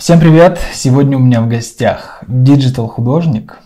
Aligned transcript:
Всем 0.00 0.18
привет! 0.18 0.58
Сегодня 0.72 1.18
у 1.18 1.20
меня 1.20 1.42
в 1.42 1.48
гостях 1.48 2.24
digital-художник, 2.26 3.58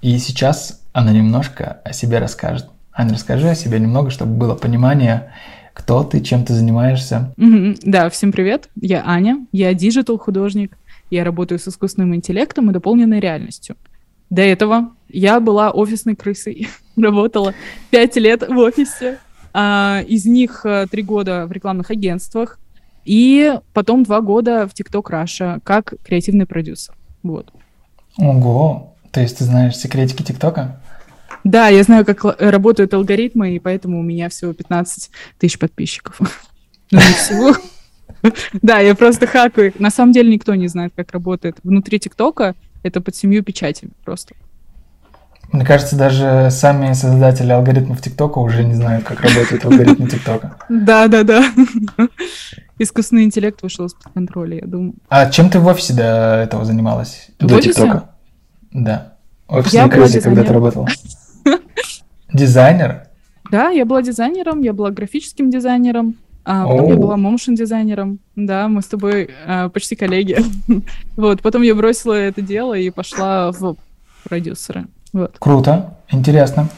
и 0.00 0.16
сейчас 0.18 0.80
она 0.92 1.10
немножко 1.10 1.80
о 1.84 1.92
себе 1.92 2.20
расскажет. 2.20 2.68
Аня, 2.92 3.14
расскажи 3.14 3.48
о 3.48 3.56
себе 3.56 3.80
немного, 3.80 4.10
чтобы 4.10 4.34
было 4.34 4.54
понимание, 4.54 5.32
кто 5.72 6.04
ты, 6.04 6.20
чем 6.20 6.44
ты 6.44 6.54
занимаешься. 6.54 7.34
Mm-hmm. 7.36 7.80
Да, 7.82 8.08
всем 8.10 8.30
привет, 8.30 8.68
я 8.80 9.02
Аня, 9.04 9.44
я 9.50 9.74
digital-художник, 9.74 10.78
я 11.10 11.24
работаю 11.24 11.58
с 11.58 11.66
искусственным 11.66 12.14
интеллектом 12.14 12.70
и 12.70 12.72
дополненной 12.72 13.18
реальностью. 13.18 13.74
До 14.30 14.42
этого 14.42 14.92
я 15.08 15.40
была 15.40 15.72
офисной 15.72 16.14
крысой, 16.14 16.68
работала 16.96 17.54
пять 17.90 18.14
лет 18.14 18.48
в 18.48 18.56
офисе, 18.56 19.18
а, 19.52 20.04
из 20.06 20.26
них 20.26 20.60
э, 20.64 20.86
три 20.88 21.02
года 21.02 21.46
в 21.48 21.50
рекламных 21.50 21.90
агентствах, 21.90 22.60
и 23.06 23.58
потом 23.72 24.02
два 24.02 24.20
года 24.20 24.68
в 24.68 24.72
TikTok 24.72 25.04
Russia 25.10 25.60
как 25.64 25.94
креативный 26.04 26.46
продюсер. 26.46 26.94
Вот. 27.22 27.52
Ого! 28.18 28.94
То 29.12 29.20
есть 29.20 29.38
ты 29.38 29.44
знаешь 29.44 29.76
секретики 29.76 30.22
ТикТока? 30.22 30.80
Да, 31.44 31.68
я 31.68 31.82
знаю, 31.84 32.04
как 32.04 32.24
работают 32.40 32.92
алгоритмы, 32.92 33.54
и 33.54 33.58
поэтому 33.60 34.00
у 34.00 34.02
меня 34.02 34.28
всего 34.28 34.52
15 34.52 35.10
тысяч 35.38 35.58
подписчиков. 35.58 36.20
Ну, 36.92 36.98
не 36.98 37.14
всего. 37.14 37.56
Да, 38.62 38.78
я 38.78 38.94
просто 38.94 39.26
хакаю. 39.26 39.72
На 39.80 39.90
самом 39.90 40.12
деле 40.12 40.32
никто 40.32 40.54
не 40.54 40.68
знает, 40.68 40.92
как 40.94 41.10
работает. 41.10 41.56
Внутри 41.64 41.98
ТикТока 41.98 42.54
это 42.84 43.00
под 43.00 43.16
семью 43.16 43.42
печатями 43.42 43.90
просто. 44.04 44.34
Мне 45.52 45.64
кажется, 45.64 45.96
даже 45.96 46.48
сами 46.50 46.92
создатели 46.92 47.52
алгоритмов 47.52 48.00
ТикТока 48.00 48.38
уже 48.38 48.64
не 48.64 48.74
знают, 48.74 49.04
как 49.04 49.20
работают 49.20 49.64
алгоритмы 49.64 50.08
ТикТока. 50.08 50.56
Да, 50.68 51.08
да, 51.08 51.22
да. 51.22 51.44
Искусственный 52.78 53.24
интеллект 53.24 53.62
вышел 53.62 53.86
из-под 53.86 54.12
контроля, 54.12 54.58
я 54.60 54.66
думаю. 54.66 54.94
А 55.08 55.30
чем 55.30 55.48
ты 55.48 55.58
в 55.58 55.66
офисе 55.66 55.94
до 55.94 56.42
этого 56.42 56.64
занималась? 56.64 57.28
В 57.38 57.46
до? 57.46 57.60
ТикТока? 57.60 58.10
Да. 58.72 59.14
Офисной 59.48 59.82
была 59.82 59.90
крысой, 59.92 60.20
когда 60.20 60.44
ты 60.44 60.52
работала. 60.52 60.88
Дизайнер? 62.32 63.06
Да, 63.50 63.70
я 63.70 63.84
была 63.86 64.02
дизайнером, 64.02 64.60
я 64.60 64.72
была 64.72 64.90
графическим 64.90 65.50
дизайнером, 65.50 66.16
а 66.44 66.66
потом 66.66 66.88
я 66.88 66.96
была 66.96 67.16
моушен 67.16 67.54
дизайнером. 67.54 68.18
Да, 68.34 68.68
мы 68.68 68.82
с 68.82 68.86
тобой 68.86 69.30
а, 69.46 69.68
почти 69.68 69.96
коллеги. 69.96 70.38
Вот, 71.16 71.40
потом 71.40 71.62
я 71.62 71.74
бросила 71.74 72.12
это 72.12 72.42
дело 72.42 72.74
и 72.74 72.90
пошла 72.90 73.52
в 73.52 73.76
продюсеры. 74.24 74.86
Вот. 75.12 75.36
Круто, 75.38 75.96
интересно. 76.10 76.68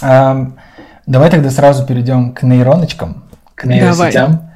Давай 0.00 1.30
тогда 1.30 1.50
сразу 1.50 1.86
перейдем 1.86 2.32
к 2.32 2.42
нейроночкам, 2.42 3.22
к 3.54 3.64
нейросетям. 3.66 4.51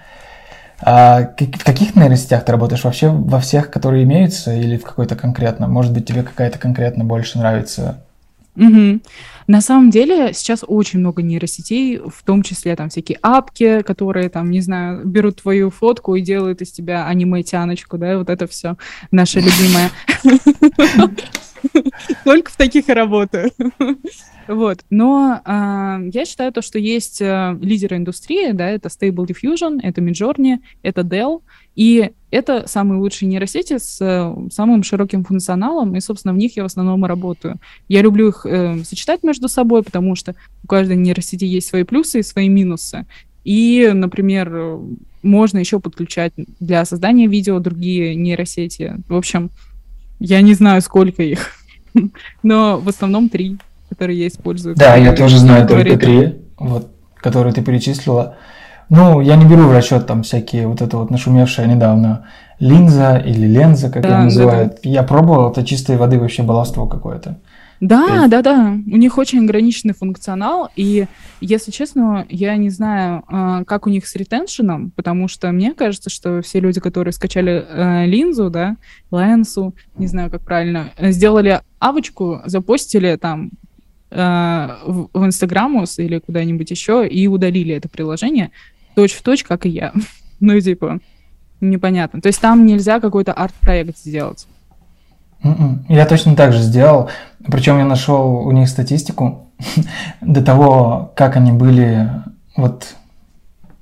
А, 0.81 1.23
в 1.23 1.65
каких 1.65 1.97
нейросетях 1.97 2.45
ты 2.45 2.53
работаешь? 2.53 2.85
Вообще 2.85 3.09
во 3.09 3.41
всех, 3.41 3.71
которые 3.71 4.05
имеются, 4.05 4.55
или 4.55 4.77
в 4.77 4.85
какой-то 4.85 5.17
конкретно? 5.17 5.69
Может 5.69 5.93
быть, 5.93 6.07
тебе 6.07 6.23
какая-то 6.23 6.59
конкретно 6.59 7.05
больше 7.05 7.39
нравится? 7.39 8.03
Мгм. 8.57 9.03
На 9.47 9.61
самом 9.61 9.91
деле 9.91 10.33
сейчас 10.33 10.65
очень 10.67 10.99
много 10.99 11.23
нейросетей, 11.23 11.99
в 11.99 12.23
том 12.25 12.43
числе 12.43 12.75
там 12.75 12.89
всякие 12.89 13.19
апки, 13.23 13.83
которые 13.83 14.29
там, 14.29 14.51
не 14.51 14.61
знаю, 14.61 15.07
берут 15.07 15.43
твою 15.43 15.71
фотку 15.71 16.15
и 16.15 16.23
делают 16.23 16.63
из 16.63 16.73
тебя 16.73 17.07
аниме-тяночку, 17.07 17.99
да, 17.99 18.19
вот 18.19 18.31
это 18.31 18.47
все 18.47 18.77
наше 19.11 19.41
любимое. 19.41 19.91
Только 22.25 22.51
в 22.51 22.57
таких 22.57 22.89
и 22.89 22.93
работаю. 22.93 23.51
Вот. 24.49 24.85
Но 24.91 25.41
а, 25.45 25.99
я 26.13 26.25
считаю 26.25 26.53
то, 26.53 26.63
что 26.63 26.79
есть 26.79 27.21
а, 27.21 27.59
лидеры 27.61 27.97
индустрии, 27.97 28.53
да, 28.53 28.71
это 28.71 28.89
Stable 28.89 29.27
Diffusion, 29.27 29.81
это 29.83 30.01
Midjourney, 30.01 30.59
это 30.85 31.01
Dell, 31.01 31.43
и 31.75 32.13
это 32.31 32.69
самые 32.69 33.01
лучшие 33.01 33.29
нейросети 33.29 33.79
с 33.79 34.01
э, 34.01 34.51
самым 34.53 34.85
широким 34.85 35.25
функционалом, 35.25 35.97
и, 35.97 36.01
собственно, 36.01 36.33
в 36.33 36.37
них 36.37 36.57
я 36.57 36.63
в 36.63 36.67
основном 36.67 37.05
и 37.05 37.09
работаю. 37.09 37.57
Я 37.89 38.03
люблю 38.03 38.29
их 38.29 38.47
э, 38.47 38.85
сочетать 38.85 39.25
между 39.25 39.49
собой, 39.49 39.83
потому 39.83 40.15
что 40.15 40.37
у 40.63 40.67
каждой 40.69 40.97
нейросети 40.97 41.45
есть 41.45 41.69
свои 41.69 41.83
плюсы 41.83 42.21
и 42.21 42.23
свои 42.23 42.49
минусы. 42.49 43.07
И, 43.45 43.91
например, 43.93 44.51
э, 44.53 44.81
можно 45.23 45.59
еще 45.59 45.81
подключать 45.81 46.33
для 46.61 46.85
создания 46.85 47.27
видео 47.27 47.59
другие 47.59 48.15
нейросети. 48.15 48.97
В 49.09 49.15
общем, 49.15 49.51
я 50.19 50.41
не 50.43 50.55
знаю, 50.55 50.83
сколько 50.83 51.23
их, 51.23 51.53
но 52.43 52.79
в 52.79 52.89
основном 52.89 53.29
три, 53.29 53.59
которые 53.89 54.19
я 54.21 54.29
использую. 54.29 54.77
Да, 54.77 54.97
я 54.97 55.13
тоже 55.13 55.39
знаю 55.39 55.67
только 55.67 55.97
три, 55.97 56.41
вот, 56.59 56.91
которые 57.17 57.53
ты 57.53 57.63
перечислила. 57.63 58.37
Ну, 58.89 59.21
я 59.21 59.35
не 59.37 59.45
беру 59.45 59.67
в 59.67 59.73
расчет 59.73 60.07
там 60.07 60.23
всякие 60.23 60.69
вот 60.69 60.81
это 60.81 60.97
вот 60.97 61.11
нашумевшее 61.11 61.67
недавно 61.67 62.27
линза 62.61 63.17
или 63.17 63.47
ленза, 63.47 63.91
как 63.91 64.03
Да, 64.03 64.09
ее 64.09 64.15
да, 64.15 64.25
называют. 64.25 64.79
Я 64.85 65.03
пробовал, 65.03 65.51
это 65.51 65.65
чистой 65.65 65.97
воды 65.97 66.19
вообще 66.19 66.43
баловство 66.43 66.87
какое-то. 66.87 67.39
Да, 67.81 68.27
да, 68.29 68.43
да. 68.43 68.79
У 68.87 68.97
них 68.97 69.19
очень 69.19 69.45
ограниченный 69.45 69.95
функционал, 69.95 70.71
и, 70.77 71.07
если 71.41 71.71
честно, 71.71 72.27
я 72.29 72.57
не 72.57 72.71
знаю, 72.71 73.23
а, 73.29 73.65
как 73.65 73.87
у 73.87 73.91
них 73.91 74.07
с 74.07 74.17
ретеншеном, 74.17 74.91
потому 74.97 75.29
что 75.29 75.53
мне 75.53 75.75
кажется, 75.75 76.09
что 76.09 76.41
все 76.43 76.61
люди, 76.61 76.81
которые 76.81 77.13
скачали 77.13 77.65
э, 77.69 78.07
линзу, 78.07 78.51
да, 78.51 78.77
ленсу, 79.11 79.75
не 79.97 80.07
знаю, 80.07 80.31
как 80.31 80.43
правильно, 80.43 80.91
э, 80.97 81.11
сделали 81.13 81.61
авочку, 81.79 82.41
запостили 82.47 83.17
там 83.17 83.51
э, 84.11 84.69
в, 84.87 85.11
в 85.13 85.27
Инстаграмус 85.27 85.99
или 85.99 86.19
куда-нибудь 86.19 86.71
еще 86.71 87.07
и 87.07 87.27
удалили 87.27 87.75
это 87.75 87.89
приложение 87.89 88.51
точь 88.95 89.13
в 89.13 89.23
точь, 89.23 89.45
как 89.45 89.67
и 89.67 89.71
я. 89.71 89.93
Ну, 90.39 90.61
типа, 90.61 91.01
непонятно. 91.63 92.21
То 92.21 92.27
есть 92.27 92.43
там 92.43 92.67
нельзя 92.67 93.01
какой-то 93.01 93.33
арт-проект 93.33 93.97
сделать. 93.97 94.47
Мгм. 95.43 95.87
Я 95.89 96.07
точно 96.07 96.37
так 96.37 96.53
же 96.53 96.61
сделал. 96.61 97.09
Причем 97.45 97.79
я 97.79 97.85
нашел 97.85 98.47
у 98.47 98.51
них 98.53 98.69
статистику 98.69 99.49
до 100.21 100.43
того, 100.43 101.13
как 101.15 101.37
они 101.37 101.53
были 101.53 102.11
вот 102.57 102.95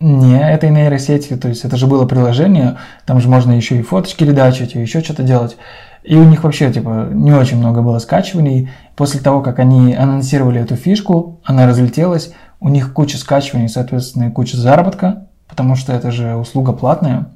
не 0.01 0.39
этой 0.39 0.71
нейросетью, 0.71 1.39
то 1.39 1.49
есть 1.49 1.65
это 1.65 1.77
же 1.77 1.87
было 1.87 2.05
приложение, 2.05 2.77
там 3.07 3.21
же 3.21 3.29
можно 3.29 3.53
еще 3.53 3.79
и 3.79 3.83
фоточки 3.83 4.25
редачить, 4.25 4.75
и 4.75 4.81
еще 4.81 5.01
что-то 5.01 5.23
делать. 5.23 5.57
И 6.03 6.17
у 6.17 6.25
них 6.25 6.45
вообще 6.45 6.71
типа 6.71 7.09
не 7.11 7.33
очень 7.33 7.57
много 7.57 7.81
было 7.81 7.99
скачиваний. 7.99 8.71
После 8.97 9.21
того, 9.21 9.41
как 9.41 9.59
они 9.59 9.95
анонсировали 9.95 10.61
эту 10.61 10.77
фишку, 10.77 11.41
она 11.45 11.67
разлетелась, 11.67 12.33
у 12.61 12.69
них 12.69 12.93
куча 12.93 13.17
скачиваний, 13.17 13.69
соответственно, 13.69 14.25
и 14.25 14.31
куча 14.31 14.59
заработка, 14.59 15.29
потому 15.49 15.77
что 15.77 15.95
это 15.95 16.11
же 16.11 16.37
услуга 16.37 16.73
платная. 16.73 17.27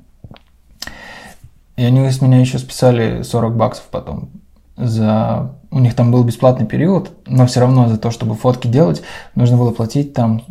И 1.78 1.84
они 1.84 2.10
с 2.10 2.20
меня 2.20 2.40
еще 2.40 2.58
списали 2.58 3.22
40 3.22 3.56
баксов 3.56 3.84
потом. 3.92 4.30
За... 4.76 5.54
У 5.70 5.78
них 5.78 5.94
там 5.94 6.10
был 6.10 6.24
бесплатный 6.24 6.66
период, 6.66 7.12
но 7.24 7.46
все 7.46 7.60
равно 7.60 7.88
за 7.88 7.98
то, 7.98 8.10
чтобы 8.10 8.34
фотки 8.34 8.66
делать, 8.66 9.02
нужно 9.36 9.56
было 9.56 9.70
платить 9.70 10.12
там 10.12 10.42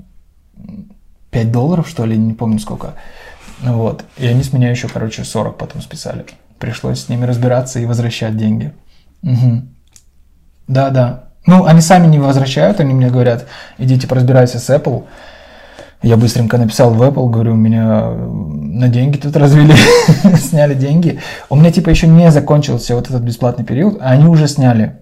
5 1.31 1.51
долларов, 1.51 1.89
что 1.89 2.05
ли, 2.05 2.15
не 2.17 2.33
помню 2.33 2.59
сколько. 2.59 2.93
Вот. 3.61 4.05
И 4.15 4.25
они 4.25 4.41
с 4.41 4.53
меня 4.53 4.69
еще, 4.69 4.87
короче, 4.87 5.25
40 5.25 5.57
потом 5.57 5.81
списали. 5.81 6.25
Пришлось 6.59 7.01
с 7.01 7.09
ними 7.09 7.25
разбираться 7.25 7.79
и 7.81 7.85
возвращать 7.85 8.37
деньги. 8.37 8.73
Мгм. 9.21 9.75
Да, 10.69 10.91
да. 10.91 11.25
Ну, 11.45 11.65
они 11.65 11.81
сами 11.81 12.07
не 12.07 12.19
возвращают, 12.19 12.79
они 12.79 12.93
мне 12.93 13.09
говорят, 13.09 13.47
идите 13.77 14.07
поразбирайся 14.07 14.59
с 14.59 14.69
Apple. 14.69 15.03
Я 16.03 16.15
быстренько 16.15 16.57
написал 16.57 16.93
в 16.93 17.01
Apple, 17.01 17.29
говорю, 17.29 17.55
меня 17.55 18.01
э, 18.03 18.15
на 18.15 18.87
деньги 18.87 19.17
тут 19.17 19.35
развели, 19.35 19.73
сняли 20.37 20.75
деньги. 20.75 21.19
У 21.49 21.55
меня 21.55 21.71
типа 21.71 21.89
еще 21.89 22.07
не 22.07 22.29
закончился 22.29 22.95
вот 22.95 23.09
этот 23.09 23.23
бесплатный 23.23 23.65
период, 23.65 23.97
а 23.99 24.11
они 24.11 24.25
уже 24.27 24.47
сняли. 24.47 24.97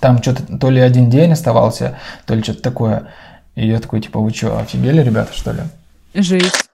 Там 0.00 0.22
что-то 0.22 0.58
то 0.58 0.70
ли 0.70 0.80
один 0.80 1.08
день 1.08 1.32
оставался, 1.32 1.98
то 2.26 2.34
ли 2.34 2.42
что-то 2.42 2.62
такое. 2.62 3.08
И 3.54 3.66
я 3.66 3.80
такой, 3.80 4.00
типа, 4.00 4.20
вы 4.20 4.30
что, 4.30 4.58
офигели, 4.58 5.02
ребята, 5.02 5.32
что 5.32 5.52
ли? 5.52 5.60
Жесть. 6.14 6.68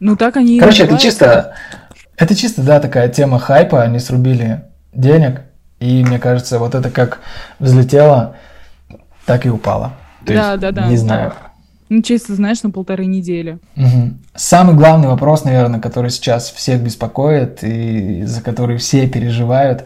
Ну, 0.00 0.16
так 0.16 0.36
они 0.36 0.58
Короче, 0.58 0.84
это 0.84 0.98
чисто, 0.98 1.54
это 2.18 2.34
чисто, 2.34 2.62
да, 2.62 2.80
такая 2.80 3.08
тема 3.08 3.38
хайпа, 3.38 3.82
они 3.82 3.98
срубили 3.98 4.64
денег, 4.92 5.42
и 5.80 6.04
мне 6.04 6.18
кажется, 6.18 6.58
вот 6.58 6.74
это 6.74 6.90
как 6.90 7.20
взлетело, 7.58 8.36
так 9.24 9.46
и 9.46 9.50
упало. 9.50 9.92
То 10.26 10.34
Да, 10.34 10.50
есть, 10.50 10.60
да, 10.60 10.72
да. 10.72 10.86
Не 10.88 10.96
знаю. 10.96 11.32
Ну, 11.88 12.02
чисто, 12.02 12.34
знаешь, 12.34 12.62
на 12.62 12.70
полторы 12.70 13.06
недели. 13.06 13.58
Мгм. 13.76 14.18
Самый 14.34 14.74
главный 14.74 15.08
вопрос, 15.08 15.44
наверное, 15.44 15.80
который 15.80 16.10
сейчас 16.10 16.50
всех 16.50 16.80
беспокоит 16.80 17.62
и 17.62 18.24
за 18.24 18.40
который 18.42 18.76
все 18.78 19.06
переживают, 19.08 19.84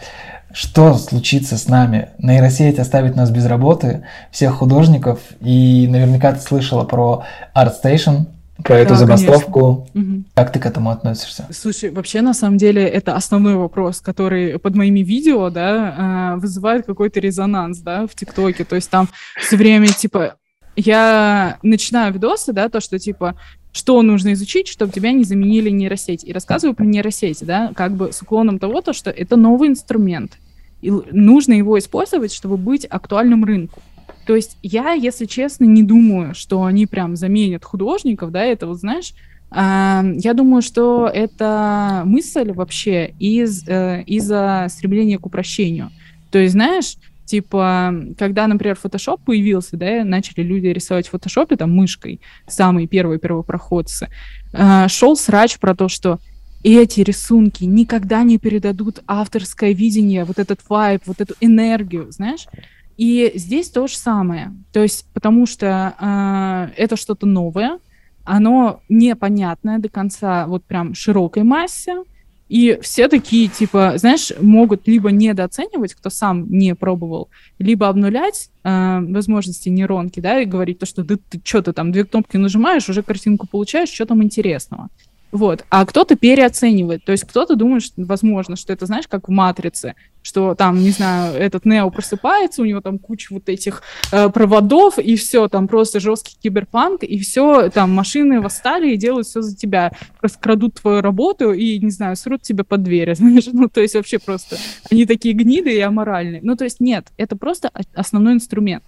что 0.52 0.94
случится 0.94 1.56
с 1.56 1.68
нами? 1.68 2.08
Нейросеть 2.18 2.78
оставит 2.78 3.14
нас 3.16 3.30
без 3.30 3.46
работы, 3.46 4.04
всех 4.32 4.54
художников, 4.54 5.20
и 5.40 5.86
наверняка 5.88 6.32
ты 6.32 6.40
слышала 6.40 6.84
про 6.84 7.22
ArtStation, 7.54 8.26
про 8.64 8.78
эту 8.78 8.90
Да, 8.90 8.96
забастовку. 8.96 9.88
Мгм. 9.94 10.26
Как 10.34 10.52
ты 10.52 10.58
к 10.58 10.66
этому 10.66 10.90
относишься? 10.90 11.46
Слушай, 11.50 11.90
вообще, 11.90 12.20
на 12.20 12.34
самом 12.34 12.58
деле, 12.58 12.86
это 12.86 13.14
основной 13.14 13.54
вопрос, 13.54 14.00
который 14.00 14.58
под 14.58 14.74
моими 14.74 15.00
видео, 15.00 15.50
да, 15.50 15.94
а, 15.96 16.36
вызывает 16.36 16.84
какой-то 16.84 17.20
резонанс, 17.20 17.78
да, 17.78 18.06
в 18.06 18.14
ТикТоке. 18.14 18.64
То 18.64 18.76
есть 18.76 18.90
там 18.90 19.08
все 19.40 19.56
время, 19.56 19.88
типа, 19.88 20.34
я 20.80 21.58
начинаю 21.62 22.12
видосы, 22.12 22.52
да, 22.52 22.68
то, 22.68 22.80
что, 22.80 22.98
типа, 22.98 23.36
что 23.72 24.02
нужно 24.02 24.32
изучить, 24.32 24.68
чтобы 24.68 24.92
тебя 24.92 25.12
не 25.12 25.24
заменили 25.24 25.70
нейросеть. 25.70 26.24
И 26.24 26.32
рассказываю 26.32 26.74
про 26.74 26.84
нейросети, 26.84 27.44
да, 27.44 27.72
как 27.74 27.94
бы 27.94 28.12
с 28.12 28.22
уклоном 28.22 28.58
того, 28.58 28.80
то, 28.80 28.92
что 28.92 29.10
это 29.10 29.36
новый 29.36 29.68
инструмент, 29.68 30.38
и 30.82 30.90
нужно 30.90 31.52
его 31.52 31.78
использовать, 31.78 32.32
чтобы 32.32 32.56
быть 32.56 32.84
актуальным 32.84 33.44
рынку. 33.44 33.80
То 34.26 34.36
есть 34.36 34.56
я, 34.62 34.92
если 34.92 35.26
честно, 35.26 35.64
не 35.64 35.82
думаю, 35.82 36.34
что 36.34 36.64
они 36.64 36.86
прям 36.86 37.16
заменят 37.16 37.64
художников, 37.64 38.30
да, 38.30 38.44
это 38.44 38.66
вот, 38.66 38.78
знаешь, 38.78 39.12
э, 39.50 40.02
я 40.16 40.34
думаю, 40.34 40.62
что 40.62 41.10
это 41.12 42.02
мысль 42.06 42.52
вообще 42.52 43.14
из, 43.18 43.66
э, 43.68 44.02
из-за 44.06 44.66
стремления 44.68 45.18
к 45.18 45.26
упрощению. 45.26 45.90
То 46.30 46.38
есть, 46.38 46.52
знаешь, 46.52 46.96
Типа, 47.30 47.94
когда, 48.18 48.48
например, 48.48 48.76
Photoshop 48.82 49.20
появился, 49.24 49.76
да, 49.76 50.02
начали 50.02 50.42
люди 50.42 50.66
рисовать 50.66 51.06
в 51.06 51.10
фотошопе, 51.10 51.54
там, 51.54 51.70
мышкой, 51.70 52.20
самые 52.48 52.88
первые 52.88 53.20
первопроходцы, 53.20 54.08
э, 54.52 54.88
шел 54.88 55.14
срач 55.14 55.60
про 55.60 55.76
то, 55.76 55.88
что 55.88 56.18
эти 56.64 57.02
рисунки 57.02 57.62
никогда 57.62 58.24
не 58.24 58.38
передадут 58.38 59.04
авторское 59.06 59.70
видение, 59.70 60.24
вот 60.24 60.40
этот 60.40 60.58
вайб, 60.68 61.02
вот 61.06 61.20
эту 61.20 61.34
энергию, 61.40 62.10
знаешь? 62.10 62.48
И 62.96 63.30
здесь 63.36 63.70
то 63.70 63.86
же 63.86 63.96
самое. 63.96 64.52
То 64.72 64.82
есть, 64.82 65.06
потому 65.14 65.46
что 65.46 65.94
э, 66.00 66.82
это 66.82 66.96
что-то 66.96 67.26
новое, 67.26 67.78
оно 68.24 68.80
непонятное 68.88 69.78
до 69.78 69.88
конца 69.88 70.48
вот 70.48 70.64
прям 70.64 70.94
широкой 70.94 71.44
массе, 71.44 72.02
и 72.50 72.80
все 72.82 73.06
такие, 73.06 73.46
типа, 73.46 73.92
знаешь, 73.94 74.32
могут 74.40 74.88
либо 74.88 75.12
недооценивать, 75.12 75.94
кто 75.94 76.10
сам 76.10 76.50
не 76.50 76.74
пробовал, 76.74 77.28
либо 77.60 77.86
обнулять 77.88 78.50
э, 78.64 79.00
возможности 79.02 79.68
нейронки, 79.68 80.18
да, 80.18 80.40
и 80.40 80.46
говорить 80.46 80.80
то, 80.80 80.84
что 80.84 81.04
да, 81.04 81.14
ты 81.16 81.40
что 81.44 81.62
то 81.62 81.72
там 81.72 81.92
две 81.92 82.04
кнопки 82.04 82.36
нажимаешь, 82.38 82.88
уже 82.88 83.04
картинку 83.04 83.46
получаешь, 83.46 83.90
что 83.90 84.04
там 84.04 84.24
интересного. 84.24 84.88
Вот. 85.32 85.64
А 85.70 85.86
кто-то 85.86 86.16
переоценивает. 86.16 87.04
То 87.04 87.12
есть 87.12 87.24
кто-то 87.24 87.54
думает, 87.54 87.82
что, 87.82 88.02
возможно, 88.04 88.56
что 88.56 88.72
это, 88.72 88.86
знаешь, 88.86 89.06
как 89.08 89.28
в 89.28 89.30
«Матрице», 89.30 89.94
что 90.22 90.54
там, 90.54 90.82
не 90.82 90.90
знаю, 90.90 91.34
этот 91.34 91.64
Нео 91.64 91.88
просыпается, 91.90 92.62
у 92.62 92.64
него 92.64 92.80
там 92.80 92.98
куча 92.98 93.32
вот 93.32 93.48
этих 93.48 93.82
э, 94.12 94.28
проводов, 94.28 94.98
и 94.98 95.16
все, 95.16 95.48
там 95.48 95.66
просто 95.66 96.00
жесткий 96.00 96.36
киберпанк, 96.42 97.04
и 97.04 97.18
все, 97.20 97.70
там 97.70 97.94
машины 97.94 98.40
восстали 98.40 98.92
и 98.92 98.96
делают 98.96 99.28
все 99.28 99.40
за 99.40 99.56
тебя. 99.56 99.92
Просто 100.18 100.38
крадут 100.38 100.74
твою 100.74 101.00
работу 101.00 101.52
и, 101.52 101.78
не 101.78 101.90
знаю, 101.90 102.16
срут 102.16 102.42
тебя 102.42 102.64
под 102.64 102.82
дверь, 102.82 103.14
знаешь, 103.16 103.46
ну, 103.52 103.68
то 103.68 103.80
есть 103.80 103.94
вообще 103.94 104.18
просто 104.18 104.56
они 104.90 105.06
такие 105.06 105.34
гниды 105.34 105.74
и 105.74 105.80
аморальные. 105.80 106.40
Ну, 106.42 106.56
то 106.56 106.64
есть 106.64 106.80
нет, 106.80 107.06
это 107.16 107.36
просто 107.36 107.70
основной 107.94 108.34
инструмент. 108.34 108.82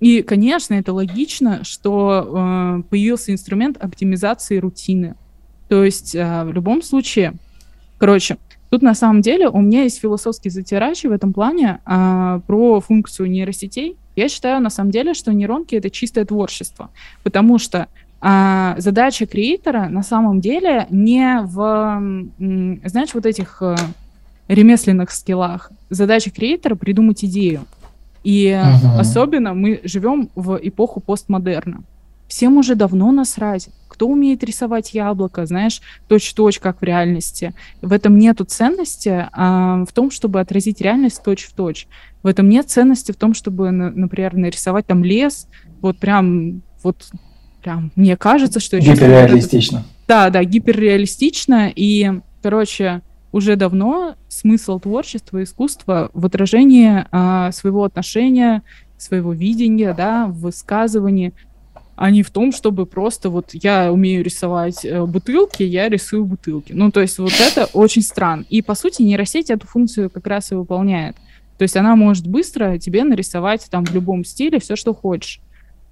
И, 0.00 0.22
конечно, 0.22 0.74
это 0.74 0.92
логично, 0.92 1.64
что 1.64 2.26
э, 2.26 2.82
появился 2.90 3.32
инструмент 3.32 3.78
оптимизации 3.78 4.58
рутины. 4.58 5.14
То 5.68 5.84
есть 5.84 6.14
э, 6.14 6.44
в 6.44 6.52
любом 6.52 6.82
случае, 6.82 7.34
короче, 7.98 8.36
тут 8.70 8.82
на 8.82 8.94
самом 8.94 9.20
деле 9.20 9.48
у 9.48 9.60
меня 9.60 9.82
есть 9.82 10.00
философский 10.00 10.50
затирач 10.50 11.04
в 11.04 11.10
этом 11.10 11.32
плане 11.32 11.80
э, 11.86 12.40
про 12.46 12.80
функцию 12.80 13.30
нейросетей. 13.30 13.96
Я 14.16 14.28
считаю 14.28 14.60
на 14.60 14.70
самом 14.70 14.90
деле, 14.90 15.14
что 15.14 15.32
нейронки 15.32 15.74
это 15.74 15.90
чистое 15.90 16.24
творчество, 16.24 16.90
потому 17.22 17.58
что 17.58 17.88
а, 18.26 18.74
задача 18.78 19.26
креатора 19.26 19.88
на 19.90 20.02
самом 20.02 20.40
деле 20.40 20.86
не 20.88 21.40
в, 21.42 22.24
знаешь, 22.38 23.12
вот 23.12 23.26
этих 23.26 23.60
а, 23.60 23.76
ремесленных 24.48 25.10
скиллах. 25.10 25.70
Задача 25.90 26.30
креатора 26.30 26.74
придумать 26.74 27.22
идею. 27.22 27.66
И 28.22 28.46
uh-huh. 28.46 28.98
особенно 28.98 29.52
мы 29.52 29.82
живем 29.84 30.30
в 30.34 30.58
эпоху 30.62 31.00
постмодерна. 31.00 31.82
Всем 32.28 32.56
уже 32.56 32.74
давно 32.74 33.12
насрать, 33.12 33.68
кто 33.88 34.08
умеет 34.08 34.42
рисовать 34.42 34.92
яблоко, 34.92 35.46
знаешь, 35.46 35.80
точь-в-точь, 36.08 36.58
как 36.58 36.80
в 36.80 36.82
реальности. 36.82 37.54
В 37.80 37.92
этом 37.92 38.18
нету 38.18 38.44
ценности 38.44 39.28
а, 39.32 39.84
в 39.84 39.92
том, 39.92 40.10
чтобы 40.10 40.40
отразить 40.40 40.80
реальность 40.80 41.22
точь-в-точь. 41.22 41.86
В 42.24 42.26
этом 42.26 42.48
нет 42.48 42.68
ценности 42.68 43.12
в 43.12 43.16
том, 43.16 43.34
чтобы, 43.34 43.70
например, 43.70 44.34
нарисовать 44.34 44.86
там 44.86 45.04
лес, 45.04 45.46
вот 45.80 45.98
прям, 45.98 46.62
вот 46.82 47.06
прям, 47.62 47.92
мне 47.94 48.16
кажется, 48.16 48.58
что... 48.58 48.80
Гиперреалистично. 48.80 49.78
Это... 49.78 49.86
Да, 50.08 50.30
да, 50.30 50.42
гиперреалистично, 50.42 51.70
и, 51.74 52.20
короче, 52.42 53.02
уже 53.30 53.56
давно 53.56 54.16
смысл 54.28 54.80
творчества, 54.80 55.42
искусства 55.42 56.10
в 56.14 56.26
отражении 56.26 57.04
а, 57.10 57.52
своего 57.52 57.84
отношения, 57.84 58.62
своего 58.96 59.32
видения, 59.32 59.94
да, 59.94 60.26
в 60.26 60.40
высказывании, 60.40 61.32
а 61.96 62.10
не 62.10 62.22
в 62.22 62.30
том, 62.30 62.52
чтобы 62.52 62.86
просто 62.86 63.30
вот 63.30 63.50
я 63.52 63.92
умею 63.92 64.24
рисовать 64.24 64.84
э, 64.84 65.04
бутылки, 65.04 65.62
я 65.62 65.88
рисую 65.88 66.24
бутылки. 66.24 66.72
Ну, 66.72 66.90
то 66.90 67.00
есть 67.00 67.18
вот 67.18 67.32
это 67.40 67.66
очень 67.72 68.02
странно. 68.02 68.44
И, 68.50 68.62
по 68.62 68.74
сути, 68.74 69.02
нейросеть 69.02 69.50
эту 69.50 69.66
функцию 69.66 70.10
как 70.10 70.26
раз 70.26 70.50
и 70.50 70.54
выполняет. 70.54 71.16
То 71.56 71.62
есть 71.62 71.76
она 71.76 71.94
может 71.94 72.26
быстро 72.26 72.78
тебе 72.78 73.04
нарисовать 73.04 73.68
там 73.70 73.84
в 73.84 73.94
любом 73.94 74.24
стиле 74.24 74.58
все, 74.58 74.74
что 74.74 74.92
хочешь. 74.92 75.40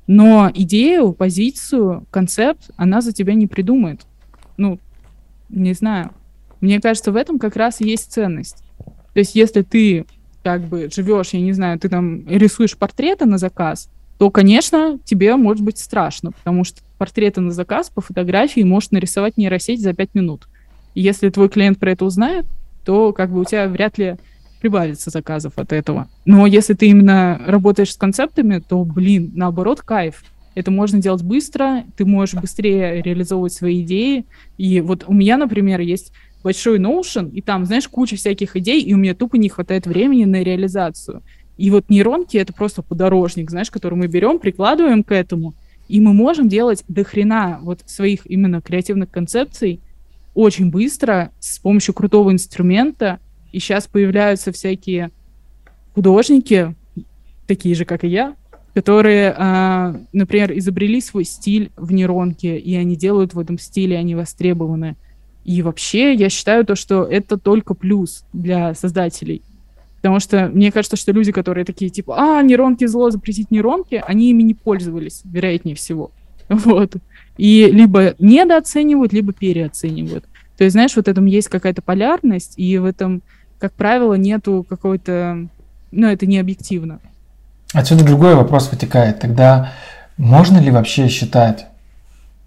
Но 0.09 0.51
идею, 0.53 1.13
позицию, 1.13 2.05
концепт 2.11 2.71
она 2.77 3.01
за 3.01 3.13
тебя 3.13 3.35
не 3.35 3.47
придумает. 3.47 4.01
Ну, 4.57 4.81
не 5.49 5.73
знаю. 5.73 6.11
Мне 6.61 6.81
кажется, 6.81 7.13
в 7.13 7.17
этом 7.17 7.39
как 7.39 7.55
раз 7.55 7.81
и 7.81 7.89
есть 7.89 8.13
ценность. 8.13 8.65
То 9.15 9.21
есть 9.21 9.37
если 9.37 9.63
ты 9.63 10.07
как 10.43 10.63
бы 10.63 10.91
живешь, 10.93 11.31
я 11.31 11.41
не 11.41 11.53
знаю, 11.53 11.79
ты 11.79 11.89
там 11.89 12.27
рисуешь 12.29 12.77
портреты 12.77 13.27
на 13.27 13.39
заказ, 13.39 13.89
то, 14.23 14.31
конечно, 14.31 15.01
тебе 15.05 15.35
может 15.35 15.65
быть 15.65 15.79
страшно, 15.79 16.31
потому 16.31 16.63
что 16.63 16.81
портреты 16.97 17.41
на 17.41 17.51
заказ 17.51 17.91
по 17.91 18.01
фотографии 18.01 18.61
может 18.61 18.93
нарисовать 18.93 19.37
нейросеть 19.37 19.81
за 19.81 19.95
5 19.95 20.15
минут. 20.15 20.47
И 20.95 21.01
если 21.01 21.29
твой 21.29 21.49
клиент 21.49 21.81
про 21.81 21.91
это 21.91 22.05
узнает, 22.05 22.47
то 22.85 23.13
как 23.13 23.33
бы 23.33 23.41
у 23.41 23.45
тебя 23.45 23.67
вряд 23.67 23.99
ли 23.99 24.15
прибавится 24.61 25.11
заказов 25.11 25.55
от 25.57 25.73
этого. 25.73 26.09
Но 26.25 26.47
если 26.47 26.75
ты 26.75 26.87
именно 26.87 27.43
работаешь 27.45 27.95
с 27.95 27.97
концептами, 27.97 28.61
то, 28.61 28.85
блин, 28.85 29.33
наоборот, 29.35 29.81
кайф. 29.81 30.23
Это 30.55 30.71
можно 30.71 31.01
делать 31.01 31.25
быстро, 31.25 31.83
ты 31.97 32.05
можешь 32.05 32.41
быстрее 32.41 33.03
реализовывать 33.03 33.55
свои 33.55 33.83
идеи. 33.83 34.25
И 34.57 34.81
вот 34.83 35.03
у 35.09 35.13
меня, 35.13 35.37
например, 35.37 35.81
есть 35.81 36.13
большой 36.45 36.79
Notion, 36.79 37.29
и 37.33 37.41
там, 37.41 37.67
знаешь, 37.67 37.89
куча 37.89 38.15
всяких 38.15 38.55
идей, 38.55 38.83
и 38.83 38.95
у 38.95 38.99
меня 38.99 39.17
тупо 39.17 39.35
не 39.37 39.49
хватает 39.49 39.89
времени 39.89 40.27
на 40.27 40.45
реализацию. 40.45 41.23
И 41.63 41.71
вот 41.71 41.89
нейронки— 41.89 42.37
это 42.39 42.53
просто 42.53 42.83
подорожник, 42.83 43.49
знаешь, 43.49 43.71
который 43.71 43.95
мы 43.95 44.09
берем, 44.09 44.41
прикладываем 44.41 45.05
к 45.05 45.13
этому, 45.13 45.55
и 45.87 46.01
мы 46.01 46.13
можем 46.13 46.49
делать 46.49 46.83
до 46.89 47.05
хрена 47.05 47.61
вот 47.63 47.83
своих 47.87 48.27
именно 48.27 48.61
креативных 48.61 49.13
концепций 49.13 49.79
очень 50.35 50.73
быстро 50.73 51.31
с 51.39 51.61
помощью 51.61 51.95
крутого 51.95 52.33
инструмента. 52.33 53.21
И 53.53 53.61
сейчас 53.61 53.87
появляются 53.87 54.51
всякие 54.51 55.13
художники, 55.95 56.75
такие 57.47 57.77
же, 57.77 57.85
как 57.85 58.03
и 58.03 58.09
я, 58.09 58.35
которые, 58.75 59.33
э, 59.39 59.95
например, 60.13 60.59
изобрели 60.59 61.01
свой 61.01 61.23
стиль 61.25 61.71
в 61.77 61.93
нейронке, 61.93 62.59
и 62.59 62.75
они 62.75 62.97
делают 62.97 63.35
в 63.35 63.39
этом 63.39 63.57
стиле, 63.57 63.97
они 63.99 64.17
востребованы. 64.17 64.97
И 65.45 65.63
вообще, 65.63 66.13
я 66.13 66.29
считаю 66.29 66.67
то, 66.67 66.75
что 66.75 67.05
это 67.05 67.39
только 67.39 67.75
плюс 67.75 68.25
для 68.33 68.75
создателей. 68.75 69.43
Потому 70.03 70.19
что 70.19 70.49
мне 70.49 70.73
кажется, 70.73 70.97
что 70.97 71.13
люди, 71.13 71.31
которые 71.31 71.65
такие, 71.65 71.89
типа, 71.89 72.17
а, 72.19 72.43
нейронки 72.43 72.85
зло, 72.87 73.11
запретить 73.11 73.53
нейронки, 73.53 74.03
они 74.05 74.31
ими 74.31 74.43
не 74.43 74.53
пользовались, 74.53 75.23
вероятнее 75.25 75.77
всего. 75.77 76.11
Вот. 76.49 76.97
И 77.39 77.71
либо 77.73 78.15
недооценивают, 78.19 79.13
либо 79.13 79.33
переоценивают. 79.33 80.25
То 80.59 80.65
есть, 80.65 80.73
знаешь, 80.73 80.95
вот 80.97 81.07
в 81.07 81.09
этом 81.09 81.27
есть 81.27 81.49
какая-то 81.49 81.83
полярность, 81.83 82.55
и 82.59 82.79
в 82.79 82.85
этом, 82.85 83.23
как 83.59 83.73
правило, 83.73 84.15
нету 84.15 84.67
какой-то... 84.69 85.47
Ну, 85.93 86.07
это 86.09 86.27
не 86.27 86.39
объективно. 86.39 86.99
Отсюда 87.73 88.05
другой 88.05 88.35
вопрос 88.35 88.71
вытекает. 88.71 89.21
Тогда 89.21 89.73
можно 90.17 90.59
ли 90.59 90.71
вообще 90.73 91.09
считать 91.09 91.67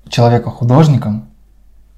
человека 0.10 0.50
художником 0.50 1.30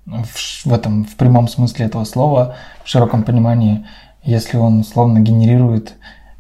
в, 0.06 0.66
в 0.66 0.74
этом, 0.74 1.04
в 1.04 1.16
прямом 1.16 1.48
смысле 1.48 1.88
этого 1.88 2.04
слова, 2.06 2.56
в 2.86 2.90
широком 2.90 3.24
понимании, 3.24 3.86
если 4.28 4.58
он 4.58 4.82
условно 4.82 5.20
генерирует 5.22 5.94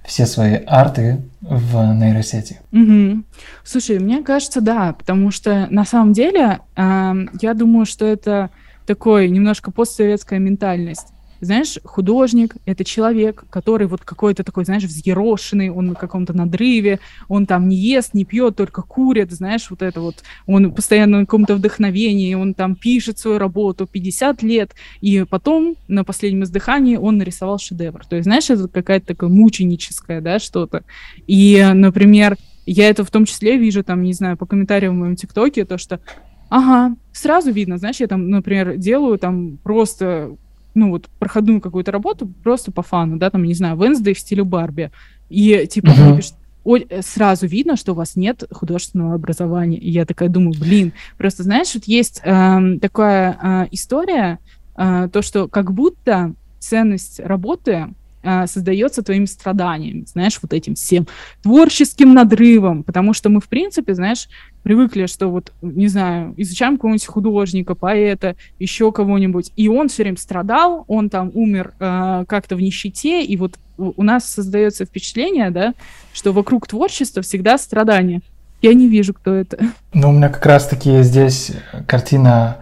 все 0.05 0.25
свои 0.25 0.55
арты 0.67 1.21
в 1.41 1.93
нейросети. 1.93 2.59
Угу. 2.71 3.23
Слушай, 3.63 3.99
мне 3.99 4.21
кажется, 4.21 4.61
да, 4.61 4.93
потому 4.93 5.31
что 5.31 5.67
на 5.69 5.85
самом 5.85 6.13
деле 6.13 6.59
э, 6.75 7.13
я 7.41 7.53
думаю, 7.53 7.85
что 7.85 8.05
это 8.05 8.49
такой 8.85 9.29
немножко 9.29 9.71
постсоветская 9.71 10.39
ментальность. 10.39 11.07
Знаешь, 11.41 11.77
художник— 11.83 12.55
это 12.65 12.83
человек, 12.83 13.45
который 13.49 13.87
вот 13.87 14.01
какой-то 14.01 14.43
такой, 14.43 14.65
знаешь, 14.65 14.83
взъерошенный, 14.83 15.69
он 15.69 15.87
на 15.87 15.95
каком-то 15.95 16.33
надрыве, 16.33 16.99
он 17.27 17.45
там 17.45 17.69
не 17.69 17.75
ест, 17.75 18.13
не 18.13 18.25
пьет, 18.25 18.55
только 18.55 18.81
курит, 18.81 19.31
знаешь, 19.31 19.67
вот 19.69 19.81
это 19.81 20.01
вот, 20.01 20.23
он 20.45 20.73
постоянно 20.73 21.19
на 21.19 21.25
каком-то 21.25 21.55
вдохновении, 21.55 22.33
он 22.33 22.53
там 22.53 22.75
пишет 22.75 23.19
свою 23.19 23.37
работу 23.37 23.85
50 23.85 24.41
лет, 24.43 24.71
и 25.01 25.25
потом 25.29 25.75
на 25.87 26.03
последнем 26.03 26.43
издыхании 26.43 26.97
он 26.97 27.17
нарисовал 27.17 27.59
шедевр. 27.59 28.05
То 28.05 28.15
есть, 28.15 28.25
знаешь, 28.25 28.49
это 28.49 28.67
какая-то 28.67 29.07
такая 29.07 29.29
мученическая, 29.29 30.21
да, 30.21 30.39
что-то. 30.39 30.83
И, 31.27 31.63
например, 31.73 32.37
я 32.65 32.89
это 32.89 33.03
в 33.03 33.11
том 33.11 33.25
числе 33.25 33.57
вижу, 33.57 33.83
там, 33.83 34.03
не 34.03 34.13
знаю, 34.13 34.37
по 34.37 34.45
комментариям 34.45 34.95
в 34.95 34.99
моем 34.99 35.15
ТикТоке, 35.15 35.65
то, 35.65 35.77
что 35.77 36.01
Ага, 36.49 36.95
сразу 37.11 37.51
видно, 37.51 37.77
знаешь, 37.77 37.99
я 37.99 38.07
там, 38.07 38.29
например, 38.29 38.77
делаю 38.77 39.19
там 39.19 39.57
просто, 39.57 40.37
ну 40.77 40.91
вот, 40.91 41.07
проходную 41.19 41.61
какую-то 41.61 41.91
работу 41.91 42.27
просто 42.43 42.71
по 42.71 42.81
фану, 42.81 43.17
да, 43.17 43.29
там, 43.29 43.43
не 43.43 43.53
знаю, 43.53 43.77
Wednesday 43.77 44.13
в 44.13 44.19
стиле 44.19 44.43
Барби, 44.43 44.91
и 45.29 45.67
типа 45.67 45.87
uh-huh. 45.87 46.15
пишет, 46.17 46.35
Э, 46.67 47.01
сразу 47.01 47.47
видно, 47.47 47.77
что 47.77 47.93
у 47.93 47.95
вас 47.95 48.15
нет 48.15 48.43
художественного 48.51 49.15
образования. 49.15 49.77
И 49.77 49.89
я 49.89 50.05
такая 50.05 50.29
думаю, 50.29 50.53
блин, 50.59 50.93
просто 51.17 51.43
знаешь, 51.43 51.73
вот 51.73 51.85
есть 51.85 52.21
э, 52.23 52.59
такая 52.81 53.37
э, 53.41 53.67
история, 53.71 54.39
э, 54.75 55.09
то, 55.11 55.21
что 55.21 55.47
как 55.47 55.71
будто 55.71 56.33
ценность 56.59 57.19
работы 57.19 57.87
создается 58.47 59.03
твоими 59.03 59.25
страданиями, 59.25 60.05
знаешь, 60.05 60.39
вот 60.41 60.53
этим 60.53 60.75
всем 60.75 61.07
творческим 61.41 62.13
надрывом, 62.13 62.83
потому 62.83 63.13
что 63.13 63.29
мы, 63.29 63.39
в 63.39 63.47
принципе, 63.47 63.93
знаешь, 63.93 64.27
привыкли, 64.63 65.05
что 65.05 65.29
вот, 65.29 65.53
не 65.61 65.87
знаю, 65.87 66.33
изучаем 66.37 66.75
какого-нибудь 66.75 67.05
художника, 67.05 67.75
поэта, 67.75 68.35
еще 68.59 68.91
кого-нибудь, 68.91 69.51
и 69.55 69.67
он 69.69 69.87
все 69.87 70.03
время 70.03 70.17
страдал, 70.17 70.83
он 70.87 71.09
там 71.09 71.31
умер 71.33 71.73
э, 71.79 72.25
как-то 72.27 72.55
в 72.55 72.61
нищете, 72.61 73.23
и 73.23 73.37
вот 73.37 73.57
у 73.77 74.03
нас 74.03 74.25
создается 74.25 74.85
впечатление, 74.85 75.51
да, 75.51 75.73
что 76.13 76.33
вокруг 76.33 76.67
творчества 76.67 77.21
всегда 77.21 77.57
страдания. 77.57 78.21
Я 78.61 78.73
не 78.73 78.87
вижу, 78.87 79.13
кто 79.13 79.35
это. 79.35 79.57
Ну, 79.93 80.09
у 80.09 80.11
меня 80.11 80.29
как 80.29 80.45
раз-таки 80.45 81.03
здесь 81.03 81.51
картина 81.87 82.57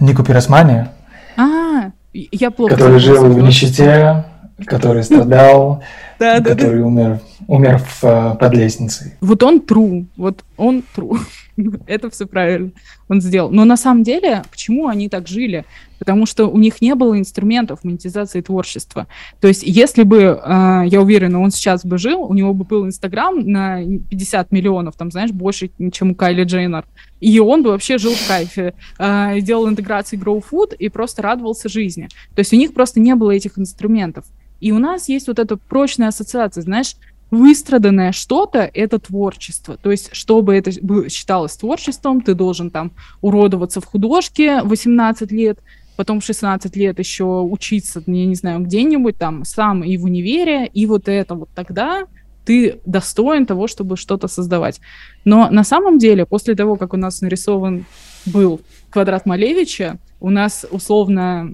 Нику 0.00 0.22
Пиросмани. 0.22 0.88
А, 1.36 1.92
я 2.12 2.50
плохо. 2.50 2.74
Который 2.74 2.98
жил 2.98 3.24
в 3.24 3.40
нищете, 3.40 4.24
который 4.66 5.02
страдал, 5.02 5.82
который 6.18 6.82
умер 6.82 7.20
умер 7.48 7.78
в, 7.78 8.04
э, 8.04 8.36
под 8.38 8.54
лестницей. 8.54 9.14
Вот 9.20 9.42
он 9.42 9.58
true, 9.58 10.06
вот 10.16 10.44
он 10.56 10.82
true. 10.96 11.18
Это 11.86 12.10
все 12.10 12.26
правильно 12.26 12.70
он 13.08 13.20
сделал. 13.20 13.50
Но 13.50 13.64
на 13.64 13.76
самом 13.76 14.02
деле, 14.02 14.42
почему 14.50 14.88
они 14.88 15.08
так 15.08 15.28
жили? 15.28 15.64
Потому 15.98 16.26
что 16.26 16.46
у 16.46 16.58
них 16.58 16.80
не 16.80 16.94
было 16.94 17.18
инструментов 17.18 17.84
монетизации 17.84 18.40
творчества. 18.40 19.06
То 19.40 19.48
есть, 19.48 19.62
если 19.62 20.02
бы, 20.02 20.40
э, 20.42 20.82
я 20.86 21.00
уверена, 21.00 21.40
он 21.40 21.50
сейчас 21.50 21.84
бы 21.84 21.98
жил, 21.98 22.22
у 22.22 22.34
него 22.34 22.54
бы 22.54 22.64
был 22.64 22.86
Инстаграм 22.86 23.38
на 23.38 23.82
50 23.82 24.50
миллионов, 24.50 24.96
там, 24.96 25.10
знаешь, 25.10 25.30
больше, 25.30 25.70
чем 25.92 26.12
у 26.12 26.14
Кайли 26.14 26.44
Джейнер, 26.44 26.84
и 27.20 27.38
он 27.38 27.62
бы 27.62 27.70
вообще 27.70 27.98
жил 27.98 28.14
в 28.14 28.26
кайфе, 28.26 28.74
э, 28.98 29.40
делал 29.40 29.68
интеграции 29.68 30.18
Grow 30.18 30.42
Food 30.42 30.74
и 30.76 30.88
просто 30.88 31.22
радовался 31.22 31.68
жизни. 31.68 32.08
То 32.34 32.40
есть 32.40 32.52
у 32.52 32.56
них 32.56 32.74
просто 32.74 32.98
не 32.98 33.14
было 33.14 33.30
этих 33.30 33.58
инструментов. 33.58 34.24
И 34.62 34.70
у 34.70 34.78
нас 34.78 35.08
есть 35.08 35.26
вот 35.26 35.40
эта 35.40 35.56
прочная 35.56 36.08
ассоциация, 36.08 36.62
знаешь, 36.62 36.94
выстраданное 37.32 38.12
что-то— 38.12 38.70
это 38.74 39.00
творчество. 39.00 39.76
То 39.76 39.90
есть, 39.90 40.10
чтобы 40.12 40.54
это 40.54 40.70
считалось 41.10 41.56
творчеством, 41.56 42.20
ты 42.20 42.34
должен 42.34 42.70
там 42.70 42.92
уродоваться 43.22 43.80
в 43.80 43.86
художке 43.86 44.62
18 44.62 45.32
лет, 45.32 45.58
потом 45.96 46.20
16 46.20 46.76
лет 46.76 47.00
еще 47.00 47.24
учиться, 47.24 48.04
я 48.06 48.26
не 48.26 48.36
знаю, 48.36 48.60
где-нибудь 48.60 49.18
там 49.18 49.44
сам 49.44 49.82
и 49.82 49.96
в 49.96 50.04
универе, 50.04 50.66
и 50.66 50.86
вот 50.86 51.08
это 51.08 51.34
вот 51.34 51.48
тогда 51.56 52.06
ты 52.44 52.78
достоин 52.86 53.46
того, 53.46 53.66
чтобы 53.66 53.96
что-то 53.96 54.28
создавать. 54.28 54.80
Но 55.24 55.48
на 55.50 55.64
самом 55.64 55.98
деле, 55.98 56.24
после 56.24 56.54
того, 56.54 56.76
как 56.76 56.94
у 56.94 56.96
нас 56.96 57.20
нарисован 57.20 57.84
был 58.26 58.60
квадрат 58.90 59.26
Малевича, 59.26 59.98
у 60.20 60.30
нас 60.30 60.64
условно 60.70 61.52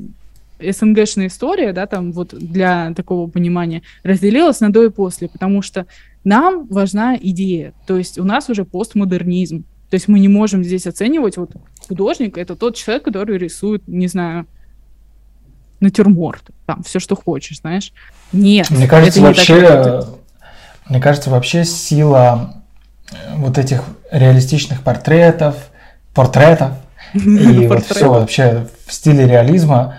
СНГшная 0.61 1.29
история, 1.29 1.73
да, 1.73 1.87
там 1.87 2.13
вот 2.13 2.35
для 2.35 2.93
такого 2.95 3.29
понимания, 3.29 3.83
разделилась 4.03 4.61
на 4.61 4.73
до 4.73 4.85
и 4.85 4.91
после, 4.91 5.29
потому 5.29 5.63
что 5.63 5.87
нам 6.25 6.67
важна 6.67 7.17
идея, 7.17 7.73
то 7.87 7.97
есть 7.97 8.19
у 8.19 8.25
нас 8.25 8.51
уже 8.51 8.65
постмодернизм, 8.65 9.65
то 9.91 9.95
есть 9.95 10.09
мы 10.09 10.19
не 10.19 10.29
можем 10.29 10.65
здесь 10.65 10.87
оценивать, 10.87 11.37
вот 11.37 11.53
художник— 11.87 12.37
это 12.39 12.57
тот 12.57 12.77
человек, 12.77 13.05
который 13.05 13.39
рисует, 13.39 13.87
не 13.89 14.09
знаю, 14.09 14.47
натюрморт, 15.81 16.43
там, 16.67 16.83
все, 16.83 16.99
что 16.99 17.17
хочешь, 17.17 17.61
знаешь. 17.61 17.93
Нет. 18.33 18.69
Мне 18.71 18.87
кажется, 18.87 19.21
вообще, 19.23 20.03
мне 20.89 21.01
кажется, 21.01 21.31
вообще 21.31 21.65
сила 21.65 22.63
э, 23.11 23.15
вот 23.37 23.59
этих 23.59 23.85
реалистичных 24.11 24.83
портретов, 24.83 25.71
портретов, 26.15 26.73
и 27.15 27.67
вот 27.69 27.87
все 27.87 28.11
вообще 28.11 28.67
в 28.87 28.93
стиле 28.93 29.27
реализма, 29.27 29.99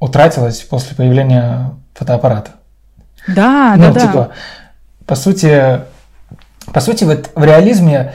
утратилось 0.00 0.60
после 0.62 0.96
появления 0.96 1.70
фотоаппарата. 1.94 2.52
Да, 3.28 3.74
ну, 3.76 3.92
да, 3.92 4.00
типа, 4.00 4.12
да. 4.12 4.30
По 5.06 5.14
сути, 5.14 5.80
по 6.72 6.80
сути, 6.80 7.04
вот 7.04 7.30
в 7.34 7.44
реализме, 7.44 8.14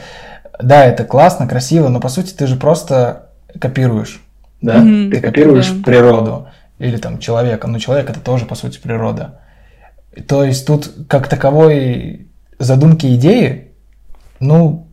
да, 0.60 0.84
это 0.84 1.04
классно, 1.04 1.46
красиво, 1.46 1.88
но 1.88 2.00
по 2.00 2.08
сути 2.08 2.32
ты 2.32 2.46
же 2.46 2.56
просто 2.56 3.28
копируешь, 3.60 4.22
да? 4.60 4.76
Mm-hmm. 4.76 5.10
Ты 5.10 5.20
копируешь 5.20 5.70
да. 5.70 5.84
природу 5.84 6.48
или 6.78 6.96
там 6.96 7.18
человека, 7.18 7.68
но 7.68 7.78
человек 7.78 8.10
это 8.10 8.20
тоже 8.20 8.44
по 8.44 8.54
сути 8.54 8.78
природа. 8.78 9.40
То 10.28 10.44
есть 10.44 10.66
тут 10.66 10.90
как 11.08 11.28
таковой 11.28 12.28
задумки 12.58 13.14
идеи, 13.14 13.72
ну, 14.40 14.85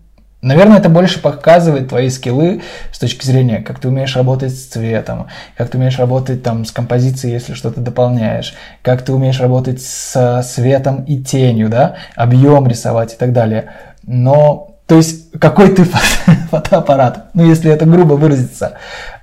Наверное, 0.43 0.79
это 0.79 0.89
больше 0.89 1.21
показывает 1.21 1.87
твои 1.87 2.09
скиллы 2.09 2.61
с 2.91 2.99
точки 2.99 3.25
зрения, 3.25 3.61
как 3.61 3.79
ты 3.79 3.87
умеешь 3.87 4.13
работать 4.17 4.53
с 4.53 4.65
цветом, 4.65 5.27
как 5.55 5.69
ты 5.69 5.77
умеешь 5.77 5.97
работать 5.97 6.43
там 6.43 6.65
с 6.65 6.71
композицией, 6.71 7.33
если 7.33 7.53
что-то 7.53 7.79
дополняешь, 7.79 8.53
как 8.81 9.03
ты 9.03 9.13
умеешь 9.13 9.39
работать 9.39 9.81
с 9.81 10.43
светом 10.43 11.05
и 11.05 11.23
тенью, 11.23 11.69
да, 11.69 11.95
объем 12.17 12.67
рисовать 12.67 13.13
и 13.13 13.15
так 13.15 13.31
далее. 13.31 13.71
Но, 14.05 14.75
то 14.85 14.97
есть, 14.97 15.31
какой 15.39 15.73
ты 15.73 15.85
фотоаппарат, 16.51 17.27
ну, 17.33 17.45
если 17.45 17.71
это 17.71 17.85
грубо 17.85 18.15
выразиться. 18.15 18.73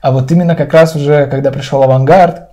А 0.01 0.13
вот 0.13 0.33
именно 0.33 0.57
как 0.57 0.73
раз 0.73 0.97
уже, 0.97 1.27
когда 1.27 1.51
пришел 1.51 1.83
авангард, 1.83 2.49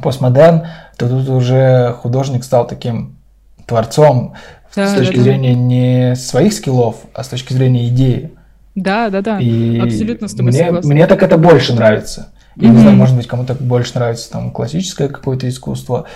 постмодерн, 0.00 0.68
то 0.96 1.08
тут 1.08 1.28
уже 1.28 1.96
художник 2.00 2.44
стал 2.44 2.64
таким 2.64 3.18
творцом, 3.66 4.34
да, 4.74 4.88
с 4.88 4.94
точки 4.94 5.16
да, 5.16 5.22
зрения 5.22 5.52
да. 5.52 5.58
не 5.58 6.16
своих 6.16 6.52
скиллов, 6.52 6.96
а 7.14 7.24
с 7.24 7.28
точки 7.28 7.52
зрения 7.52 7.88
идеи. 7.88 8.32
Да, 8.74 9.10
да, 9.10 9.22
да. 9.22 9.40
И 9.40 9.78
абсолютно 9.78 10.28
с 10.28 10.34
тобой 10.34 10.52
мне, 10.52 10.64
согласна. 10.64 10.94
Мне 10.94 11.06
так 11.06 11.22
это 11.22 11.36
больше 11.36 11.74
нравится. 11.74 12.28
Я 12.56 12.68
mm-hmm. 12.68 12.72
не 12.72 12.78
знаю, 12.78 12.96
может 12.96 13.16
быть, 13.16 13.26
кому-то 13.26 13.54
больше 13.54 13.94
нравится 13.94 14.30
там 14.30 14.50
классическое 14.50 15.08
какое-то 15.08 15.48
искусство, 15.48 16.06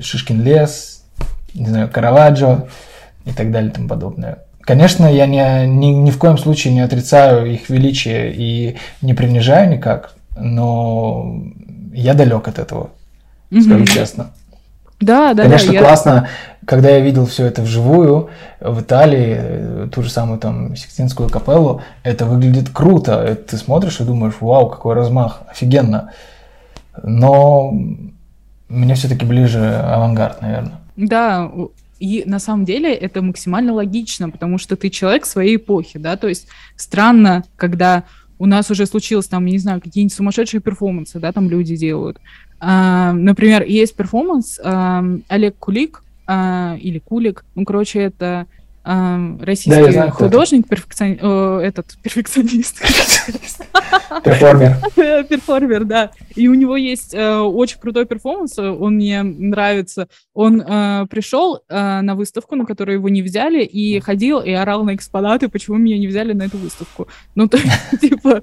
Шишкин 0.00 0.42
лес, 0.42 1.04
не 1.54 1.66
знаю, 1.66 1.88
Караваджо 1.88 2.66
и 3.24 3.32
так 3.32 3.52
далее 3.52 3.70
и 3.70 3.74
тому 3.74 3.88
подобное. 3.88 4.38
Конечно, 4.60 5.06
я 5.06 5.26
не, 5.26 5.66
ни, 5.66 5.86
ни 5.86 6.10
в 6.10 6.18
коем 6.18 6.36
случае 6.36 6.74
не 6.74 6.80
отрицаю 6.80 7.50
их 7.50 7.70
величие 7.70 8.34
и 8.34 8.76
не 9.02 9.14
принижаю 9.14 9.70
никак, 9.70 10.14
но 10.36 11.42
я 11.94 12.14
далек 12.14 12.48
от 12.48 12.58
этого, 12.58 12.90
mm-hmm. 13.50 13.60
скажу 13.62 13.84
честно. 13.86 14.30
Да, 15.00 15.32
да, 15.32 15.44
Конечно, 15.44 15.72
да, 15.72 15.78
классно, 15.78 16.10
я... 16.10 16.28
когда 16.68 16.90
я 16.90 17.00
видел 17.00 17.24
все 17.24 17.46
это 17.46 17.62
вживую 17.62 18.28
в 18.60 18.82
Италии, 18.82 19.36
э, 19.38 19.88
ту 19.90 20.02
же 20.02 20.10
самую 20.10 20.38
там 20.38 20.76
Сикстинскую 20.76 21.30
капеллу, 21.30 21.80
это 22.02 22.26
выглядит 22.26 22.68
круто. 22.68 23.34
Ты 23.48 23.56
смотришь 23.56 24.00
и 24.00 24.04
думаешь, 24.04 24.34
вау, 24.40 24.68
какой 24.68 24.94
размах, 24.94 25.40
офигенно. 25.48 26.12
Но 27.02 27.72
мне 28.68 28.94
все-таки 28.96 29.24
ближе 29.24 29.64
авангард, 29.76 30.42
наверное. 30.42 30.78
Да, 30.96 31.50
и 32.00 32.24
на 32.26 32.38
самом 32.38 32.66
деле 32.66 32.92
это 32.92 33.22
максимально 33.22 33.72
логично, 33.72 34.28
потому 34.28 34.58
что 34.58 34.76
ты 34.76 34.90
человек 34.90 35.24
своей 35.24 35.56
эпохи, 35.56 35.98
да, 35.98 36.18
то 36.18 36.28
есть 36.28 36.48
странно, 36.76 37.44
когда 37.56 38.04
у 38.38 38.44
нас 38.44 38.70
уже 38.70 38.84
случилось 38.84 39.26
там, 39.26 39.46
не 39.46 39.58
знаю, 39.58 39.80
какие-нибудь 39.80 40.14
сумасшедшие 40.14 40.60
перформансы, 40.60 41.18
да, 41.18 41.32
там 41.32 41.48
люди 41.48 41.76
делают. 41.76 42.18
А, 42.60 43.14
например, 43.14 43.62
есть 43.62 43.96
перформанс 43.96 44.60
а, 44.62 45.02
Олег 45.28 45.56
Кулик 45.58 46.02
а, 46.28 46.76
или 46.78 46.98
Кулик, 46.98 47.44
ну, 47.54 47.64
короче, 47.64 48.00
это 48.00 48.46
российский 48.88 49.82
да, 49.82 49.92
знаю, 49.92 50.10
художник, 50.12 50.66
перфекцион... 50.66 51.18
О, 51.20 51.60
этот 51.60 51.96
перфекционист. 52.02 52.80
Перформер. 54.24 54.76
Перформер, 55.26 55.84
да. 55.84 56.10
И 56.34 56.48
у 56.48 56.54
него 56.54 56.76
есть 56.76 57.14
э, 57.14 57.38
очень 57.38 57.78
крутой 57.78 58.06
перформанс, 58.06 58.58
он 58.58 58.94
мне 58.94 59.22
нравится. 59.22 60.08
Он 60.32 60.62
э, 60.62 61.06
пришел 61.10 61.60
э, 61.68 62.00
на 62.00 62.14
выставку, 62.14 62.56
на 62.56 62.64
которую 62.64 62.96
его 62.98 63.08
не 63.10 63.20
взяли, 63.22 63.62
и 63.62 64.00
ходил 64.00 64.40
и 64.40 64.52
орал 64.52 64.84
на 64.84 64.94
экспонаты, 64.94 65.48
почему 65.48 65.76
меня 65.76 65.98
не 65.98 66.06
взяли 66.06 66.32
на 66.32 66.44
эту 66.44 66.56
выставку. 66.56 67.08
Ну, 67.34 67.48
то 67.48 67.58
типа, 68.00 68.42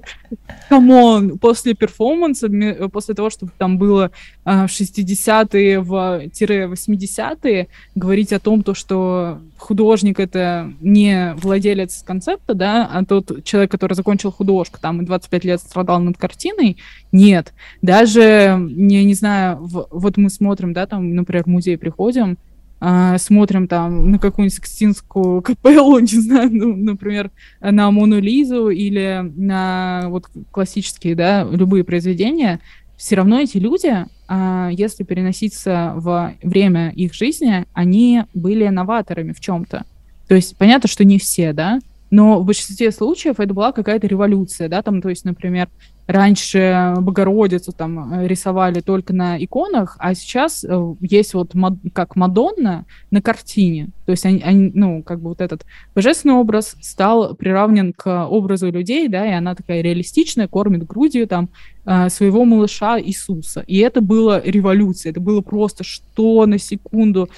come 0.68 1.08
on, 1.08 1.38
после 1.38 1.74
перформанса, 1.74 2.48
после 2.92 3.14
того, 3.14 3.30
что 3.30 3.48
там 3.58 3.78
было 3.78 4.12
в 4.44 4.66
60-е, 4.66 5.80
в 5.80 6.22
80-е, 6.28 7.68
говорить 7.94 8.32
о 8.32 8.38
том, 8.38 8.62
то, 8.62 8.74
что 8.74 9.40
художник— 9.58 10.20
это 10.20 10.72
не 10.80 11.34
владелец 11.36 12.02
концепта, 12.02 12.54
да, 12.54 12.88
а 12.92 13.04
тот 13.04 13.44
человек, 13.44 13.70
который 13.70 13.94
закончил 13.94 14.30
художку, 14.30 14.78
там, 14.80 15.02
и 15.02 15.04
25 15.04 15.44
лет 15.44 15.60
страдал 15.60 16.00
над 16.00 16.16
картиной, 16.16 16.76
нет. 17.12 17.52
Даже, 17.82 18.56
не, 18.58 19.04
не 19.04 19.14
знаю, 19.14 19.58
в, 19.58 19.88
вот 19.90 20.16
мы 20.16 20.30
смотрим, 20.30 20.72
да, 20.72 20.86
там, 20.86 21.14
например, 21.14 21.44
в 21.44 21.48
музей 21.48 21.78
приходим, 21.78 22.38
э, 22.80 23.16
смотрим 23.18 23.68
там 23.68 24.10
на 24.10 24.18
какую-нибудь 24.18 24.54
Сикстинскую 24.54 25.42
капеллу, 25.42 25.98
не 26.00 26.20
знаю, 26.20 26.50
ну, 26.52 26.76
например, 26.76 27.30
на 27.60 27.90
Мону 27.90 28.20
Лизу 28.20 28.68
или 28.68 29.32
на 29.36 30.06
вот 30.08 30.26
классические, 30.50 31.14
да, 31.14 31.44
любые 31.44 31.84
произведения, 31.84 32.60
все 32.96 33.16
равно 33.16 33.40
эти 33.40 33.58
люди, 33.58 34.06
если 34.28 35.04
переноситься 35.04 35.92
в 35.96 36.34
время 36.42 36.90
их 36.90 37.14
жизни, 37.14 37.64
они 37.72 38.24
были 38.34 38.66
новаторами 38.68 39.32
в 39.32 39.40
чем-то. 39.40 39.84
То 40.28 40.34
есть 40.34 40.56
понятно, 40.56 40.88
что 40.88 41.04
не 41.04 41.18
все, 41.18 41.52
да, 41.52 41.78
но 42.10 42.40
в 42.40 42.44
большинстве 42.44 42.90
случаев 42.92 43.40
это 43.40 43.52
была 43.52 43.72
какая-то 43.72 44.06
революция, 44.06 44.68
да, 44.68 44.82
там, 44.82 45.00
то 45.02 45.08
есть, 45.08 45.24
например, 45.24 45.68
раньше 46.06 46.94
Богородицу 46.98 47.72
там 47.72 48.14
э, 48.14 48.26
рисовали 48.28 48.80
только 48.80 49.12
на 49.12 49.42
иконах, 49.42 49.96
а 49.98 50.14
сейчас 50.14 50.64
э, 50.64 50.94
есть 51.00 51.34
вот 51.34 51.52
как 51.92 52.16
Мадонна 52.16 52.86
на 53.10 53.22
картине. 53.22 53.88
То 54.04 54.12
есть 54.12 54.24
они, 54.24 54.40
они, 54.42 54.70
ну, 54.72 55.02
как 55.02 55.20
бы 55.20 55.30
вот 55.30 55.40
этот 55.40 55.66
божественный 55.94 56.34
образ 56.34 56.76
стал 56.80 57.34
приравнен 57.34 57.92
к 57.92 58.26
образу 58.26 58.70
людей, 58.70 59.08
да, 59.08 59.26
и 59.26 59.32
она 59.32 59.54
такая 59.54 59.80
реалистичная, 59.80 60.48
кормит 60.48 60.86
грудью 60.86 61.26
там 61.26 61.48
э, 61.84 62.08
своего 62.08 62.44
малыша 62.44 63.00
Иисуса. 63.00 63.64
И 63.66 63.78
это 63.78 64.00
было 64.00 64.40
революция, 64.44 65.10
это 65.10 65.20
было 65.20 65.40
просто 65.40 65.82
что 65.82 66.46
на 66.46 66.58
секунду 66.58 67.28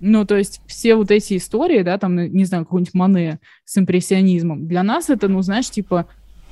ну, 0.00 0.24
то 0.24 0.36
есть 0.36 0.60
все 0.66 0.94
вот 0.94 1.10
эти 1.10 1.36
истории, 1.36 1.82
да, 1.82 1.98
там, 1.98 2.16
не 2.16 2.44
знаю, 2.44 2.64
какой-нибудь 2.64 2.94
Мане 2.94 3.40
с 3.64 3.76
импрессионизмом, 3.78 4.68
для 4.68 4.84
нас 4.84 5.10
это, 5.10 5.26
ну, 5.26 5.42
знаешь, 5.42 5.70
типа 5.70 6.06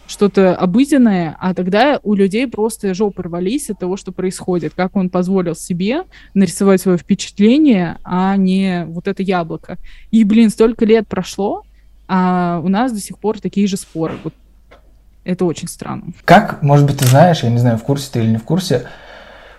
что-то 0.06 0.54
обыденное, 0.54 1.36
а 1.40 1.54
тогда 1.54 2.00
у 2.02 2.14
людей 2.14 2.46
просто 2.46 2.94
жопы 2.94 3.22
рвались 3.22 3.70
от 3.70 3.78
того, 3.78 3.96
что 3.96 4.12
происходит, 4.12 4.74
как 4.74 4.96
он 4.96 5.10
позволил 5.10 5.54
себе 5.54 6.04
нарисовать 6.34 6.80
свое 6.80 6.98
впечатление, 6.98 7.98
а 8.04 8.36
не 8.36 8.84
вот 8.86 9.08
это 9.08 9.22
яблоко. 9.22 9.78
И, 10.10 10.24
блин, 10.24 10.50
столько 10.50 10.84
лет 10.84 11.08
прошло, 11.08 11.62
а 12.08 12.60
у 12.62 12.68
нас 12.68 12.92
до 12.92 13.00
сих 13.00 13.18
пор 13.18 13.40
такие 13.40 13.66
же 13.66 13.76
споры. 13.76 14.14
Вот 14.22 14.34
это 15.24 15.44
очень 15.44 15.68
странно. 15.68 16.12
Как, 16.24 16.62
может 16.62 16.86
быть, 16.86 16.98
ты 16.98 17.06
знаешь, 17.06 17.42
я 17.42 17.50
не 17.50 17.58
знаю, 17.58 17.78
в 17.78 17.82
курсе 17.82 18.10
ты 18.12 18.20
или 18.20 18.30
не 18.30 18.38
в 18.38 18.44
курсе, 18.44 18.86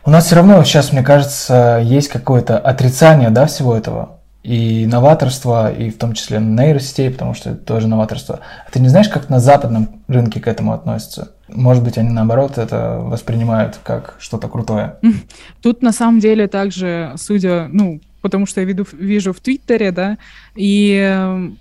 у 0.06 0.10
нас 0.10 0.28
все 0.28 0.36
равно 0.38 0.64
сейчас, 0.64 0.94
мне 0.94 1.04
кажется, 1.04 1.82
есть 1.84 2.08
какое-то 2.08 2.58
отрицание 2.58 3.30
да, 3.30 3.46
всего 3.46 3.76
этого. 3.76 4.17
И 4.44 4.86
новаторство, 4.86 5.74
и 5.74 5.90
в 5.90 5.98
том 5.98 6.14
числе 6.14 6.40
нейросетей, 6.40 7.12
потому 7.12 7.34
что 7.34 7.52
это 7.52 7.60
тоже 7.60 7.88
новаторство. 7.88 8.40
А 8.66 8.72
ты 8.72 8.80
не 8.80 8.88
знаешь, 8.88 9.10
как 9.10 9.30
на 9.30 9.40
западном 9.40 10.02
рынке 10.08 10.40
к 10.40 10.48
этому 10.48 10.74
относятся? 10.74 11.34
Может 11.50 11.84
быть, 11.84 11.98
они 11.98 12.10
наоборот 12.10 12.58
это 12.58 13.00
воспринимают 13.02 13.80
как 13.84 14.16
что-то 14.20 14.48
крутое? 14.48 14.98
Тут 15.62 15.82
на 15.82 15.92
самом 15.92 16.20
деле 16.20 16.48
также, 16.48 17.14
судя, 17.18 17.68
ну, 17.72 18.00
потому 18.22 18.46
что 18.46 18.62
я 18.62 18.68
вижу, 18.68 18.88
вижу 18.94 19.34
в 19.34 19.40
Твиттере, 19.40 19.92
да, 19.92 20.18
и 20.56 20.94
эм, 20.94 21.58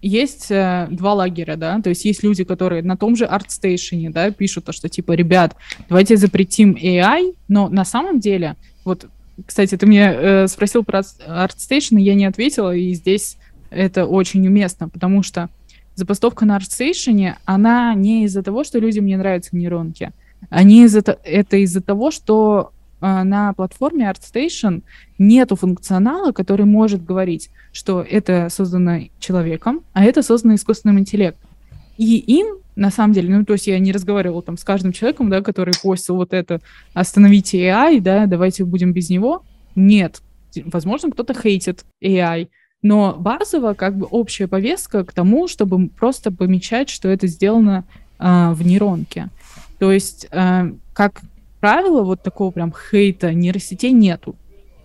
есть 0.00 0.50
э, 0.50 0.86
два 0.90 1.14
лагеря, 1.14 1.56
да, 1.56 1.80
то 1.80 1.90
есть 1.90 2.04
есть 2.04 2.22
люди, 2.22 2.44
которые 2.44 2.82
на 2.82 2.96
том 2.96 3.16
же 3.16 3.24
ArtStation, 3.24 4.10
да, 4.10 4.30
пишут 4.30 4.66
то, 4.66 4.72
что 4.72 4.88
типа, 4.88 5.12
ребят, 5.12 5.56
давайте 5.88 6.16
запретим 6.16 6.72
AI, 6.72 7.34
но 7.48 7.68
на 7.68 7.84
самом 7.84 8.20
деле, 8.20 8.56
вот, 8.84 9.06
кстати, 9.46 9.76
ты 9.76 9.86
мне 9.86 10.12
э, 10.12 10.46
спросил 10.48 10.84
про 10.84 11.00
ArtStation, 11.00 11.98
и 11.98 12.02
я 12.02 12.14
не 12.14 12.24
ответила, 12.24 12.74
и 12.74 12.92
здесь 12.94 13.36
это 13.70 14.06
очень 14.06 14.46
уместно, 14.46 14.88
потому 14.88 15.22
что 15.22 15.48
запостовка 15.94 16.44
на 16.44 16.56
ArtStation, 16.58 17.34
она 17.44 17.94
не 17.94 18.24
из-за 18.24 18.42
того, 18.42 18.64
что 18.64 18.78
людям 18.78 19.06
не 19.06 19.16
нравятся 19.16 19.56
нейронки, 19.56 20.12
они 20.50 20.84
из-за 20.84 21.00
это 21.24 21.56
из-за 21.56 21.80
того, 21.80 22.10
что 22.10 22.72
а, 23.00 23.24
на 23.24 23.52
платформе 23.52 24.10
ArtStation 24.10 24.82
нету 25.18 25.56
функционала, 25.56 26.32
который 26.32 26.66
может 26.66 27.04
говорить, 27.04 27.50
что 27.72 28.02
это 28.02 28.48
создано 28.50 29.08
человеком, 29.18 29.82
а 29.92 30.04
это 30.04 30.22
создано 30.22 30.54
искусственным 30.54 30.98
интеллектом. 30.98 31.47
И 31.98 32.16
им, 32.18 32.58
на 32.76 32.90
самом 32.90 33.12
деле, 33.12 33.36
ну, 33.36 33.44
то 33.44 33.54
есть 33.54 33.66
я 33.66 33.78
не 33.80 33.92
разговаривала 33.92 34.40
там 34.40 34.56
с 34.56 34.64
каждым 34.64 34.92
человеком, 34.92 35.28
да, 35.28 35.42
который 35.42 35.74
постил 35.82 36.16
вот 36.16 36.32
это 36.32 36.60
«остановите 36.94 37.58
AI», 37.58 38.00
да, 38.00 38.26
давайте 38.26 38.64
будем 38.64 38.92
без 38.92 39.10
него. 39.10 39.42
Нет. 39.74 40.22
Возможно, 40.64 41.10
кто-то 41.10 41.34
хейтит 41.34 41.84
AI, 42.02 42.48
но 42.82 43.16
базово 43.18 43.74
как 43.74 43.96
бы 43.96 44.06
общая 44.06 44.46
повестка 44.46 45.04
к 45.04 45.12
тому, 45.12 45.48
чтобы 45.48 45.88
просто 45.88 46.30
помечать, 46.30 46.88
что 46.88 47.08
это 47.08 47.26
сделано 47.26 47.84
э, 48.20 48.52
в 48.52 48.64
нейронке. 48.64 49.28
То 49.80 49.90
есть, 49.90 50.28
э, 50.30 50.72
как 50.92 51.20
правила 51.58 52.02
вот 52.02 52.22
такого 52.22 52.52
прям 52.52 52.72
хейта 52.72 53.34
нейросетей 53.34 53.90
нету. 53.90 54.36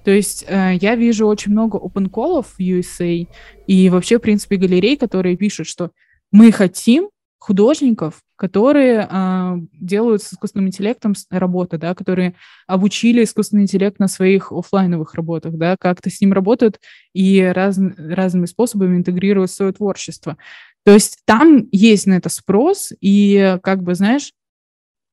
То 0.03 0.09
есть 0.09 0.45
э, 0.47 0.77
я 0.81 0.95
вижу 0.95 1.27
очень 1.27 1.51
много 1.51 1.77
open 1.77 2.09
в 2.09 2.59
USA 2.59 3.27
и 3.67 3.89
вообще, 3.89 4.17
в 4.17 4.21
принципе, 4.21 4.57
галерей, 4.57 4.97
которые 4.97 5.37
пишут, 5.37 5.67
что 5.67 5.91
мы 6.33 6.51
хотим 6.51 7.09
художников, 7.37 8.21
которые 8.35 9.07
э, 9.09 9.55
делают 9.73 10.23
с 10.23 10.33
искусственным 10.33 10.67
интеллектом 10.67 11.13
работы, 11.29 11.77
да, 11.77 11.93
которые 11.93 12.35
обучили 12.67 13.23
искусственный 13.23 13.63
интеллект 13.63 13.99
на 13.99 14.07
своих 14.07 14.51
офлайновых 14.51 15.13
работах, 15.13 15.53
да, 15.53 15.77
как-то 15.77 16.09
с 16.09 16.19
ним 16.19 16.33
работают 16.33 16.79
и 17.13 17.41
раз, 17.41 17.77
разными 17.97 18.45
способами 18.45 18.97
интегрируют 18.97 19.51
свое 19.51 19.73
творчество. 19.73 20.37
То 20.83 20.93
есть 20.93 21.19
там 21.25 21.67
есть 21.71 22.07
на 22.07 22.13
это 22.13 22.29
спрос, 22.29 22.91
и, 22.99 23.57
как 23.61 23.83
бы, 23.83 23.93
знаешь, 23.93 24.31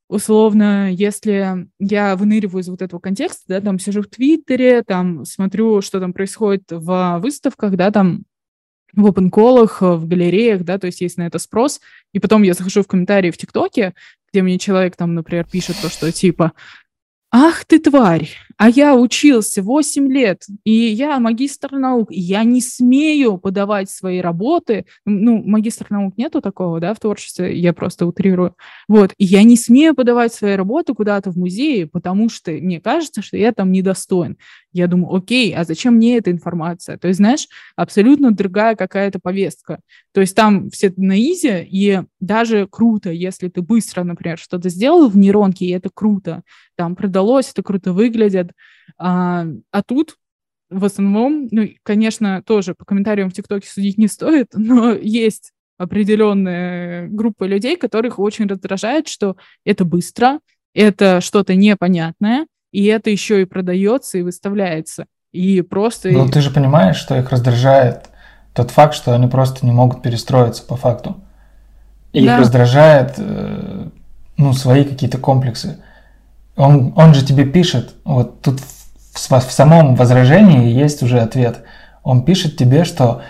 условно, 0.09 0.91
если 0.91 1.69
я 1.79 2.17
выныриваю 2.17 2.63
из 2.63 2.69
вот 2.69 2.81
этого 2.81 3.01
контекста, 3.01 3.43
да, 3.47 3.61
там 3.61 3.79
сижу 3.79 4.03
в 4.03 4.09
Твиттере, 4.09 4.83
там 4.83 5.25
смотрю, 5.25 5.83
что 5.83 6.01
там 6.01 6.13
происходит 6.13 6.65
в 6.71 7.19
выставках, 7.21 7.77
да, 7.77 7.91
там 7.91 8.25
в 8.95 9.07
опенколах, 9.07 9.83
в 9.83 10.07
галереях, 10.07 10.63
да, 10.65 10.79
то 10.79 10.87
есть 10.87 11.01
есть 11.01 11.19
на 11.19 11.27
это 11.27 11.39
спрос, 11.39 11.81
и 12.13 12.19
потом 12.19 12.43
я 12.43 12.55
захожу 12.55 12.83
в 12.83 12.87
комментарии 12.87 13.31
в 13.31 13.37
ТикТоке, 13.37 13.95
где 14.33 14.43
мне 14.43 14.59
человек 14.59 14.97
там, 14.97 15.15
например, 15.15 15.47
пишет 15.51 15.77
то, 15.81 15.89
что 15.89 16.11
типа 16.13 16.53
Ах 17.33 17.65
ты 17.65 17.79
тварь, 17.79 18.29
а 18.57 18.69
я 18.69 18.97
учился 18.97 19.63
8 19.63 20.13
лет, 20.13 20.47
и 20.65 20.73
я 20.73 21.21
магистр 21.21 21.77
наук, 21.77 22.11
и 22.11 22.19
я 22.19 22.43
не 22.43 22.61
смею 22.61 23.39
подавать 23.39 23.89
свои 23.89 24.21
работы. 24.21 24.85
Ну, 25.07 25.41
магистр 25.41 25.87
наук 25.91 26.15
нету 26.17 26.41
такого, 26.41 26.81
да, 26.81 26.93
в 26.93 26.99
творчестве, 26.99 27.57
я 27.57 27.73
просто 27.73 28.05
утрирую. 28.07 28.57
Вот, 28.89 29.15
и 29.17 29.25
я 29.25 29.45
не 29.45 29.57
смею 29.57 29.95
подавать 29.95 30.35
свои 30.35 30.57
работы 30.57 30.93
куда-то 30.93 31.31
в 31.31 31.37
музее, 31.37 31.87
потому 31.87 32.29
что 32.29 32.51
мне 32.51 32.81
кажется, 32.81 33.23
что 33.23 33.37
я 33.37 33.53
там 33.53 33.71
недостоин. 33.71 34.37
Я 34.73 34.87
думаю, 34.87 35.15
окей, 35.15 35.55
а 35.55 35.65
зачем 35.65 35.95
мне 35.95 36.19
эта 36.19 36.31
информация? 36.31 36.97
То 36.97 37.09
есть, 37.09 37.19
знаешь, 37.19 37.49
абсолютно 37.77 38.31
другая 38.31 38.77
какая-то 38.77 39.19
повестка. 39.19 39.81
То 40.13 40.21
есть 40.21 40.37
там 40.37 40.71
все 40.71 40.93
на 40.97 41.19
изи, 41.19 41.67
и 41.69 42.03
даже 42.21 42.69
круто, 42.69 43.11
если 43.11 43.49
ты 43.49 43.63
быстро, 43.63 44.05
например, 44.05 44.39
что-то 44.39 44.69
сделал 44.69 45.09
в 45.09 45.17
нейронке, 45.17 45.67
и 45.67 45.71
это 45.71 45.91
круто, 45.93 46.43
там 46.77 46.95
продалось, 46.95 47.51
это 47.51 47.63
круто 47.63 47.93
выглядит. 47.93 48.53
А, 48.97 49.47
а 49.73 49.83
тут 49.83 50.17
в 50.71 50.85
основном, 50.85 51.49
ну, 51.51 51.69
конечно, 51.83 52.43
тоже 52.43 52.75
по 52.75 52.85
комментариям 52.85 53.29
в 53.31 53.33
ТикТоке 53.33 53.69
судить 53.69 53.99
не 53.99 54.07
стоит, 54.07 54.49
но 54.55 54.93
есть 54.93 55.53
определенная 55.79 57.09
группа 57.09 57.45
людей, 57.45 57.77
которых 57.77 58.19
очень 58.19 58.47
раздражает, 58.47 59.09
что 59.09 59.37
это 59.65 59.85
быстро, 59.85 60.41
это 60.75 61.21
что-то 61.21 61.55
непонятное, 61.55 62.47
и 62.73 62.87
это 62.87 63.11
еще 63.11 63.43
и 63.43 63.45
продается 63.45 64.19
и 64.19 64.23
выставляется. 64.23 65.07
И 65.33 65.61
просто... 65.63 66.11
Ну, 66.11 66.29
ты 66.29 66.41
же 66.41 66.51
понимаешь, 66.51 66.97
что 66.97 67.17
их 67.17 67.31
раздражает 67.31 68.11
тот 68.53 68.71
факт, 68.71 68.95
что 68.95 69.15
они 69.15 69.29
просто 69.29 69.65
не 69.65 69.73
могут 69.73 70.03
перестроиться 70.03 70.63
по 70.65 70.77
факту. 70.77 71.21
И 72.13 72.25
да. 72.25 72.35
их 72.35 72.41
раздражает, 72.41 73.15
э, 73.19 73.89
ну, 74.37 74.53
свои 74.53 74.85
какие-то 74.85 75.19
комплексы. 75.19 75.79
Он, 76.57 76.93
он 76.97 77.15
же 77.15 77.25
тебе 77.25 77.45
пишет, 77.45 77.95
вот 78.05 78.43
тут 78.43 78.61
в, 78.61 79.31
в 79.31 79.53
самом 79.53 79.95
возражении 79.95 80.73
есть 80.73 81.03
уже 81.03 81.21
ответ. 81.21 81.61
Он 82.03 82.25
пишет 82.25 82.57
тебе, 82.57 82.85
что 82.85 83.23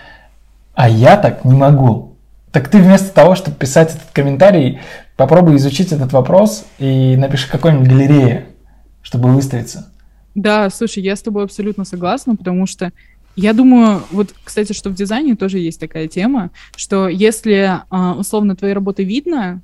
«а 0.73 0.89
я 0.89 1.17
так 1.17 1.45
не 1.45 1.53
могу». 1.53 2.15
Так 2.51 2.67
ты 2.67 2.79
вместо 2.79 3.13
того, 3.13 3.35
чтобы 3.35 3.57
писать 3.57 3.91
этот 3.91 4.09
комментарий, 4.11 4.81
попробуй 5.15 5.55
изучить 5.57 5.91
этот 5.91 6.11
вопрос 6.11 6.65
и 6.79 7.15
напиши 7.15 7.49
какой-нибудь 7.49 7.87
галерее, 7.87 8.47
чтобы 9.01 9.33
выставиться. 9.33 9.91
Да, 10.35 10.69
слушай, 10.69 11.03
я 11.03 11.15
с 11.15 11.21
тобой 11.21 11.43
абсолютно 11.43 11.83
согласна, 11.83 12.35
потому 12.35 12.65
что 12.65 12.91
я 13.35 13.53
думаю, 13.53 14.01
вот, 14.11 14.33
кстати, 14.43 14.73
что 14.73 14.89
в 14.89 14.93
дизайне 14.93 15.35
тоже 15.35 15.59
есть 15.59 15.79
такая 15.79 16.07
тема, 16.07 16.51
что 16.75 17.07
если 17.07 17.81
а, 17.89 18.13
условно 18.13 18.55
твои 18.55 18.73
работы 18.73 19.03
видно, 19.03 19.61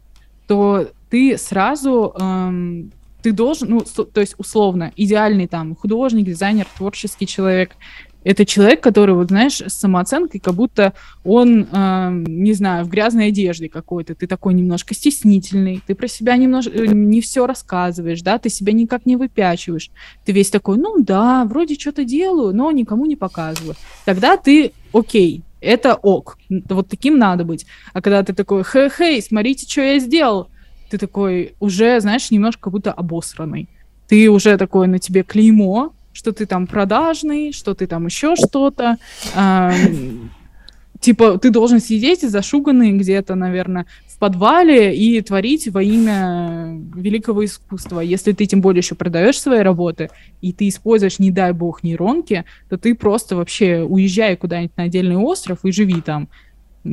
то 0.48 0.90
ты 1.10 1.38
сразу 1.38 2.14
эм, 2.20 2.92
ты 3.22 3.34
должен, 3.34 3.70
ну, 3.70 3.82
то 3.82 4.22
есть 4.22 4.36
условно, 4.38 4.94
идеальный 4.96 5.48
там 5.48 5.76
художник, 5.76 6.26
дизайнер, 6.26 6.66
творческий 6.78 7.28
человек, 7.28 7.72
Это 8.28 8.46
человек, 8.46 8.84
который, 8.84 9.16
вот 9.16 9.30
знаешь, 9.30 9.62
с 9.62 9.74
самооценкой, 9.74 10.42
как 10.42 10.54
будто 10.54 10.92
он, 11.24 11.66
э, 11.72 12.24
не 12.28 12.52
знаю, 12.52 12.84
в 12.84 12.90
грязной 12.90 13.28
одежде 13.28 13.70
какой-то. 13.70 14.16
Ты 14.16 14.28
такой 14.28 14.54
немножко 14.54 14.94
стеснительный, 14.94 15.82
ты 15.88 15.96
про 15.96 16.10
себя 16.10 16.36
немножко 16.36 16.72
э, 16.72 16.88
не 16.88 17.22
все 17.22 17.48
рассказываешь, 17.48 18.22
да, 18.22 18.38
ты 18.38 18.50
себя 18.50 18.74
никак 18.74 19.06
не 19.06 19.16
выпячиваешь. 19.16 19.92
Ты 20.26 20.34
весь 20.34 20.50
такой, 20.50 20.78
ну 20.78 21.02
да, 21.02 21.46
вроде 21.46 21.76
что-то 21.76 22.04
делаю, 22.04 22.54
но 22.54 22.70
никому 22.72 23.06
не 23.06 23.16
показываю. 23.16 23.76
Тогда 24.04 24.36
ты 24.36 24.74
окей, 24.92 25.44
это 25.62 25.96
ок. 25.96 26.38
Вот 26.50 26.90
таким 26.90 27.18
надо 27.18 27.46
быть. 27.46 27.66
А 27.94 28.02
когда 28.02 28.24
ты 28.24 28.34
такой, 28.34 28.64
хей-хей, 28.66 29.22
смотрите, 29.22 29.66
что 29.72 29.80
я 29.84 30.00
сделал, 30.00 30.50
ты 30.90 30.98
такой 30.98 31.56
уже, 31.62 32.02
знаешь, 32.02 32.30
немножко 32.30 32.64
как 32.64 32.74
будто 32.74 32.92
обосранный. 32.92 33.70
Ты 34.10 34.30
уже 34.30 34.58
такой 34.58 34.88
на 34.88 35.00
тебе 35.00 35.24
клеймо, 35.24 35.94
что 36.18 36.32
ты 36.32 36.48
там 36.48 36.66
продажный, 36.66 37.52
что 37.52 37.76
ты 37.76 37.86
там 37.86 38.08
еще 38.08 38.36
что-то. 38.36 38.98
Типа, 41.00 41.38
ты 41.38 41.52
должен 41.52 41.80
сидеть 41.80 42.28
зашуганный 42.28 42.92
где-то, 42.94 43.36
наверное, 43.36 43.86
в 44.08 44.18
подвале 44.18 44.98
и 44.98 45.22
творить 45.22 45.68
во 45.68 45.84
имя 45.84 46.76
великого 46.96 47.46
искусства. 47.46 48.00
Если 48.00 48.32
ты 48.32 48.48
тем 48.48 48.62
более 48.62 48.80
еще 48.80 48.96
продаешь 48.96 49.40
свои 49.40 49.60
работы, 49.60 50.10
и 50.42 50.54
ты 50.54 50.68
используешь, 50.68 51.20
не 51.20 51.30
дай 51.30 51.54
бог, 51.54 51.84
нейронки, 51.84 52.46
то 52.68 52.80
ты 52.80 52.96
просто 52.96 53.36
вообще 53.36 53.84
уезжай 53.84 54.36
куда-нибудь 54.36 54.76
на 54.76 54.84
отдельный 54.84 55.18
остров 55.18 55.60
и 55.64 55.72
живи 55.72 56.02
там. 56.02 56.30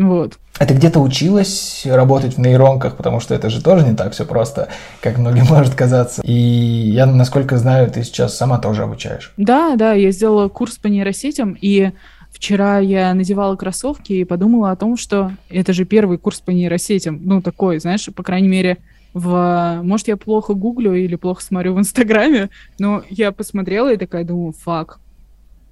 Вот. 0.03 0.39
А 0.59 0.67
ты 0.67 0.75
где-то 0.75 1.01
училась 1.01 1.85
работать 1.85 2.35
в 2.35 2.39
нейронках, 2.39 2.97
потому 2.97 3.19
что 3.19 3.35
это 3.35 3.51
же 3.51 3.63
тоже 3.63 3.85
не 3.85 3.97
так 3.97 4.13
все 4.13 4.25
просто, 4.25 4.69
как 5.01 5.19
многим 5.19 5.45
может 5.49 5.75
казаться. 5.75 6.23
И 6.23 6.33
я, 6.33 7.07
насколько 7.07 7.59
знаю, 7.59 7.91
ты 7.91 8.05
сейчас 8.05 8.37
сама 8.37 8.59
тоже 8.59 8.83
обучаешь. 8.83 9.33
Да, 9.37 9.75
да, 9.77 9.95
я 9.95 10.11
сделала 10.13 10.49
курс 10.49 10.77
по 10.77 10.87
нейросетям, 10.87 11.57
и 11.61 11.91
вчера 12.31 12.79
я 12.79 13.13
надевала 13.15 13.57
кроссовки 13.57 14.13
и 14.13 14.25
подумала 14.25 14.71
о 14.71 14.77
том, 14.77 14.97
что 14.97 15.33
это 15.51 15.73
же 15.73 15.85
первый 15.85 16.19
курс 16.19 16.41
по 16.41 16.51
нейросетям. 16.51 17.21
Ну, 17.25 17.43
такой, 17.43 17.81
знаешь, 17.81 18.09
по 18.15 18.23
крайней 18.23 18.49
мере, 18.49 18.79
в... 19.13 19.81
Может, 19.83 20.09
я 20.09 20.17
плохо 20.17 20.55
гуглю 20.55 20.95
или 20.95 21.17
плохо 21.17 21.43
смотрю 21.43 21.75
в 21.75 21.79
Инстаграме, 21.79 22.51
но 22.79 23.03
я 23.11 23.33
посмотрела 23.33 23.93
и 23.93 23.97
такая 23.97 24.25
думаю, 24.25 24.53
фак, 24.53 24.99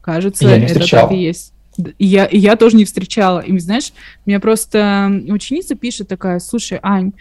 кажется, 0.01 0.49
это 0.49 0.89
так 0.89 1.13
и 1.13 1.17
есть. 1.17 1.52
Я, 1.99 2.29
я 2.31 2.57
тоже 2.57 2.77
не 2.77 2.85
встречала. 2.85 3.41
И 3.41 3.59
знаешь, 3.59 3.93
мне 4.27 4.41
просто 4.41 5.23
ученица 5.29 5.75
пишет 5.75 6.09
такая, 6.09 6.39
слушай, 6.39 6.79
Ань, 6.83 7.13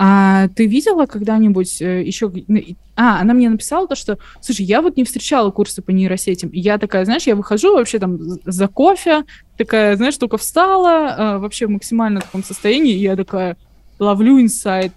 а 0.00 0.46
ты 0.54 0.66
видела 0.66 1.06
когда-нибудь 1.06 1.82
э, 1.82 2.04
еще... 2.04 2.32
А, 2.94 3.20
она 3.20 3.34
мне 3.34 3.50
написала 3.50 3.88
то, 3.88 3.96
что, 3.96 4.18
слушай, 4.40 4.64
я 4.64 4.80
вот 4.80 4.96
не 4.96 5.04
встречала 5.04 5.50
курсы 5.50 5.82
по 5.82 5.90
нейросетям. 5.90 6.50
И 6.50 6.60
я 6.60 6.78
такая, 6.78 7.04
знаешь, 7.04 7.26
я 7.26 7.34
выхожу 7.34 7.74
вообще 7.74 7.98
там 7.98 8.18
за 8.44 8.68
кофе, 8.68 9.24
такая, 9.56 9.96
знаешь, 9.96 10.16
только 10.16 10.38
встала, 10.38 11.16
э, 11.36 11.38
вообще 11.38 11.66
в 11.66 11.70
максимально 11.70 12.20
таком 12.20 12.44
состоянии, 12.44 12.94
и 12.94 13.00
я 13.00 13.16
такая 13.16 13.56
ловлю 13.98 14.40
инсайт. 14.40 14.92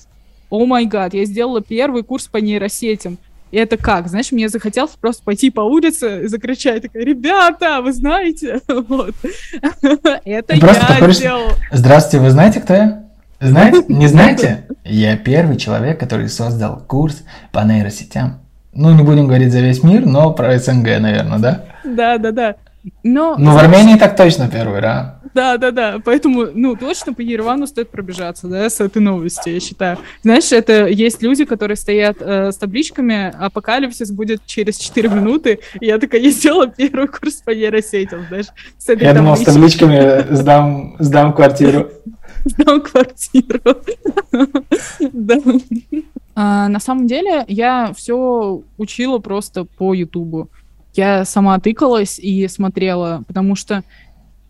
О 0.51 0.65
май 0.65 0.85
гад, 0.85 1.15
я 1.15 1.25
сделала 1.25 1.61
первый 1.61 2.03
курс 2.03 2.27
по 2.27 2.37
нейросетям. 2.37 3.17
И 3.51 3.57
это 3.57 3.77
как? 3.77 4.07
Знаешь, 4.07 4.31
мне 4.31 4.47
захотелось 4.47 4.91
просто 4.91 5.23
пойти 5.23 5.49
по 5.49 5.61
улице 5.61 6.23
и 6.23 6.27
закричать, 6.27 6.83
такая, 6.83 7.03
ребята, 7.03 7.81
вы 7.81 7.93
знаете? 7.93 8.61
Вот. 8.87 9.13
Это 10.25 10.55
я 10.55 11.11
сделал. 11.11 11.51
Здравствуйте, 11.71 12.23
вы 12.23 12.31
знаете, 12.31 12.61
кто 12.61 12.73
я? 12.73 13.03
Знаете? 13.39 13.83
Не 13.93 14.07
знаете? 14.07 14.65
Я 14.83 15.17
первый 15.17 15.57
человек, 15.57 15.99
который 15.99 16.29
создал 16.29 16.81
курс 16.87 17.23
по 17.51 17.59
нейросетям. 17.59 18.39
Ну, 18.73 18.93
не 18.95 19.03
будем 19.03 19.27
говорить 19.27 19.51
за 19.51 19.59
весь 19.59 19.83
мир, 19.83 20.05
но 20.05 20.31
про 20.31 20.57
СНГ, 20.57 20.99
наверное, 20.99 21.39
да? 21.39 21.65
Да, 21.83 22.17
да, 22.17 22.31
да. 22.31 22.55
Но, 23.03 23.35
ну, 23.37 23.53
в 23.53 23.57
Армении 23.57 23.95
так 23.95 24.15
точно 24.15 24.47
первый, 24.47 24.81
да? 24.81 25.19
Да, 25.33 25.57
да, 25.57 25.71
да. 25.71 26.01
Поэтому, 26.03 26.47
ну, 26.53 26.75
точно 26.75 27.13
по 27.13 27.21
Еревану 27.21 27.67
стоит 27.67 27.89
пробежаться, 27.89 28.47
да, 28.47 28.69
с 28.69 28.79
этой 28.79 29.01
новостью, 29.01 29.53
я 29.53 29.59
считаю. 29.59 29.97
Знаешь, 30.23 30.51
это 30.51 30.87
есть 30.87 31.21
люди, 31.21 31.45
которые 31.45 31.77
стоят 31.77 32.17
э, 32.19 32.51
с 32.51 32.57
табличками, 32.57 33.33
апокалипсис 33.39 34.11
будет 34.11 34.45
через 34.45 34.77
4 34.77 35.09
минуты. 35.09 35.59
И 35.79 35.85
я 35.85 35.97
такая, 35.99 36.21
я 36.21 36.31
сделала 36.31 36.67
первый 36.67 37.07
курс 37.07 37.35
по 37.35 37.51
нейросетям, 37.51 38.25
знаешь, 38.27 38.47
с 38.77 38.89
этой 38.89 39.03
Я 39.03 39.13
думал, 39.13 39.37
с 39.37 39.41
табличками 39.41 40.33
сдам, 40.33 40.95
сдам 40.99 41.33
квартиру. 41.33 41.89
Сдам 42.43 42.81
квартиру. 42.81 43.59
Да. 45.11 45.37
А, 46.35 46.67
на 46.69 46.79
самом 46.79 47.07
деле, 47.07 47.45
я 47.47 47.93
все 47.95 48.61
учила 48.77 49.19
просто 49.19 49.65
по 49.65 49.93
Ютубу. 49.93 50.49
Я 50.93 51.23
сама 51.25 51.59
тыкалась 51.59 52.19
и 52.19 52.47
смотрела, 52.47 53.23
потому 53.27 53.55
что 53.55 53.83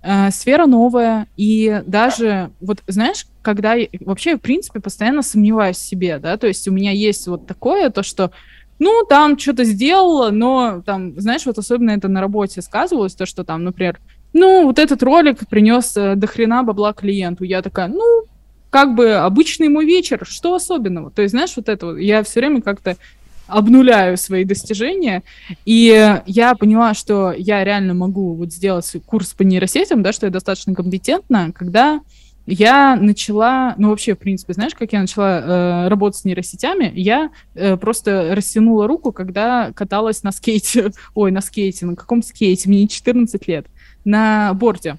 э, 0.01 0.31
сфера 0.31 0.65
новая, 0.65 1.27
и 1.37 1.81
даже, 1.85 2.51
вот 2.59 2.79
знаешь, 2.87 3.25
когда 3.41 3.73
я, 3.73 3.87
вообще, 4.01 4.37
в 4.37 4.41
принципе, 4.41 4.79
постоянно 4.79 5.21
сомневаюсь 5.21 5.77
в 5.77 5.85
себе, 5.85 6.19
да, 6.19 6.37
то 6.37 6.47
есть 6.47 6.67
у 6.67 6.71
меня 6.71 6.91
есть 6.91 7.27
вот 7.27 7.47
такое, 7.47 7.89
то, 7.89 8.03
что 8.03 8.31
ну, 8.79 9.05
там 9.07 9.37
что-то 9.37 9.63
сделала, 9.63 10.31
но 10.31 10.81
там, 10.83 11.19
знаешь, 11.19 11.45
вот 11.45 11.59
особенно 11.59 11.91
это 11.91 12.07
на 12.07 12.19
работе 12.19 12.63
сказывалось, 12.63 13.13
то, 13.13 13.27
что 13.27 13.43
там, 13.43 13.63
например, 13.63 13.99
ну, 14.33 14.65
вот 14.65 14.79
этот 14.79 15.03
ролик 15.03 15.47
принес 15.47 15.95
э, 15.95 16.15
до 16.15 16.25
хрена 16.25 16.63
бабла 16.63 16.93
клиенту. 16.93 17.43
Я 17.43 17.61
такая, 17.61 17.89
ну, 17.89 18.23
как 18.71 18.95
бы 18.95 19.13
обычный 19.13 19.69
мой 19.69 19.85
вечер, 19.85 20.25
что 20.25 20.55
особенного? 20.55 21.11
То 21.11 21.21
есть, 21.21 21.31
знаешь, 21.33 21.53
вот 21.55 21.69
это 21.69 21.85
вот, 21.87 21.97
я 21.97 22.23
все 22.23 22.39
время 22.39 22.61
как-то 22.61 22.97
обнуляю 23.47 24.17
свои 24.17 24.45
достижения, 24.45 25.23
и 25.65 26.19
я 26.25 26.55
поняла, 26.55 26.93
что 26.93 27.31
я 27.31 27.63
реально 27.63 27.93
могу 27.93 28.33
вот 28.33 28.51
сделать 28.51 28.91
курс 29.05 29.33
по 29.33 29.43
нейросетям, 29.43 30.03
да, 30.03 30.13
что 30.13 30.27
я 30.27 30.31
достаточно 30.31 30.73
компетентна, 30.73 31.51
когда 31.53 32.01
я 32.47 32.95
начала, 32.95 33.75
ну 33.77 33.89
вообще, 33.89 34.15
в 34.15 34.19
принципе, 34.19 34.53
знаешь, 34.53 34.73
как 34.73 34.91
я 34.93 35.01
начала 35.01 35.85
э, 35.85 35.87
работать 35.89 36.19
с 36.19 36.25
нейросетями? 36.25 36.91
Я 36.95 37.29
э, 37.53 37.77
просто 37.77 38.33
растянула 38.35 38.87
руку, 38.87 39.11
когда 39.11 39.71
каталась 39.73 40.23
на 40.23 40.31
скейте, 40.31 40.91
ой, 41.13 41.31
на 41.31 41.41
скейте, 41.41 41.85
на 41.85 41.95
каком 41.95 42.23
скейте, 42.23 42.67
мне 42.67 42.87
14 42.87 43.47
лет, 43.47 43.67
на 44.05 44.53
борде. 44.53 44.97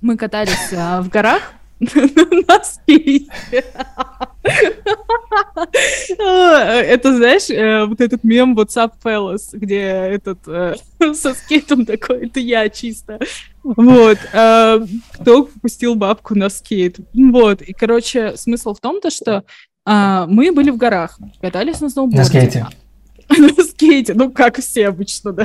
Мы 0.00 0.16
катались 0.16 0.72
э, 0.72 1.00
в 1.00 1.08
горах, 1.08 1.52
на 1.80 2.64
скейте. 2.64 3.64
Это, 6.18 7.16
знаешь, 7.16 7.50
э, 7.50 7.84
вот 7.84 8.00
этот 8.00 8.24
мем 8.24 8.58
WhatsApp 8.58 8.92
Fellas, 9.02 9.48
где 9.52 9.80
этот 9.80 10.38
э, 10.46 10.74
со 11.14 11.34
скейтом 11.34 11.84
такой, 11.84 12.26
это 12.26 12.40
я 12.40 12.68
чисто. 12.68 13.18
Вот. 13.62 14.18
Э, 14.32 14.80
кто 15.12 15.48
пустил 15.60 15.94
бабку 15.94 16.34
на 16.34 16.48
скейт. 16.48 16.98
Вот. 17.14 17.60
И, 17.62 17.72
короче, 17.72 18.36
смысл 18.36 18.74
в 18.74 18.80
том, 18.80 19.00
то, 19.00 19.10
что 19.10 19.44
мы 19.88 20.50
были 20.50 20.70
в 20.70 20.76
горах, 20.76 21.20
катались 21.40 21.80
на 21.80 21.90
сноуборде. 21.90 22.18
На 22.18 22.24
скейте. 22.24 22.66
на 23.28 23.64
скейте, 23.64 24.14
ну, 24.14 24.32
как 24.32 24.58
все 24.58 24.88
обычно, 24.88 25.32
да, 25.32 25.44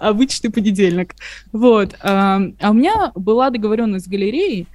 обычный 0.00 0.50
понедельник. 0.50 1.14
Вот. 1.52 1.94
А 2.00 2.40
у 2.62 2.72
меня 2.72 3.12
была 3.14 3.50
договоренность 3.50 4.06
с 4.06 4.08
галереей, 4.08 4.66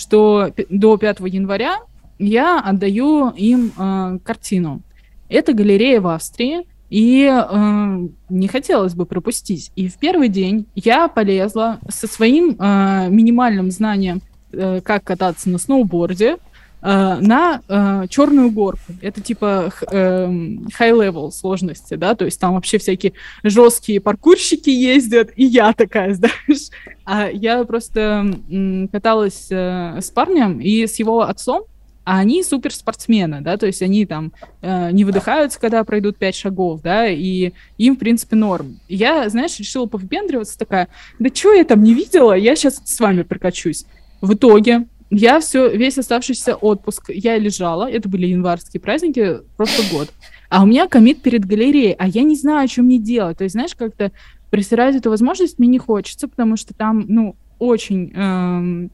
что 0.00 0.52
до 0.68 0.96
5 0.96 1.20
января 1.20 1.78
я 2.18 2.60
отдаю 2.60 3.30
им 3.30 3.72
э, 3.76 4.18
картину. 4.24 4.80
Это 5.28 5.52
галерея 5.52 6.00
в 6.00 6.08
Австрии, 6.08 6.66
и 6.90 7.24
э, 7.24 8.08
не 8.28 8.48
хотелось 8.48 8.94
бы 8.94 9.06
пропустить. 9.06 9.70
И 9.76 9.88
в 9.88 9.96
первый 9.96 10.28
день 10.28 10.66
я 10.74 11.06
полезла 11.06 11.78
со 11.88 12.08
своим 12.08 12.56
э, 12.58 13.08
минимальным 13.08 13.70
знанием, 13.70 14.20
э, 14.52 14.80
как 14.82 15.04
кататься 15.04 15.48
на 15.48 15.58
сноуборде, 15.58 16.36
э, 16.82 17.18
на 17.20 17.62
э, 17.68 18.06
черную 18.08 18.50
горку. 18.50 18.80
Это 19.00 19.20
типа 19.20 19.72
э, 19.90 20.26
high-level 20.26 21.30
сложности, 21.30 21.94
да, 21.94 22.14
то 22.14 22.24
есть 22.24 22.40
там 22.40 22.54
вообще 22.54 22.78
всякие 22.78 23.12
жесткие 23.42 24.00
паркурщики 24.00 24.70
ездят, 24.70 25.30
и 25.36 25.44
я 25.44 25.72
такая, 25.72 26.14
знаешь. 26.14 26.70
А 27.04 27.28
я 27.28 27.64
просто 27.64 28.34
э, 28.50 28.86
каталась 28.92 29.48
э, 29.50 30.00
с 30.00 30.10
парнем 30.10 30.60
и 30.60 30.86
с 30.86 30.98
его 30.98 31.22
отцом, 31.22 31.64
а 32.04 32.18
они 32.18 32.42
суперспортсмены, 32.42 33.40
да, 33.40 33.56
то 33.56 33.66
есть 33.66 33.82
они 33.82 34.06
там 34.06 34.32
э, 34.62 34.90
не 34.90 35.04
выдыхаются, 35.04 35.60
когда 35.60 35.84
пройдут 35.84 36.16
пять 36.16 36.34
шагов, 36.34 36.80
да, 36.82 37.06
и 37.06 37.52
им, 37.78 37.96
в 37.96 37.98
принципе, 37.98 38.36
норм. 38.36 38.80
Я, 38.88 39.28
знаешь, 39.28 39.58
решила 39.58 39.86
повыпендриваться 39.86 40.58
такая, 40.58 40.88
да 41.18 41.30
что 41.32 41.52
я 41.52 41.64
там 41.64 41.82
не 41.82 41.94
видела, 41.94 42.32
я 42.32 42.56
сейчас 42.56 42.82
с 42.84 42.98
вами 43.00 43.22
прокачусь. 43.22 43.84
В 44.20 44.34
итоге 44.34 44.86
я 45.10 45.40
все, 45.40 45.68
весь 45.76 45.98
оставшийся 45.98 46.54
отпуск, 46.54 47.10
я 47.10 47.36
лежала, 47.38 47.90
это 47.90 48.08
были 48.08 48.26
январские 48.26 48.80
праздники, 48.80 49.38
прошлый 49.56 49.88
год, 49.90 50.12
а 50.48 50.62
у 50.62 50.66
меня 50.66 50.88
комит 50.88 51.22
перед 51.22 51.44
галереей, 51.44 51.94
а 51.98 52.06
я 52.08 52.22
не 52.22 52.36
знаю, 52.36 52.68
что 52.68 52.82
мне 52.82 52.98
делать. 52.98 53.38
То 53.38 53.44
есть, 53.44 53.54
знаешь, 53.54 53.74
как-то 53.74 54.12
присырать 54.50 54.96
эту 54.96 55.10
возможность 55.10 55.58
мне 55.58 55.68
не 55.68 55.78
хочется, 55.78 56.28
потому 56.28 56.56
что 56.56 56.74
там, 56.74 57.04
ну, 57.08 57.36
очень 57.58 58.12
эм, 58.14 58.90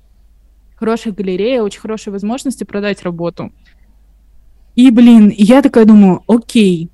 хорошая 0.76 1.12
галерея, 1.12 1.62
очень 1.62 1.80
хорошие 1.80 2.12
возможности 2.12 2.64
продать 2.64 3.02
работу. 3.02 3.52
И, 4.74 4.90
блин, 4.90 5.32
я 5.36 5.62
такая 5.62 5.84
думаю, 5.84 6.22
окей, 6.26 6.90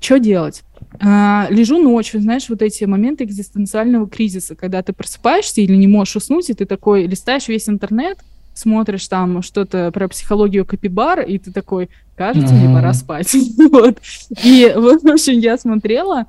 что 0.00 0.18
делать? 0.18 0.62
а, 1.00 1.46
лежу 1.50 1.80
ночью, 1.80 2.20
знаешь, 2.20 2.48
вот 2.48 2.62
эти 2.62 2.84
моменты 2.84 3.24
экзистенциального 3.24 4.08
кризиса, 4.08 4.54
когда 4.54 4.82
ты 4.82 4.92
просыпаешься 4.92 5.60
или 5.60 5.74
не 5.74 5.86
можешь 5.86 6.16
уснуть, 6.16 6.50
и 6.50 6.54
ты 6.54 6.66
такой 6.66 7.06
листаешь 7.06 7.48
весь 7.48 7.68
интернет, 7.68 8.18
смотришь 8.54 9.08
там 9.08 9.42
что-то 9.42 9.90
про 9.92 10.08
психологию 10.08 10.64
капибар, 10.64 11.20
и 11.20 11.38
ты 11.38 11.52
такой, 11.52 11.88
кажется, 12.16 12.54
мне 12.54 12.74
пора 12.74 12.92
спать. 12.92 13.34
вот. 13.70 13.98
И, 14.44 14.72
в 14.74 15.08
общем, 15.10 15.38
я 15.38 15.56
смотрела, 15.56 16.26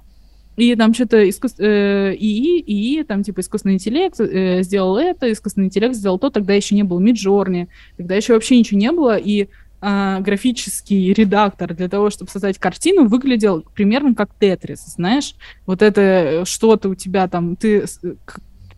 и 0.55 0.75
там 0.75 0.93
что-то 0.93 1.27
искус... 1.27 1.55
э, 1.57 2.13
ИИ, 2.15 2.61
ИИ, 2.61 3.03
там 3.03 3.23
типа 3.23 3.41
искусственный 3.41 3.75
интеллект 3.75 4.19
э, 4.19 4.61
сделал 4.61 4.97
это, 4.97 5.31
искусственный 5.31 5.67
интеллект 5.67 5.95
сделал 5.95 6.19
то, 6.19 6.29
тогда 6.29 6.53
еще 6.53 6.75
не 6.75 6.83
было 6.83 6.99
Миджорни, 6.99 7.69
тогда 7.97 8.15
еще 8.15 8.33
вообще 8.33 8.57
ничего 8.57 8.79
не 8.79 8.91
было, 8.91 9.17
и 9.17 9.47
э, 9.81 10.19
графический 10.19 11.11
редактор 11.13 11.73
для 11.73 11.89
того, 11.89 12.11
чтобы 12.11 12.29
создать 12.29 12.59
картину, 12.59 13.07
выглядел 13.07 13.63
примерно 13.73 14.13
как 14.13 14.29
Тетрис, 14.39 14.85
знаешь? 14.95 15.35
Вот 15.65 15.81
это 15.81 16.01
э, 16.01 16.45
что-то 16.45 16.89
у 16.89 16.95
тебя 16.95 17.27
там, 17.27 17.55
ты 17.55 17.85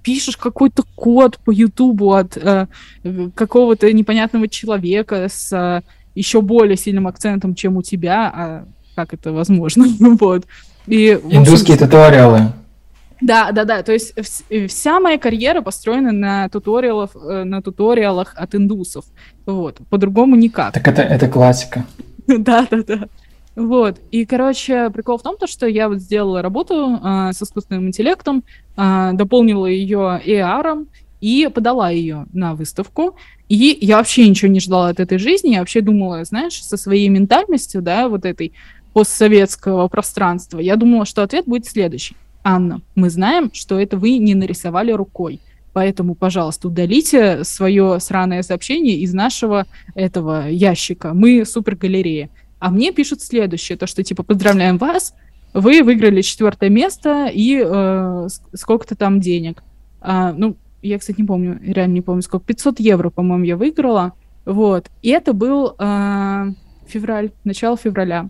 пишешь 0.05 0.37
какой-то 0.37 0.83
код 0.95 1.39
по 1.43 1.49
Ютубу 1.49 2.13
от 2.13 2.37
э, 2.37 2.67
какого-то 3.33 3.91
непонятного 3.91 4.47
человека 4.47 5.27
с 5.27 5.51
э, 5.51 5.81
еще 6.13 6.41
более 6.41 6.77
сильным 6.77 7.07
акцентом, 7.07 7.55
чем 7.55 7.75
у 7.75 7.81
тебя, 7.81 8.31
а 8.33 8.65
как 8.95 9.15
это 9.15 9.33
возможно? 9.33 9.87
вот. 10.19 10.45
И, 10.85 11.19
Индусские 11.31 11.73
общем, 11.73 11.87
туториалы. 11.87 12.53
Да, 13.19 13.51
да, 13.51 13.65
да. 13.65 13.81
То 13.81 13.93
есть 13.93 14.13
вся 14.69 14.99
моя 14.99 15.17
карьера 15.17 15.61
построена 15.61 16.11
на 16.11 16.49
туториалах, 16.49 17.09
э, 17.15 17.43
на 17.43 17.63
туториалах 17.63 18.35
от 18.37 18.53
индусов. 18.53 19.05
Вот. 19.47 19.79
По-другому 19.89 20.35
никак. 20.35 20.73
Так 20.73 20.87
это, 20.87 21.01
это 21.01 21.27
классика. 21.27 21.83
Да, 22.27 22.67
да, 22.71 22.83
да. 22.83 23.07
Вот. 23.55 23.99
И, 24.11 24.25
короче, 24.25 24.89
прикол 24.89 25.17
в 25.17 25.23
том, 25.23 25.37
то, 25.37 25.47
что 25.47 25.65
я 25.65 25.87
вот 25.87 25.99
сделала 25.99 26.41
работу 26.41 26.99
э, 27.01 27.31
с 27.33 27.41
искусственным 27.41 27.87
интеллектом, 27.87 28.43
э, 28.75 29.11
дополнила 29.13 29.65
ее 29.65 30.21
AR 30.25 30.87
и 31.21 31.49
подала 31.53 31.89
ее 31.89 32.25
на 32.33 32.53
выставку. 32.53 33.15
И 33.47 33.77
я 33.79 33.97
вообще 33.97 34.27
ничего 34.27 34.51
не 34.51 34.59
ждала 34.59 34.89
от 34.89 34.99
этой 34.99 35.17
жизни. 35.19 35.53
Я 35.53 35.59
вообще 35.59 35.81
думала, 35.81 36.23
знаешь, 36.25 36.61
со 36.61 36.75
своей 36.75 37.07
ментальностью, 37.07 37.81
да, 37.81 38.09
вот 38.09 38.25
этой 38.25 38.51
постсоветского 38.93 39.89
пространства, 39.89 40.59
я 40.59 40.77
думала, 40.77 41.05
что 41.05 41.21
ответ 41.21 41.45
будет 41.45 41.65
следующий. 41.65 42.15
Анна, 42.45 42.79
мы 42.95 43.09
знаем, 43.09 43.51
что 43.53 43.77
это 43.77 43.97
вы 43.97 44.17
не 44.19 44.35
нарисовали 44.35 44.91
рукой. 44.91 45.41
Поэтому, 45.73 46.15
пожалуйста, 46.15 46.69
удалите 46.69 47.43
свое 47.43 47.99
сраное 47.99 48.41
сообщение 48.41 48.95
из 48.99 49.13
нашего 49.13 49.65
этого 49.95 50.47
ящика. 50.47 51.13
Мы 51.13 51.43
супергалерея. 51.45 52.29
А 52.59 52.71
мне 52.71 52.91
пишут 52.91 53.21
следующее, 53.21 53.77
то, 53.77 53.87
что 53.87 54.03
типа 54.03 54.23
поздравляем 54.23 54.77
вас, 54.77 55.13
вы 55.53 55.83
выиграли 55.83 56.21
четвертое 56.21 56.69
место 56.69 57.27
и 57.31 57.61
э, 57.63 58.27
сколько-то 58.53 58.95
там 58.95 59.19
денег. 59.19 59.63
А, 60.01 60.33
ну, 60.33 60.57
я, 60.81 60.99
кстати, 60.99 61.21
не 61.21 61.27
помню, 61.27 61.59
реально 61.61 61.93
не 61.93 62.01
помню, 62.01 62.21
сколько, 62.21 62.45
500 62.45 62.79
евро, 62.79 63.09
по-моему, 63.09 63.45
я 63.45 63.57
выиграла. 63.57 64.13
Вот. 64.45 64.89
И 65.01 65.09
это 65.09 65.33
был 65.33 65.75
э, 65.79 66.45
февраль, 66.87 67.31
начало 67.43 67.77
февраля. 67.77 68.29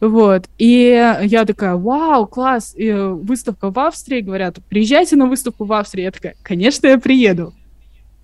Вот. 0.00 0.46
И 0.58 1.16
я 1.22 1.44
такая, 1.44 1.76
вау, 1.76 2.26
класс, 2.26 2.74
и 2.76 2.90
выставка 2.92 3.70
в 3.70 3.78
Австрии, 3.78 4.20
говорят, 4.20 4.58
приезжайте 4.68 5.16
на 5.16 5.26
выставку 5.26 5.64
в 5.64 5.72
Австрии. 5.72 6.02
Я 6.02 6.10
такая, 6.10 6.36
конечно, 6.42 6.86
я 6.86 6.98
приеду. 6.98 7.54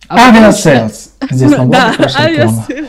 А 0.08 0.28
Aviasales. 0.28 1.14
Здесь 1.30 1.50
Да, 1.66 1.94
Aviasales. 2.18 2.88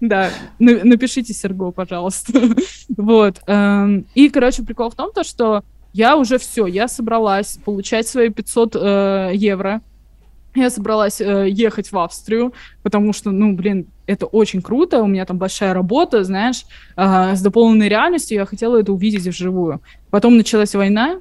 Да, 0.00 0.30
напишите 0.58 1.32
Серго, 1.32 1.70
пожалуйста. 1.70 2.32
Вот. 2.96 3.40
Эм, 3.46 4.06
и, 4.14 4.28
короче, 4.28 4.62
прикол 4.62 4.90
в 4.90 4.94
том, 4.94 5.12
то, 5.12 5.24
что 5.24 5.64
я 5.92 6.16
уже 6.16 6.38
все, 6.38 6.66
я 6.66 6.88
собралась 6.88 7.58
получать 7.64 8.06
свои 8.06 8.28
500 8.28 8.76
э, 8.76 9.30
евро 9.34 9.80
я 10.54 10.70
собралась 10.70 11.20
э, 11.20 11.48
ехать 11.48 11.90
в 11.92 11.98
Австрию, 11.98 12.52
потому 12.82 13.12
что, 13.12 13.30
ну, 13.30 13.54
блин, 13.54 13.86
это 14.06 14.26
очень 14.26 14.60
круто, 14.60 15.02
у 15.02 15.06
меня 15.06 15.24
там 15.24 15.38
большая 15.38 15.72
работа, 15.72 16.24
знаешь, 16.24 16.64
э, 16.96 17.34
с 17.34 17.40
дополненной 17.40 17.88
реальностью, 17.88 18.36
я 18.36 18.44
хотела 18.44 18.78
это 18.78 18.92
увидеть 18.92 19.26
вживую. 19.26 19.80
Потом 20.10 20.36
началась 20.36 20.74
война, 20.74 21.20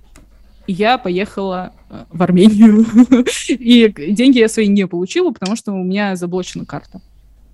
и 0.68 0.74
я 0.74 0.98
поехала 0.98 1.74
э, 1.90 2.04
в 2.12 2.22
Армению. 2.22 2.86
и 3.48 3.94
деньги 4.12 4.40
я 4.40 4.50
свои 4.50 4.68
не 4.68 4.86
получила, 4.86 5.32
потому 5.32 5.56
что 5.56 5.72
у 5.72 5.84
меня 5.84 6.16
заблочена 6.16 6.66
карта 6.66 7.02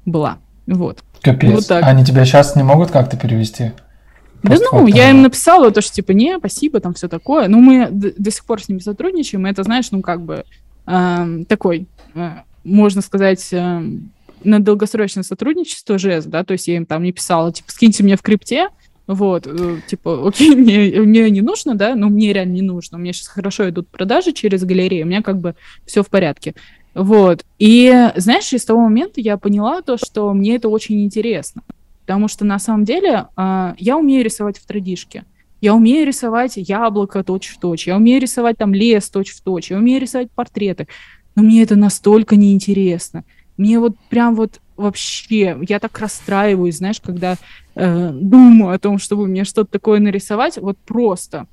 была. 0.06 0.40
Вот. 0.68 1.00
Капец. 1.22 1.52
Вот 1.52 1.68
так. 1.68 1.84
Они 1.84 2.06
тебя 2.06 2.26
сейчас 2.26 2.56
не 2.56 2.64
могут 2.64 2.92
как-то 2.92 3.18
перевести? 3.18 3.72
Да 4.44 4.56
ну, 4.72 4.88
я 4.88 5.10
им 5.10 5.24
написала 5.24 5.72
то, 5.72 5.82
что 5.82 5.94
типа, 5.94 6.12
не, 6.12 6.38
спасибо, 6.38 6.80
там 6.80 6.94
все 6.94 7.08
такое. 7.08 7.48
Но 7.48 7.58
мы 7.58 7.88
до 7.90 8.32
сих 8.32 8.46
пор 8.46 8.62
с 8.62 8.70
ними 8.70 8.80
сотрудничаем, 8.80 9.48
и 9.48 9.50
это, 9.50 9.64
знаешь, 9.64 9.90
ну 9.92 10.02
как 10.02 10.22
бы 10.22 10.46
э, 10.86 11.44
такой, 11.48 11.88
э, 12.14 12.30
можно 12.64 13.02
сказать, 13.02 13.48
э, 13.52 13.82
на 14.44 14.60
долгосрочное 14.60 15.24
сотрудничество 15.24 15.98
жест, 15.98 16.28
да, 16.28 16.44
то 16.44 16.54
есть 16.54 16.68
я 16.68 16.78
им 16.78 16.86
там 16.86 17.04
не 17.04 17.12
писала, 17.12 17.52
типа, 17.52 17.72
скиньте 17.72 18.04
мне 18.04 18.16
в 18.16 18.22
крипте, 18.22 18.70
вот, 19.08 19.48
э, 19.48 19.78
типа, 19.88 20.28
окей, 20.28 20.56
мне, 20.56 21.02
мне 21.02 21.30
не 21.30 21.42
нужно, 21.42 21.76
да, 21.76 21.96
но 21.96 22.08
мне 22.08 22.34
реально 22.34 22.54
не 22.54 22.62
нужно, 22.62 22.98
у 22.98 23.02
меня 23.02 23.14
сейчас 23.14 23.28
хорошо 23.28 23.70
идут 23.70 23.90
продажи 23.90 24.34
через 24.34 24.64
галерею, 24.64 25.06
у 25.06 25.10
меня 25.10 25.24
как 25.24 25.40
бы 25.40 25.56
все 25.86 26.04
в 26.04 26.10
порядке. 26.10 26.54
Вот, 26.98 27.46
и, 27.60 28.12
знаешь, 28.16 28.52
с 28.52 28.66
того 28.66 28.82
момента 28.82 29.22
я 29.22 29.38
поняла 29.38 29.84
то, 29.84 29.98
что 29.98 30.34
мне 30.34 30.56
это 30.56 30.68
очень 30.68 31.04
интересно, 31.04 31.62
потому 32.02 32.28
что 32.28 32.44
на 32.44 32.58
самом 32.58 32.86
деле 32.86 33.28
э, 33.38 33.76
я 33.78 33.98
умею 33.98 34.26
рисовать 34.26 34.58
в 34.58 34.66
традишке, 34.66 35.24
я 35.62 35.76
умею 35.76 36.08
рисовать 36.08 36.54
яблоко 36.56 37.24
точь-в-точь, 37.24 37.86
я 37.86 37.98
умею 37.98 38.20
рисовать 38.20 38.58
там 38.58 38.74
лес 38.74 39.12
точь-в-точь, 39.12 39.70
я 39.70 39.78
умею 39.78 40.02
рисовать 40.02 40.32
портреты. 40.32 40.88
Но 41.36 41.44
мне 41.44 41.62
это 41.62 41.76
настолько 41.76 42.36
неинтересно. 42.36 43.24
Мне 43.58 43.80
вот 43.80 43.96
прям 44.10 44.34
вот 44.34 44.60
вообще, 44.76 45.56
я 45.70 45.80
так 45.80 46.00
расстраиваюсь, 46.00 46.78
знаешь, 46.78 47.00
когда 47.00 47.36
э, 47.76 48.10
думаю 48.12 48.74
о 48.74 48.80
том, 48.80 48.98
чтобы 48.98 49.28
мне 49.28 49.44
что-то 49.44 49.70
такое 49.72 50.00
нарисовать, 50.00 50.58
вот 50.58 50.80
просто. 50.80 51.46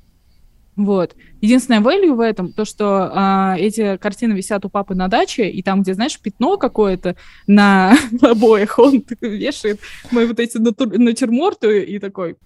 Вот. 0.76 1.14
Единственное 1.40 1.80
value 1.80 2.14
в 2.14 2.20
этом, 2.20 2.52
то, 2.52 2.64
что 2.64 3.10
а, 3.12 3.56
эти 3.58 3.96
картины 3.96 4.32
висят 4.32 4.64
у 4.64 4.68
папы 4.68 4.94
на 4.94 5.08
даче, 5.08 5.48
и 5.48 5.62
там, 5.62 5.82
где, 5.82 5.94
знаешь, 5.94 6.18
пятно 6.18 6.56
какое-то 6.56 7.16
на 7.46 7.96
обоях, 8.22 8.78
он 8.78 9.04
вешает 9.20 9.80
мои 10.10 10.26
вот 10.26 10.40
эти 10.40 10.58
натур- 10.58 10.98
натюрморты 10.98 11.82
и 11.82 11.98
такой, 11.98 12.36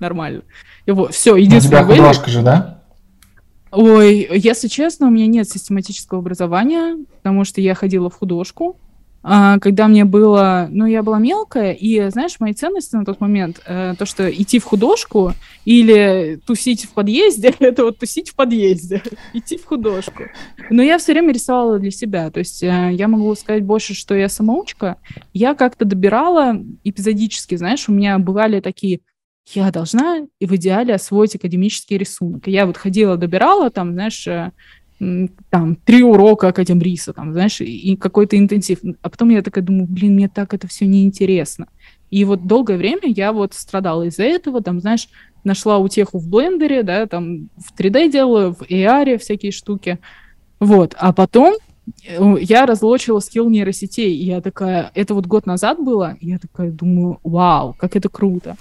нормально. 0.00 0.42
Его, 0.86 1.08
все, 1.08 1.36
единственное... 1.36 1.84
У 1.84 1.86
тебя 1.86 1.96
художка 1.96 2.30
же, 2.30 2.42
да? 2.42 2.82
Ой, 3.70 4.28
если 4.32 4.68
честно, 4.68 5.08
у 5.08 5.10
меня 5.10 5.26
нет 5.26 5.48
систематического 5.48 6.20
образования, 6.20 6.96
потому 7.16 7.44
что 7.44 7.60
я 7.60 7.74
ходила 7.74 8.08
в 8.08 8.14
художку, 8.14 8.78
когда 9.22 9.88
мне 9.88 10.04
было, 10.04 10.68
ну, 10.70 10.86
я 10.86 11.02
была 11.02 11.18
мелкая, 11.18 11.72
и, 11.72 12.08
знаешь, 12.10 12.36
мои 12.38 12.52
ценности 12.52 12.94
на 12.94 13.04
тот 13.04 13.20
момент, 13.20 13.60
э, 13.66 13.94
то, 13.98 14.06
что 14.06 14.30
идти 14.30 14.58
в 14.58 14.64
художку 14.64 15.32
или 15.64 16.40
тусить 16.46 16.84
в 16.84 16.92
подъезде, 16.92 17.54
это 17.58 17.84
вот 17.84 17.98
тусить 17.98 18.30
в 18.30 18.34
подъезде, 18.34 19.02
идти 19.32 19.58
в 19.58 19.64
художку. 19.66 20.24
Но 20.70 20.82
я 20.82 20.98
все 20.98 21.12
время 21.12 21.32
рисовала 21.32 21.78
для 21.78 21.90
себя, 21.90 22.30
то 22.30 22.38
есть 22.38 22.62
э, 22.62 22.90
я 22.92 23.08
могу 23.08 23.34
сказать 23.34 23.64
больше, 23.64 23.94
что 23.94 24.14
я 24.14 24.28
самоучка. 24.28 24.96
Я 25.34 25.54
как-то 25.54 25.84
добирала 25.84 26.56
эпизодически, 26.84 27.56
знаешь, 27.56 27.88
у 27.88 27.92
меня 27.92 28.18
бывали 28.18 28.60
такие 28.60 29.00
я 29.54 29.70
должна 29.70 30.26
и 30.38 30.46
в 30.46 30.54
идеале 30.56 30.94
освоить 30.94 31.34
академический 31.34 31.96
рисунок. 31.96 32.46
Я 32.46 32.66
вот 32.66 32.76
ходила, 32.76 33.16
добирала 33.16 33.70
там, 33.70 33.94
знаешь, 33.94 34.26
э, 34.26 34.52
там, 35.50 35.76
три 35.76 36.02
урока 36.02 36.48
академриса, 36.48 37.12
там, 37.12 37.32
знаешь, 37.32 37.60
и 37.60 37.96
какой-то 37.96 38.36
интенсив. 38.36 38.80
А 39.02 39.08
потом 39.08 39.28
я 39.30 39.42
такая 39.42 39.64
думаю, 39.64 39.86
блин, 39.86 40.14
мне 40.14 40.28
так 40.28 40.54
это 40.54 40.66
все 40.66 40.86
неинтересно. 40.86 41.68
И 42.10 42.24
вот 42.24 42.46
долгое 42.46 42.76
время 42.76 43.02
я 43.04 43.32
вот 43.32 43.54
страдала 43.54 44.04
из-за 44.04 44.24
этого, 44.24 44.62
там, 44.62 44.80
знаешь, 44.80 45.08
нашла 45.44 45.78
утеху 45.78 46.18
в 46.18 46.28
блендере, 46.28 46.82
да, 46.82 47.06
там, 47.06 47.48
в 47.56 47.78
3D 47.78 48.10
делаю, 48.10 48.54
в 48.54 48.62
AR 48.62 49.18
всякие 49.18 49.52
штуки. 49.52 49.98
Вот, 50.58 50.94
а 50.98 51.12
потом 51.12 51.54
э, 52.04 52.34
я 52.40 52.66
разлочила 52.66 53.20
скилл 53.20 53.48
нейросетей, 53.48 54.14
и 54.14 54.24
я 54.24 54.40
такая, 54.40 54.90
это 54.94 55.14
вот 55.14 55.26
год 55.26 55.46
назад 55.46 55.78
было, 55.78 56.16
и 56.20 56.28
я 56.28 56.38
такая 56.38 56.70
думаю, 56.72 57.20
вау, 57.22 57.76
как 57.78 57.94
это 57.94 58.08
круто. 58.08 58.56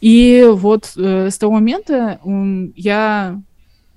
И 0.00 0.46
вот 0.50 0.92
э, 0.96 1.30
с 1.30 1.38
того 1.38 1.54
момента 1.54 2.18
э, 2.24 2.68
я 2.74 3.40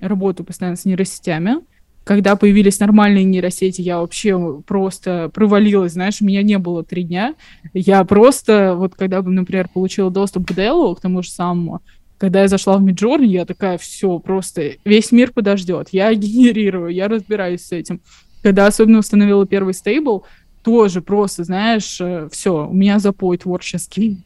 работаю 0.08 0.46
постоянно 0.46 0.78
с 0.78 0.86
нейросетями. 0.86 1.58
Когда 2.04 2.36
появились 2.36 2.80
нормальные 2.80 3.24
нейросети, 3.24 3.82
я 3.82 4.00
вообще 4.00 4.62
просто 4.68 5.32
провалилась, 5.34 5.94
знаешь, 5.94 6.22
у 6.22 6.26
меня 6.26 6.44
не 6.44 6.58
было 6.58 6.84
три 6.84 7.04
дня. 7.04 7.36
Я 7.74 8.04
просто, 8.04 8.76
вот 8.76 8.96
когда, 8.96 9.22
например, 9.22 9.70
получила 9.74 10.12
доступ 10.12 10.48
к 10.48 10.52
DL, 10.52 10.96
к 10.96 11.02
тому 11.02 11.24
же 11.24 11.30
самому, 11.30 11.82
когда 12.18 12.42
я 12.42 12.48
зашла 12.48 12.78
в 12.78 12.86
Midjourney, 12.86 13.26
я 13.26 13.46
такая, 13.46 13.78
все, 13.78 14.18
просто 14.20 14.76
весь 14.86 15.12
мир 15.12 15.32
подождет, 15.32 15.90
я 15.92 16.14
генерирую, 16.14 16.94
я 16.94 17.08
разбираюсь 17.08 17.66
с 17.66 17.72
этим. 17.72 18.02
Когда 18.42 18.68
особенно 18.68 19.00
установила 19.00 19.46
первый 19.46 19.74
стейбл, 19.74 20.26
тоже 20.64 21.02
просто, 21.02 21.44
знаешь, 21.44 21.98
э, 22.00 22.30
все, 22.32 22.68
у 22.68 22.74
меня 22.74 23.00
запой 23.00 23.38
творческий. 23.38 24.20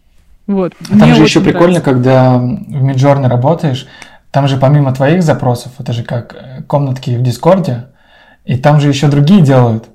Вот. 0.46 0.74
А 0.92 1.00
там 1.00 1.16
же 1.16 1.24
еще 1.24 1.42
прикольно, 1.42 1.82
когда 1.82 2.38
в 2.38 2.88
Midjourney 2.88 3.28
работаешь, 3.28 3.88
там 4.32 4.48
же 4.48 4.58
помимо 4.58 4.94
твоих 4.94 5.24
запросов, 5.24 5.74
это 5.80 5.94
же 5.94 6.04
как 6.04 6.34
э, 6.34 6.64
комнатки 6.64 7.12
в 7.12 7.24
Дискорде, 7.24 7.88
и 8.46 8.58
там 8.58 8.80
же 8.80 8.88
еще 8.90 9.08
другие 9.08 9.42
делают. 9.42 9.90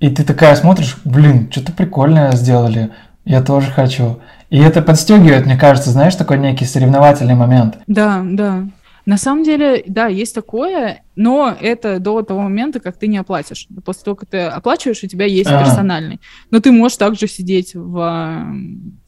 И 0.00 0.10
ты 0.10 0.24
такая 0.24 0.56
смотришь, 0.56 0.98
блин, 1.04 1.48
что-то 1.50 1.72
прикольное 1.72 2.32
сделали, 2.32 2.90
я 3.24 3.40
тоже 3.40 3.70
хочу. 3.70 4.20
И 4.50 4.58
это 4.58 4.82
подстегивает, 4.82 5.46
мне 5.46 5.56
кажется, 5.56 5.90
знаешь, 5.90 6.14
такой 6.14 6.38
некий 6.38 6.64
соревновательный 6.64 7.34
момент. 7.34 7.78
Да, 7.86 8.22
да. 8.24 8.64
На 9.04 9.16
самом 9.16 9.42
деле, 9.42 9.82
да, 9.86 10.06
есть 10.06 10.34
такое, 10.34 11.02
но 11.16 11.56
это 11.60 11.98
до 11.98 12.22
того 12.22 12.42
момента, 12.42 12.78
как 12.78 12.96
ты 12.96 13.08
не 13.08 13.18
оплатишь. 13.18 13.66
После 13.84 14.04
того, 14.04 14.14
как 14.14 14.28
ты 14.28 14.42
оплачиваешь, 14.42 15.02
у 15.02 15.08
тебя 15.08 15.24
есть 15.24 15.50
А-а-а. 15.50 15.64
персональный. 15.64 16.20
Но 16.50 16.60
ты 16.60 16.70
можешь 16.70 16.98
также 16.98 17.26
сидеть 17.26 17.74
в 17.74 18.44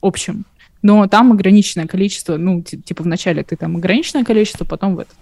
общем. 0.00 0.46
Но 0.84 1.06
там 1.08 1.32
ограниченное 1.32 1.86
количество, 1.86 2.36
ну, 2.36 2.60
типа 2.60 3.02
вначале 3.02 3.42
ты 3.42 3.56
там 3.56 3.76
ограниченное 3.76 4.22
количество, 4.22 4.66
потом 4.66 4.96
в 4.96 4.98
этот. 5.00 5.14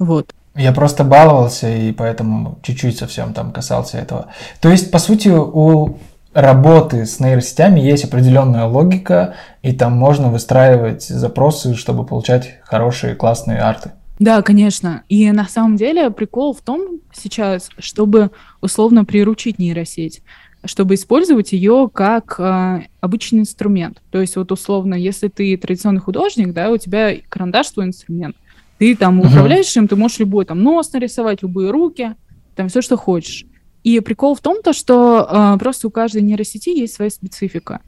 Вот. 0.00 0.34
Я 0.56 0.72
просто 0.72 1.04
баловался, 1.04 1.68
и 1.68 1.92
поэтому 1.92 2.58
чуть-чуть 2.62 2.98
совсем 2.98 3.32
там 3.32 3.52
касался 3.52 3.98
этого. 3.98 4.26
То 4.60 4.68
есть, 4.68 4.90
по 4.90 4.98
сути, 4.98 5.28
у 5.28 5.98
работы 6.32 7.06
с 7.06 7.20
нейросетями 7.20 7.78
есть 7.78 8.04
определенная 8.04 8.64
логика, 8.64 9.36
и 9.62 9.72
там 9.72 9.92
можно 9.92 10.28
выстраивать 10.28 11.04
запросы, 11.04 11.76
чтобы 11.76 12.04
получать 12.04 12.58
хорошие, 12.64 13.14
классные 13.14 13.60
арты. 13.60 13.92
Да, 14.18 14.42
конечно. 14.42 15.04
И 15.08 15.30
на 15.30 15.46
самом 15.46 15.76
деле 15.76 16.10
прикол 16.10 16.52
в 16.52 16.62
том 16.62 16.98
сейчас, 17.12 17.68
чтобы 17.78 18.32
условно 18.60 19.04
приручить 19.04 19.60
нейросеть, 19.60 20.22
чтобы 20.66 20.94
использовать 20.94 21.52
ее 21.52 21.90
как 21.92 22.36
э, 22.38 22.86
обычный 23.00 23.40
инструмент. 23.40 24.02
То 24.10 24.20
есть 24.20 24.36
вот 24.36 24.52
условно, 24.52 24.94
если 24.94 25.28
ты 25.28 25.56
традиционный 25.56 26.00
художник, 26.00 26.52
да, 26.52 26.70
у 26.70 26.76
тебя 26.76 27.14
карандаш 27.28 27.70
твой 27.70 27.86
инструмент, 27.86 28.36
ты 28.78 28.94
там 28.94 29.20
uh-huh. 29.20 29.28
управляешь 29.28 29.76
им, 29.76 29.88
ты 29.88 29.96
можешь 29.96 30.18
любой 30.18 30.44
там 30.44 30.62
нос 30.62 30.92
нарисовать, 30.92 31.42
любые 31.42 31.70
руки, 31.70 32.14
там 32.54 32.68
все, 32.68 32.82
что 32.82 32.96
хочешь. 32.96 33.46
И 33.86 34.00
прикол 34.00 34.34
в 34.34 34.40
том, 34.40 34.62
то, 34.62 34.72
что 34.72 35.28
э, 35.30 35.58
просто 35.60 35.86
у 35.86 35.90
каждой 35.90 36.20
нейросети 36.22 36.70
есть 36.70 36.94
своя 36.94 37.08
специфика. 37.08 37.82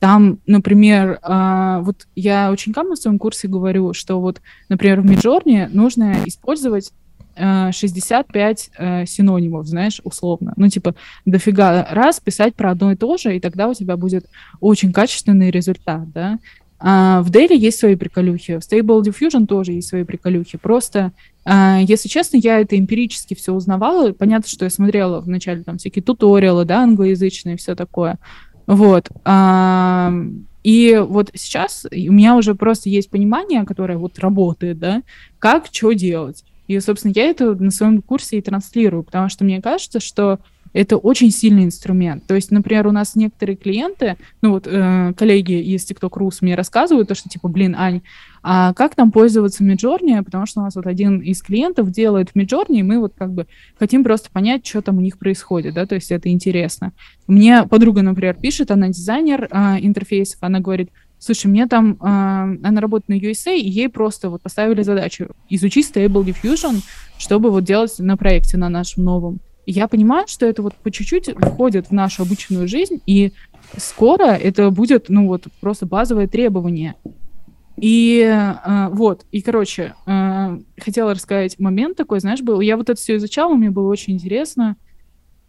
Там, 0.00 0.40
например, 0.46 1.20
э, 1.22 1.78
вот 1.82 2.08
я 2.16 2.50
ученикам 2.50 2.88
на 2.88 2.96
своем 2.96 3.20
курсе 3.20 3.46
говорю, 3.46 3.92
что 3.94 4.20
вот, 4.20 4.40
например, 4.68 5.00
в 5.00 5.04
Midjourney 5.04 5.68
нужно 5.72 6.16
использовать 6.26 6.90
65 7.36 8.70
э, 8.76 9.06
синонимов, 9.06 9.66
знаешь, 9.66 10.00
условно. 10.04 10.52
Ну, 10.56 10.68
типа, 10.68 10.94
дофига 11.24 11.86
раз 11.90 12.20
писать 12.20 12.54
про 12.54 12.70
одно 12.70 12.92
и 12.92 12.96
то 12.96 13.16
же, 13.16 13.36
и 13.36 13.40
тогда 13.40 13.68
у 13.68 13.74
тебя 13.74 13.96
будет 13.96 14.26
очень 14.60 14.92
качественный 14.92 15.50
результат, 15.50 16.10
да. 16.12 16.38
А 16.86 17.22
в 17.22 17.30
Daily 17.30 17.56
есть 17.56 17.78
свои 17.78 17.96
приколюхи, 17.96 18.58
в 18.58 18.60
Stable 18.60 19.02
Diffusion 19.02 19.46
тоже 19.46 19.72
есть 19.72 19.88
свои 19.88 20.04
приколюхи. 20.04 20.58
Просто, 20.58 21.12
а, 21.44 21.78
если 21.80 22.08
честно, 22.08 22.36
я 22.36 22.60
это 22.60 22.78
эмпирически 22.78 23.34
все 23.34 23.52
узнавала. 23.54 24.12
Понятно, 24.12 24.48
что 24.48 24.66
я 24.66 24.70
смотрела 24.70 25.20
вначале 25.20 25.62
там 25.62 25.78
всякие 25.78 26.02
туториалы, 26.02 26.64
да, 26.64 26.82
англоязычные, 26.82 27.56
все 27.56 27.74
такое. 27.74 28.18
Вот. 28.66 29.08
А, 29.24 30.12
и 30.62 31.02
вот 31.06 31.30
сейчас 31.34 31.86
у 31.90 32.12
меня 32.12 32.36
уже 32.36 32.54
просто 32.54 32.88
есть 32.88 33.10
понимание, 33.10 33.64
которое 33.64 33.96
вот 33.96 34.18
работает, 34.18 34.78
да, 34.78 35.02
как 35.38 35.68
что 35.70 35.92
делать. 35.92 36.44
И, 36.66 36.78
собственно, 36.80 37.12
я 37.14 37.24
это 37.24 37.54
на 37.54 37.70
своем 37.70 38.02
курсе 38.02 38.38
и 38.38 38.42
транслирую, 38.42 39.02
потому 39.02 39.28
что 39.28 39.44
мне 39.44 39.60
кажется, 39.60 40.00
что 40.00 40.38
это 40.74 40.96
очень 40.96 41.30
сильный 41.30 41.64
инструмент. 41.64 42.26
То 42.26 42.34
есть, 42.34 42.50
например, 42.50 42.86
у 42.88 42.90
нас 42.90 43.14
некоторые 43.14 43.56
клиенты, 43.56 44.16
ну 44.42 44.50
вот 44.50 44.66
э, 44.66 45.14
коллеги 45.16 45.52
из 45.52 45.88
TikTok 45.88 46.10
Rus 46.18 46.38
мне 46.40 46.56
рассказывают, 46.56 47.08
то, 47.08 47.14
что 47.14 47.28
типа, 47.28 47.48
блин, 47.48 47.76
Ань, 47.78 48.02
а 48.42 48.74
как 48.74 48.96
там 48.96 49.12
пользоваться 49.12 49.64
Midjourney? 49.64 50.22
Потому 50.22 50.46
что 50.46 50.60
у 50.60 50.64
нас 50.64 50.74
вот 50.74 50.86
один 50.86 51.20
из 51.20 51.42
клиентов 51.42 51.90
делает 51.92 52.32
Midjourney, 52.34 52.80
и 52.80 52.82
мы 52.82 52.98
вот 52.98 53.14
как 53.16 53.32
бы 53.32 53.46
хотим 53.78 54.02
просто 54.02 54.30
понять, 54.30 54.66
что 54.66 54.82
там 54.82 54.98
у 54.98 55.00
них 55.00 55.16
происходит, 55.16 55.74
да, 55.74 55.86
то 55.86 55.94
есть 55.94 56.10
это 56.10 56.28
интересно. 56.28 56.92
Мне 57.28 57.62
подруга, 57.62 58.02
например, 58.02 58.34
пишет, 58.34 58.72
она 58.72 58.88
дизайнер 58.88 59.48
э, 59.50 59.76
интерфейсов, 59.80 60.38
она 60.40 60.58
говорит, 60.58 60.90
слушай, 61.24 61.46
мне 61.46 61.66
там, 61.66 61.92
э, 61.92 61.96
она 62.04 62.80
работает 62.80 63.08
на 63.08 63.14
USA, 63.14 63.56
и 63.56 63.68
ей 63.68 63.88
просто 63.88 64.30
вот 64.30 64.42
поставили 64.42 64.82
задачу 64.82 65.28
изучить 65.48 65.90
Stable 65.90 66.24
Diffusion, 66.24 66.82
чтобы 67.18 67.50
вот 67.50 67.64
делать 67.64 67.98
на 67.98 68.16
проекте 68.16 68.56
на 68.56 68.68
нашем 68.68 69.04
новом 69.04 69.40
я 69.66 69.88
понимаю, 69.88 70.26
что 70.28 70.46
это 70.46 70.62
вот 70.62 70.74
по 70.74 70.90
чуть-чуть 70.90 71.30
входит 71.38 71.88
в 71.88 71.92
нашу 71.92 72.22
обычную 72.22 72.68
жизнь, 72.68 73.00
и 73.06 73.32
скоро 73.76 74.26
это 74.32 74.70
будет, 74.70 75.08
ну 75.08 75.26
вот, 75.26 75.44
просто 75.60 75.86
базовое 75.86 76.28
требование. 76.28 76.94
И 77.76 78.20
э, 78.20 78.88
вот, 78.90 79.24
и, 79.32 79.42
короче, 79.42 79.94
э, 80.06 80.58
хотела 80.78 81.12
рассказать 81.12 81.58
момент 81.58 81.96
такой, 81.96 82.20
знаешь, 82.20 82.40
был, 82.40 82.60
я 82.60 82.76
вот 82.76 82.88
это 82.88 83.00
все 83.00 83.16
изучала, 83.16 83.54
мне 83.54 83.70
было 83.70 83.88
очень 83.88 84.14
интересно, 84.14 84.76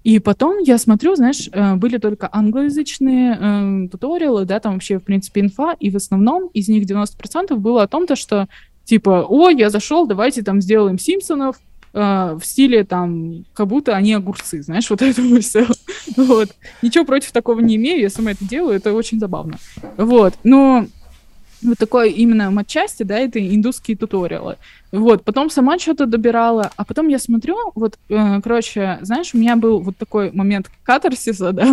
и 0.06 0.20
потом 0.20 0.60
я 0.60 0.78
смотрю, 0.78 1.16
знаешь, 1.16 1.50
э, 1.52 1.74
были 1.78 1.98
только 1.98 2.30
англоязычные 2.32 3.40
э, 3.42 3.88
туториалы, 3.90 4.46
да, 4.46 4.60
там 4.60 4.74
вообще, 4.74 5.00
в 5.00 5.04
принципе, 5.04 5.42
инфа, 5.42 5.76
и 5.80 5.90
в 5.90 5.96
основном 5.96 6.52
из 6.54 6.68
них 6.68 6.84
90% 6.86 7.56
было 7.56 7.82
о 7.82 7.88
том, 7.88 8.06
то, 8.06 8.16
что, 8.16 8.48
типа, 8.84 9.26
о, 9.28 9.50
я 9.50 9.72
зашел, 9.72 10.06
давайте 10.06 10.44
там 10.44 10.62
сделаем 10.62 11.00
Симпсонов, 11.00 11.56
э, 11.94 12.38
в 12.40 12.46
стиле 12.46 12.84
там, 12.84 13.46
как 13.56 13.66
будто 13.66 13.96
они 13.96 14.14
огурцы, 14.14 14.62
знаешь, 14.62 14.88
вот 14.92 15.02
это 15.02 15.24
все. 15.42 15.66
вот. 16.18 16.50
Ничего 16.84 17.04
против 17.04 17.32
такого 17.32 17.60
не 17.60 17.76
имею, 17.78 18.00
я 18.00 18.12
сама 18.12 18.34
это 18.34 18.48
делаю, 18.48 18.76
это 18.76 18.94
очень 18.94 19.20
забавно. 19.20 19.58
Вот, 19.98 20.36
но 20.44 20.86
вот 21.66 21.78
такое 21.78 22.08
именно 22.08 22.52
матчасти, 22.52 23.04
да, 23.04 23.18
это 23.18 23.40
индусские 23.40 23.98
туториалы. 23.98 24.58
Вот, 24.92 25.24
потом 25.24 25.50
сама 25.50 25.78
что-то 25.80 26.06
добирала, 26.06 26.72
а 26.78 26.86
потом 26.86 27.08
я 27.08 27.20
смотрю, 27.20 27.58
вот, 27.76 27.98
э, 28.10 28.42
короче, 28.42 29.00
знаешь, 29.02 29.34
у 29.34 29.38
меня 29.38 29.56
был 29.56 29.80
вот 29.80 29.98
такой 29.98 30.32
момент 30.32 30.70
катарсиса, 30.84 31.52
да, 31.54 31.68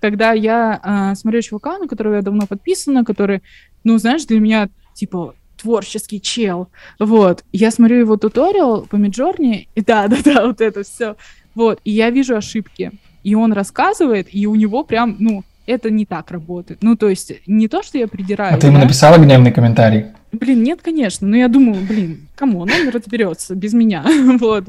когда 0.00 0.32
я 0.32 0.80
э, 1.12 1.14
смотрю 1.14 1.42
чувака, 1.42 1.78
на 1.78 1.88
которого 1.88 2.16
я 2.16 2.22
давно 2.22 2.46
подписана, 2.46 3.04
который, 3.04 3.42
ну, 3.84 3.98
знаешь, 3.98 4.24
для 4.26 4.40
меня, 4.40 4.68
типа, 4.94 5.34
творческий 5.60 6.20
чел. 6.20 6.68
Вот. 6.98 7.44
Я 7.52 7.70
смотрю 7.70 7.98
его 7.98 8.16
туториал 8.16 8.86
по 8.86 8.96
Миджорни, 8.96 9.68
и 9.74 9.82
да-да-да, 9.82 10.46
вот 10.46 10.60
это 10.60 10.82
все. 10.82 11.16
Вот. 11.54 11.80
И 11.84 11.90
я 11.90 12.10
вижу 12.10 12.36
ошибки. 12.36 12.92
И 13.22 13.34
он 13.34 13.52
рассказывает, 13.52 14.28
и 14.32 14.46
у 14.46 14.54
него 14.54 14.82
прям, 14.84 15.16
ну, 15.18 15.44
это 15.66 15.90
не 15.90 16.06
так 16.06 16.30
работает. 16.30 16.82
Ну, 16.82 16.96
то 16.96 17.08
есть, 17.08 17.32
не 17.46 17.68
то, 17.68 17.82
что 17.82 17.98
я 17.98 18.08
придираю. 18.08 18.54
А 18.54 18.58
ты 18.58 18.66
ему 18.66 18.78
да? 18.78 18.84
написала 18.84 19.18
гневный 19.18 19.52
комментарий? 19.52 20.06
Блин, 20.32 20.62
нет, 20.62 20.80
конечно. 20.82 21.26
Но 21.26 21.36
я 21.36 21.48
думаю, 21.48 21.84
блин, 21.86 22.28
кому 22.34 22.60
он 22.60 22.70
разберется 22.92 23.54
без 23.54 23.72
меня. 23.72 24.04
вот. 24.40 24.64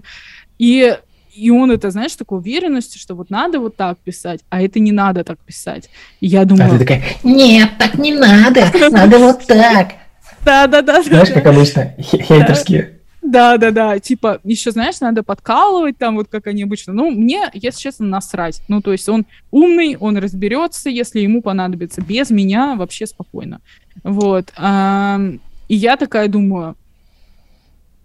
И 0.59 0.95
и 1.33 1.49
он 1.49 1.71
это, 1.71 1.91
знаешь, 1.91 2.13
такой 2.15 2.39
уверенностью, 2.39 2.99
что 2.99 3.15
вот 3.15 3.29
надо 3.29 3.59
вот 3.59 3.77
так 3.77 3.97
писать, 3.99 4.41
а 4.49 4.61
это 4.61 4.79
не 4.79 4.91
надо 4.91 5.23
так 5.23 5.39
писать. 5.39 5.89
И 6.19 6.27
я 6.27 6.43
думаю... 6.43 6.67
А 6.67 6.71
ты 6.71 6.79
такая, 6.79 7.03
нет, 7.23 7.69
так 7.79 7.95
не 7.95 8.13
надо, 8.13 8.65
надо 8.91 9.17
вот 9.17 9.45
так. 9.45 9.93
Да, 10.43 10.65
да, 10.65 10.81
да. 10.81 11.03
Знаешь, 11.03 11.29
как 11.29 11.45
обычно, 11.45 11.93
хейтерские. 11.99 13.00
Да, 13.31 13.57
да, 13.57 13.71
да. 13.71 13.99
Типа, 13.99 14.39
еще, 14.43 14.71
знаешь, 14.71 14.99
надо 14.99 15.23
подкалывать 15.23 15.97
там, 15.97 16.15
вот 16.15 16.27
как 16.29 16.47
они 16.47 16.63
обычно. 16.63 16.93
Ну, 16.93 17.11
мне, 17.11 17.49
если 17.53 17.79
честно, 17.79 18.05
насрать. 18.05 18.61
Ну, 18.67 18.81
то 18.81 18.91
есть 18.91 19.07
он 19.07 19.25
умный, 19.51 19.95
он 19.99 20.17
разберется, 20.17 20.89
если 20.89 21.21
ему 21.21 21.41
понадобится. 21.41 22.01
Без 22.01 22.29
меня 22.29 22.75
вообще 22.75 23.07
спокойно. 23.07 23.61
Вот. 24.03 24.51
И 24.57 25.75
я 25.75 25.97
такая 25.97 26.27
думаю, 26.27 26.75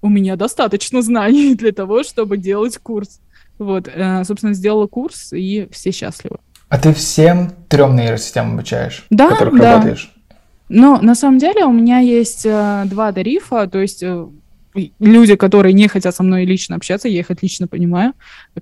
у 0.00 0.08
меня 0.08 0.36
достаточно 0.36 1.02
знаний 1.02 1.54
для 1.54 1.72
того, 1.72 2.04
чтобы 2.04 2.38
делать 2.38 2.78
курс. 2.78 3.20
Вот, 3.58 3.88
э, 3.88 4.22
собственно, 4.24 4.52
сделала 4.52 4.86
курс, 4.86 5.32
и 5.32 5.66
все 5.72 5.90
счастливы. 5.90 6.36
А 6.68 6.78
ты 6.78 6.92
всем 6.92 7.52
трем 7.68 7.96
нейросетям 7.96 8.52
обучаешь, 8.52 9.06
да, 9.08 9.28
в 9.28 9.30
которых 9.30 9.58
да. 9.58 9.74
работаешь? 9.74 10.12
Но 10.68 11.00
на 11.00 11.14
самом 11.14 11.38
деле 11.38 11.64
у 11.64 11.72
меня 11.72 12.00
есть 12.00 12.44
э, 12.44 12.82
два 12.86 13.12
тарифа, 13.12 13.66
то 13.66 13.80
есть 13.80 14.02
э, 14.02 14.26
люди, 14.98 15.36
которые 15.36 15.72
не 15.72 15.88
хотят 15.88 16.14
со 16.14 16.22
мной 16.22 16.44
лично 16.44 16.76
общаться, 16.76 17.08
я 17.08 17.20
их 17.20 17.30
отлично 17.30 17.66
понимаю, 17.66 18.12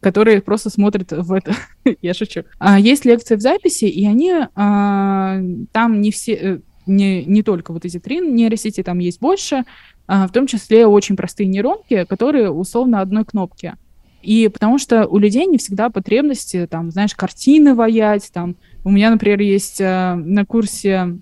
которые 0.01 0.41
просто 0.41 0.71
смотрят 0.71 1.13
в 1.13 1.33
это, 1.33 1.55
я 2.03 2.15
шучу. 2.15 2.45
А, 2.59 2.79
есть 2.79 3.05
лекции 3.05 3.37
в 3.37 3.41
записи, 3.41 3.85
и 3.85 4.07
они 4.07 4.33
а, 4.55 5.41
там 5.73 6.01
не 6.01 6.11
все, 6.11 6.33
э, 6.35 6.59
не, 6.87 7.25
не 7.25 7.43
только 7.43 7.73
вот 7.73 7.85
эти 7.85 7.99
три 7.99 8.21
нейросети, 8.21 8.83
там 8.83 8.99
есть 8.99 9.21
больше, 9.21 9.65
а, 10.07 10.29
в 10.29 10.33
том 10.33 10.47
числе 10.47 10.87
очень 10.87 11.17
простые 11.17 11.47
нейронки, 11.47 12.05
которые 12.05 12.51
условно 12.51 13.01
одной 13.01 13.25
кнопки. 13.25 13.75
И 14.23 14.49
потому 14.49 14.79
что 14.79 15.07
у 15.07 15.19
людей 15.19 15.45
не 15.47 15.59
всегда 15.59 15.91
потребности, 15.91 16.67
там, 16.71 16.91
знаешь, 16.91 17.15
картины 17.15 17.75
ваять, 17.75 18.31
там, 18.33 18.57
у 18.83 18.91
меня, 18.91 19.11
например, 19.11 19.41
есть 19.41 19.81
а, 19.81 20.15
на 20.15 20.45
курсе 20.45 21.19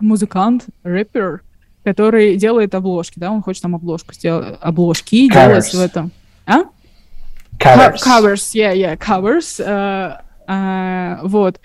музыкант, 0.00 0.66
рэпер, 0.82 1.42
который 1.84 2.36
делает 2.36 2.74
обложки, 2.74 3.18
да, 3.18 3.30
он 3.30 3.42
хочет 3.42 3.62
там 3.62 3.74
обложку 3.74 4.14
сделать, 4.14 4.58
обложки 4.60 5.28
covers. 5.28 5.32
делать 5.32 5.74
в 5.74 5.80
этом. 5.80 6.10
А? 6.46 6.64
Covers. 7.58 7.96
Covers, 8.04 8.54
yeah, 8.54 8.74
yeah, 8.74 8.96
covers. 8.96 9.58
Uh, 9.60 10.20
uh, 10.48 11.18
вот. 11.22 11.60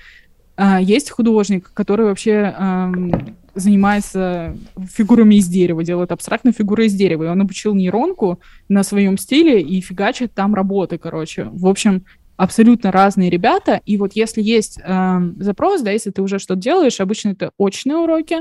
Uh, 0.57 0.83
есть 0.83 1.09
художник, 1.09 1.71
который 1.73 2.05
вообще 2.05 2.55
um, 2.59 3.35
занимается 3.55 4.55
фигурами 4.91 5.35
из 5.35 5.47
дерева, 5.47 5.83
делает 5.83 6.11
абстрактные 6.11 6.53
фигуры 6.53 6.85
из 6.85 6.93
дерева. 6.93 7.23
И 7.23 7.27
он 7.27 7.41
обучил 7.41 7.73
нейронку 7.73 8.39
на 8.69 8.83
своем 8.83 9.17
стиле 9.17 9.61
и 9.61 9.81
фигачит 9.81 10.33
там 10.33 10.55
работы, 10.55 10.97
короче. 10.97 11.45
В 11.51 11.67
общем, 11.67 12.05
абсолютно 12.35 12.91
разные 12.91 13.29
ребята. 13.29 13.81
И 13.85 13.97
вот 13.97 14.13
если 14.13 14.41
есть 14.41 14.79
э, 14.83 15.19
запрос, 15.37 15.81
да, 15.81 15.91
если 15.91 16.11
ты 16.11 16.21
уже 16.21 16.39
что-то 16.39 16.61
делаешь, 16.61 16.99
обычно 16.99 17.29
это 17.29 17.51
очные 17.57 17.97
уроки. 17.97 18.37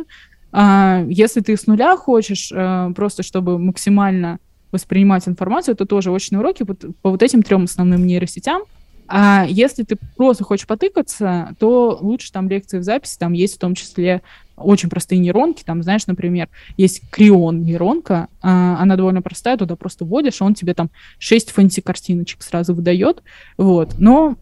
А 0.53 1.05
если 1.09 1.41
ты 1.41 1.57
с 1.57 1.67
нуля 1.67 1.97
хочешь, 1.97 2.53
э, 2.53 2.93
просто 2.95 3.23
чтобы 3.23 3.59
максимально 3.59 4.39
воспринимать 4.71 5.29
информацию, 5.29 5.75
это 5.75 5.87
тоже 5.87 6.11
очные 6.11 6.41
уроки 6.41 6.63
по, 6.65 7.11
вот 7.11 7.23
этим 7.23 7.43
трем 7.43 7.65
основным 7.65 8.07
нейросетям. 8.07 8.63
А 9.09 9.45
если 9.47 9.83
ты 9.83 9.99
просто 10.17 10.45
хочешь 10.45 10.67
потыкаться, 10.67 11.55
то 11.59 11.99
лучше 12.01 12.33
там 12.33 12.49
лекции 12.49 12.79
в 12.79 12.83
записи, 12.83 13.19
там 13.19 13.35
есть 13.35 13.57
в 13.57 13.59
том 13.59 13.75
числе 13.75 14.23
очень 14.57 14.89
простые 14.89 15.19
нейронки, 15.19 15.65
там, 15.65 15.83
знаешь, 15.83 16.07
например, 16.07 16.49
есть 16.77 17.03
крион 17.11 17.63
нейронка, 17.63 18.29
а, 18.41 18.77
она 18.81 18.97
довольно 18.97 19.21
простая, 19.21 19.57
туда 19.57 19.77
просто 19.77 20.05
вводишь, 20.05 20.41
он 20.41 20.55
тебе 20.55 20.73
там 20.73 20.89
6 21.19 21.51
фэнси-картиночек 21.51 22.43
сразу 22.43 22.75
выдает, 22.75 23.23
вот, 23.59 23.97
но 23.99 24.37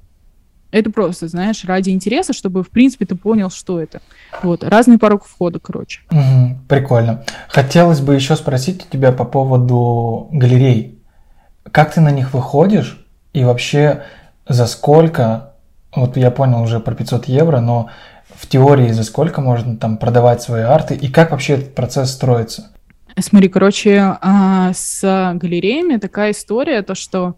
это 0.70 0.90
просто, 0.90 1.28
знаешь, 1.28 1.64
ради 1.64 1.90
интереса, 1.90 2.32
чтобы, 2.32 2.62
в 2.62 2.70
принципе, 2.70 3.06
ты 3.06 3.16
понял, 3.16 3.50
что 3.50 3.80
это. 3.80 4.00
Вот, 4.42 4.62
разный 4.62 4.98
порог 4.98 5.26
входа, 5.26 5.58
короче. 5.58 6.00
Угу, 6.10 6.58
прикольно. 6.68 7.24
Хотелось 7.48 8.00
бы 8.00 8.14
еще 8.14 8.36
спросить 8.36 8.86
у 8.86 8.92
тебя 8.92 9.12
по 9.12 9.24
поводу 9.24 10.28
галерей. 10.30 10.98
Как 11.70 11.94
ты 11.94 12.00
на 12.00 12.10
них 12.10 12.32
выходишь 12.32 13.04
и 13.32 13.44
вообще 13.44 14.04
за 14.48 14.66
сколько, 14.66 15.52
вот 15.94 16.16
я 16.16 16.30
понял 16.30 16.62
уже 16.62 16.80
про 16.80 16.94
500 16.94 17.26
евро, 17.26 17.60
но 17.60 17.90
в 18.34 18.46
теории 18.46 18.90
за 18.90 19.04
сколько 19.04 19.40
можно 19.40 19.76
там 19.76 19.98
продавать 19.98 20.42
свои 20.42 20.62
арты 20.62 20.94
и 20.94 21.08
как 21.08 21.32
вообще 21.32 21.54
этот 21.54 21.74
процесс 21.74 22.12
строится? 22.12 22.70
Смотри, 23.18 23.48
короче, 23.48 24.16
а, 24.20 24.72
с 24.72 25.32
галереями 25.34 25.96
такая 25.96 26.30
история, 26.30 26.82
то 26.82 26.94
что 26.94 27.34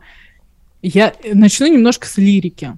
я 0.82 1.12
начну 1.32 1.66
немножко 1.66 2.06
с 2.06 2.18
лирики. 2.18 2.76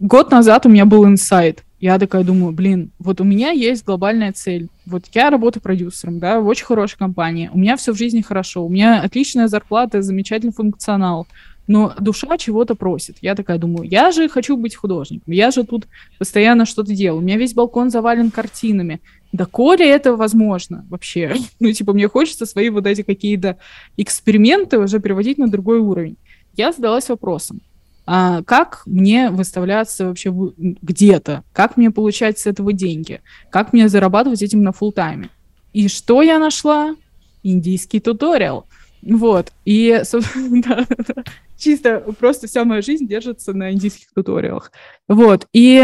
Год 0.00 0.30
назад 0.30 0.64
у 0.64 0.70
меня 0.70 0.86
был 0.86 1.06
инсайт. 1.06 1.62
Я 1.78 1.98
такая 1.98 2.24
думаю, 2.24 2.52
блин, 2.52 2.90
вот 2.98 3.20
у 3.20 3.24
меня 3.24 3.50
есть 3.50 3.84
глобальная 3.84 4.32
цель. 4.32 4.68
Вот 4.86 5.04
я 5.12 5.30
работаю 5.30 5.62
продюсером, 5.62 6.18
да, 6.18 6.40
в 6.40 6.46
очень 6.46 6.64
хорошей 6.64 6.98
компании. 6.98 7.50
У 7.52 7.58
меня 7.58 7.76
все 7.76 7.92
в 7.92 7.98
жизни 7.98 8.22
хорошо. 8.22 8.64
У 8.64 8.68
меня 8.70 9.02
отличная 9.02 9.46
зарплата, 9.46 10.02
замечательный 10.02 10.52
функционал 10.52 11.26
но 11.70 11.94
душа 12.00 12.36
чего-то 12.36 12.74
просит. 12.74 13.18
Я 13.22 13.36
такая 13.36 13.56
думаю, 13.56 13.88
я 13.88 14.10
же 14.10 14.28
хочу 14.28 14.56
быть 14.56 14.74
художником, 14.74 15.32
я 15.32 15.52
же 15.52 15.62
тут 15.62 15.86
постоянно 16.18 16.66
что-то 16.66 16.92
делаю, 16.96 17.20
у 17.20 17.24
меня 17.24 17.36
весь 17.36 17.54
балкон 17.54 17.90
завален 17.90 18.32
картинами. 18.32 19.00
Да 19.30 19.46
коли 19.46 19.86
это 19.86 20.16
возможно 20.16 20.84
вообще? 20.90 21.36
Ну, 21.60 21.70
типа, 21.70 21.92
мне 21.92 22.08
хочется 22.08 22.44
свои 22.44 22.70
вот 22.70 22.86
эти 22.86 23.02
какие-то 23.02 23.56
эксперименты 23.96 24.80
уже 24.80 24.98
переводить 24.98 25.38
на 25.38 25.48
другой 25.48 25.78
уровень. 25.78 26.16
Я 26.56 26.72
задалась 26.72 27.08
вопросом, 27.08 27.60
а 28.12 28.42
как 28.42 28.82
мне 28.86 29.30
выставляться 29.30 30.06
вообще 30.06 30.34
где-то? 30.56 31.44
Как 31.52 31.76
мне 31.76 31.92
получать 31.92 32.40
с 32.40 32.46
этого 32.46 32.72
деньги? 32.72 33.20
Как 33.52 33.72
мне 33.72 33.88
зарабатывать 33.88 34.42
этим 34.42 34.64
на 34.64 34.72
фул 34.72 34.90
тайме? 34.90 35.28
И 35.72 35.86
что 35.86 36.20
я 36.20 36.40
нашла? 36.40 36.96
Индийский 37.44 38.00
туториал. 38.00 38.66
Вот. 39.02 39.52
И, 39.64 40.02
да, 40.34 40.86
чисто 41.56 42.00
просто 42.18 42.48
вся 42.48 42.64
моя 42.64 42.82
жизнь 42.82 43.06
держится 43.06 43.52
на 43.52 43.70
индийских 43.70 44.08
туториалах. 44.12 44.72
Вот. 45.06 45.46
И 45.52 45.80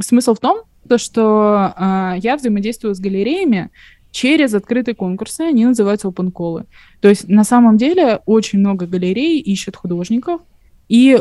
смысл 0.00 0.34
в 0.34 0.38
том, 0.38 0.62
то, 0.88 0.96
что 0.96 1.74
э, 1.76 2.18
я 2.18 2.36
взаимодействую 2.36 2.94
с 2.94 3.00
галереями 3.00 3.70
через 4.12 4.54
открытые 4.54 4.94
конкурсы, 4.94 5.40
они 5.40 5.66
называются 5.66 6.06
open 6.06 6.30
call. 6.30 6.66
То 7.00 7.08
есть 7.08 7.28
на 7.28 7.42
самом 7.42 7.78
деле 7.78 8.20
очень 8.26 8.60
много 8.60 8.86
галерей 8.86 9.40
ищут 9.40 9.74
художников, 9.74 10.40
и 10.88 11.18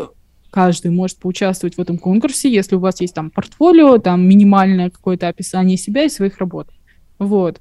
каждый 0.53 0.91
может 0.91 1.17
поучаствовать 1.17 1.77
в 1.77 1.81
этом 1.81 1.97
конкурсе, 1.97 2.53
если 2.53 2.75
у 2.75 2.79
вас 2.79 3.01
есть 3.01 3.15
там 3.15 3.31
портфолио, 3.31 3.97
там 3.97 4.27
минимальное 4.27 4.91
какое-то 4.91 5.27
описание 5.27 5.77
себя 5.77 6.03
и 6.03 6.09
своих 6.09 6.37
работ. 6.37 6.67
Вот. 7.17 7.59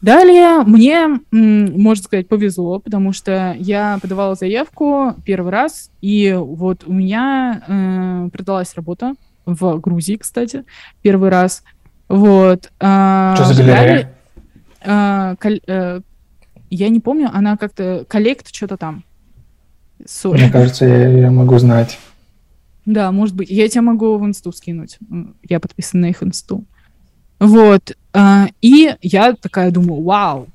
Далее 0.00 0.62
мне, 0.62 1.20
можно 1.32 2.04
сказать, 2.04 2.28
повезло, 2.28 2.78
потому 2.78 3.12
что 3.12 3.56
я 3.58 3.98
подавала 4.00 4.36
заявку 4.36 5.16
первый 5.24 5.50
раз, 5.50 5.90
и 6.00 6.32
вот 6.38 6.84
у 6.86 6.92
меня 6.92 7.64
э, 7.66 8.28
продалась 8.32 8.72
работа 8.76 9.14
в 9.44 9.78
Грузии, 9.80 10.14
кстати, 10.14 10.64
первый 11.02 11.28
раз. 11.28 11.64
Вот. 12.08 12.70
А, 12.78 13.34
Что 13.34 13.46
за 13.46 13.62
галерея? 13.62 13.76
Далее, 13.76 14.14
а, 14.82 15.34
кол, 15.36 15.58
э, 15.66 16.00
я 16.70 16.88
не 16.88 17.00
помню, 17.00 17.30
она 17.32 17.56
как-то 17.56 18.06
коллект 18.08 18.54
что-то 18.54 18.76
там. 18.76 19.02
Sorry. 20.06 20.38
Мне 20.38 20.50
кажется, 20.50 20.84
я, 20.84 21.08
я 21.08 21.30
могу 21.30 21.58
знать. 21.58 21.98
Да, 22.86 23.12
может 23.12 23.34
быть. 23.34 23.50
Я 23.50 23.68
тебя 23.68 23.82
могу 23.82 24.16
в 24.16 24.24
инсту 24.24 24.52
скинуть. 24.52 24.98
Я 25.48 25.60
подписана 25.60 26.02
на 26.02 26.10
их 26.10 26.22
инсту. 26.22 26.64
Вот. 27.38 27.96
А, 28.12 28.48
и 28.60 28.94
я 29.02 29.32
такая 29.34 29.70
думаю, 29.70 30.02
вау, 30.02 30.48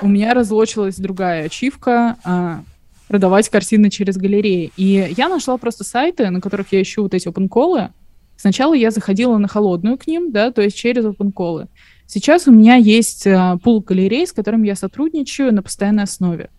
у 0.00 0.08
меня 0.08 0.34
разлочилась 0.34 0.96
другая 0.96 1.46
ачивка 1.46 2.16
а, 2.24 2.62
продавать 3.08 3.48
картины 3.48 3.90
через 3.90 4.16
галереи. 4.16 4.72
И 4.76 5.12
я 5.16 5.28
нашла 5.28 5.56
просто 5.56 5.84
сайты, 5.84 6.30
на 6.30 6.40
которых 6.40 6.72
я 6.72 6.82
ищу 6.82 7.02
вот 7.02 7.14
эти 7.14 7.28
open 7.28 7.90
Сначала 8.36 8.74
я 8.74 8.90
заходила 8.90 9.38
на 9.38 9.48
холодную 9.48 9.98
к 9.98 10.06
ним, 10.06 10.32
да, 10.32 10.50
то 10.50 10.62
есть 10.62 10.76
через 10.76 11.04
open 11.04 11.68
Сейчас 12.06 12.46
у 12.48 12.52
меня 12.52 12.76
есть 12.76 13.26
а, 13.26 13.56
пул 13.58 13.80
галерей, 13.80 14.26
с 14.26 14.32
которыми 14.32 14.66
я 14.66 14.76
сотрудничаю 14.76 15.54
на 15.54 15.62
постоянной 15.62 16.04
основе. 16.04 16.50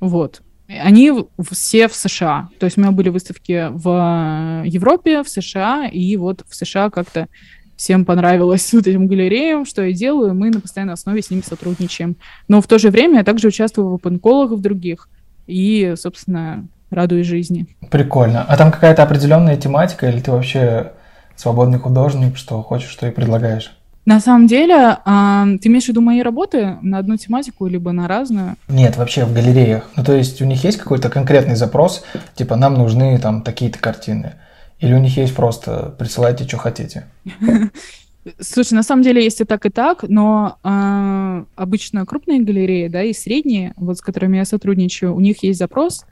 Вот. 0.00 0.42
Они 0.68 1.12
все 1.50 1.88
в 1.88 1.94
США. 1.94 2.48
То 2.58 2.66
есть 2.66 2.76
у 2.76 2.80
меня 2.80 2.90
были 2.90 3.08
выставки 3.08 3.68
в 3.70 4.62
Европе, 4.64 5.22
в 5.22 5.28
США, 5.28 5.86
и 5.86 6.16
вот 6.16 6.44
в 6.48 6.54
США 6.54 6.90
как-то 6.90 7.28
всем 7.76 8.04
понравилось 8.04 8.70
вот 8.72 8.86
этим 8.86 9.06
галереям, 9.06 9.64
что 9.64 9.82
я 9.82 9.92
делаю, 9.92 10.34
мы 10.34 10.50
на 10.50 10.60
постоянной 10.60 10.94
основе 10.94 11.22
с 11.22 11.30
ними 11.30 11.42
сотрудничаем. 11.42 12.16
Но 12.48 12.60
в 12.60 12.66
то 12.66 12.78
же 12.78 12.90
время 12.90 13.18
я 13.18 13.24
также 13.24 13.48
участвую 13.48 13.88
в 13.88 13.94
опенколах 13.94 14.50
в 14.50 14.60
других 14.60 15.08
и, 15.46 15.94
собственно, 15.96 16.66
радуюсь 16.90 17.26
жизни. 17.26 17.66
Прикольно. 17.90 18.42
А 18.42 18.56
там 18.56 18.72
какая-то 18.72 19.02
определенная 19.02 19.56
тематика 19.56 20.08
или 20.08 20.20
ты 20.20 20.30
вообще 20.30 20.92
свободный 21.36 21.78
художник, 21.78 22.36
что 22.36 22.62
хочешь, 22.62 22.88
что 22.88 23.06
и 23.06 23.10
предлагаешь? 23.10 23.76
На 24.06 24.20
самом 24.20 24.46
деле, 24.46 24.98
а, 25.04 25.46
ты 25.60 25.68
имеешь 25.68 25.86
в 25.86 25.88
виду 25.88 26.00
мои 26.00 26.22
работы 26.22 26.78
на 26.80 26.98
одну 26.98 27.16
тематику, 27.16 27.66
либо 27.66 27.90
на 27.90 28.06
разную? 28.06 28.54
Нет, 28.68 28.96
вообще 28.96 29.24
в 29.24 29.34
галереях. 29.34 29.90
Ну, 29.96 30.04
то 30.04 30.12
есть 30.12 30.40
у 30.40 30.44
них 30.44 30.62
есть 30.62 30.78
какой-то 30.78 31.10
конкретный 31.10 31.56
запрос, 31.56 32.04
типа 32.36 32.54
нам 32.54 32.74
нужны 32.74 33.18
там 33.18 33.42
такие-то 33.42 33.80
картины. 33.80 34.34
Или 34.78 34.94
у 34.94 34.98
них 34.98 35.16
есть 35.16 35.34
просто 35.34 35.92
присылайте, 35.98 36.46
что 36.46 36.56
хотите? 36.56 37.06
Слушай, 38.40 38.74
на 38.74 38.84
самом 38.84 39.02
деле 39.02 39.24
есть 39.24 39.40
и 39.40 39.44
так, 39.44 39.66
и 39.66 39.70
так, 39.70 40.04
но 40.06 40.58
э, 40.62 41.44
обычно 41.56 42.06
крупные 42.06 42.42
галереи, 42.42 42.86
да, 42.86 43.02
и 43.02 43.12
средние, 43.12 43.74
вот 43.76 43.98
с 43.98 44.00
которыми 44.00 44.36
я 44.36 44.44
сотрудничаю, 44.44 45.14
у 45.14 45.20
них 45.20 45.42
есть 45.42 45.58
запрос, 45.58 46.06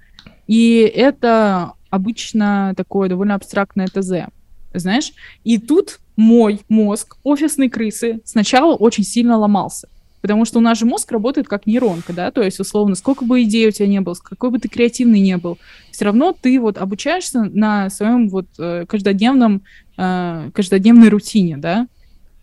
и 0.48 0.80
это 0.94 1.72
обычно 1.90 2.74
такое 2.76 3.08
довольно 3.08 3.34
абстрактное 3.36 3.86
ТЗ, 3.86 4.30
знаешь. 4.78 5.12
И 5.44 5.58
тут 5.58 6.00
мой 6.16 6.60
мозг 6.68 7.16
офисной 7.22 7.68
крысы 7.68 8.20
сначала 8.24 8.74
очень 8.74 9.04
сильно 9.04 9.36
ломался. 9.36 9.88
Потому 10.20 10.46
что 10.46 10.58
у 10.58 10.62
нас 10.62 10.78
же 10.78 10.86
мозг 10.86 11.12
работает 11.12 11.48
как 11.48 11.66
нейронка, 11.66 12.14
да, 12.14 12.30
то 12.30 12.42
есть, 12.42 12.58
условно, 12.58 12.94
сколько 12.94 13.26
бы 13.26 13.42
идей 13.42 13.68
у 13.68 13.70
тебя 13.70 13.86
не 13.86 14.00
было, 14.00 14.14
какой 14.14 14.50
бы 14.50 14.58
ты 14.58 14.68
креативный 14.68 15.20
не 15.20 15.36
был, 15.36 15.58
все 15.90 16.06
равно 16.06 16.34
ты 16.38 16.58
вот 16.58 16.78
обучаешься 16.78 17.42
на 17.42 17.90
своем 17.90 18.30
вот 18.30 18.46
э, 18.58 18.86
каждодневном, 18.88 19.62
э, 19.98 20.50
каждодневной 20.54 21.10
рутине, 21.10 21.58
да, 21.58 21.88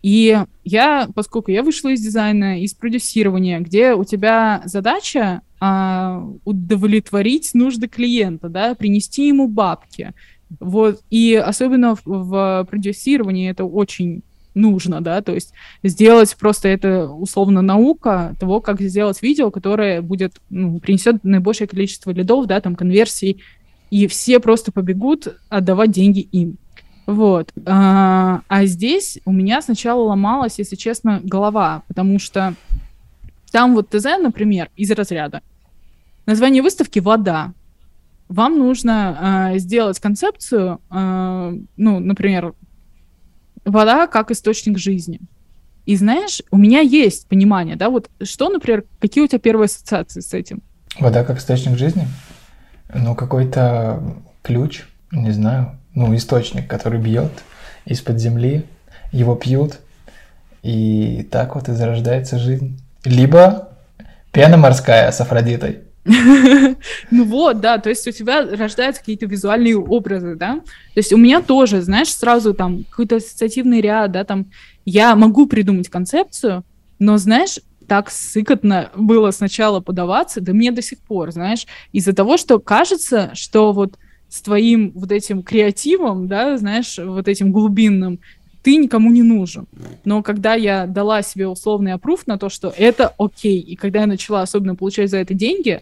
и 0.02 0.36
я, 0.64 1.08
поскольку 1.14 1.50
я 1.52 1.62
вышла 1.62 1.90
из 1.90 2.00
дизайна, 2.00 2.60
из 2.60 2.74
продюсирования, 2.74 3.60
где 3.60 3.94
у 3.94 4.04
тебя 4.04 4.62
задача 4.64 5.42
а, 5.60 6.24
удовлетворить 6.44 7.54
нужды 7.54 7.86
клиента, 7.86 8.48
да, 8.48 8.74
принести 8.74 9.28
ему 9.28 9.46
бабки, 9.46 10.12
вот, 10.60 11.00
и 11.10 11.34
особенно 11.34 11.96
в, 11.96 12.02
в 12.04 12.66
продюсировании 12.70 13.50
это 13.50 13.64
очень 13.64 14.22
нужно, 14.54 15.00
да, 15.00 15.22
то 15.22 15.32
есть 15.32 15.52
сделать 15.82 16.36
просто 16.36 16.68
это 16.68 17.08
условно 17.08 17.62
наука 17.62 18.34
того, 18.38 18.60
как 18.60 18.80
сделать 18.80 19.22
видео, 19.22 19.50
которое 19.50 20.02
будет, 20.02 20.34
ну, 20.50 20.78
принесет 20.78 21.24
наибольшее 21.24 21.68
количество 21.68 22.10
лидов, 22.10 22.46
да, 22.46 22.60
там, 22.60 22.76
конверсий, 22.76 23.42
и 23.90 24.06
все 24.06 24.40
просто 24.40 24.72
побегут 24.72 25.36
отдавать 25.48 25.90
деньги 25.90 26.20
им. 26.20 26.56
Вот. 27.06 27.52
А, 27.66 28.42
а 28.48 28.64
здесь 28.66 29.18
у 29.24 29.32
меня 29.32 29.60
сначала 29.60 30.02
ломалась, 30.02 30.58
если 30.58 30.76
честно, 30.76 31.20
голова, 31.22 31.82
потому 31.88 32.18
что 32.18 32.54
там 33.50 33.74
вот 33.74 33.90
ТЗ, 33.90 34.04
например, 34.20 34.70
из 34.76 34.90
разряда. 34.90 35.42
Название 36.26 36.62
выставки 36.62 37.00
«Вода». 37.00 37.52
Вам 38.32 38.58
нужно 38.58 39.18
а, 39.20 39.58
сделать 39.58 40.00
концепцию, 40.00 40.80
а, 40.88 41.52
ну, 41.76 41.98
например, 41.98 42.54
вода 43.66 44.06
как 44.06 44.30
источник 44.30 44.78
жизни. 44.78 45.20
И 45.84 45.96
знаешь, 45.96 46.40
у 46.50 46.56
меня 46.56 46.80
есть 46.80 47.28
понимание, 47.28 47.76
да, 47.76 47.90
вот 47.90 48.08
что, 48.22 48.48
например, 48.48 48.84
какие 49.00 49.22
у 49.22 49.26
тебя 49.26 49.38
первые 49.38 49.66
ассоциации 49.66 50.20
с 50.20 50.32
этим? 50.32 50.62
Вода 50.98 51.24
как 51.24 51.40
источник 51.40 51.76
жизни? 51.76 52.08
Ну, 52.94 53.14
какой-то 53.14 54.02
ключ, 54.42 54.84
не 55.10 55.32
знаю, 55.32 55.78
ну, 55.94 56.16
источник, 56.16 56.66
который 56.66 57.00
бьет 57.00 57.32
из-под 57.84 58.18
земли, 58.18 58.64
его 59.12 59.34
пьют, 59.34 59.78
и 60.62 61.28
так 61.30 61.54
вот 61.54 61.68
и 61.68 61.72
зарождается 61.72 62.38
жизнь. 62.38 62.80
Либо 63.04 63.68
пена 64.32 64.56
морская 64.56 65.12
с 65.12 65.20
Афродитой. 65.20 65.80
Ну 67.10 67.24
вот, 67.24 67.60
да, 67.60 67.78
то 67.78 67.88
есть 67.88 68.06
у 68.08 68.10
тебя 68.10 68.42
рождаются 68.44 69.00
какие-то 69.00 69.26
визуальные 69.26 69.78
образы, 69.78 70.34
да. 70.34 70.56
То 70.56 70.96
есть 70.96 71.12
у 71.12 71.16
меня 71.16 71.40
тоже, 71.42 71.80
знаешь, 71.82 72.12
сразу 72.12 72.54
там 72.54 72.84
какой-то 72.90 73.16
ассоциативный 73.16 73.80
ряд, 73.80 74.12
да, 74.12 74.24
там 74.24 74.46
я 74.84 75.14
могу 75.14 75.46
придумать 75.46 75.88
концепцию, 75.88 76.64
но, 76.98 77.18
знаешь, 77.18 77.58
так 77.86 78.10
сыкотно 78.10 78.90
было 78.96 79.30
сначала 79.30 79.80
подаваться, 79.80 80.40
да 80.40 80.52
мне 80.52 80.72
до 80.72 80.82
сих 80.82 80.98
пор, 80.98 81.30
знаешь, 81.30 81.66
из-за 81.92 82.12
того, 82.12 82.36
что 82.36 82.58
кажется, 82.58 83.30
что 83.34 83.72
вот 83.72 83.98
с 84.28 84.40
твоим 84.40 84.92
вот 84.94 85.12
этим 85.12 85.42
креативом, 85.42 86.26
да, 86.26 86.56
знаешь, 86.56 86.98
вот 86.98 87.28
этим 87.28 87.52
глубинным, 87.52 88.20
ты 88.62 88.76
никому 88.76 89.10
не 89.10 89.22
нужен. 89.22 89.66
Но 90.04 90.22
когда 90.22 90.54
я 90.54 90.86
дала 90.86 91.22
себе 91.22 91.48
условный 91.48 91.92
опруф 91.92 92.26
на 92.26 92.38
то, 92.38 92.48
что 92.48 92.72
это 92.76 93.12
окей, 93.18 93.58
и 93.60 93.76
когда 93.76 94.00
я 94.00 94.06
начала 94.06 94.42
особенно 94.42 94.74
получать 94.74 95.10
за 95.10 95.18
это 95.18 95.34
деньги, 95.34 95.80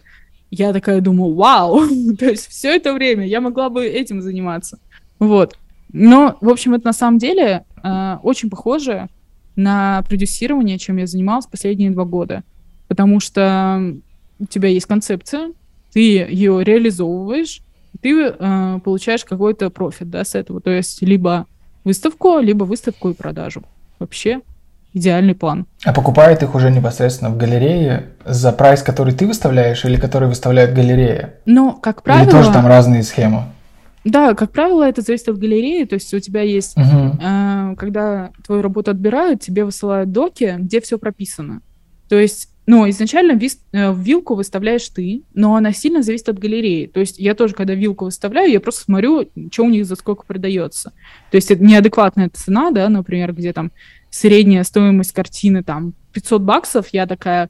я 0.49 0.73
такая 0.73 1.01
думаю, 1.01 1.33
вау, 1.33 1.81
то 2.19 2.25
есть 2.25 2.47
все 2.47 2.75
это 2.75 2.93
время 2.93 3.25
я 3.25 3.41
могла 3.41 3.69
бы 3.69 3.85
этим 3.85 4.21
заниматься. 4.21 4.79
Вот. 5.19 5.57
Но, 5.93 6.37
в 6.41 6.49
общем, 6.49 6.73
это 6.73 6.85
на 6.85 6.93
самом 6.93 7.17
деле 7.19 7.65
э, 7.83 8.17
очень 8.23 8.49
похоже 8.49 9.09
на 9.55 10.03
продюсирование, 10.07 10.77
чем 10.77 10.97
я 10.97 11.05
занималась 11.05 11.45
последние 11.45 11.91
два 11.91 12.05
года. 12.05 12.43
Потому 12.87 13.19
что 13.19 13.93
у 14.39 14.45
тебя 14.45 14.69
есть 14.69 14.85
концепция, 14.85 15.51
ты 15.93 15.99
ее 15.99 16.63
реализовываешь, 16.63 17.61
ты 18.01 18.15
э, 18.19 18.79
получаешь 18.83 19.25
какой-то 19.25 19.69
профит 19.69 20.09
да, 20.09 20.23
с 20.23 20.35
этого. 20.35 20.61
То 20.61 20.71
есть 20.71 21.01
либо 21.01 21.45
выставку, 21.83 22.39
либо 22.39 22.63
выставку 22.63 23.09
и 23.09 23.13
продажу. 23.13 23.63
Вообще 23.99 24.41
идеальный 24.93 25.35
план. 25.35 25.65
А 25.83 25.93
покупают 25.93 26.43
их 26.43 26.53
уже 26.55 26.69
непосредственно 26.69 27.29
в 27.29 27.37
галерее 27.37 28.09
за 28.25 28.51
прайс, 28.51 28.83
который 28.83 29.13
ты 29.13 29.25
выставляешь 29.25 29.85
или 29.85 29.97
который 29.97 30.27
выставляет 30.27 30.73
галерея? 30.73 31.35
Ну, 31.45 31.73
как 31.73 32.03
правило... 32.03 32.23
Или 32.23 32.31
тоже 32.31 32.51
там 32.51 32.67
разные 32.67 33.03
схемы? 33.03 33.43
Да, 34.03 34.33
как 34.33 34.51
правило, 34.51 34.83
это 34.83 35.01
зависит 35.01 35.29
от 35.29 35.37
галереи. 35.37 35.85
То 35.85 35.95
есть 35.95 36.13
у 36.13 36.19
тебя 36.19 36.41
есть, 36.41 36.75
угу. 36.75 37.17
э, 37.21 37.75
когда 37.77 38.31
твою 38.45 38.61
работу 38.61 38.91
отбирают, 38.91 39.41
тебе 39.41 39.63
высылают 39.63 40.11
доки, 40.11 40.55
где 40.57 40.81
все 40.81 40.97
прописано. 40.97 41.61
То 42.09 42.19
есть 42.19 42.49
ну, 42.71 42.89
изначально 42.89 43.33
вис, 43.33 43.59
э, 43.73 43.93
вилку 43.93 44.35
выставляешь 44.35 44.87
ты, 44.87 45.23
но 45.33 45.57
она 45.57 45.73
сильно 45.73 46.01
зависит 46.01 46.29
от 46.29 46.39
галереи. 46.39 46.85
То 46.85 47.01
есть 47.01 47.19
я 47.19 47.35
тоже, 47.35 47.53
когда 47.53 47.73
вилку 47.73 48.05
выставляю, 48.05 48.49
я 48.49 48.61
просто 48.61 48.85
смотрю, 48.85 49.29
что 49.51 49.65
у 49.65 49.69
них 49.69 49.85
за 49.85 49.97
сколько 49.97 50.25
продается. 50.25 50.93
То 51.31 51.35
есть 51.35 51.51
это 51.51 51.61
неадекватная 51.61 52.29
цена, 52.29 52.71
да, 52.71 52.87
например, 52.87 53.33
где 53.33 53.51
там 53.51 53.73
средняя 54.09 54.63
стоимость 54.63 55.11
картины 55.11 55.63
там 55.63 55.95
500 56.13 56.41
баксов, 56.43 56.87
я 56.93 57.07
такая 57.07 57.49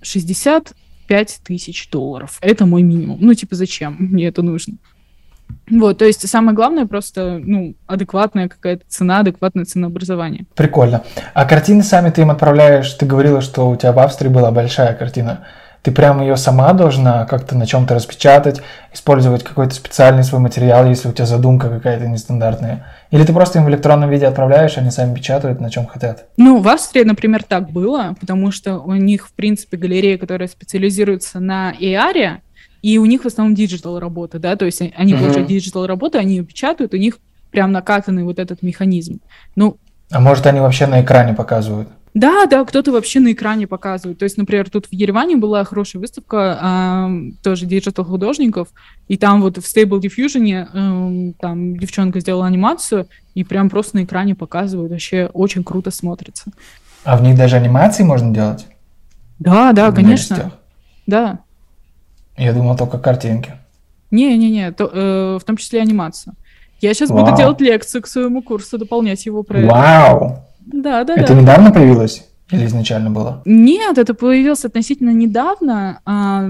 65 0.00 1.40
тысяч 1.44 1.90
долларов. 1.90 2.38
Это 2.40 2.64
мой 2.64 2.82
минимум. 2.82 3.18
Ну, 3.20 3.34
типа, 3.34 3.56
зачем 3.56 3.96
мне 3.98 4.28
это 4.28 4.40
нужно? 4.40 4.78
Вот, 5.70 5.98
то 5.98 6.04
есть 6.04 6.28
самое 6.28 6.54
главное 6.54 6.86
просто, 6.86 7.40
ну, 7.42 7.74
адекватная 7.86 8.48
какая-то 8.48 8.84
цена, 8.88 9.20
адекватное 9.20 9.64
ценообразование. 9.64 10.46
Прикольно. 10.54 11.02
А 11.34 11.44
картины 11.44 11.82
сами 11.82 12.10
ты 12.10 12.22
им 12.22 12.30
отправляешь, 12.30 12.92
ты 12.94 13.06
говорила, 13.06 13.40
что 13.40 13.68
у 13.68 13.76
тебя 13.76 13.92
в 13.92 13.98
Австрии 13.98 14.28
была 14.28 14.50
большая 14.50 14.94
картина. 14.94 15.44
Ты 15.82 15.90
прямо 15.90 16.22
ее 16.22 16.36
сама 16.36 16.72
должна 16.74 17.26
как-то 17.26 17.56
на 17.56 17.66
чем-то 17.66 17.94
распечатать, 17.94 18.62
использовать 18.92 19.42
какой-то 19.42 19.74
специальный 19.74 20.22
свой 20.22 20.40
материал, 20.40 20.86
если 20.86 21.08
у 21.08 21.12
тебя 21.12 21.26
задумка 21.26 21.68
какая-то 21.68 22.06
нестандартная. 22.06 22.86
Или 23.10 23.24
ты 23.24 23.32
просто 23.32 23.58
им 23.58 23.64
в 23.64 23.68
электронном 23.68 24.08
виде 24.08 24.26
отправляешь, 24.26 24.78
они 24.78 24.92
сами 24.92 25.14
печатают 25.14 25.60
на 25.60 25.70
чем 25.70 25.86
хотят? 25.86 26.26
Ну, 26.36 26.60
в 26.60 26.68
Австрии, 26.68 27.02
например, 27.02 27.42
так 27.42 27.70
было, 27.70 28.14
потому 28.20 28.52
что 28.52 28.78
у 28.78 28.94
них, 28.94 29.26
в 29.26 29.32
принципе, 29.32 29.76
галерея, 29.76 30.18
которая 30.18 30.46
специализируется 30.46 31.40
на 31.40 31.72
AR, 31.72 32.38
и 32.82 32.98
у 32.98 33.04
них 33.06 33.22
в 33.22 33.26
основном 33.26 33.54
digital 33.54 33.98
работа, 33.98 34.38
да, 34.38 34.56
то 34.56 34.64
есть 34.64 34.80
они 34.80 35.14
uh-huh. 35.14 35.18
получают 35.18 35.48
digital 35.48 35.86
работу, 35.86 36.18
они 36.18 36.36
ее 36.36 36.44
печатают, 36.44 36.92
у 36.94 36.96
них 36.98 37.18
прям 37.50 37.72
накатанный 37.72 38.24
вот 38.24 38.38
этот 38.38 38.62
механизм. 38.62 39.20
Ну, 39.56 39.78
а 40.10 40.20
может 40.20 40.46
они 40.46 40.60
вообще 40.60 40.86
на 40.86 41.02
экране 41.02 41.32
показывают? 41.32 41.88
Да, 42.14 42.44
да, 42.44 42.62
кто-то 42.64 42.92
вообще 42.92 43.20
на 43.20 43.32
экране 43.32 43.66
показывает. 43.66 44.18
То 44.18 44.24
есть, 44.24 44.36
например, 44.36 44.68
тут 44.68 44.84
в 44.86 44.92
Ереване 44.92 45.36
была 45.36 45.64
хорошая 45.64 46.00
выставка 46.00 46.58
э, 46.62 47.32
тоже 47.42 47.64
digital 47.64 48.04
художников, 48.04 48.68
и 49.08 49.16
там 49.16 49.40
вот 49.40 49.56
в 49.56 49.60
Stable 49.60 49.98
Diffusion 49.98 50.68
э, 50.72 51.32
там 51.40 51.76
девчонка 51.78 52.20
сделала 52.20 52.46
анимацию, 52.46 53.06
и 53.34 53.44
прям 53.44 53.70
просто 53.70 53.96
на 53.96 54.04
экране 54.04 54.34
показывают. 54.34 54.92
Вообще 54.92 55.30
очень 55.32 55.64
круто 55.64 55.90
смотрится. 55.90 56.50
А 57.04 57.16
в 57.16 57.22
них 57.22 57.36
даже 57.36 57.56
анимации 57.56 58.02
можно 58.02 58.32
делать? 58.32 58.66
Да, 59.38 59.72
да, 59.72 59.90
конечно. 59.90 60.52
Да. 61.06 61.40
Я 62.42 62.52
думал 62.52 62.76
только 62.76 62.98
картинки. 62.98 63.52
Не-не-не, 64.10 64.74
э, 64.76 65.38
в 65.40 65.44
том 65.44 65.56
числе 65.56 65.80
анимация. 65.80 66.34
Я 66.80 66.92
сейчас 66.94 67.10
Вау. 67.10 67.24
буду 67.24 67.36
делать 67.36 67.60
лекцию 67.60 68.02
к 68.02 68.08
своему 68.08 68.42
курсу, 68.42 68.76
дополнять 68.76 69.24
его 69.24 69.42
проект. 69.42 69.70
Вау! 69.70 70.38
Да, 70.60 71.04
да, 71.04 71.14
это 71.14 71.34
да. 71.34 71.40
недавно 71.40 71.70
появилось? 71.70 72.26
Или 72.50 72.66
изначально 72.66 73.10
было? 73.10 73.42
Нет, 73.44 73.98
это 73.98 74.14
появилось 74.14 74.64
относительно 74.64 75.10
недавно. 75.10 76.00
А, 76.04 76.48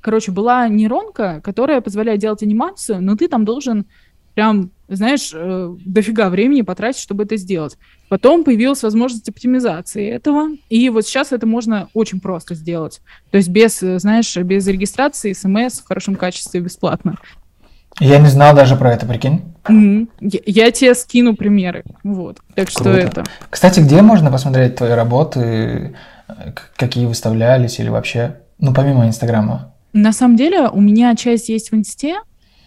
короче, 0.00 0.32
была 0.32 0.68
нейронка, 0.68 1.40
которая 1.44 1.80
позволяет 1.80 2.20
делать 2.20 2.42
анимацию, 2.42 3.00
но 3.02 3.14
ты 3.14 3.28
там 3.28 3.44
должен 3.44 3.86
прям, 4.34 4.70
знаешь, 4.88 5.30
э, 5.34 5.74
дофига 5.84 6.28
времени 6.28 6.62
потратить, 6.62 7.00
чтобы 7.00 7.24
это 7.24 7.36
сделать. 7.36 7.76
Потом 8.08 8.44
появилась 8.44 8.82
возможность 8.82 9.28
оптимизации 9.28 10.10
этого, 10.10 10.48
и 10.68 10.88
вот 10.90 11.06
сейчас 11.06 11.32
это 11.32 11.46
можно 11.46 11.88
очень 11.94 12.20
просто 12.20 12.54
сделать. 12.54 13.00
То 13.30 13.38
есть 13.38 13.48
без, 13.48 13.82
э, 13.82 13.98
знаешь, 13.98 14.36
без 14.36 14.66
регистрации, 14.66 15.32
смс 15.32 15.80
в 15.80 15.86
хорошем 15.86 16.16
качестве, 16.16 16.60
бесплатно. 16.60 17.16
Я 18.00 18.18
не 18.18 18.28
знал 18.28 18.54
даже 18.54 18.76
про 18.76 18.92
это, 18.92 19.06
прикинь. 19.06 19.42
Mm-hmm. 19.64 20.08
Я, 20.20 20.40
я 20.46 20.70
тебе 20.72 20.94
скину 20.94 21.36
примеры. 21.36 21.84
Вот. 22.02 22.38
Так 22.54 22.68
что 22.68 22.84
Круто. 22.84 22.98
это. 22.98 23.24
Кстати, 23.48 23.80
где 23.80 24.02
можно 24.02 24.32
посмотреть 24.32 24.76
твои 24.76 24.90
работы, 24.90 25.94
какие 26.76 27.06
выставлялись 27.06 27.78
или 27.78 27.88
вообще, 27.88 28.38
ну, 28.58 28.74
помимо 28.74 29.06
Инстаграма? 29.06 29.74
На 29.92 30.12
самом 30.12 30.36
деле, 30.36 30.68
у 30.68 30.80
меня 30.80 31.14
часть 31.14 31.48
есть 31.48 31.70
в 31.70 31.76
Инсте, 31.76 32.16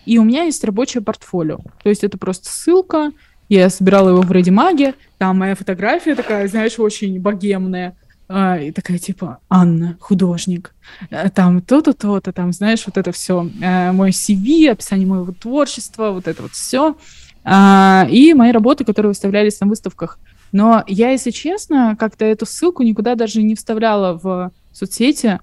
и 0.07 0.17
у 0.17 0.23
меня 0.23 0.43
есть 0.43 0.63
рабочее 0.63 1.03
портфолио. 1.03 1.59
То 1.83 1.89
есть 1.89 2.03
это 2.03 2.17
просто 2.17 2.49
ссылка, 2.49 3.11
я 3.49 3.69
собирала 3.69 4.09
его 4.09 4.21
в 4.21 4.31
Редимаге, 4.31 4.95
там 5.17 5.37
моя 5.37 5.55
фотография 5.55 6.15
такая, 6.15 6.47
знаешь, 6.47 6.79
очень 6.79 7.19
богемная, 7.19 7.95
а, 8.29 8.57
и 8.57 8.71
такая 8.71 8.97
типа 8.97 9.39
Анна, 9.49 9.97
художник, 9.99 10.73
э, 11.09 11.29
там 11.29 11.61
то-то, 11.61 11.93
то-то, 11.93 12.31
там, 12.31 12.51
знаешь, 12.53 12.83
вот 12.85 12.97
это 12.97 13.11
все, 13.11 13.49
а, 13.63 13.91
мой 13.91 14.09
CV, 14.09 14.69
описание 14.69 15.07
моего 15.07 15.31
творчества, 15.31 16.11
вот 16.11 16.27
это 16.27 16.41
вот 16.41 16.51
все, 16.51 16.97
а, 17.43 18.07
и 18.09 18.33
мои 18.33 18.51
работы, 18.51 18.85
которые 18.85 19.09
выставлялись 19.09 19.59
на 19.59 19.67
выставках. 19.67 20.19
Но 20.51 20.83
я, 20.87 21.11
если 21.11 21.31
честно, 21.31 21.95
как-то 21.99 22.25
эту 22.25 22.45
ссылку 22.45 22.83
никуда 22.83 23.15
даже 23.15 23.41
не 23.43 23.55
вставляла 23.55 24.17
в 24.17 24.51
соцсети, 24.71 25.39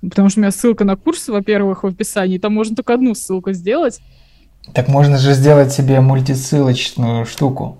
потому 0.00 0.28
что 0.28 0.40
у 0.40 0.42
меня 0.42 0.50
ссылка 0.50 0.84
на 0.84 0.96
курс, 0.96 1.28
во-первых, 1.28 1.82
в 1.82 1.86
описании, 1.86 2.38
там 2.38 2.54
можно 2.54 2.76
только 2.76 2.94
одну 2.94 3.14
ссылку 3.14 3.52
сделать. 3.52 4.00
Так 4.72 4.88
можно 4.88 5.18
же 5.18 5.32
сделать 5.34 5.72
себе 5.72 6.00
мультисылочную 6.00 7.24
штуку. 7.24 7.78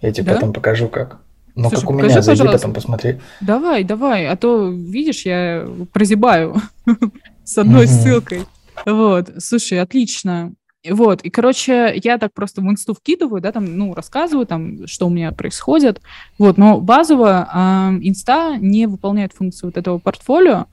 Я 0.00 0.12
тебе 0.12 0.26
да? 0.26 0.34
потом 0.34 0.52
покажу, 0.52 0.88
как. 0.88 1.20
Ну, 1.54 1.68
Слушай, 1.68 1.80
как 1.80 1.90
у 1.90 1.92
меня, 1.94 2.08
зайди 2.08 2.28
пожалуйста. 2.28 2.58
потом 2.58 2.74
посмотри. 2.74 3.18
Давай, 3.40 3.84
давай, 3.84 4.26
а 4.26 4.36
то, 4.36 4.70
видишь, 4.70 5.26
я 5.26 5.68
прозябаю 5.92 6.56
с 7.44 7.58
одной 7.58 7.86
ссылкой. 7.86 8.46
Вот, 8.86 9.30
слушай, 9.38 9.78
отлично. 9.78 10.54
Вот, 10.88 11.22
и, 11.22 11.30
короче, 11.30 11.92
я 12.02 12.18
так 12.18 12.32
просто 12.32 12.60
в 12.60 12.64
инсту 12.64 12.94
вкидываю, 12.94 13.40
да, 13.40 13.52
там, 13.52 13.76
ну, 13.76 13.94
рассказываю, 13.94 14.46
там, 14.46 14.86
что 14.88 15.06
у 15.06 15.10
меня 15.10 15.30
происходит, 15.30 16.00
вот, 16.38 16.58
но 16.58 16.80
базово 16.80 17.48
э, 17.54 17.58
инста 18.02 18.56
не 18.56 18.86
выполняет 18.86 19.32
функцию 19.32 19.68
вот 19.68 19.76
этого 19.76 19.98
портфолио, 19.98 20.66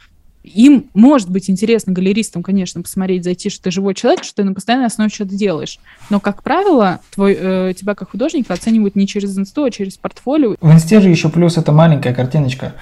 им 0.43 0.89
может 0.93 1.29
быть 1.29 1.49
интересно 1.49 1.93
галеристам, 1.93 2.43
конечно, 2.43 2.81
посмотреть, 2.81 3.23
зайти, 3.23 3.49
что 3.49 3.63
ты 3.63 3.71
живой 3.71 3.93
человек, 3.93 4.23
что 4.23 4.37
ты 4.37 4.43
на 4.43 4.53
постоянной 4.53 4.87
основе 4.87 5.09
что-то 5.09 5.35
делаешь. 5.35 5.79
Но, 6.09 6.19
как 6.19 6.43
правило, 6.43 7.01
твой, 7.13 7.37
э, 7.39 7.73
тебя 7.77 7.95
как 7.95 8.11
художника 8.11 8.53
оценивают 8.53 8.95
не 8.95 9.07
через 9.07 9.37
инсту, 9.37 9.65
а 9.65 9.71
через 9.71 9.97
портфолио. 9.97 10.55
В 10.59 10.71
инсте 10.71 11.01
же 11.01 11.09
еще 11.09 11.29
плюс 11.29 11.57
это 11.57 11.71
маленькая 11.71 12.13
картиночка, 12.13 12.73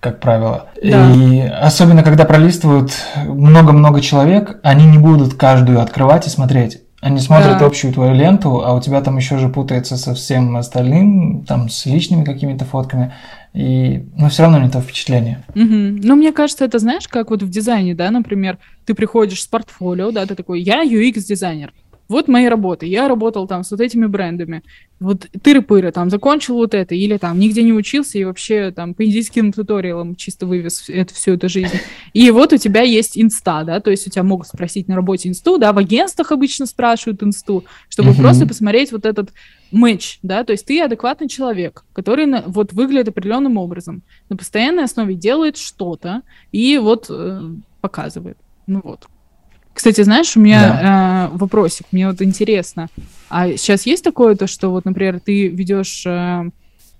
как 0.00 0.20
правило. 0.20 0.68
Да. 0.82 1.14
И 1.14 1.40
особенно, 1.40 2.02
когда 2.02 2.24
пролистывают 2.24 2.92
много-много 3.24 4.00
человек, 4.00 4.58
они 4.62 4.86
не 4.86 4.98
будут 4.98 5.34
каждую 5.34 5.80
открывать 5.80 6.26
и 6.26 6.30
смотреть. 6.30 6.80
Они 7.00 7.20
смотрят 7.20 7.58
да. 7.58 7.66
общую 7.66 7.92
твою 7.92 8.14
ленту, 8.14 8.64
а 8.64 8.72
у 8.72 8.80
тебя 8.80 9.02
там 9.02 9.18
еще 9.18 9.36
же 9.36 9.50
путается 9.50 9.98
со 9.98 10.14
всем 10.14 10.56
остальным, 10.56 11.44
там 11.46 11.68
с 11.68 11.84
личными 11.84 12.24
какими-то 12.24 12.64
фотками. 12.64 13.12
И, 13.54 14.02
но 14.16 14.28
все 14.28 14.42
равно 14.42 14.58
не 14.58 14.68
то 14.68 14.80
впечатление. 14.80 15.44
Угу. 15.54 16.02
Ну, 16.02 16.16
мне 16.16 16.32
кажется, 16.32 16.64
это 16.64 16.78
знаешь, 16.80 17.06
как 17.06 17.30
вот 17.30 17.42
в 17.42 17.48
дизайне, 17.48 17.94
да, 17.94 18.10
например, 18.10 18.58
ты 18.84 18.94
приходишь 18.94 19.42
с 19.42 19.46
портфолио, 19.46 20.10
да, 20.10 20.26
ты 20.26 20.34
такой, 20.34 20.60
я 20.60 20.84
UX-дизайнер, 20.84 21.72
вот 22.08 22.28
мои 22.28 22.46
работы, 22.46 22.86
я 22.86 23.08
работал 23.08 23.46
там 23.46 23.64
с 23.64 23.70
вот 23.70 23.80
этими 23.80 24.06
брендами, 24.06 24.62
вот 25.00 25.26
тыры-пыры, 25.42 25.90
там, 25.90 26.10
закончил 26.10 26.56
вот 26.56 26.74
это, 26.74 26.94
или 26.94 27.16
там 27.16 27.38
нигде 27.38 27.62
не 27.62 27.72
учился 27.72 28.18
и 28.18 28.24
вообще 28.24 28.72
там 28.72 28.92
по 28.92 29.04
индийским 29.04 29.52
туториалам 29.52 30.14
чисто 30.14 30.46
вывез 30.46 30.84
это, 30.88 31.14
всю 31.14 31.32
эту 31.32 31.48
жизнь. 31.48 31.78
И 32.12 32.30
вот 32.30 32.52
у 32.52 32.56
тебя 32.56 32.82
есть 32.82 33.16
инста, 33.16 33.64
да, 33.64 33.80
то 33.80 33.90
есть 33.90 34.06
у 34.06 34.10
тебя 34.10 34.22
могут 34.22 34.48
спросить 34.48 34.88
на 34.88 34.96
работе 34.96 35.28
инсту, 35.28 35.58
да, 35.58 35.72
в 35.72 35.78
агентствах 35.78 36.32
обычно 36.32 36.66
спрашивают 36.66 37.22
инсту, 37.22 37.64
чтобы 37.88 38.10
uh-huh. 38.10 38.20
просто 38.20 38.46
посмотреть 38.46 38.92
вот 38.92 39.06
этот 39.06 39.30
матч, 39.70 40.18
да, 40.22 40.44
то 40.44 40.52
есть 40.52 40.66
ты 40.66 40.80
адекватный 40.80 41.28
человек, 41.28 41.84
который 41.92 42.26
на, 42.26 42.42
вот 42.46 42.72
выглядит 42.72 43.08
определенным 43.08 43.56
образом, 43.56 44.02
на 44.28 44.36
постоянной 44.36 44.84
основе 44.84 45.14
делает 45.14 45.56
что-то 45.56 46.22
и 46.52 46.78
вот 46.78 47.06
э, 47.08 47.42
показывает. 47.80 48.38
Ну 48.66 48.80
вот. 48.84 49.06
Кстати, 49.72 50.02
знаешь, 50.02 50.36
у 50.36 50.40
меня 50.40 50.68
да. 50.68 51.30
э, 51.32 51.36
вопросик, 51.36 51.86
мне 51.90 52.08
вот 52.08 52.22
интересно, 52.22 52.88
а 53.28 53.48
сейчас 53.56 53.86
есть 53.86 54.04
такое 54.04 54.36
то, 54.36 54.46
что 54.46 54.70
вот, 54.70 54.84
например, 54.84 55.20
ты 55.20 55.48
ведешь 55.48 56.04
э, 56.06 56.50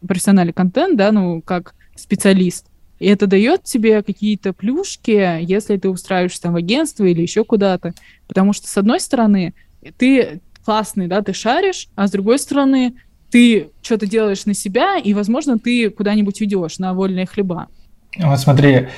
профессиональный 0.07 0.53
контент, 0.53 0.97
да, 0.97 1.12
ну 1.12 1.41
как 1.41 1.75
специалист, 1.95 2.67
и 2.99 3.07
это 3.07 3.27
дает 3.27 3.65
тебе 3.65 4.03
какие-то 4.03 4.53
плюшки, 4.53 5.41
если 5.43 5.77
ты 5.77 5.89
устраиваешься 5.89 6.43
там 6.43 6.55
в 6.55 6.57
агентство 6.57 7.05
или 7.05 7.23
еще 7.23 7.45
куда-то, 7.45 7.93
потому 8.27 8.53
что 8.53 8.69
с 8.69 8.77
одной 8.77 9.01
стороны 9.01 9.55
ты 9.99 10.41
классный, 10.65 11.07
да, 11.07 11.23
ты 11.23 11.33
шаришь, 11.33 11.89
а 11.95 12.07
с 12.07 12.11
другой 12.11 12.39
стороны 12.39 12.95
ты 13.31 13.71
что-то 13.83 14.07
делаешь 14.07 14.47
на 14.47 14.55
себя, 14.55 14.97
и, 14.97 15.12
возможно, 15.12 15.59
ты 15.59 15.91
куда-нибудь 15.91 16.41
уйдешь 16.41 16.79
на 16.79 16.95
вольные 16.95 17.27
хлеба. 17.27 17.69
Вот 18.17 18.39
смотри, 18.39 18.89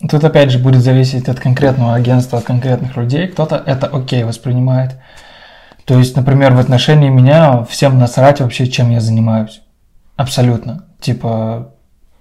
Тут 0.00 0.24
опять 0.24 0.50
же 0.50 0.58
будет 0.58 0.82
зависеть 0.82 1.28
от 1.28 1.40
конкретного 1.40 1.94
агентства, 1.94 2.38
от 2.38 2.44
конкретных 2.44 2.96
людей. 2.96 3.28
Кто-то 3.28 3.62
это 3.64 3.86
окей 3.86 4.24
воспринимает. 4.24 4.96
То 5.86 5.98
есть, 5.98 6.16
например, 6.16 6.52
в 6.52 6.58
отношении 6.58 7.08
меня 7.08 7.64
всем 7.64 7.98
насрать 7.98 8.40
вообще, 8.40 8.66
чем 8.66 8.90
я 8.90 9.00
занимаюсь. 9.00 9.62
Абсолютно. 10.16 10.84
Типа, 11.00 11.72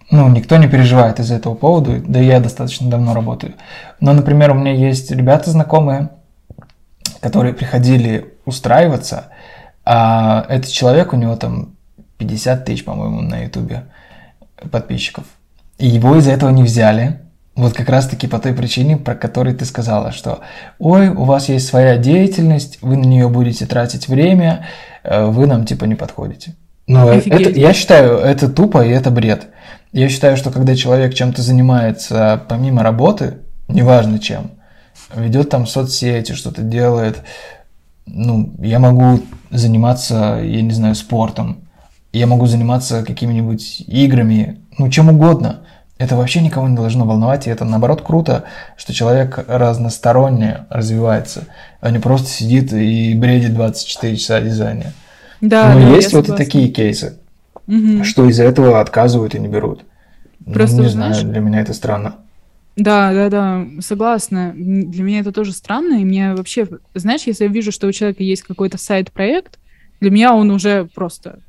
ну, 0.09 0.29
никто 0.29 0.55
не 0.57 0.67
переживает 0.67 1.19
из-за 1.19 1.35
этого 1.35 1.55
повода, 1.55 1.99
да 1.99 2.21
и 2.21 2.25
я 2.25 2.39
достаточно 2.39 2.89
давно 2.89 3.13
работаю. 3.13 3.55
Но, 3.99 4.13
например, 4.13 4.51
у 4.51 4.53
меня 4.53 4.71
есть 4.71 5.11
ребята 5.11 5.49
знакомые, 5.49 6.11
которые 7.19 7.53
приходили 7.53 8.34
устраиваться, 8.45 9.27
а 9.83 10.45
этот 10.49 10.71
человек, 10.71 11.13
у 11.13 11.17
него 11.17 11.35
там 11.35 11.75
50 12.17 12.65
тысяч, 12.65 12.83
по-моему, 12.83 13.21
на 13.21 13.43
ютубе 13.43 13.85
подписчиков. 14.71 15.25
И 15.77 15.87
его 15.87 16.15
из-за 16.15 16.31
этого 16.31 16.49
не 16.49 16.63
взяли, 16.63 17.19
вот 17.55 17.73
как 17.73 17.87
раз-таки 17.89 18.27
по 18.27 18.39
той 18.39 18.53
причине, 18.53 18.97
про 18.97 19.15
которую 19.15 19.55
ты 19.55 19.65
сказала, 19.65 20.11
что 20.11 20.41
ой, 20.77 21.09
у 21.09 21.23
вас 21.23 21.47
есть 21.47 21.67
своя 21.67 21.97
деятельность, 21.97 22.79
вы 22.81 22.97
на 22.97 23.05
нее 23.05 23.29
будете 23.29 23.65
тратить 23.65 24.07
время, 24.07 24.67
э, 25.03 25.25
вы 25.25 25.47
нам 25.47 25.65
типа 25.65 25.85
не 25.85 25.95
подходите. 25.95 26.55
Но 26.87 27.11
это, 27.11 27.49
я 27.49 27.73
считаю, 27.73 28.17
это 28.17 28.49
тупо 28.49 28.85
и 28.85 28.89
это 28.89 29.09
бред. 29.09 29.47
Я 29.91 30.09
считаю, 30.09 30.37
что 30.37 30.51
когда 30.51 30.75
человек 30.75 31.13
чем-то 31.13 31.41
занимается 31.41 32.41
помимо 32.47 32.83
работы, 32.83 33.37
неважно 33.67 34.19
чем, 34.19 34.51
ведет 35.15 35.49
там 35.49 35.65
соцсети, 35.65 36.33
что-то 36.33 36.61
делает, 36.61 37.23
ну, 38.05 38.53
я 38.59 38.79
могу 38.79 39.21
заниматься, 39.51 40.41
я 40.43 40.61
не 40.61 40.71
знаю, 40.71 40.95
спортом, 40.95 41.57
я 42.13 42.27
могу 42.27 42.45
заниматься 42.47 43.03
какими-нибудь 43.03 43.81
играми, 43.87 44.61
ну, 44.77 44.89
чем 44.89 45.09
угодно– 45.09 45.61
это 45.97 46.17
вообще 46.17 46.41
никого 46.41 46.67
не 46.67 46.75
должно 46.75 47.05
волновать, 47.05 47.47
и 47.47 47.49
это 47.49 47.63
наоборот 47.63 48.01
круто, 48.01 48.43
что 48.75 48.93
человек 48.93 49.45
разносторонне 49.47 50.65
развивается, 50.69 51.45
а 51.79 51.89
не 51.89 51.99
просто 51.99 52.27
сидит 52.27 52.73
и 52.73 53.13
бредит 53.15 53.53
24 53.53 54.17
часа 54.17 54.41
дизайне. 54.41 54.91
Да, 55.39 55.73
Но 55.73 55.79
да, 55.79 55.95
есть 55.95 56.11
вот 56.11 56.27
и 56.27 56.33
такие 56.33 56.67
кейсы, 56.67 57.17
угу. 57.67 58.03
что 58.03 58.27
из-за 58.29 58.43
этого 58.43 58.81
отказывают 58.81 59.35
и 59.35 59.39
не 59.39 59.47
берут. 59.47 59.85
Просто, 60.45 60.77
ну, 60.77 60.83
не 60.83 60.89
знаешь, 60.89 61.17
знаю, 61.19 61.31
для 61.31 61.39
меня 61.39 61.61
это 61.61 61.73
странно. 61.73 62.15
Да, 62.75 63.13
да, 63.13 63.29
да, 63.29 63.67
согласна. 63.79 64.53
Для 64.55 65.03
меня 65.03 65.19
это 65.19 65.31
тоже 65.31 65.53
странно, 65.53 66.01
и 66.01 66.05
мне 66.05 66.33
вообще, 66.33 66.67
знаешь, 66.93 67.23
если 67.25 67.45
я 67.45 67.49
вижу, 67.49 67.71
что 67.71 67.87
у 67.87 67.91
человека 67.91 68.21
есть 68.23 68.43
какой-то 68.43 68.77
сайт-проект, 68.77 69.59
для 70.01 70.11
меня 70.11 70.33
он 70.33 70.51
уже 70.51 70.89
просто 70.93 71.39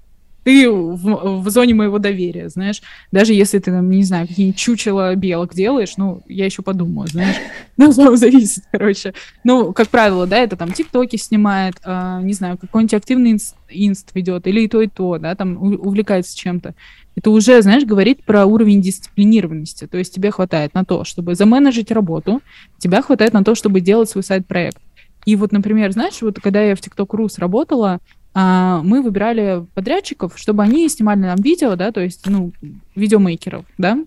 ты 0.47 0.71
в, 0.71 1.43
в 1.43 1.51
зоне 1.51 1.75
моего 1.75 1.99
доверия, 1.99 2.49
знаешь. 2.49 2.81
Даже 3.11 3.35
если 3.35 3.59
ты, 3.59 3.73
там, 3.73 3.91
не 3.91 4.05
знаю, 4.05 4.29
какие-нибудь 4.29 4.57
чучело 4.57 5.13
белок 5.17 5.53
делаешь, 5.53 5.95
ну, 5.97 6.23
я 6.29 6.45
еще 6.45 6.63
подумаю, 6.63 7.09
знаешь. 7.09 7.35
Ну, 7.77 7.91
зависит, 8.17 8.63
короче. 8.71 9.13
Ну, 9.43 9.73
как 9.73 9.89
правило, 9.89 10.25
да, 10.27 10.39
это 10.39 10.57
там 10.57 10.73
тиктоки 10.73 11.17
снимает, 11.17 11.75
э, 11.85 12.21
не 12.23 12.33
знаю, 12.33 12.59
какой-нибудь 12.59 12.95
активный 12.95 13.33
инст, 13.33 13.57
инст 13.69 14.13
ведет, 14.15 14.47
или 14.47 14.61
и 14.61 14.69
то, 14.69 14.81
и 14.81 14.87
то, 14.87 15.19
да, 15.19 15.35
там 15.35 15.61
увлекается 15.61 16.37
чем-то. 16.37 16.77
Это 17.17 17.31
уже, 17.31 17.61
знаешь, 17.63 17.85
говорит 17.85 18.25
про 18.25 18.45
уровень 18.45 18.83
дисциплинированности. 18.83 19.87
То 19.87 19.97
есть 19.99 20.15
тебе 20.15 20.31
хватает 20.31 20.75
на 20.75 20.85
то, 20.85 21.05
чтобы 21.05 21.35
заменеджить 21.35 21.91
работу, 21.91 22.43
тебя 22.79 23.03
хватает 23.03 23.33
на 23.33 23.43
то, 23.43 23.55
чтобы 23.55 23.81
делать 23.81 24.11
свой 24.11 24.23
сайт-проект. 24.23 24.79
И 25.25 25.35
вот, 25.35 25.51
например, 25.51 25.91
знаешь, 25.93 26.21
вот 26.21 26.39
когда 26.41 26.63
я 26.63 26.77
в 26.77 26.81
TikTok.ru 26.81 27.29
сработала, 27.29 28.01
а, 28.35 28.83
мы 28.83 29.03
выбирали 29.03 29.67
подрядчиков, 29.75 30.35
чтобы 30.37 30.63
они 30.63 30.89
снимали 30.91 31.21
нам 31.21 31.37
видео, 31.37 31.75
да, 31.75 31.91
то 31.91 32.01
есть, 32.01 32.27
ну, 32.27 32.53
видеомейкеров, 32.95 33.65
да, 33.79 33.99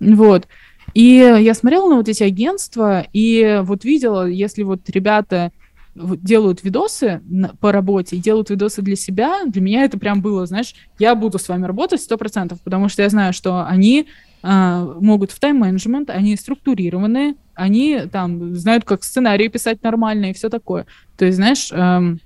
вот. 0.00 0.48
И 0.94 1.16
я 1.16 1.54
смотрела 1.54 1.90
на 1.90 1.96
вот 1.96 2.08
эти 2.08 2.22
агентства 2.22 3.06
и 3.12 3.60
вот 3.62 3.84
видела, 3.84 4.26
если 4.26 4.62
вот 4.62 4.88
ребята 4.88 5.52
делают 5.94 6.64
видосы 6.64 7.22
по 7.60 7.72
работе, 7.72 8.16
делают 8.16 8.50
видосы 8.50 8.82
для 8.82 8.96
себя, 8.96 9.44
для 9.46 9.62
меня 9.62 9.84
это 9.84 9.98
прям 9.98 10.20
было, 10.20 10.46
знаешь, 10.46 10.74
я 10.98 11.14
буду 11.14 11.38
с 11.38 11.48
вами 11.48 11.66
работать 11.66 12.00
сто 12.00 12.16
процентов, 12.18 12.60
потому 12.62 12.88
что 12.88 13.02
я 13.02 13.08
знаю, 13.08 13.32
что 13.32 13.66
они 13.66 14.08
э, 14.42 14.94
могут 15.00 15.30
в 15.30 15.38
тайм-менеджмент, 15.38 16.10
они 16.10 16.36
структурированы, 16.36 17.36
они 17.54 18.02
там 18.10 18.56
знают, 18.56 18.84
как 18.84 19.04
сценарии 19.04 19.48
писать 19.48 19.82
нормально 19.82 20.26
и 20.26 20.34
все 20.34 20.48
такое. 20.48 20.86
То 21.16 21.24
есть, 21.24 21.36
знаешь, 21.36 21.70
эм, 21.70 22.20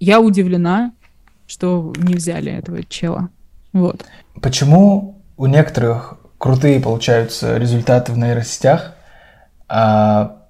я 0.00 0.20
удивлена, 0.20 0.92
что 1.46 1.92
не 1.96 2.14
взяли 2.14 2.52
этого 2.52 2.82
чела. 2.84 3.28
Вот. 3.72 4.04
Почему 4.42 5.22
у 5.36 5.46
некоторых 5.46 6.18
крутые 6.38 6.80
получаются 6.80 7.56
результаты 7.56 8.12
в 8.12 8.18
нейросетях, 8.18 8.94
а 9.68 10.42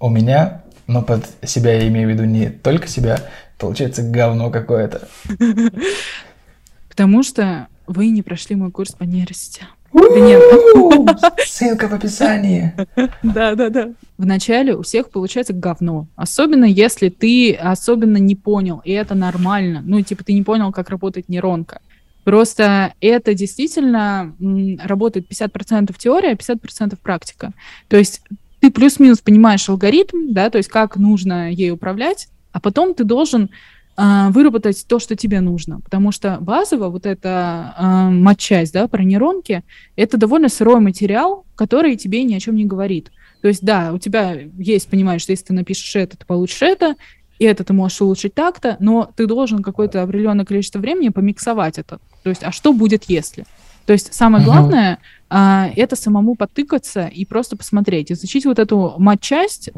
у 0.00 0.08
меня, 0.08 0.62
но 0.86 1.02
под 1.02 1.26
себя 1.42 1.74
я 1.74 1.88
имею 1.88 2.08
в 2.08 2.12
виду 2.12 2.24
не 2.24 2.50
только 2.50 2.88
себя, 2.88 3.18
получается 3.58 4.02
говно 4.02 4.50
какое-то. 4.50 5.08
Потому 6.88 7.22
что 7.22 7.68
вы 7.86 8.08
не 8.08 8.22
прошли 8.22 8.56
мой 8.56 8.70
курс 8.70 8.92
по 8.92 9.04
нейросетям. 9.04 9.68
Да 9.92 10.20
нет. 10.20 10.42
Ссылка 11.46 11.88
в 11.88 11.94
описании. 11.94 12.72
Да, 13.22 13.54
да, 13.54 13.70
да. 13.70 13.90
Вначале 14.18 14.74
у 14.74 14.82
всех 14.82 15.10
получается 15.10 15.52
говно. 15.52 16.06
Особенно 16.16 16.64
если 16.64 17.08
ты 17.08 17.54
особенно 17.54 18.16
не 18.16 18.36
понял, 18.36 18.80
и 18.84 18.92
это 18.92 19.14
нормально. 19.14 19.82
Ну, 19.84 20.00
типа, 20.02 20.24
ты 20.24 20.32
не 20.32 20.42
понял, 20.42 20.72
как 20.72 20.90
работает 20.90 21.28
нейронка. 21.28 21.80
Просто 22.24 22.94
это 23.00 23.34
действительно 23.34 24.34
работает 24.82 25.30
50% 25.30 25.94
теория, 25.98 26.34
50% 26.34 26.96
практика. 27.02 27.52
То 27.88 27.96
есть 27.96 28.22
ты 28.64 28.70
плюс-минус 28.70 29.18
понимаешь 29.18 29.68
алгоритм, 29.68 30.32
да, 30.32 30.48
то 30.48 30.56
есть 30.56 30.70
как 30.70 30.96
нужно 30.96 31.52
ей 31.52 31.70
управлять, 31.70 32.28
а 32.50 32.60
потом 32.60 32.94
ты 32.94 33.04
должен 33.04 33.50
а, 33.94 34.30
выработать 34.30 34.86
то, 34.88 34.98
что 34.98 35.16
тебе 35.16 35.42
нужно. 35.42 35.82
Потому 35.82 36.12
что 36.12 36.38
базово 36.40 36.88
вот 36.88 37.04
эта 37.04 37.74
э, 37.78 38.08
матчасть, 38.08 38.72
да, 38.72 38.88
про 38.88 39.04
нейронки, 39.04 39.64
это 39.96 40.16
довольно 40.16 40.48
сырой 40.48 40.80
материал, 40.80 41.44
который 41.56 41.96
тебе 41.96 42.22
ни 42.22 42.34
о 42.34 42.40
чем 42.40 42.56
не 42.56 42.64
говорит. 42.64 43.12
То 43.42 43.48
есть, 43.48 43.62
да, 43.62 43.92
у 43.92 43.98
тебя 43.98 44.34
есть 44.56 44.88
понимаешь, 44.88 45.20
что 45.20 45.32
если 45.32 45.44
ты 45.44 45.52
напишешь 45.52 45.94
это, 45.94 46.16
ты 46.16 46.24
получишь 46.24 46.62
это, 46.62 46.94
и 47.38 47.44
это 47.44 47.64
ты 47.64 47.74
можешь 47.74 48.00
улучшить 48.00 48.32
так-то, 48.32 48.78
но 48.80 49.10
ты 49.14 49.26
должен 49.26 49.62
какое-то 49.62 50.02
определенное 50.02 50.46
количество 50.46 50.78
времени 50.78 51.10
помиксовать 51.10 51.76
это. 51.76 52.00
То 52.22 52.30
есть, 52.30 52.42
а 52.42 52.50
что 52.50 52.72
будет, 52.72 53.04
если? 53.08 53.44
То 53.84 53.92
есть 53.92 54.14
самое 54.14 54.42
главное 54.42 55.00
э, 55.30 55.70
это 55.76 55.96
самому 55.96 56.34
потыкаться 56.34 57.06
и 57.06 57.24
просто 57.24 57.56
посмотреть, 57.56 58.12
изучить 58.12 58.46
вот 58.46 58.58
эту 58.58 58.94
матчасть, 58.98 59.68
э, 59.68 59.72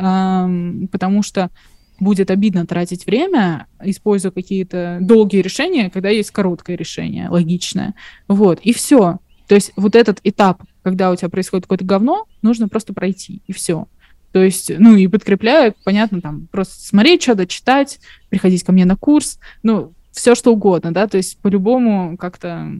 потому 0.90 1.22
что 1.22 1.50
будет 1.98 2.30
обидно 2.30 2.66
тратить 2.66 3.06
время, 3.06 3.66
используя 3.82 4.30
какие-то 4.30 4.98
долгие 5.00 5.42
решения, 5.42 5.90
когда 5.90 6.10
есть 6.10 6.30
короткое 6.30 6.76
решение, 6.76 7.28
логичное. 7.28 7.94
Вот, 8.28 8.60
и 8.60 8.72
все. 8.72 9.18
То 9.48 9.54
есть 9.54 9.72
вот 9.76 9.94
этот 9.94 10.20
этап, 10.24 10.62
когда 10.82 11.10
у 11.10 11.16
тебя 11.16 11.28
происходит 11.28 11.64
какое-то 11.64 11.84
говно, 11.84 12.26
нужно 12.42 12.68
просто 12.68 12.92
пройти, 12.92 13.42
и 13.46 13.52
все. 13.52 13.88
То 14.32 14.42
есть, 14.42 14.70
ну, 14.76 14.94
и 14.96 15.06
подкрепляю, 15.06 15.74
понятно, 15.84 16.20
там, 16.20 16.48
просто 16.50 16.84
смотреть 16.84 17.22
что-то, 17.22 17.46
читать, 17.46 18.00
приходить 18.28 18.64
ко 18.64 18.72
мне 18.72 18.84
на 18.84 18.96
курс, 18.96 19.38
ну, 19.62 19.94
все 20.10 20.34
что 20.34 20.52
угодно, 20.52 20.92
да, 20.92 21.06
то 21.06 21.16
есть 21.16 21.38
по-любому 21.38 22.16
как-то 22.16 22.70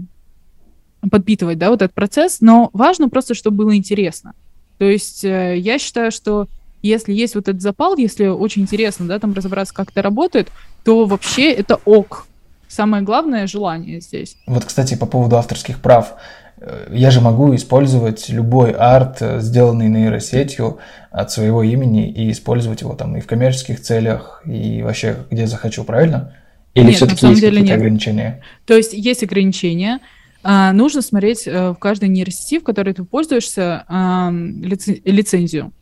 подпитывать, 1.11 1.59
да, 1.59 1.71
вот 1.71 1.83
этот 1.83 1.95
процесс, 1.95 2.41
но 2.41 2.71
важно 2.73 3.09
просто, 3.09 3.35
чтобы 3.35 3.59
было 3.59 3.77
интересно. 3.77 4.35
То 4.79 4.85
есть 4.85 5.25
э, 5.25 5.57
я 5.59 5.79
считаю, 5.79 6.11
что 6.11 6.49
если 6.83 7.13
есть 7.13 7.35
вот 7.35 7.49
этот 7.49 7.63
запал, 7.63 7.97
если 7.97 8.27
очень 8.27 8.63
интересно, 8.63 9.07
да, 9.07 9.19
там 9.19 9.35
разобраться, 9.35 9.75
как 9.75 9.91
это 9.91 10.03
работает, 10.03 10.49
то 10.85 11.05
вообще 11.05 11.53
это 11.53 11.77
ок. 11.85 12.27
Самое 12.69 13.03
главное— 13.03 13.47
желание 13.49 14.01
здесь. 14.01 14.37
Вот, 14.47 14.65
кстати, 14.65 14.97
по 14.97 15.07
поводу 15.07 15.37
авторских 15.37 15.81
прав. 15.81 16.15
Э, 16.59 16.89
я 16.93 17.11
же 17.11 17.21
могу 17.21 17.55
использовать 17.55 18.29
любой 18.29 18.73
арт, 18.73 19.19
э, 19.21 19.41
сделанный 19.41 19.89
нейросетью 19.89 20.79
от 21.11 21.31
своего 21.31 21.63
имени, 21.63 22.09
и 22.11 22.31
использовать 22.31 22.83
его 22.83 22.95
там 22.95 23.17
и 23.17 23.21
в 23.21 23.27
коммерческих 23.27 23.81
целях, 23.81 24.43
и 24.45 24.83
вообще 24.83 25.17
где 25.31 25.47
захочу, 25.47 25.85
правильно? 25.85 26.35
Или 26.75 26.93
все-таки 26.93 27.27
есть 27.27 27.41
какие-то 27.41 27.75
ограничения? 27.75 28.43
То 28.67 28.75
есть 28.75 28.93
есть 28.93 29.23
ограничения. 29.23 30.01
А, 30.49 30.73
нужно 30.73 31.03
смотреть 31.03 31.49
а, 31.49 31.73
в 31.73 31.79
каждой 31.79 32.09
нейросети, 32.09 32.61
в 32.61 32.65
которой 32.65 32.95
ты 32.95 33.05
пользуешься, 33.05 33.85
лици- 33.91 35.01
лицензию. 35.05 35.73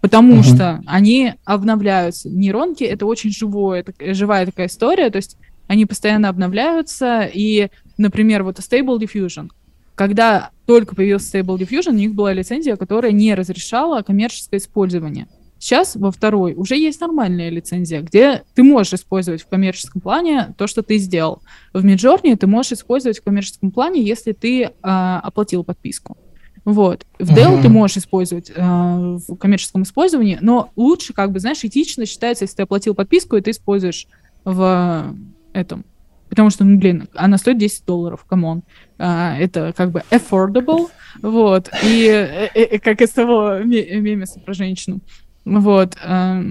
Потому 0.00 0.34
угу. 0.34 0.42
что 0.42 0.80
они 0.86 1.34
обновляются. 1.44 2.28
Нейронки— 2.28 2.84
это 2.84 3.06
очень 3.06 3.32
живое, 3.32 3.80
это, 3.80 4.14
живая 4.14 4.46
такая 4.46 4.66
история, 4.66 5.10
то 5.10 5.16
есть 5.16 5.36
они 5.66 5.86
постоянно 5.86 6.28
обновляются, 6.28 7.22
и, 7.22 7.68
например, 7.98 8.42
вот 8.42 8.58
Stable 8.58 8.98
Diffusion— 8.98 9.48
когда 9.94 10.50
только 10.66 10.94
появился 10.94 11.38
Stable 11.38 11.58
Diffusion, 11.58 11.90
у 11.90 11.94
них 11.94 12.14
была 12.14 12.32
лицензия, 12.32 12.76
которая 12.76 13.12
не 13.12 13.34
разрешала 13.34 14.02
коммерческое 14.02 14.58
использование. 14.58 15.28
Сейчас 15.62 15.94
во 15.94 16.10
второй 16.10 16.54
уже 16.54 16.76
есть 16.76 17.00
нормальная 17.00 17.48
лицензия, 17.48 18.02
где 18.02 18.42
ты 18.56 18.64
можешь 18.64 18.94
использовать 18.94 19.42
в 19.42 19.46
коммерческом 19.46 20.00
плане 20.00 20.52
то, 20.58 20.66
что 20.66 20.82
ты 20.82 20.98
сделал. 20.98 21.40
В 21.72 21.86
Midjourney 21.86 22.34
ты 22.36 22.48
можешь 22.48 22.72
использовать 22.72 23.20
в 23.20 23.22
коммерческом 23.22 23.70
плане, 23.70 24.02
если 24.02 24.32
ты 24.32 24.64
э, 24.64 24.70
оплатил 24.82 25.62
подписку. 25.62 26.18
Вот. 26.64 27.06
В 27.20 27.30
Dell 27.30 27.58
uh-huh. 27.58 27.62
ты 27.62 27.68
можешь 27.68 27.98
использовать 27.98 28.50
э, 28.50 28.60
в 28.60 29.36
коммерческом 29.36 29.84
использовании, 29.84 30.36
но 30.40 30.72
лучше, 30.74 31.12
как 31.12 31.30
бы, 31.30 31.38
знаешь, 31.38 31.62
этично 31.62 32.06
считается, 32.06 32.42
если 32.42 32.56
ты 32.56 32.62
оплатил 32.64 32.96
подписку, 32.96 33.36
и 33.36 33.40
ты 33.40 33.52
используешь 33.52 34.08
в 34.44 35.14
этом 35.52 35.84
потому 36.32 36.48
что, 36.48 36.64
ну, 36.64 36.78
блин, 36.78 37.08
она 37.14 37.36
стоит 37.36 37.58
10 37.58 37.84
долларов, 37.84 38.24
come 38.24 38.46
on. 38.46 38.62
А, 38.96 39.36
это 39.38 39.74
как 39.76 39.90
бы 39.90 40.02
affordable, 40.10 40.88
вот, 41.20 41.68
и, 41.84 42.04
и, 42.04 42.08
э, 42.08 42.48
и 42.54 42.76
э, 42.76 42.78
как 42.78 43.02
из 43.02 43.10
того 43.10 43.58
мемеса 43.58 44.40
про 44.40 44.54
женщину. 44.54 45.02
Вот, 45.44 45.96
а, 46.02 46.42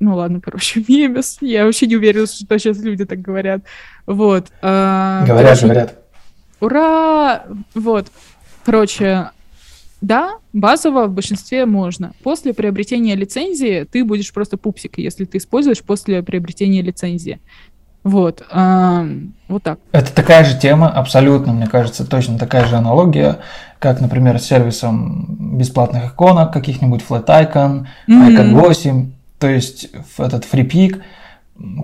ну 0.00 0.14
ладно, 0.14 0.40
короче, 0.40 0.84
мемес, 0.88 1.38
я 1.40 1.64
вообще 1.64 1.86
не 1.86 1.96
уверена, 1.96 2.26
что 2.26 2.58
сейчас 2.58 2.78
люди 2.78 3.04
так 3.04 3.20
говорят. 3.20 3.62
Вот. 4.06 4.48
А, 4.62 5.24
говорят, 5.26 5.60
говорят. 5.62 5.98
Ура! 6.60 7.44
Вот. 7.74 8.08
Короче, 8.64 9.30
да, 10.00 10.38
базово 10.52 11.06
в 11.06 11.12
большинстве 11.12 11.66
можно. 11.66 12.12
После 12.22 12.54
приобретения 12.54 13.16
лицензии 13.16 13.86
ты 13.90 14.04
будешь 14.04 14.32
просто 14.32 14.56
пупсик, 14.56 14.98
если 14.98 15.24
ты 15.24 15.38
используешь 15.38 15.82
после 15.82 16.22
приобретения 16.22 16.82
лицензии. 16.82 17.40
Вот, 18.08 18.42
а, 18.50 19.06
вот 19.48 19.62
так. 19.64 19.78
Это 19.92 20.14
такая 20.14 20.42
же 20.42 20.58
тема, 20.58 20.88
абсолютно, 20.88 21.52
мне 21.52 21.66
кажется, 21.66 22.06
точно 22.06 22.38
такая 22.38 22.64
же 22.64 22.76
аналогия, 22.76 23.40
как, 23.78 24.00
например, 24.00 24.38
с 24.38 24.44
сервисом 24.44 25.36
бесплатных 25.58 26.14
иконок, 26.14 26.50
каких-нибудь 26.50 27.04
Flat 27.06 27.26
Icon, 27.26 27.86
mm-hmm. 28.08 28.28
Icon 28.28 28.54
8, 28.54 29.12
то 29.38 29.46
есть 29.46 29.90
этот 30.16 30.46
FreePick, 30.50 31.02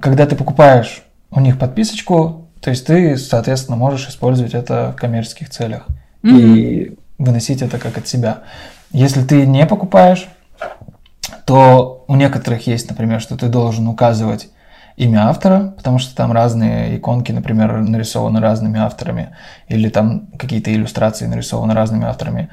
когда 0.00 0.24
ты 0.24 0.34
покупаешь 0.34 1.02
у 1.30 1.40
них 1.40 1.58
подписочку, 1.58 2.48
то 2.62 2.70
есть 2.70 2.86
ты, 2.86 3.18
соответственно, 3.18 3.76
можешь 3.76 4.08
использовать 4.08 4.54
это 4.54 4.94
в 4.96 4.98
коммерческих 4.98 5.50
целях 5.50 5.86
mm-hmm. 6.22 6.56
и 6.56 6.98
выносить 7.18 7.60
это 7.60 7.78
как 7.78 7.98
от 7.98 8.08
себя. 8.08 8.44
Если 8.92 9.22
ты 9.22 9.44
не 9.44 9.66
покупаешь, 9.66 10.26
то 11.44 12.02
у 12.08 12.16
некоторых 12.16 12.66
есть, 12.66 12.88
например, 12.88 13.20
что 13.20 13.36
ты 13.36 13.48
должен 13.48 13.88
указывать 13.88 14.48
имя 14.96 15.28
автора, 15.28 15.74
потому 15.76 15.98
что 15.98 16.14
там 16.14 16.32
разные 16.32 16.96
иконки, 16.96 17.32
например, 17.32 17.80
нарисованы 17.80 18.40
разными 18.40 18.78
авторами, 18.78 19.34
или 19.68 19.88
там 19.88 20.28
какие-то 20.38 20.72
иллюстрации 20.72 21.26
нарисованы 21.26 21.74
разными 21.74 22.06
авторами. 22.06 22.50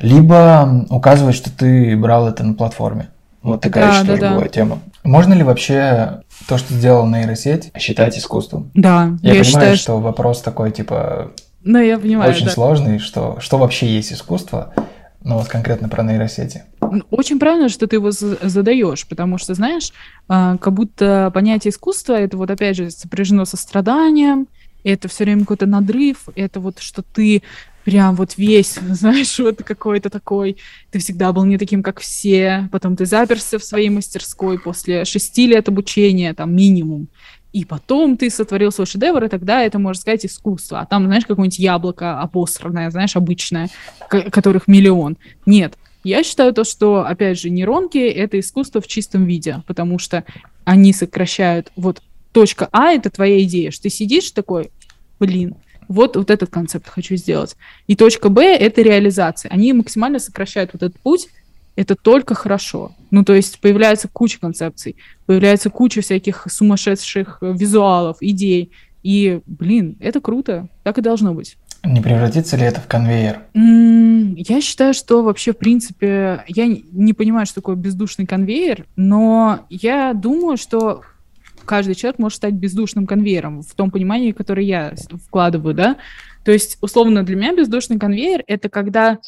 Либо 0.00 0.86
указывать, 0.90 1.36
что 1.36 1.50
ты 1.50 1.96
брал 1.96 2.28
это 2.28 2.42
на 2.44 2.54
платформе. 2.54 3.08
Вот 3.42 3.60
такая 3.60 3.88
да, 3.88 3.98
еще 3.98 4.04
да, 4.04 4.30
тоже 4.34 4.44
да. 4.44 4.48
тема. 4.48 4.78
Можно 5.04 5.34
ли 5.34 5.42
вообще 5.42 6.22
то, 6.46 6.58
что 6.58 6.74
сделал 6.74 7.06
нейросеть, 7.06 7.72
считать 7.76 8.16
искусством? 8.16 8.70
Да, 8.74 9.16
я, 9.22 9.34
я 9.34 9.42
понимаю, 9.42 9.44
считаю, 9.44 9.76
что 9.76 9.98
вопрос 9.98 10.40
такой, 10.42 10.70
типа, 10.70 11.32
ну, 11.64 11.78
я 11.78 11.98
понимаю, 11.98 12.30
очень 12.30 12.46
да. 12.46 12.52
сложный, 12.52 12.98
что, 12.98 13.38
что 13.40 13.58
вообще 13.58 13.86
есть 13.86 14.12
искусство, 14.12 14.72
ну 15.24 15.36
вот 15.36 15.48
конкретно 15.48 15.88
про 15.88 16.02
нейросети. 16.02 16.64
Очень 17.10 17.38
правильно, 17.38 17.68
что 17.68 17.86
ты 17.86 17.96
его 17.96 18.10
задаешь, 18.10 19.06
потому 19.06 19.38
что, 19.38 19.54
знаешь, 19.54 19.92
а, 20.28 20.56
как 20.58 20.72
будто 20.74 21.30
понятие 21.32 21.70
искусства 21.70 22.14
это 22.14 22.36
вот 22.36 22.50
опять 22.50 22.76
же 22.76 22.90
сопряжено 22.90 23.44
со 23.44 23.56
страданием, 23.56 24.48
это 24.84 25.08
все 25.08 25.24
время 25.24 25.42
какой-то 25.42 25.66
надрыв, 25.66 26.28
это 26.34 26.60
вот 26.60 26.80
что 26.80 27.02
ты 27.02 27.42
прям 27.84 28.14
вот 28.14 28.36
весь, 28.36 28.74
знаешь, 28.88 29.38
вот 29.38 29.62
какой-то 29.62 30.10
такой, 30.10 30.56
ты 30.90 30.98
всегда 30.98 31.32
был 31.32 31.44
не 31.44 31.58
таким, 31.58 31.82
как 31.82 32.00
все, 32.00 32.68
потом 32.72 32.96
ты 32.96 33.06
заперся 33.06 33.58
в 33.58 33.64
своей 33.64 33.90
мастерской 33.90 34.58
после 34.58 35.04
шести 35.04 35.46
лет 35.46 35.68
обучения, 35.68 36.34
там, 36.34 36.54
минимум, 36.54 37.08
и 37.52 37.64
потом 37.64 38.16
ты 38.16 38.30
сотворил 38.30 38.72
свой 38.72 38.86
шедевр, 38.86 39.24
и 39.24 39.28
тогда 39.28 39.62
это, 39.62 39.78
можно 39.78 40.00
сказать, 40.00 40.24
искусство. 40.24 40.80
А 40.80 40.86
там, 40.86 41.04
знаешь, 41.06 41.26
какое-нибудь 41.26 41.58
яблоко 41.58 42.20
обосранное, 42.20 42.90
знаешь, 42.90 43.16
обычное, 43.16 43.68
которых 44.08 44.68
миллион. 44.68 45.16
Нет, 45.44 45.76
я 46.04 46.24
считаю 46.24 46.52
то, 46.52 46.64
что, 46.64 47.06
опять 47.06 47.38
же, 47.38 47.50
нейронки— 47.50 47.98
это 47.98 48.40
искусство 48.40 48.80
в 48.80 48.86
чистом 48.86 49.24
виде, 49.24 49.62
потому 49.66 49.98
что 49.98 50.24
они 50.64 50.92
сокращают... 50.92 51.70
Вот 51.76 52.02
точка 52.32 52.68
А— 52.72 52.92
это 52.94 53.10
твоя 53.10 53.42
идея, 53.42 53.70
что 53.70 53.84
ты 53.84 53.90
сидишь 53.90 54.30
такой, 54.30 54.70
блин, 55.20 55.54
вот, 55.88 56.16
вот 56.16 56.30
этот 56.30 56.50
концепт 56.50 56.88
хочу 56.88 57.16
сделать. 57.16 57.56
И 57.86 57.94
точка 57.94 58.30
Б— 58.30 58.56
это 58.58 58.80
реализация. 58.80 59.50
Они 59.50 59.72
максимально 59.72 60.18
сокращают 60.18 60.70
вот 60.72 60.82
этот 60.82 60.98
путь, 61.00 61.28
это 61.76 61.96
только 61.96 62.34
хорошо. 62.34 62.92
Ну, 63.10 63.24
то 63.24 63.34
есть 63.34 63.60
появляется 63.60 64.08
куча 64.08 64.38
концепций, 64.40 64.96
появляется 65.26 65.70
куча 65.70 66.00
всяких 66.00 66.46
сумасшедших 66.50 67.38
визуалов, 67.40 68.18
идей. 68.20 68.72
И, 69.02 69.40
блин, 69.46 69.96
это 70.00 70.20
круто. 70.20 70.68
Так 70.84 70.98
и 70.98 71.02
должно 71.02 71.34
быть. 71.34 71.56
Не 71.84 72.00
превратится 72.00 72.56
ли 72.56 72.62
это 72.62 72.80
в 72.80 72.86
конвейер? 72.86 73.40
Я 73.54 74.60
считаю, 74.60 74.94
что 74.94 75.24
вообще, 75.24 75.52
в 75.52 75.58
принципе, 75.58 76.44
я 76.46 76.66
не 76.66 77.12
понимаю, 77.12 77.44
что 77.44 77.56
такое 77.56 77.74
бездушный 77.74 78.24
конвейер, 78.24 78.86
но 78.94 79.66
я 79.68 80.14
думаю, 80.14 80.56
что 80.56 81.02
каждый 81.64 81.96
человек 81.96 82.20
может 82.20 82.36
стать 82.36 82.54
бездушным 82.54 83.06
конвейером 83.06 83.62
в 83.62 83.74
том 83.74 83.90
понимании, 83.90 84.30
которое 84.30 84.64
я 84.64 84.94
вкладываю, 85.26 85.74
да. 85.74 85.96
То 86.44 86.52
есть, 86.52 86.78
условно, 86.80 87.24
для 87.24 87.34
меня 87.34 87.54
бездушный 87.54 87.98
конвейер— 87.98 88.44
это 88.46 88.68
когда 88.68 89.18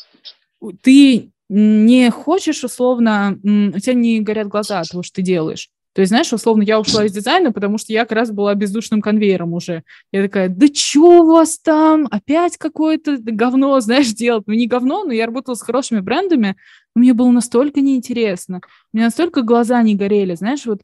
ты 0.83 1.31
не 1.49 2.11
хочешь, 2.11 2.65
условно, 2.65 3.39
у 3.43 3.79
тебя 3.79 3.95
не 3.95 4.21
горят 4.21 4.49
глаза 4.49 4.81
от 4.81 4.89
того, 4.89 5.03
что 5.03 5.17
ты 5.17 5.23
делаешь. 5.23 5.69
То 5.95 6.01
есть, 6.01 6.09
знаешь, 6.09 6.33
условно, 6.33 6.63
я 6.63 6.81
ушла 6.81 7.05
из 7.05 7.13
дизайна, 7.13 7.53
потому 7.53 7.79
что 7.79 7.93
я 7.93 8.01
как 8.01 8.13
раз 8.13 8.33
была 8.33 8.55
бездушным 8.57 9.01
конвейером 9.01 9.55
уже. 9.55 9.85
Я 10.11 10.25
такая, 10.25 10.49
да 10.49 10.67
что 10.75 11.23
у 11.23 11.27
вас 11.27 11.61
там? 11.61 12.09
Опять 12.11 12.57
какое-то 12.57 13.17
говно, 13.19 13.79
знаешь, 13.79 14.09
делать? 14.13 14.43
Ну, 14.49 14.55
не 14.55 14.67
говно, 14.67 15.05
но 15.05 15.13
я 15.13 15.27
работала 15.27 15.55
с 15.55 15.63
хорошими 15.63 16.01
брендами, 16.01 16.57
мне 16.97 17.13
было 17.13 17.31
настолько 17.31 17.81
неинтересно. 17.81 18.61
У 18.93 18.97
меня 18.97 19.07
настолько 19.07 19.43
глаза 19.43 19.81
не 19.83 19.95
горели, 19.95 20.35
знаешь, 20.35 20.67
вот 20.67 20.81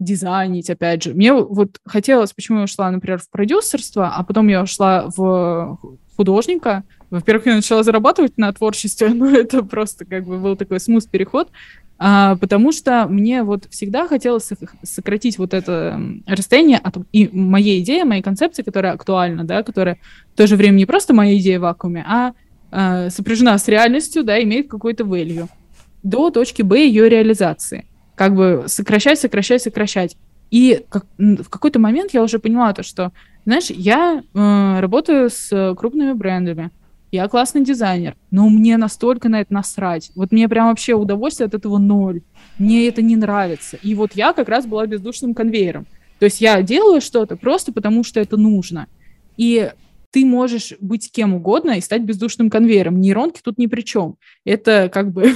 дизайнить, 0.00 0.70
опять 0.70 1.04
же. 1.04 1.14
Мне 1.14 1.32
вот 1.32 1.78
хотелось, 1.84 2.32
почему 2.32 2.58
я 2.58 2.64
ушла, 2.64 2.90
например, 2.90 3.18
в 3.18 3.30
продюсерство, 3.30 4.08
а 4.08 4.24
потом 4.24 4.48
я 4.48 4.62
ушла 4.62 5.08
в 5.16 5.78
художника. 6.16 6.84
Во-первых, 7.10 7.46
я 7.46 7.54
начала 7.56 7.82
зарабатывать 7.82 8.36
на 8.36 8.52
творчестве, 8.52 9.08
но 9.14 9.30
это 9.30 9.62
просто 9.62 10.04
как 10.04 10.24
бы 10.24 10.38
был 10.38 10.56
такой 10.56 10.80
смус 10.80 11.06
переход 11.06 11.48
а, 12.00 12.36
потому 12.36 12.70
что 12.70 13.06
мне 13.08 13.42
вот 13.42 13.64
всегда 13.70 14.06
хотелось 14.06 14.48
сократить 14.84 15.36
вот 15.36 15.52
это 15.52 16.00
расстояние 16.26 16.78
от 16.78 16.96
и 17.12 17.28
моей 17.32 17.82
идеи, 17.82 18.02
моей 18.04 18.22
концепции, 18.22 18.62
которая 18.62 18.92
актуальна, 18.92 19.44
да, 19.44 19.64
которая 19.64 19.98
в 20.32 20.36
то 20.36 20.46
же 20.46 20.54
время 20.54 20.76
не 20.76 20.86
просто 20.86 21.12
моя 21.12 21.36
идея 21.38 21.58
в 21.58 21.62
вакууме, 21.62 22.04
а, 22.08 22.34
а 22.70 23.10
сопряжена 23.10 23.58
с 23.58 23.66
реальностью, 23.66 24.22
да, 24.22 24.40
имеет 24.40 24.68
какой-то 24.68 25.02
value, 25.02 25.48
до 26.04 26.30
точки 26.30 26.62
Б 26.62 26.86
ее 26.86 27.08
реализации. 27.08 27.84
Как 28.14 28.34
бы 28.34 28.64
сокращать, 28.68 29.18
сокращать, 29.18 29.62
сокращать. 29.62 30.16
И 30.52 30.84
как, 30.88 31.04
в 31.18 31.48
какой-то 31.50 31.80
момент 31.80 32.14
я 32.14 32.22
уже 32.22 32.38
поняла 32.38 32.72
то, 32.72 32.84
что, 32.84 33.12
знаешь, 33.44 33.70
я 33.70 34.22
э, 34.22 34.80
работаю 34.80 35.30
с 35.30 35.74
крупными 35.76 36.12
брендами, 36.12 36.70
я 37.10 37.28
классный 37.28 37.64
дизайнер, 37.64 38.16
но 38.30 38.48
мне 38.48 38.76
настолько 38.76 39.28
на 39.28 39.40
это 39.40 39.52
насрать. 39.52 40.10
Вот 40.14 40.30
мне 40.32 40.48
прям 40.48 40.68
вообще 40.68 40.94
удовольствие 40.94 41.46
от 41.46 41.54
этого 41.54 41.78
ноль. 41.78 42.22
Мне 42.58 42.88
это 42.88 43.02
не 43.02 43.16
нравится. 43.16 43.78
И 43.82 43.94
вот 43.94 44.12
я 44.14 44.32
как 44.32 44.48
раз 44.48 44.66
была 44.66 44.86
бездушным 44.86 45.34
конвейером. 45.34 45.86
То 46.18 46.26
есть 46.26 46.40
я 46.40 46.60
делаю 46.62 47.00
что-то 47.00 47.36
просто 47.36 47.72
потому, 47.72 48.04
что 48.04 48.20
это 48.20 48.36
нужно. 48.36 48.88
И 49.36 49.70
ты 50.10 50.24
можешь 50.24 50.74
быть 50.80 51.10
кем 51.10 51.34
угодно 51.34 51.72
и 51.72 51.80
стать 51.80 52.02
бездушным 52.02 52.50
конвейером. 52.50 53.00
Нейронки 53.00 53.40
тут 53.42 53.58
ни 53.58 53.66
при 53.66 53.82
чем. 53.82 54.16
Это 54.44 54.90
как 54.92 55.12
бы 55.12 55.34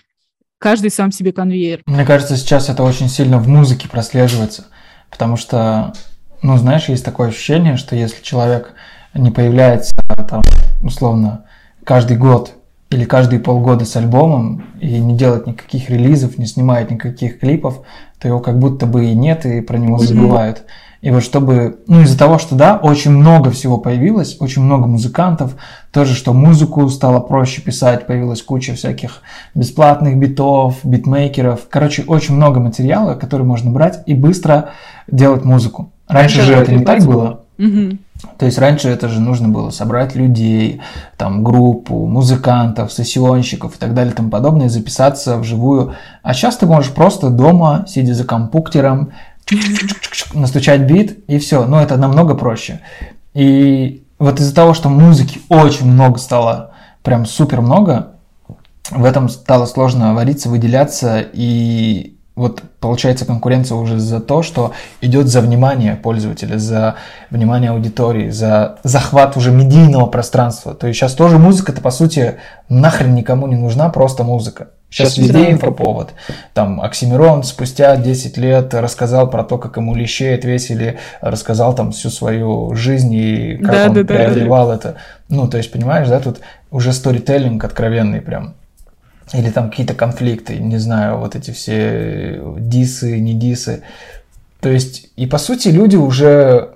каждый 0.58 0.90
сам 0.90 1.12
себе 1.12 1.32
конвейер. 1.32 1.82
Мне 1.86 2.04
кажется, 2.04 2.36
сейчас 2.36 2.68
это 2.68 2.82
очень 2.82 3.08
сильно 3.08 3.38
в 3.38 3.48
музыке 3.48 3.88
прослеживается, 3.88 4.66
потому 5.10 5.36
что, 5.36 5.94
ну, 6.42 6.56
знаешь, 6.58 6.88
есть 6.88 7.04
такое 7.04 7.28
ощущение, 7.28 7.76
что 7.76 7.96
если 7.96 8.22
человек 8.22 8.74
не 9.18 9.30
появляется 9.30 9.94
там, 10.28 10.42
условно, 10.82 11.44
каждый 11.84 12.16
год 12.16 12.54
или 12.90 13.04
каждые 13.04 13.40
полгода 13.40 13.84
с 13.84 13.96
альбомом 13.96 14.64
и 14.80 14.98
не 14.98 15.16
делает 15.16 15.46
никаких 15.46 15.90
релизов, 15.90 16.38
не 16.38 16.46
снимает 16.46 16.90
никаких 16.90 17.38
клипов, 17.38 17.80
то 18.18 18.28
его 18.28 18.40
как 18.40 18.58
будто 18.58 18.86
бы 18.86 19.06
и 19.06 19.14
нет, 19.14 19.44
и 19.44 19.60
про 19.60 19.76
него 19.76 19.98
забывают. 19.98 20.64
И 21.00 21.10
вот 21.10 21.22
чтобы, 21.22 21.78
ну 21.86 22.00
из-за 22.00 22.18
того, 22.18 22.38
что 22.38 22.56
да, 22.56 22.76
очень 22.76 23.12
много 23.12 23.52
всего 23.52 23.78
появилось, 23.78 24.36
очень 24.40 24.62
много 24.62 24.88
музыкантов, 24.88 25.54
тоже, 25.92 26.14
что 26.14 26.32
музыку 26.32 26.88
стало 26.88 27.20
проще 27.20 27.62
писать, 27.62 28.06
появилась 28.06 28.42
куча 28.42 28.74
всяких 28.74 29.22
бесплатных 29.54 30.16
битов, 30.18 30.78
битмейкеров. 30.82 31.68
Короче, 31.70 32.02
очень 32.02 32.34
много 32.34 32.58
материала, 32.58 33.14
который 33.14 33.46
можно 33.46 33.70
брать 33.70 34.02
и 34.06 34.14
быстро 34.14 34.70
делать 35.06 35.44
музыку. 35.44 35.92
Раньше 36.08 36.42
же 36.42 36.54
это 36.54 36.74
не 36.74 36.84
так 36.84 37.04
было. 37.04 37.44
Мгм. 37.58 38.00
То 38.36 38.46
есть 38.46 38.58
раньше 38.58 38.88
это 38.88 39.08
же 39.08 39.20
нужно 39.20 39.48
было 39.48 39.70
собрать 39.70 40.14
людей, 40.14 40.80
там 41.16 41.44
группу, 41.44 42.06
музыкантов, 42.06 42.92
сессионщиков 42.92 43.76
и 43.76 43.78
так 43.78 43.94
далее 43.94 44.12
и 44.12 44.16
тому 44.16 44.30
подобное, 44.30 44.68
записаться 44.68 45.38
вживую. 45.38 45.94
А 46.22 46.34
сейчас 46.34 46.56
ты 46.56 46.66
можешь 46.66 46.92
просто 46.92 47.30
дома, 47.30 47.84
сидя 47.86 48.14
за 48.14 48.24
чик-чик-чик-чик, 48.24 50.38
настучать 50.38 50.82
бит 50.82 51.24
и 51.28 51.38
все. 51.38 51.64
Но 51.64 51.80
это 51.80 51.96
намного 51.96 52.34
проще. 52.34 52.80
И 53.34 54.04
вот 54.18 54.40
из-за 54.40 54.54
того, 54.54 54.74
что 54.74 54.88
музыки 54.88 55.40
очень 55.48 55.86
много 55.86 56.18
стало, 56.18 56.72
прям 57.02 57.24
супер 57.24 57.60
много, 57.60 58.14
в 58.90 59.04
этом 59.04 59.28
стало 59.28 59.66
сложно 59.66 60.14
вариться, 60.14 60.48
выделяться 60.48 61.20
и 61.20 62.17
вот 62.38 62.62
получается 62.78 63.24
конкуренция 63.24 63.76
уже 63.76 63.98
за 63.98 64.20
то, 64.20 64.42
что 64.42 64.72
идет 65.00 65.26
за 65.26 65.40
внимание 65.40 65.96
пользователя, 65.96 66.56
за 66.56 66.94
внимание 67.30 67.72
аудитории, 67.72 68.30
за 68.30 68.78
захват 68.84 69.36
уже 69.36 69.50
медийного 69.50 70.06
пространства. 70.06 70.74
То 70.74 70.86
есть 70.86 70.98
сейчас 70.98 71.14
тоже 71.14 71.38
музыка-то 71.38 71.80
по 71.80 71.90
сути 71.90 72.36
нахрен 72.68 73.14
никому 73.14 73.48
не 73.48 73.56
нужна, 73.56 73.88
просто 73.88 74.22
музыка. 74.22 74.68
Сейчас 74.88 75.14
Сейчас 75.14 75.18
везде 75.18 75.44
да. 75.44 75.50
инфоповод. 75.50 76.14
Там 76.54 76.80
Оксимирон 76.80 77.42
спустя 77.42 77.96
10 77.96 78.38
лет 78.38 78.72
рассказал 78.72 79.28
про 79.28 79.42
то, 79.42 79.58
как 79.58 79.76
ему 79.76 79.94
лещей 79.94 80.34
отвесили, 80.34 80.98
рассказал 81.20 81.74
там 81.74 81.90
всю 81.90 82.08
свою 82.08 82.74
жизнь 82.74 83.12
и 83.12 83.56
как 83.56 83.72
Да, 83.72 83.86
он 83.88 83.94
да, 83.94 84.02
да, 84.02 84.14
преодолевал 84.14 84.70
это. 84.72 84.94
Ну, 85.28 85.46
то 85.48 85.58
есть, 85.58 85.70
понимаешь, 85.72 86.08
да, 86.08 86.20
тут 86.20 86.38
уже 86.70 86.92
сторителлинг 86.92 87.62
откровенный 87.64 88.22
прям. 88.22 88.54
Или 89.32 89.50
там 89.50 89.70
какие-то 89.70 89.94
конфликты, 89.94 90.56
не 90.58 90.78
знаю, 90.78 91.18
вот 91.18 91.36
эти 91.36 91.50
все 91.50 92.40
дисы, 92.58 93.18
не 93.18 93.34
дисы. 93.34 93.82
То 94.60 94.70
есть, 94.70 95.10
и 95.16 95.26
по 95.26 95.38
сути 95.38 95.68
люди 95.68 95.96
уже, 95.96 96.70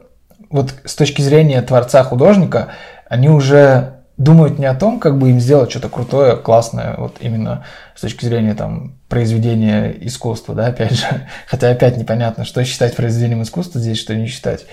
вот 0.51 0.75
с 0.85 0.95
точки 0.95 1.23
зрения 1.23 1.63
творца-художника, 1.63 2.69
они 3.09 3.29
уже 3.29 4.03
думают 4.19 4.59
не 4.59 4.67
о 4.67 4.75
том, 4.75 5.01
как 5.01 5.19
бы 5.19 5.31
им 5.31 5.41
сделать 5.41 5.71
что-то 5.71 5.89
крутое, 5.89 6.37
классное, 6.37 6.95
вот 6.97 7.17
именно 7.21 7.65
с 7.97 8.01
точки 8.01 8.25
зрения 8.25 8.55
там 8.55 8.95
произведения 9.09 9.91
искусства, 10.01 10.55
да, 10.55 10.67
опять 10.67 10.93
же. 10.93 11.07
Хотя 11.47 11.71
опять 11.71 11.97
непонятно, 11.97 12.45
что 12.45 12.65
считать 12.65 12.95
произведением 12.95 13.43
искусства 13.43 13.81
здесь, 13.81 13.99
что 13.99 14.15
не 14.15 14.27
считать. 14.27 14.67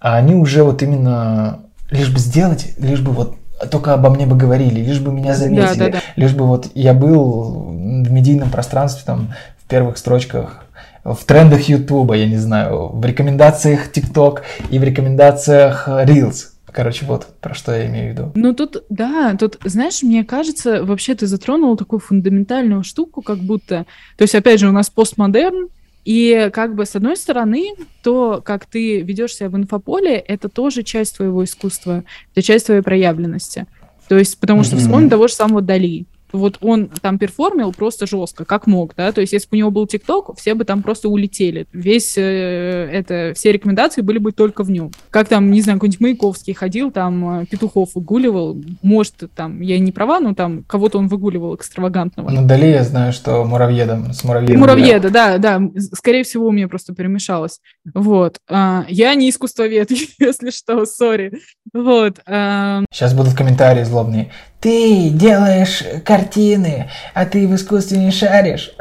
А 0.00 0.16
они 0.16 0.34
уже 0.34 0.62
вот 0.62 0.82
именно 0.82 1.60
лишь 1.90 2.12
бы 2.12 2.18
сделать, 2.18 2.74
лишь 2.78 3.00
бы 3.00 3.12
вот 3.12 3.36
только 3.70 3.94
обо 3.94 4.10
мне 4.10 4.26
бы 4.26 4.36
говорили, 4.36 4.80
лишь 4.80 5.00
бы 5.00 5.12
меня 5.12 5.34
заметили, 5.34 5.78
да, 5.78 5.88
да. 5.88 6.00
лишь 6.16 6.34
бы 6.34 6.46
вот 6.46 6.70
я 6.74 6.94
был 6.94 7.72
в 8.02 8.10
медийном 8.10 8.50
пространстве, 8.50 9.02
там, 9.06 9.34
в 9.58 9.68
первых 9.68 9.98
строчках, 9.98 10.64
в 11.04 11.24
трендах 11.24 11.68
Ютуба, 11.68 12.14
я 12.14 12.26
не 12.26 12.36
знаю, 12.36 12.88
в 12.88 13.04
рекомендациях 13.04 13.92
ТикТок 13.92 14.42
и 14.70 14.78
в 14.78 14.84
рекомендациях 14.84 15.88
Reels. 15.88 16.48
Короче, 16.76 17.06
вот 17.06 17.26
про 17.40 17.54
что 17.54 17.74
я 17.74 17.86
имею 17.86 18.08
в 18.08 18.12
виду. 18.12 18.32
Ну 18.34 18.52
тут, 18.52 18.84
да, 18.90 19.34
тут, 19.38 19.58
знаешь, 19.64 20.02
мне 20.02 20.24
кажется, 20.24 20.84
вообще 20.84 21.14
ты 21.14 21.26
затронул 21.26 21.74
такую 21.76 22.00
фундаментальную 22.00 22.84
штуку, 22.84 23.22
как 23.22 23.38
будто, 23.38 23.86
то 24.18 24.22
есть, 24.22 24.34
опять 24.34 24.60
же, 24.60 24.68
у 24.68 24.72
нас 24.72 24.90
постмодерн, 24.90 25.68
и 26.06 26.50
как 26.52 26.76
бы 26.76 26.86
с 26.86 26.94
одной 26.94 27.16
стороны, 27.16 27.74
то, 28.04 28.40
как 28.44 28.64
ты 28.64 29.00
ведешь 29.00 29.34
себя 29.34 29.48
в 29.50 29.56
инфополе, 29.56 30.14
это 30.14 30.48
тоже 30.48 30.84
часть 30.84 31.16
твоего 31.16 31.42
искусства, 31.42 32.04
это 32.32 32.42
часть 32.42 32.66
твоей 32.66 32.80
проявленности. 32.80 33.66
То 34.08 34.16
есть, 34.16 34.38
потому 34.38 34.62
что 34.62 34.76
Мгм. 34.76 34.84
вспомни 34.84 35.08
того 35.08 35.26
же 35.26 35.34
самого 35.34 35.62
Дали. 35.62 36.06
Вот 36.36 36.58
он 36.60 36.88
там 37.00 37.18
перформил 37.18 37.72
просто 37.72 38.06
жестко, 38.06 38.44
как 38.44 38.66
мог, 38.66 38.94
да, 38.96 39.12
то 39.12 39.20
есть 39.20 39.32
если 39.32 39.48
бы 39.48 39.56
у 39.56 39.58
него 39.58 39.70
был 39.70 39.86
ТикТок, 39.86 40.36
все 40.36 40.54
бы 40.54 40.64
там 40.64 40.82
просто 40.82 41.08
улетели. 41.08 41.66
Весь, 41.72 42.16
э, 42.16 42.88
это, 42.92 43.32
все 43.34 43.52
рекомендации 43.52 44.02
были 44.02 44.18
бы 44.18 44.32
только 44.32 44.62
в 44.64 44.70
нем. 44.70 44.90
Как 45.10 45.28
там, 45.28 45.50
не 45.50 45.60
знаю, 45.60 45.78
какой-нибудь 45.78 46.00
Маяковский 46.00 46.54
ходил, 46.54 46.90
там 46.90 47.40
э, 47.40 47.46
Петухов 47.46 47.94
выгуливал, 47.94 48.60
может, 48.82 49.14
там, 49.34 49.60
я 49.60 49.78
не 49.78 49.92
права, 49.92 50.20
но 50.20 50.34
там 50.34 50.64
кого-то 50.64 50.98
он 50.98 51.08
выгуливал 51.08 51.54
экстравагантного. 51.54 52.30
Ну, 52.30 52.46
Дали 52.46 52.66
я 52.66 52.84
знаю, 52.84 53.12
что 53.12 53.44
муравьедом, 53.44 54.12
с 54.12 54.24
муравьедом. 54.24 54.60
Муравьеда, 54.60 55.10
да, 55.10 55.38
да. 55.38 55.60
Скорее 55.92 56.24
всего, 56.24 56.46
у 56.48 56.52
меня 56.52 56.68
просто 56.68 56.94
перемешалось. 56.94 57.60
Вот. 57.94 58.38
А, 58.48 58.84
я 58.88 59.14
не 59.14 59.30
искусствовед, 59.30 59.90
если 60.18 60.50
что, 60.50 60.84
сори. 60.86 61.32
Вот. 61.76 62.20
а, 62.26 62.84
Сейчас 62.90 63.12
будут 63.12 63.34
комментарии 63.34 63.84
злобные. 63.84 64.30
Ты 64.60 65.10
делаешь 65.10 65.82
картины, 66.04 66.88
а 67.12 67.26
ты 67.26 67.46
в 67.46 67.54
искусстве 67.54 67.98
не 67.98 68.10
шаришь. 68.10 68.72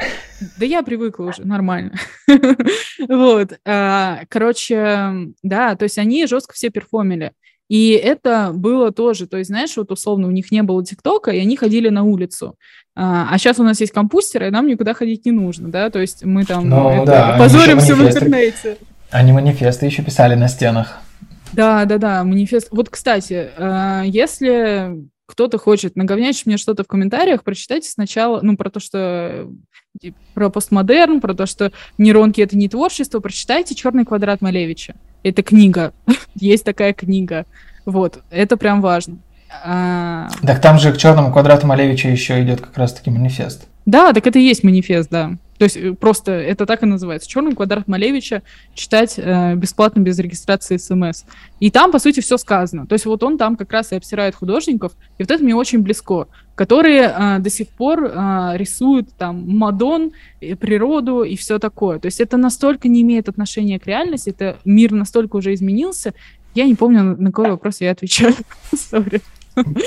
Да 0.58 0.66
я 0.66 0.82
привыкла 0.82 1.26
уже, 1.26 1.46
нормально. 1.46 1.91
Вот. 3.10 3.60
а, 3.66 4.20
Короче, 4.30 5.12
да, 5.43 5.76
то 5.76 5.84
есть 5.84 5.98
они 5.98 6.26
жестко 6.26 6.54
все 6.54 6.70
перформили. 6.70 7.34
И 7.68 7.91
это 7.91 8.52
было 8.54 8.91
тоже, 8.91 9.28
то 9.28 9.38
есть, 9.38 9.50
знаешь, 9.50 9.76
вот 9.76 9.91
условно 9.91 10.28
у 10.28 10.32
них 10.32 10.52
не 10.52 10.62
было 10.62 10.86
ТикТока, 10.86 11.32
и 11.32 11.39
они 11.39 11.58
ходили 11.58 11.89
на 11.89 12.04
улицу. 12.04 12.56
А 12.96 13.36
сейчас 13.38 13.60
у 13.60 13.64
нас 13.64 13.82
есть 13.82 13.91
компьютеры, 13.91 14.48
и 14.48 14.52
нам 14.52 14.68
никуда 14.68 14.93
ходить 14.93 15.26
не 15.26 15.32
нужно, 15.32 15.70
да, 15.70 15.89
то 15.89 16.00
есть 16.00 16.24
мы 16.24 16.46
там 16.46 16.70
Ну, 16.70 16.89
это, 16.91 17.06
да, 17.06 17.36
позоримся 17.39 17.96
в 17.96 18.08
интернете. 18.08 18.78
Они 19.10 19.32
манифесты 19.32 19.88
еще 19.88 20.04
писали 20.04 20.36
на 20.36 20.48
стенах. 20.48 21.00
Да, 21.54 21.86
да, 21.86 21.98
да, 21.98 22.24
манифест. 22.24 22.68
Вот, 22.72 22.89
кстати, 22.89 23.50
э, 23.56 24.04
если 24.06 25.06
кто-то 25.26 25.58
хочет 25.58 25.96
наговнять 25.96 26.46
мне 26.46 26.58
что-то 26.58 26.84
в 26.84 26.88
комментариях, 26.88 27.43
прочитайте 27.43 27.89
сначала, 27.89 28.39
ну, 28.41 28.58
про 28.58 28.70
то, 28.70 28.80
что 28.80 29.48
э, 30.02 30.12
про 30.34 30.50
постмодерн, 30.50 31.22
про 31.22 31.34
то, 31.34 31.46
что 31.46 31.72
нейронки 31.98 32.41
это 32.41 32.58
не 32.58 32.70
творчество, 32.70 33.20
прочитайте 33.20 33.76
Черный 33.76 34.06
квадрат 34.06 34.41
Малевича. 34.41 34.96
Это 35.24 35.41
книга. 35.41 35.93
Есть 36.36 36.66
такая 36.66 36.93
книга. 36.93 37.46
Вот, 37.86 38.20
это 38.30 38.58
прям 38.58 38.82
важно. 38.82 39.18
А, 39.64 40.28
Так 40.46 40.62
там 40.62 40.80
же 40.80 40.91
к 40.91 40.98
черному 40.98 41.32
квадрату 41.32 41.66
Малевича 41.68 42.10
еще 42.10 42.41
идет 42.43 42.62
как 42.62 42.78
раз-таки 42.78 43.10
манифест. 43.10 43.68
Да, 43.86 44.12
так 44.14 44.26
это 44.28 44.39
и 44.39 44.43
есть 44.43 44.64
манифест, 44.64 45.10
да. 45.10 45.38
То 45.58 45.64
есть 45.64 45.78
э, 45.78 45.93
просто 45.93 46.32
это 46.32 46.66
так 46.66 46.84
и 46.84 46.86
называется. 46.86 47.30
Черный 47.30 47.56
квадрат 47.56 47.88
Малевича 47.88 48.43
читать 48.74 49.16
э, 49.18 49.56
бесплатно 49.56 50.01
без 50.01 50.20
регистрации 50.20 50.78
смс. 50.78 51.24
И 51.60 51.72
там, 51.72 51.91
по 51.91 51.99
сути, 51.99 52.20
все 52.20 52.38
сказано. 52.38 52.86
То 52.88 52.93
есть 52.93 53.06
вот 53.06 53.24
он 53.24 53.38
там 53.38 53.56
как 53.56 53.72
раз 53.72 53.91
и 53.91 53.95
обсирает 53.95 54.36
художников, 54.36 54.93
и 55.18 55.24
вот 55.24 55.32
это 55.32 55.43
мне 55.43 55.56
очень 55.56 55.80
близко, 55.80 56.28
которые 56.56 57.03
э, 57.03 57.39
до 57.39 57.49
сих 57.49 57.70
пор 57.70 58.06
э, 58.06 58.51
рисуют 58.56 59.14
там 59.18 59.45
Мадон, 59.47 60.12
и 60.41 60.56
природу 60.56 61.24
и 61.24 61.36
все 61.36 61.60
такое. 61.60 61.99
То 61.99 62.08
есть 62.08 62.20
это 62.20 62.38
настолько 62.38 62.88
не 62.88 63.01
имеет 63.01 63.30
отношения 63.30 63.80
к 63.80 63.88
реальности, 63.88 64.30
это 64.30 64.58
мир 64.66 64.91
настолько 64.91 65.38
уже 65.38 65.53
изменился. 65.53 66.14
Я 66.53 66.66
не 66.66 66.76
помню, 66.76 67.16
на 67.18 67.32
какой 67.32 67.51
вопрос 67.51 67.82
я 67.82 67.91
отвечаю. 67.91 68.34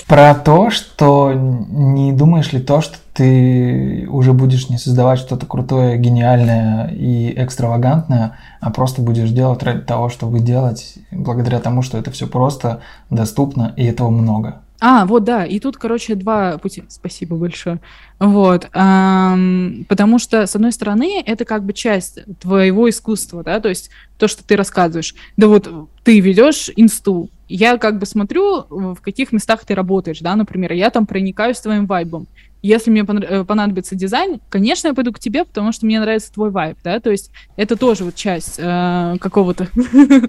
Про 0.07 0.35
то, 0.35 0.71
что 0.71 1.33
не 1.35 2.13
думаешь 2.13 2.53
ли 2.53 2.61
то, 2.61 2.81
что 2.81 2.97
ты 3.13 4.07
уже 4.09 4.33
будешь 4.33 4.69
не 4.69 4.79
создавать 4.79 5.19
что-то 5.19 5.47
крутое, 5.47 5.99
гениальное 5.99 6.89
и 6.89 7.35
экстравагантное, 7.37 8.37
а 8.61 8.71
просто 8.71 9.03
будешь 9.03 9.31
делать 9.31 9.63
ради 9.63 9.81
того, 9.81 10.09
чтобы 10.09 10.41
делать, 10.41 10.95
благодаря 11.11 11.61
тому, 11.61 11.83
что 11.83 11.99
это 11.99 12.11
все 12.11 12.27
просто, 12.27 12.81
доступно 13.11 13.73
и 13.77 13.85
этого 13.85 14.11
много. 14.11 14.63
А, 14.81 15.07
вот 15.07 15.25
да, 15.25 15.45
и 15.45 15.59
тут, 15.59 15.77
короче, 15.77 16.15
два 16.15 16.59
пути. 16.59 16.85
Спасибо 16.89 17.37
большое. 17.37 17.81
Вот, 18.21 18.69
ам, 18.73 19.85
потому 19.89 20.19
что, 20.19 20.47
с 20.47 20.55
одной 20.55 20.73
стороны, 20.73 21.23
это 21.25 21.45
как 21.45 21.65
бы 21.65 21.73
часть 21.73 22.21
твоего 22.41 22.89
искусства, 22.89 23.43
да, 23.43 23.59
то 23.61 23.69
есть 23.69 23.91
то, 24.19 24.29
что 24.29 24.45
ты 24.45 24.57
рассказываешь. 24.57 25.15
Да 25.37 25.49
вот 25.49 25.69
ты 26.05 26.21
ведешь 26.21 26.71
инсту, 26.77 27.29
я 27.49 27.77
как 27.79 27.99
бы 27.99 28.07
смотрю, 28.07 28.67
в 28.69 29.01
каких 29.01 29.33
местах 29.33 29.65
ты 29.65 29.75
работаешь, 29.75 30.21
да, 30.21 30.37
например, 30.37 30.73
я 30.73 30.91
там 30.91 31.07
проникаюсь 31.07 31.61
твоим 31.61 31.87
вайбом. 31.87 32.29
Если 32.61 32.91
мне 32.91 33.03
э, 33.03 33.45
понадобится 33.45 33.95
дизайн, 33.95 34.41
конечно, 34.49 34.89
я 34.89 34.95
пойду 34.95 35.13
к 35.13 35.21
тебе, 35.21 35.45
потому 35.45 35.73
что 35.73 35.87
мне 35.87 36.01
нравится 36.01 36.33
твой 36.33 36.51
вайб, 36.51 36.77
да, 36.85 37.01
то 37.01 37.11
есть 37.11 37.31
это 37.57 37.77
тоже 37.77 38.05
вот 38.05 38.15
часть 38.15 38.57
э, 38.59 39.17
какого-то. 39.21 39.69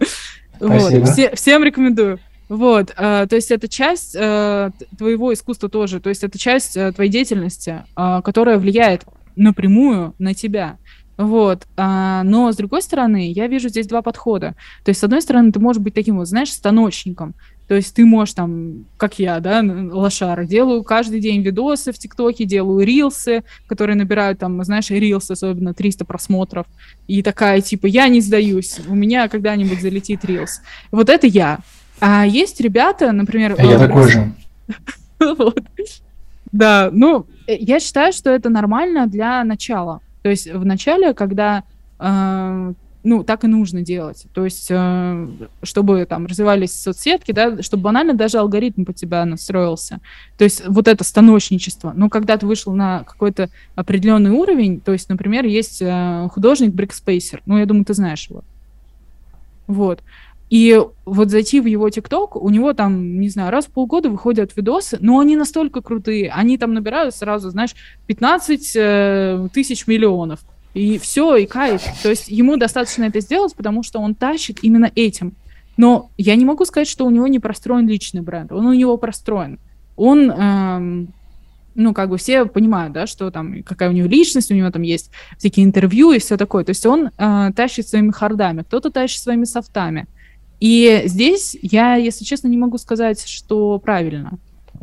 Вот, 0.62 0.92
всем 1.36 1.64
рекомендую. 1.64 2.20
Вот, 2.50 2.92
э, 2.98 3.28
то 3.30 3.36
есть 3.36 3.52
это 3.52 3.68
часть 3.68 4.16
э, 4.16 4.72
твоего 4.98 5.32
искусства 5.32 5.70
тоже, 5.70 6.00
то 6.00 6.10
есть 6.10 6.24
это 6.24 6.40
часть 6.40 6.76
э, 6.76 6.92
твоей 6.92 7.12
деятельности, 7.12 7.84
которая 7.96 8.58
влияет 8.58 9.06
напрямую 9.36 10.16
на 10.18 10.34
тебя. 10.34 10.78
Вот. 11.20 11.68
А, 11.76 12.24
но, 12.24 12.50
с 12.50 12.56
другой 12.56 12.82
стороны, 12.82 13.30
я 13.34 13.48
вижу 13.48 13.68
здесь 13.68 13.88
два 13.88 14.02
подхода. 14.02 14.56
То 14.86 14.90
есть, 14.90 15.02
с 15.02 15.04
одной 15.04 15.22
стороны, 15.22 15.52
ты 15.52 15.60
можешь 15.60 15.82
быть 15.82 15.94
таким 15.94 16.18
вот, 16.18 16.30
знаешь, 16.30 16.50
станочником. 16.50 17.36
То 17.68 17.76
есть 17.76 17.94
ты 17.94 18.06
можешь 18.06 18.34
там, 18.34 18.86
как 18.96 19.20
я, 19.20 19.42
да, 19.42 19.62
лошара, 19.62 20.46
делаю 20.46 20.82
каждый 20.82 21.20
день 21.20 21.42
видосы 21.42 21.92
в 21.92 22.00
ТикТоке, 22.00 22.46
делаю 22.46 22.86
рилсы, 22.86 23.44
которые 23.68 23.98
набирают 23.98 24.40
там, 24.40 24.64
знаешь, 24.64 24.90
рилсы 24.90 25.34
особенно 25.34 25.74
300 25.74 26.06
просмотров. 26.06 26.66
И 27.08 27.22
такая, 27.22 27.60
типа, 27.60 27.86
я 27.86 28.08
не 28.08 28.22
сдаюсь, 28.22 28.80
у 28.88 28.96
меня 28.96 29.28
когда-нибудь 29.28 29.82
залетит 29.82 30.24
рилс. 30.24 30.62
Вот 30.90 31.10
это 31.10 31.28
я. 31.28 31.60
А 32.00 32.26
есть 32.26 32.60
ребята, 32.62 33.12
например... 33.12 33.56
А 33.58 33.64
я 33.64 33.80
такой 33.80 34.10
же. 34.10 34.34
Да, 36.52 36.90
ну, 36.92 37.28
э, 37.46 37.58
я 37.60 37.80
считаю, 37.80 38.12
что 38.12 38.32
это 38.32 38.50
нормально 38.50 39.06
для 39.06 39.44
начала. 39.44 40.02
То 40.24 40.30
есть 40.30 40.52
в 40.52 40.66
начале, 40.66 41.14
когда 41.14 41.64
э, 42.00 42.74
ну, 43.04 43.24
так 43.24 43.44
и 43.44 43.48
нужно 43.48 43.82
делать. 43.82 44.26
То 44.34 44.44
есть, 44.44 44.68
э, 44.70 45.28
чтобы 45.64 46.06
там 46.06 46.26
развивались 46.26 46.80
соцсетки, 46.80 47.32
да, 47.32 47.62
чтобы 47.62 47.84
банально 47.84 48.14
даже 48.14 48.40
алгоритм 48.40 48.84
под 48.84 48.98
тебя 48.98 49.24
настроился. 49.26 50.00
То 50.38 50.44
есть, 50.44 50.68
вот 50.68 50.88
это 50.88 51.04
станочничество. 51.04 51.94
Но 51.96 52.10
когда 52.10 52.38
ты 52.38 52.46
вышел 52.46 52.74
на 52.74 53.04
какой-то 53.04 53.50
определенный 53.76 54.32
уровень, 54.32 54.82
то 54.82 54.92
есть, 54.92 55.08
например, 55.08 55.46
есть 55.46 55.82
э, 55.82 56.28
художник 56.34 56.74
Брикспейсер, 56.74 57.42
ну, 57.46 57.58
я 57.58 57.66
думаю, 57.66 57.86
ты 57.86 57.94
знаешь 57.94 58.28
его. 58.30 58.44
Вот. 59.68 60.02
И 60.50 60.82
вот 61.06 61.30
зайти 61.30 61.60
в 61.60 61.66
его 61.66 61.90
ТикТок, 61.90 62.36
у 62.36 62.50
него 62.50 62.74
там, 62.74 63.20
не 63.20 63.30
знаю, 63.30 63.52
раз 63.52 63.66
в 63.66 63.72
полгода 63.72 64.10
выходят 64.10 64.56
видосы, 64.56 64.98
но 65.00 65.20
они 65.20 65.36
настолько 65.36 65.82
крутые, 65.82 66.32
они 66.32 66.58
там 66.58 66.74
набирают 66.74 67.16
сразу, 67.16 67.52
знаешь, 67.52 67.76
15 68.08 68.72
э, 68.76 69.48
тысяч 69.54 69.86
миллионов. 69.86 70.40
И 70.74 70.98
все, 70.98 71.36
и 71.36 71.46
кайф. 71.46 71.82
То 72.02 72.10
есть 72.10 72.30
ему 72.30 72.58
достаточно 72.58 73.04
это 73.04 73.20
сделать, 73.20 73.56
потому 73.56 73.84
что 73.84 74.00
он 74.00 74.16
тащит 74.16 74.60
именно 74.64 74.92
этим. 74.96 75.34
Но 75.78 76.10
я 76.18 76.36
не 76.36 76.46
могу 76.46 76.66
сказать, 76.66 76.88
что 76.88 77.06
у 77.06 77.10
него 77.10 77.28
не 77.28 77.40
простроен 77.40 77.88
личный 77.88 78.22
бренд. 78.22 78.52
Он 78.52 78.66
у 78.66 78.74
него 78.74 78.98
простроен. 78.98 79.60
Он, 79.96 80.32
эм, 80.32 81.14
ну, 81.74 81.94
как 81.94 82.10
бы 82.10 82.18
все 82.18 82.46
понимают, 82.46 82.94
да, 82.94 83.08
что 83.08 83.32
там, 83.32 83.64
какая 83.64 83.90
у 83.90 83.94
него 83.94 84.08
личность, 84.08 84.52
у 84.52 84.56
него 84.56 84.70
там 84.72 84.82
есть 84.82 85.12
всякие 85.38 85.66
интервью 85.66 86.12
и 86.12 86.20
все 86.20 86.38
такое. 86.38 86.64
То 86.64 86.72
есть 86.72 86.86
он 86.86 87.12
э, 87.18 87.52
тащит 87.56 87.88
своими 87.88 88.12
хардами, 88.12 88.64
кто-то 88.64 88.90
тащит 88.90 89.22
своими 89.22 89.46
софтами. 89.46 90.08
И 90.60 91.04
здесь 91.06 91.58
я, 91.62 91.96
если 91.96 92.26
честно, 92.26 92.48
не 92.48 92.58
могу 92.58 92.78
сказать, 92.78 93.26
что 93.26 93.80
правильно. 93.80 94.38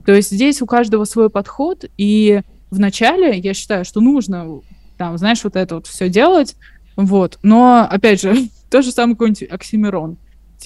То 0.04 0.12
есть 0.14 0.30
здесь 0.30 0.62
у 0.62 0.66
каждого 0.66 1.04
свой 1.04 1.30
подход, 1.30 1.84
и 1.96 2.42
вначале 2.70 3.38
я 3.38 3.54
считаю, 3.54 3.84
что 3.84 4.00
нужно, 4.00 4.60
там, 4.96 5.18
знаешь, 5.18 5.44
вот 5.44 5.56
это 5.56 5.76
вот 5.76 5.86
все 5.86 6.08
делать, 6.08 6.56
вот. 6.96 7.38
Но, 7.42 7.86
опять 7.88 8.20
же, 8.20 8.48
то 8.70 8.82
же 8.82 8.90
самое 8.90 9.16
какой-нибудь 9.16 9.50
Оксимирон. 9.50 10.16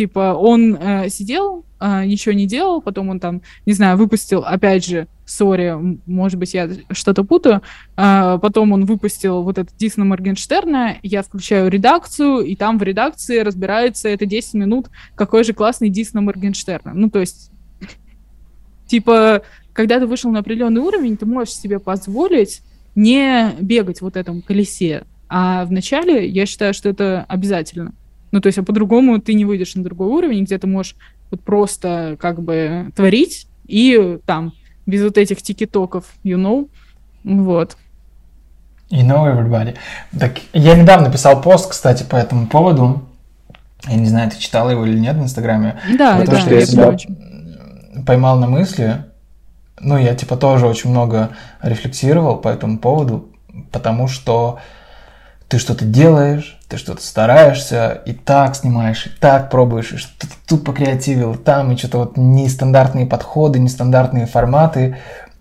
Типа, 0.01 0.33
он 0.33 0.77
э, 0.77 1.11
сидел, 1.11 1.67
э, 1.79 2.07
ничего 2.07 2.33
не 2.33 2.47
делал, 2.47 2.81
потом 2.81 3.11
он 3.11 3.21
там, 3.21 3.43
не 3.67 3.75
знаю, 3.75 3.99
выпустил, 3.99 4.39
опять 4.39 4.87
же, 4.87 5.09
сори, 5.27 5.77
может 6.07 6.39
быть, 6.39 6.55
я 6.55 6.71
что-то 6.91 7.23
путаю, 7.23 7.61
э, 7.99 8.39
потом 8.41 8.73
он 8.73 8.87
выпустил 8.87 9.43
вот 9.43 9.59
этот 9.59 9.77
Дисна 9.77 10.07
Моргенштерна, 10.07 10.97
я 11.03 11.23
включаю 11.23 11.69
редакцию, 11.69 12.39
и 12.39 12.57
там 12.57 12.79
в 12.79 12.83
редакции 12.83 13.41
разбирается 13.41 14.09
это 14.09 14.25
10 14.25 14.55
минут, 14.55 14.89
какой 15.17 15.45
же 15.45 15.53
классный 15.53 15.91
Дисна 15.91 16.23
Моргенштерна. 16.23 16.95
Ну, 16.95 17.11
то 17.11 17.19
есть, 17.19 17.51
типа, 18.87 19.43
когда 19.75 20.01
ты 20.01 20.07
вышел 20.07 20.31
на 20.31 20.39
определенный 20.39 20.81
уровень, 20.81 21.19
ты 21.19 21.27
можешь 21.27 21.53
себе 21.53 21.79
позволить 21.79 22.63
не 22.95 23.55
бегать 23.61 24.01
вот 24.01 24.17
этом 24.17 24.41
колесе. 24.41 25.05
А 25.29 25.67
вначале 25.67 26.27
я 26.27 26.47
считаю, 26.47 26.73
что 26.73 26.89
это 26.89 27.27
обязательно. 27.29 27.93
Ну, 28.33 28.41
то 28.41 28.47
есть, 28.47 28.59
а 28.59 28.63
по-другому 28.63 29.21
ты 29.21 29.35
не 29.35 29.45
выйдешь 29.45 29.75
на 29.75 29.83
другой 29.83 30.09
уровень, 30.09 30.45
где 30.45 30.59
ты 30.59 30.67
можешь 30.67 30.97
вот 31.31 31.41
просто 31.43 32.17
как 32.21 32.43
бы 32.43 32.93
творить 32.95 33.47
и 33.67 34.19
там 34.27 34.53
без 34.87 35.03
вот 35.03 35.19
этих 35.19 35.43
тикетоков, 35.43 36.05
you 36.25 36.37
know, 36.37 36.69
вот. 37.25 37.77
You 38.91 39.07
know 39.07 39.25
everybody. 39.27 39.77
Так, 40.19 40.41
я 40.53 40.75
недавно 40.77 41.13
писал 41.13 41.41
пост, 41.41 41.71
кстати, 41.71 42.03
по 42.03 42.17
этому 42.17 42.49
поводу. 42.49 43.03
Я 43.87 43.97
не 43.97 44.07
знаю, 44.07 44.31
ты 44.31 44.39
читала 44.39 44.71
его 44.71 44.85
или 44.85 44.99
нет 44.99 45.17
в 45.17 45.23
Инстаграме. 45.23 45.81
Да, 45.97 46.19
Потому 46.19 46.37
да, 46.37 46.41
что 46.41 46.55
я 46.55 46.67
себя 46.67 46.89
очень. 46.89 48.05
поймал 48.05 48.39
на 48.39 48.47
мысли. 48.47 49.05
Ну, 49.81 49.97
я 49.97 50.15
типа 50.15 50.37
тоже 50.37 50.67
очень 50.67 50.91
много 50.91 51.31
рефлексировал 51.63 52.37
по 52.37 52.49
этому 52.49 52.79
поводу, 52.79 53.31
потому 53.71 54.09
что 54.09 54.59
ты 55.49 55.59
что-то 55.59 55.85
делаешь, 55.85 56.60
ты 56.71 56.77
что-то 56.77 57.03
стараешься, 57.03 58.01
и 58.07 58.13
так 58.13 58.55
снимаешь, 58.55 59.07
и 59.07 59.11
так 59.11 59.51
пробуешь, 59.51 59.93
и 59.93 59.97
что-то 59.97 60.33
тут 60.47 60.65
покреативил, 60.65 61.35
там, 61.35 61.73
и 61.73 61.77
что-то 61.77 61.99
вот 61.99 62.17
нестандартные 62.17 63.07
подходы, 63.07 63.59
нестандартные 63.59 64.27
форматы, 64.27 64.97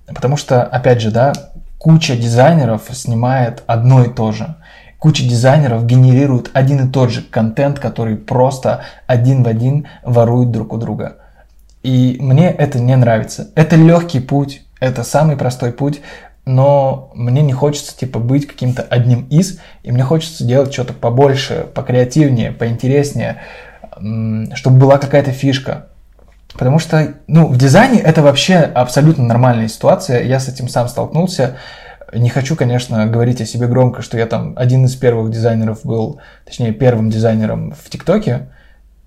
потому 0.07 0.37
что, 0.37 0.63
опять 0.63 1.01
же, 1.01 1.11
да, 1.11 1.33
куча 1.77 2.17
дизайнеров 2.17 2.89
снимает 2.91 3.63
одно 3.67 4.03
и 4.03 4.09
то 4.09 4.31
же. 4.31 4.55
Куча 4.97 5.23
дизайнеров 5.23 5.85
генерирует 5.85 6.49
один 6.53 6.87
и 6.87 6.91
тот 6.91 7.11
же 7.11 7.21
контент, 7.21 7.79
который 7.79 8.17
просто 8.17 8.81
один 9.07 9.43
в 9.43 9.47
один 9.47 9.87
ворует 10.03 10.51
друг 10.51 10.73
у 10.73 10.77
друга. 10.77 11.17
И 11.83 12.17
мне 12.19 12.49
это 12.51 12.79
не 12.79 12.95
нравится. 12.95 13.49
Это 13.55 13.77
легкий 13.77 14.19
путь, 14.19 14.63
это 14.81 15.03
самый 15.03 15.37
простой 15.37 15.71
путь, 15.71 16.01
но 16.49 17.11
мне 17.13 17.43
не 17.43 17.53
хочется 17.53 17.95
типа 17.95 18.17
быть 18.17 18.47
каким-то 18.47 18.81
одним 18.81 19.27
из, 19.29 19.59
и 19.83 19.91
мне 19.91 20.01
хочется 20.01 20.43
делать 20.43 20.73
что-то 20.73 20.93
побольше, 20.93 21.67
покреативнее, 21.75 22.51
поинтереснее, 22.51 23.43
чтобы 24.55 24.79
была 24.79 24.97
какая-то 24.97 25.31
фишка. 25.31 25.89
Потому 26.53 26.79
что, 26.79 27.13
ну, 27.27 27.45
в 27.45 27.57
дизайне 27.59 27.99
это 27.99 28.23
вообще 28.23 28.55
абсолютно 28.55 29.25
нормальная 29.25 29.67
ситуация. 29.67 30.23
Я 30.23 30.39
с 30.39 30.47
этим 30.47 30.67
сам 30.69 30.87
столкнулся. 30.87 31.57
Не 32.11 32.31
хочу, 32.31 32.55
конечно, 32.55 33.05
говорить 33.05 33.41
о 33.41 33.45
себе 33.45 33.67
громко, 33.67 34.01
что 34.01 34.17
я 34.17 34.25
там 34.25 34.53
один 34.55 34.85
из 34.85 34.95
первых 34.95 35.29
дизайнеров 35.29 35.81
был, 35.83 36.19
точнее, 36.45 36.73
первым 36.73 37.11
дизайнером 37.11 37.75
в 37.79 37.91
ТикТоке, 37.91 38.49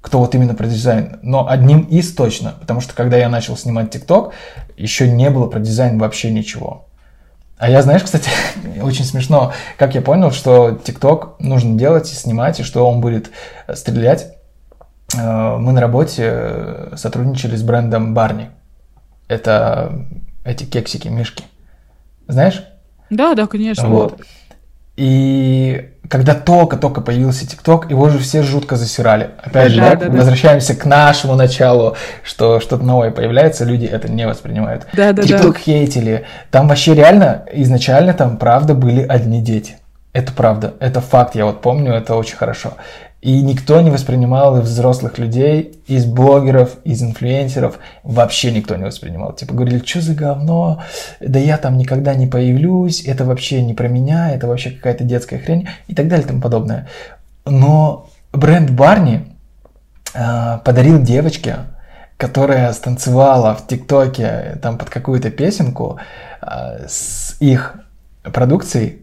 кто 0.01 0.20
вот 0.20 0.32
именно 0.36 0.55
про 0.55 0.68
дизайн, 0.68 1.18
но 1.22 1.49
одним 1.51 1.80
из 1.80 2.14
точно, 2.14 2.55
потому 2.61 2.80
что 2.80 2.95
когда 2.95 3.16
я 3.16 3.28
начал 3.28 3.57
снимать 3.57 3.90
ТикТок, 3.90 4.32
еще 4.76 5.11
не 5.11 5.28
было 5.28 5.49
про 5.49 5.59
дизайн 5.59 5.99
вообще 5.99 6.30
ничего. 6.30 6.86
А 7.62 7.70
я, 7.70 7.80
знаешь, 7.80 8.02
кстати, 8.02 8.28
очень 8.82 9.04
смешно, 9.04 9.52
как 9.78 9.94
я 9.94 10.02
понял, 10.02 10.32
что 10.32 10.72
ТикТок 10.72 11.38
нужно 11.38 11.78
делать 11.78 12.10
и 12.10 12.14
снимать, 12.16 12.58
и 12.58 12.64
что 12.64 12.84
он 12.88 13.00
будет 13.00 13.30
э, 13.68 13.76
стрелять. 13.76 14.34
Э, 15.16 15.58
мы 15.58 15.70
на 15.70 15.80
работе 15.80 16.24
э, 16.24 16.94
сотрудничали 16.96 17.54
с 17.54 17.62
брендом 17.62 18.14
Барни. 18.14 18.50
Это 19.28 19.92
эти 20.44 20.64
кексики, 20.64 21.06
мишки. 21.06 21.44
Знаешь? 22.26 22.64
Да, 23.10 23.34
да, 23.34 23.46
конечно. 23.46 23.88
Вот. 23.88 24.20
И 24.97 25.88
когда 26.09 26.34
только-только 26.34 27.01
появился 27.01 27.47
ТикТок, 27.49 27.90
его 27.90 28.11
же 28.11 28.18
все 28.18 28.43
жутко 28.43 28.76
засирали. 28.76 29.30
Опять 29.43 29.72
же, 29.72 29.80
да, 29.80 29.95
да, 29.95 30.07
да, 30.07 30.18
возвращаемся 30.18 30.74
к 30.74 30.84
нашему 30.84 31.34
началу, 31.34 31.97
что 32.22 32.61
что-то 32.61 32.84
новое 32.84 33.11
появляется, 33.11 33.64
люди 33.64 33.86
это 33.86 34.11
не 34.11 34.26
воспринимают. 34.26 34.86
Да, 34.93 35.12
да, 35.12 35.22
ТикТок 35.22 35.55
да. 35.55 35.59
хейтили. 35.59 36.24
Там 36.51 36.68
вообще 36.68 36.95
реально 36.95 37.47
изначально 37.53 38.12
там 38.12 38.36
правда 38.36 38.74
были 38.74 39.01
одни 39.03 39.40
дети. 39.40 39.76
Это 40.12 40.32
правда, 40.32 40.74
это 40.80 41.01
факт, 41.01 41.34
я 41.34 41.47
вот 41.47 41.62
помню, 41.62 41.95
это 41.95 42.14
очень 42.14 42.36
хорошо. 42.36 42.74
И 43.22 43.40
никто 43.40 43.80
не 43.80 43.90
воспринимал 43.90 44.60
из 44.60 44.64
взрослых 44.68 45.16
людей, 45.16 45.80
из 45.86 46.06
блогеров, 46.06 46.78
из 46.82 47.04
инфлюенсеров, 47.04 47.78
вообще 48.02 48.50
никто 48.50 48.74
не 48.74 48.82
воспринимал. 48.82 49.32
Типа 49.32 49.54
говорили, 49.54 49.80
что 49.86 50.00
за 50.00 50.14
говно, 50.14 50.82
да 51.20 51.38
я 51.38 51.56
там 51.56 51.78
никогда 51.78 52.16
не 52.16 52.26
появлюсь, 52.26 53.04
это 53.06 53.24
вообще 53.24 53.62
не 53.62 53.74
про 53.74 53.86
меня, 53.86 54.34
это 54.34 54.48
вообще 54.48 54.72
какая-то 54.72 55.04
детская 55.04 55.38
хрень 55.38 55.68
и 55.86 55.94
так 55.94 56.08
далее 56.08 56.24
и 56.24 56.28
тому 56.28 56.40
подобное. 56.40 56.88
Но 57.44 58.08
бренд 58.32 58.70
Барни 58.70 59.36
э, 60.14 60.58
подарил 60.64 61.00
девочке, 61.00 61.58
которая 62.16 62.72
станцевала 62.72 63.54
в 63.54 63.68
ТикТоке 63.68 64.58
там 64.60 64.78
под 64.78 64.90
какую-то 64.90 65.30
песенку 65.30 66.00
э, 66.40 66.88
с 66.88 67.36
их 67.38 67.76
продукцией, 68.24 69.02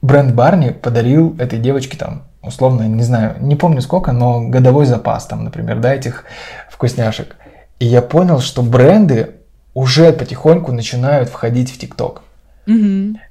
бренд 0.00 0.32
Барни 0.32 0.70
подарил 0.70 1.34
этой 1.40 1.58
девочке 1.58 1.96
там 1.98 2.27
условно, 2.42 2.82
не 2.82 3.02
знаю, 3.02 3.36
не 3.40 3.56
помню 3.56 3.80
сколько, 3.80 4.12
но 4.12 4.48
годовой 4.48 4.86
запас 4.86 5.26
там, 5.26 5.44
например, 5.44 5.80
да, 5.80 5.94
этих 5.94 6.24
вкусняшек. 6.70 7.36
И 7.78 7.86
я 7.86 8.02
понял, 8.02 8.40
что 8.40 8.62
бренды 8.62 9.36
уже 9.74 10.12
потихоньку 10.12 10.72
начинают 10.72 11.28
входить 11.28 11.70
в 11.70 11.78
ТикТок. 11.78 12.22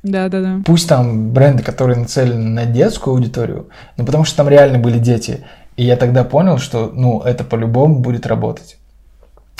Да, 0.03 0.29
да, 0.29 0.41
да. 0.41 0.61
Пусть 0.65 0.89
там 0.89 1.31
бренды, 1.31 1.61
которые 1.61 1.97
нацелены 1.97 2.49
на 2.49 2.65
детскую 2.65 3.13
аудиторию, 3.13 3.69
но 3.95 4.05
потому 4.05 4.23
что 4.23 4.37
там 4.37 4.49
реально 4.49 4.79
были 4.79 4.97
дети. 4.97 5.45
И 5.75 5.83
я 5.83 5.95
тогда 5.95 6.23
понял, 6.23 6.57
что 6.57 6.91
ну, 6.93 7.21
это 7.21 7.43
по-любому 7.43 7.99
будет 7.99 8.25
работать. 8.25 8.76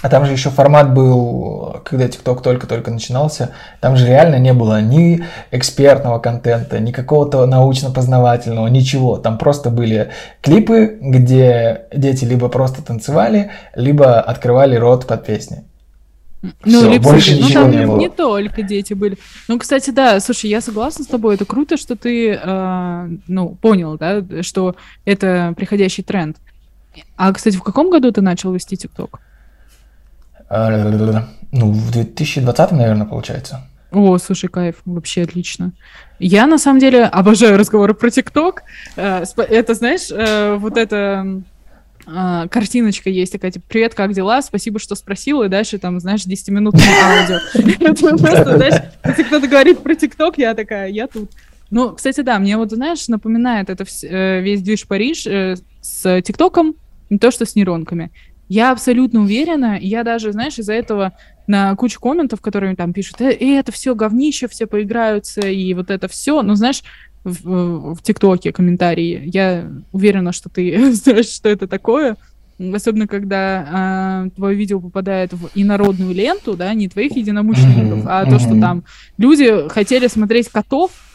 А 0.04 0.10
там 0.10 0.26
же 0.26 0.32
еще 0.32 0.52
формат 0.52 0.93
был, 0.93 1.82
когда 1.84 2.06
TikTok 2.06 2.43
только-только 2.43 2.91
начинался, 2.91 3.56
там 3.82 3.98
же 3.98 4.06
реально 4.06 4.38
не 4.38 4.54
было 4.54 4.80
ни 4.80 5.24
экспертного 5.50 6.20
контента, 6.20 6.80
ни 6.80 6.91
какого-то 6.91 7.48
научно-познавательного, 7.48 8.68
ничего. 8.68 9.18
Там 9.18 9.39
просто 9.39 9.72
были 9.72 10.12
клипы, 10.41 11.00
где 11.02 11.86
дети 11.91 12.26
либо 12.26 12.48
просто 12.48 12.84
танцевали, 12.84 13.50
либо 13.74 14.22
открывали 14.22 14.76
рот 14.76 15.08
под 15.08 15.26
песни. 15.26 15.64
Ну, 16.43 16.52
Всё, 16.64 16.91
липсинги. 16.91 17.04
больше 17.04 17.38
ну, 17.41 17.50
там 17.50 17.72
не 17.72 17.78
не, 17.78 17.86
было. 17.88 17.98
не 17.98 18.10
только 18.10 18.62
дети 18.62 18.93
были. 18.93 19.18
Ну, 19.48 19.58
кстати, 19.58 19.89
да, 19.89 20.20
слушай, 20.20 20.48
я 20.48 20.62
согласна 20.62 21.06
с 21.06 21.08
тобой. 21.08 21.34
Это 21.34 21.45
круто, 21.45 21.76
что 21.76 21.95
ты, 21.95 22.39
э, 22.41 23.10
ну, 23.28 23.50
понял, 23.50 23.98
да, 23.98 24.22
что 24.43 24.76
это 25.06 25.56
приходящий 25.58 26.04
тренд. 26.04 26.38
А, 27.16 27.34
кстати, 27.34 27.58
в 27.58 27.64
каком 27.64 27.89
году 27.89 28.12
ты 28.12 28.22
начал 28.22 28.54
вести 28.54 28.78
ТикТок? 28.78 29.20
Э, 30.50 31.22
Ну, 31.52 31.72
в 31.72 31.91
2020, 31.91 32.72
наверное, 32.72 33.06
получается. 33.08 33.62
О, 33.91 34.18
слушай, 34.18 34.48
кайф, 34.50 34.76
вообще 34.86 35.22
отлично. 35.24 35.72
Я, 36.20 36.45
на 36.45 36.58
самом 36.58 36.80
деле, 36.80 37.06
обожаю 37.06 37.58
разговоры 37.58 37.93
про 37.93 38.10
ТикТок. 38.10 38.64
Э, 38.98 39.24
Это, 39.38 39.74
знаешь, 39.74 40.12
э, 40.12 40.56
вот 40.58 40.78
эта 40.78 40.95
м, 41.22 41.45
а, 42.06 42.48
картиночка 42.48 43.10
есть 43.10 43.32
такая, 43.34 43.52
типа, 43.52 43.66
привет, 43.68 43.93
как 43.93 44.14
дела? 44.14 44.41
Спасибо, 44.41 44.80
что 44.80 44.95
спросил, 44.95 45.43
и 45.43 45.50
дальше 45.50 45.78
там, 45.78 46.00
знаешь, 46.00 46.26
10-минутное 46.26 46.84
аудио. 47.04 47.39
Это 47.86 48.18
просто, 48.18 48.58
знаешь, 48.58 48.82
если 49.06 49.24
кто-то 49.24 49.48
говорит 49.48 49.80
про 49.80 49.95
ТикТок, 49.95 50.38
я 50.38 50.54
такая, 50.54 50.89
я 50.89 51.08
тут. 51.08 51.32
Ну, 51.70 51.93
кстати, 51.93 52.22
да, 52.22 52.39
мне 52.39 52.56
вот, 52.58 52.72
знаешь, 52.72 53.08
напоминает 53.10 53.70
это 53.70 53.84
весь 54.41 54.62
движ 54.62 54.88
Париж 54.88 55.28
с 55.82 56.22
ТикТоком, 56.22 56.76
не 57.10 57.18
то, 57.20 57.30
что 57.30 57.45
с 57.45 57.56
нейронками. 57.56 58.12
Я 58.50 58.72
абсолютно 58.72 59.22
уверена, 59.22 59.78
я 59.80 60.04
даже, 60.04 60.32
знаешь, 60.32 60.58
из-за 60.58 60.74
этого 60.74 61.14
на 61.48 61.76
кучу 61.76 62.00
комментов, 62.00 62.41
которые 62.41 62.76
там 62.76 62.93
пишут, 62.93 63.22
э, 63.22 63.32
э, 63.32 63.60
это 63.60 63.72
все 63.72 63.95
говнище, 63.95 64.48
все 64.48 64.68
поиграются, 64.68 65.41
и 65.41 65.74
вот 65.74 65.89
это 65.89 66.08
все. 66.08 66.41
Ну, 66.41 66.56
знаешь, 66.56 66.84
в, 67.24 67.98
ТикТоке 68.02 68.54
комментарии, 68.54 69.30
я 69.34 69.70
уверена, 69.91 70.32
что 70.32 70.50
ты 70.50 70.91
знаешь, 70.93 71.30
что 71.30 71.50
это 71.50 71.68
такое. 71.68 72.16
Особенно, 72.74 73.06
когда 73.06 73.68
а, 73.70 74.30
твое 74.36 74.58
видео 74.58 74.80
попадает 74.80 75.32
в 75.32 75.50
инородную 75.54 76.12
ленту, 76.16 76.56
да, 76.56 76.74
не 76.74 76.89
твоих 76.89 77.16
единомышленников, 77.16 78.04
а 78.08 78.26
то, 78.26 78.39
что 78.39 78.60
там 78.60 78.84
люди 79.20 79.70
хотели 79.70 80.08
смотреть 80.08 80.50
котов, 80.50 80.89
э, 80.91 81.07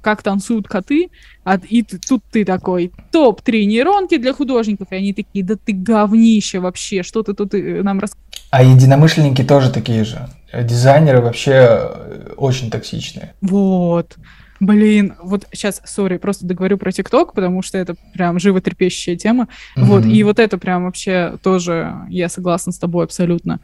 как 0.00 0.22
танцуют 0.22 0.68
коты, 0.68 1.10
а, 1.44 1.58
и 1.68 1.82
тут 1.82 2.22
ты 2.30 2.44
такой, 2.44 2.92
топ-3 3.12 3.64
нейронки 3.64 4.16
для 4.16 4.32
художников, 4.32 4.88
и 4.90 4.96
они 4.96 5.12
такие, 5.14 5.44
да 5.44 5.54
ты 5.56 5.72
говнище 5.72 6.60
вообще, 6.60 7.02
что 7.02 7.22
ты 7.22 7.34
тут 7.34 7.54
э, 7.54 7.82
нам 7.82 8.00
рас... 8.00 8.16
А 8.50 8.62
единомышленники 8.62 9.42
тоже 9.42 9.70
такие 9.70 10.04
же. 10.04 10.28
Дизайнеры 10.52 11.20
вообще 11.20 11.52
э, 11.52 12.32
очень 12.36 12.70
токсичные. 12.70 13.34
Вот. 13.40 14.16
Блин, 14.60 15.14
вот 15.22 15.46
сейчас, 15.52 15.80
сори, 15.84 16.16
просто 16.16 16.44
договорю 16.46 16.78
про 16.78 16.90
ТикТок, 16.90 17.32
потому 17.32 17.62
что 17.62 17.78
это 17.78 17.94
прям 18.12 18.40
животрепещущая 18.40 19.16
тема. 19.16 19.48
Вот, 19.76 20.00
Мгм. 20.04 20.10
и 20.10 20.22
вот 20.24 20.38
это 20.40 20.58
прям 20.58 20.84
вообще 20.84 21.34
тоже, 21.42 21.94
я 22.08 22.28
согласна 22.28 22.72
с 22.72 22.78
тобой 22.78 23.04
абсолютно. 23.04 23.60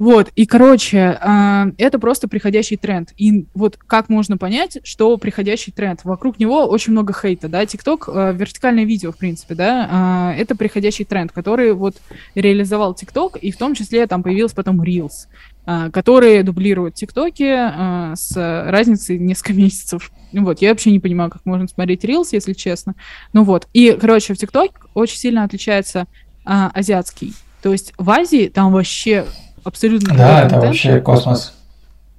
Вот, 0.00 0.30
и, 0.34 0.46
короче, 0.46 1.18
а, 1.20 1.66
это 1.76 1.98
просто 1.98 2.26
приходящий 2.26 2.78
тренд. 2.78 3.10
И 3.18 3.44
вот 3.52 3.76
как 3.76 4.08
можно 4.08 4.38
понять, 4.38 4.78
что 4.82 5.14
приходящий 5.18 5.74
тренд? 5.74 6.04
Вокруг 6.04 6.38
него 6.38 6.64
очень 6.64 6.92
много 6.92 7.12
хейта, 7.12 7.48
да, 7.48 7.66
ТикТок, 7.66 8.08
э, 8.10 8.32
вертикальное 8.34 8.84
видео, 8.84 9.12
в 9.12 9.18
принципе, 9.18 9.54
да, 9.54 9.88
а, 9.90 10.34
это 10.34 10.56
приходящий 10.56 11.04
тренд, 11.04 11.32
который 11.32 11.74
вот 11.74 11.96
реализовал 12.34 12.94
ТикТок, 12.94 13.36
и 13.36 13.50
в 13.50 13.58
том 13.58 13.74
числе 13.74 14.06
там 14.06 14.22
появился 14.22 14.56
потом 14.56 14.80
Reels, 14.80 15.28
а, 15.66 15.90
которые 15.90 16.44
дублируют 16.44 16.94
TikTok 16.94 17.44
и 17.44 17.52
а, 17.54 18.14
с 18.16 18.34
разницей 18.70 19.18
несколько 19.18 19.52
месяцев. 19.52 20.12
Вот, 20.32 20.62
я 20.62 20.70
вообще 20.70 20.92
не 20.92 21.00
понимаю, 21.00 21.30
как 21.30 21.44
можно 21.44 21.68
смотреть 21.68 22.06
Reels, 22.06 22.28
если 22.32 22.54
честно. 22.54 22.94
Ну 23.34 23.44
вот, 23.44 23.68
и, 23.74 23.92
короче, 24.00 24.32
в 24.32 24.38
TikTok 24.38 24.88
очень 24.94 25.18
сильно 25.18 25.44
отличается 25.44 26.06
а, 26.46 26.70
азиатский. 26.72 27.34
То 27.62 27.72
есть 27.72 27.92
в 27.98 28.08
Азии 28.08 28.48
там 28.48 28.72
вообще 28.72 29.26
абсолютно 29.64 30.14
Да, 30.14 30.40
это 30.40 30.50
контент. 30.50 30.64
вообще 30.64 31.00
космос. 31.00 31.54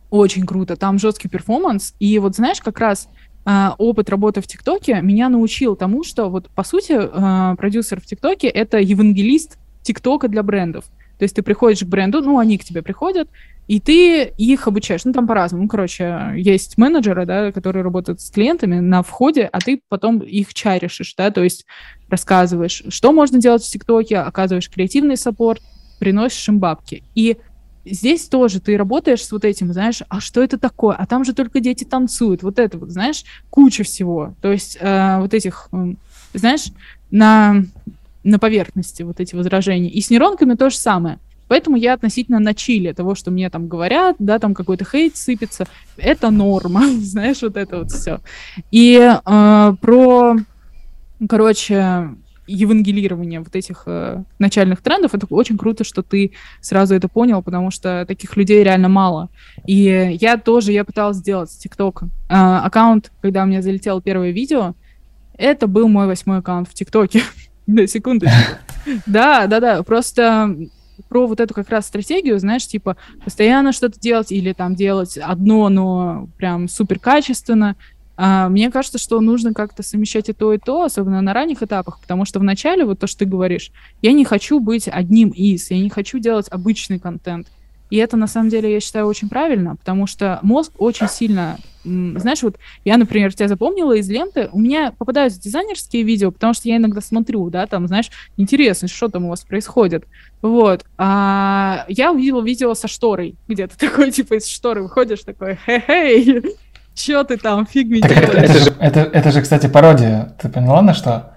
Очень 0.10 0.46
круто. 0.46 0.76
Там 0.76 1.00
жесткий 1.00 1.30
перформанс. 1.30 1.94
И 2.00 2.20
вот 2.20 2.36
знаешь, 2.36 2.60
как 2.60 2.80
раз 2.80 3.08
а, 3.46 3.76
опыт 3.78 4.10
работы 4.10 4.42
в 4.42 4.48
TikTok 4.47 4.94
е 4.94 5.02
меня 5.02 5.30
научил 5.30 5.76
тому, 5.76 6.04
что 6.04 6.30
вот 6.30 6.50
по 6.50 6.64
сути 6.64 6.96
а, 6.98 7.56
продюсер 7.56 8.00
в 8.02 8.06
TikTok 8.06 8.41
е 8.41 8.47
это 8.48 8.78
евангелист 8.78 9.58
ТикТока 9.84 10.28
для 10.28 10.44
брендов. 10.44 10.86
То 11.18 11.24
есть 11.24 11.36
ты 11.36 11.44
приходишь 11.44 11.82
к 11.82 11.88
бренду, 11.88 12.22
ну, 12.22 12.39
они 12.39 12.58
к 12.58 12.64
тебе 12.64 12.82
приходят, 12.82 13.30
и 13.68 13.80
ты 13.80 14.24
их 14.24 14.68
обучаешь. 14.68 15.06
Ну, 15.06 15.14
там 15.14 15.28
по-разному. 15.28 15.64
Ну, 15.64 15.70
короче, 15.70 16.34
есть 16.36 16.78
менеджеры, 16.78 17.26
да, 17.26 17.52
которые 17.52 17.84
работают 17.84 18.22
с 18.22 18.32
клиентами 18.32 18.80
на 18.80 19.04
входе, 19.04 19.48
а 19.52 19.60
ты 19.60 19.82
потом 19.88 20.20
их 20.20 20.54
чаришишь, 20.54 21.14
да, 21.16 21.30
то 21.30 21.44
есть 21.44 21.66
рассказываешь, 22.10 22.84
что 22.89 23.12
можно 23.12 23.39
делать 23.39 23.64
в 23.64 23.70
ТикТоке, 23.70 24.18
оказываешь 24.18 24.70
креативный 24.70 25.16
саппорт, 25.16 25.62
приносишь 26.02 26.49
им 26.49 26.58
бабки. 26.58 27.04
И 27.14 27.38
здесь 27.86 28.28
тоже 28.28 28.60
ты 28.60 28.76
работаешь 28.76 29.24
с 29.24 29.32
вот 29.32 29.45
этим, 29.45 29.72
знаешь, 29.72 30.02
а 30.10 30.20
что 30.20 30.41
это 30.41 30.58
такое? 30.58 30.95
А 30.95 31.06
там 31.06 31.24
же 31.24 31.34
только 31.34 31.60
дети 31.60 31.84
танцуют. 31.84 32.41
Вот 32.41 32.58
это 32.58 32.80
вот, 32.80 32.89
знаешь, 32.89 33.24
куча 33.52 33.84
всего. 33.84 34.34
То 34.41 34.52
есть 34.52 34.80
э, 34.82 35.20
вот 35.20 35.36
этих, 35.36 35.70
м, 35.72 35.99
знаешь, 36.34 36.70
на, 37.12 37.64
на 38.24 38.39
поверхности 38.39 39.04
вот 39.04 39.20
эти 39.20 39.36
возражения. 39.36 39.91
И 39.91 40.02
с 40.02 40.10
нейронками 40.10 40.56
то 40.56 40.72
же 40.72 40.76
самое. 40.76 41.20
Поэтому 41.47 41.78
я 41.78 41.93
относительно 41.93 42.39
на 42.39 42.56
чиле 42.56 42.95
того, 42.95 43.14
что 43.14 43.30
мне 43.30 43.52
там 43.52 43.68
говорят, 43.68 44.16
да, 44.18 44.39
там 44.39 44.56
какой-то 44.56 44.84
хейт 44.84 45.16
сыпется, 45.16 45.68
это 45.97 46.32
норма, 46.32 46.88
знаешь, 46.99 47.43
вот 47.43 47.58
это 47.58 47.78
вот 47.78 47.91
все. 47.91 48.22
И 48.72 48.97
э, 48.97 49.74
про, 49.80 50.36
короче, 51.30 52.10
евангелирование 52.52 53.39
вот 53.39 53.56
этих 53.56 53.84
э, 53.86 54.24
начальных 54.39 54.82
трендов, 54.82 55.14
это 55.14 55.26
очень 55.30 55.58
круто, 55.58 55.84
что 55.84 56.04
ты 56.04 56.32
сразу 56.60 56.95
это 56.95 57.08
понял, 57.08 57.41
потому 57.41 57.72
что 57.72 58.06
таких 58.08 58.36
людей 58.38 58.64
реально 58.64 58.89
мало. 58.89 59.30
И 59.66 60.18
я 60.20 60.38
тоже, 60.38 60.72
я 60.72 60.84
пыталась 60.84 61.18
сделать 61.18 61.52
с 61.52 61.58
ТикТока. 61.58 62.10
Э, 62.30 62.58
аккаунт, 62.64 63.12
когда 63.22 63.43
у 63.43 63.45
меня 63.45 63.62
залетело 63.62 64.02
первое 64.02 64.32
видео, 64.32 64.76
это 65.38 65.68
был 65.68 65.88
мой 65.88 66.08
восьмой 66.08 66.39
аккаунт 66.39 66.70
в 66.70 66.74
ТикТоке. 66.74 67.24
На 67.68 67.88
секундочку. 67.88 68.36
Да, 69.06 69.45
да, 69.45 69.60
да. 69.60 69.84
Просто 69.84 70.56
про 71.08 71.28
вот 71.28 71.39
эту 71.39 71.54
как 71.54 71.70
раз 71.70 71.86
стратегию, 71.86 72.39
знаешь, 72.39 72.66
типа 72.66 72.97
постоянно 73.24 73.74
что-то 73.74 73.99
делать 73.99 74.32
или 74.32 74.54
там 74.54 74.76
делать 74.76 75.18
одно, 75.18 75.70
но 75.70 76.30
прям 76.38 76.68
супер 76.68 76.97
качественно. 76.97 77.76
А, 78.24 78.49
мне 78.49 78.69
кажется, 78.69 78.99
что 78.99 79.19
нужно 79.19 79.51
как-то 79.51 79.82
совмещать 79.82 80.30
и 80.30 80.34
то, 80.34 80.53
и 80.53 80.59
то, 80.59 80.84
особенно 80.84 81.22
на 81.22 81.34
ранних 81.34 81.63
этапах, 81.63 81.99
потому 81.99 82.24
что 82.24 82.39
в 82.39 82.43
начале, 82.43 82.86
вот 82.86 82.99
то, 82.99 83.07
что 83.07 83.19
ты 83.19 83.26
говоришь, 83.26 83.72
я 84.03 84.11
не 84.11 84.26
хочу 84.26 84.59
быть 84.59 84.88
одним 84.88 85.30
из, 85.30 85.72
я 85.72 85.80
не 85.80 85.89
хочу 85.89 86.19
делать 86.19 86.45
обычный 86.51 86.99
контент. 86.99 87.47
И 87.89 87.97
это, 87.97 88.17
на 88.17 88.28
самом 88.28 88.49
деле, 88.49 88.72
я 88.72 88.80
считаю 88.80 89.07
очень 89.07 89.28
правильно, 89.28 89.76
потому 89.76 90.05
что 90.05 90.38
мозг 90.43 90.72
очень 90.78 91.07
сильно... 91.07 91.57
Знаешь, 91.84 92.43
вот 92.43 92.57
я, 92.86 92.97
например, 92.97 93.34
тебя 93.34 93.47
запомнила 93.47 93.93
из 93.93 94.07
ленты, 94.07 94.49
у 94.51 94.59
меня 94.59 94.93
попадаются 94.95 95.41
дизайнерские 95.41 96.03
видео, 96.03 96.30
потому 96.30 96.53
что 96.53 96.69
я 96.69 96.78
иногда 96.78 97.01
смотрю, 97.01 97.49
да, 97.49 97.65
там, 97.65 97.88
знаешь, 97.88 98.11
интересно, 98.38 98.88
что 98.88 99.07
там 99.07 99.26
у 99.26 99.30
вас 99.30 99.41
происходит. 99.41 100.06
Вот. 100.43 100.85
А 100.99 101.85
я 101.88 102.11
увидела 102.11 102.43
видео 102.43 102.76
со 102.76 102.88
шторой, 102.88 103.34
где 103.48 103.65
ты 103.65 103.76
такой, 103.89 104.11
типа, 104.11 104.35
из 104.35 104.45
шторы 104.45 104.84
выходишь, 104.84 105.22
такой, 105.22 105.57
хе-хей, 105.65 106.43
чё 106.95 107.23
ты 107.23 107.38
там, 107.38 107.65
фигми 107.65 107.99
Так 107.99 108.11
это, 108.11 108.38
это 108.38 108.59
же, 108.59 108.73
это, 108.80 108.99
это 109.01 109.31
же, 109.31 109.41
кстати, 109.41 109.68
пародия. 109.68 110.34
Ты 110.41 110.49
поняла 110.49 110.81
на 110.81 110.93
что? 110.93 111.31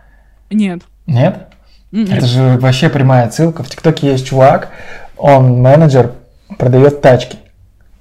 Нет. 0.51 0.83
Нет? 1.07 1.49
М-м. 1.93 2.13
Это 2.13 2.27
же 2.27 2.59
вообще 2.59 2.89
прямая 2.89 3.27
отсылка. 3.27 3.63
В 3.63 3.69
ТикТоке 3.71 4.09
есть 4.13 4.27
чувак, 4.27 4.69
он 5.17 5.61
менеджер, 5.63 6.13
продает 6.59 7.01
тачки. 7.01 7.39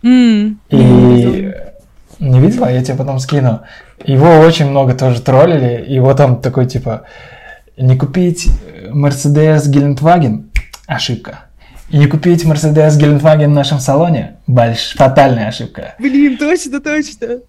М, 0.03 0.59
И 0.69 0.75
не 0.75 1.15
видела. 1.15 1.53
не 2.19 2.39
видела, 2.39 2.71
я 2.71 2.83
тебе 2.83 2.97
потом 2.97 3.19
скину. 3.19 3.61
Его 4.03 4.39
очень 4.39 4.69
много 4.69 4.93
тоже 4.93 5.21
троллили, 5.21 5.83
и 5.87 5.99
вот 5.99 6.19
он 6.19 6.41
такой 6.41 6.65
типа, 6.65 7.03
не 7.77 7.97
купить 7.97 8.47
Mercedes 8.91 9.67
Гелендваген– 9.69 10.49
ошибка. 10.87 11.45
И 11.93 11.97
не 11.99 12.07
купить 12.07 12.43
Mercedes 12.43 12.97
Гелендваген 12.97 13.51
в 13.51 13.53
нашем 13.53 13.79
салоне– 13.79 14.37
больш... 14.47 14.95
фатальная 14.95 15.49
ошибка. 15.49 15.93
Блин, 15.99 16.39
точно, 16.39 16.79
точно. 16.79 17.41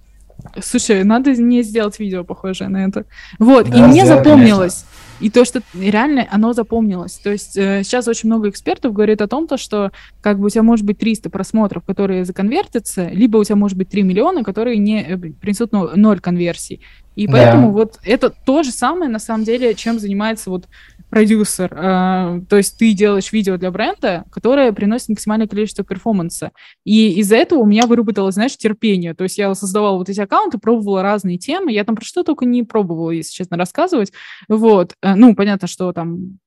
Слушай, 0.62 1.02
надо 1.02 1.30
не 1.30 1.62
сделать 1.62 1.98
видео 1.98 2.24
похожее 2.24 2.68
на 2.68 2.84
это. 2.84 3.06
Вот, 3.38 3.68
и 3.68 3.70
Да, 3.70 3.86
мне 3.86 4.04
сделай, 4.04 4.18
запомнилось. 4.18 4.84
И 5.20 5.30
то, 5.30 5.46
что 5.46 5.62
реально 5.72 6.28
оно 6.30 6.52
запомнилось. 6.52 7.14
То 7.14 7.30
есть 7.30 7.56
э, 7.56 7.84
сейчас 7.84 8.06
очень 8.06 8.28
много 8.28 8.50
экспертов 8.50 8.92
говорит 8.92 9.22
о 9.22 9.28
том, 9.28 9.46
то, 9.46 9.56
что 9.56 9.92
как 10.20 10.38
бы 10.38 10.46
у 10.46 10.50
тебя 10.50 10.62
может 10.62 10.84
быть 10.84 10.98
300 10.98 11.30
просмотров, 11.30 11.82
которые 11.84 12.26
законвертятся, 12.26 13.08
либо 13.08 13.38
у 13.38 13.44
тебя 13.44 13.56
может 13.56 13.78
быть 13.78 13.88
3 13.88 14.02
миллиона, 14.02 14.44
которые 14.44 14.76
не 14.76 15.02
э, 15.02 15.16
принесут 15.16 15.72
но- 15.72 15.92
ноль 15.94 16.20
конверсий. 16.20 16.82
И 17.16 17.28
поэтому 17.28 17.68
да. 17.68 17.72
вот 17.72 18.00
это 18.04 18.28
то 18.28 18.62
же 18.62 18.72
самое, 18.72 19.10
на 19.10 19.20
самом 19.20 19.44
деле, 19.44 19.74
чем 19.74 19.98
занимается 19.98 20.50
вот 20.50 20.66
продюсер. 21.14 21.72
Э, 21.72 22.40
то 22.48 22.56
есть 22.56 22.76
ты 22.76 22.92
делаешь 22.92 23.32
видео 23.32 23.56
для 23.56 23.70
бренда, 23.70 24.24
которое 24.32 24.72
приносит 24.72 25.10
максимальное 25.10 25.46
количество 25.46 25.84
перформанса. 25.84 26.50
И 26.84 27.20
из-за 27.20 27.36
этого 27.36 27.60
у 27.60 27.66
меня 27.66 27.86
выработалось, 27.86 28.34
знаешь, 28.34 28.56
терпение. 28.56 29.14
То 29.14 29.22
есть 29.22 29.38
я 29.38 29.54
создавала 29.54 29.96
вот 29.96 30.08
эти 30.08 30.20
аккаунты, 30.20 30.58
пробовала 30.58 31.02
разные 31.02 31.38
темы. 31.38 31.70
Я 31.70 31.84
там 31.84 31.94
про 31.94 32.04
что 32.04 32.24
только 32.24 32.46
не 32.46 32.64
пробовала, 32.64 33.12
если 33.12 33.32
честно, 33.32 33.56
рассказывать. 33.56 34.12
Вот. 34.48 34.96
Э, 35.02 35.14
ну, 35.14 35.36
понятно, 35.36 35.68
что 35.68 35.92
там 35.92 36.40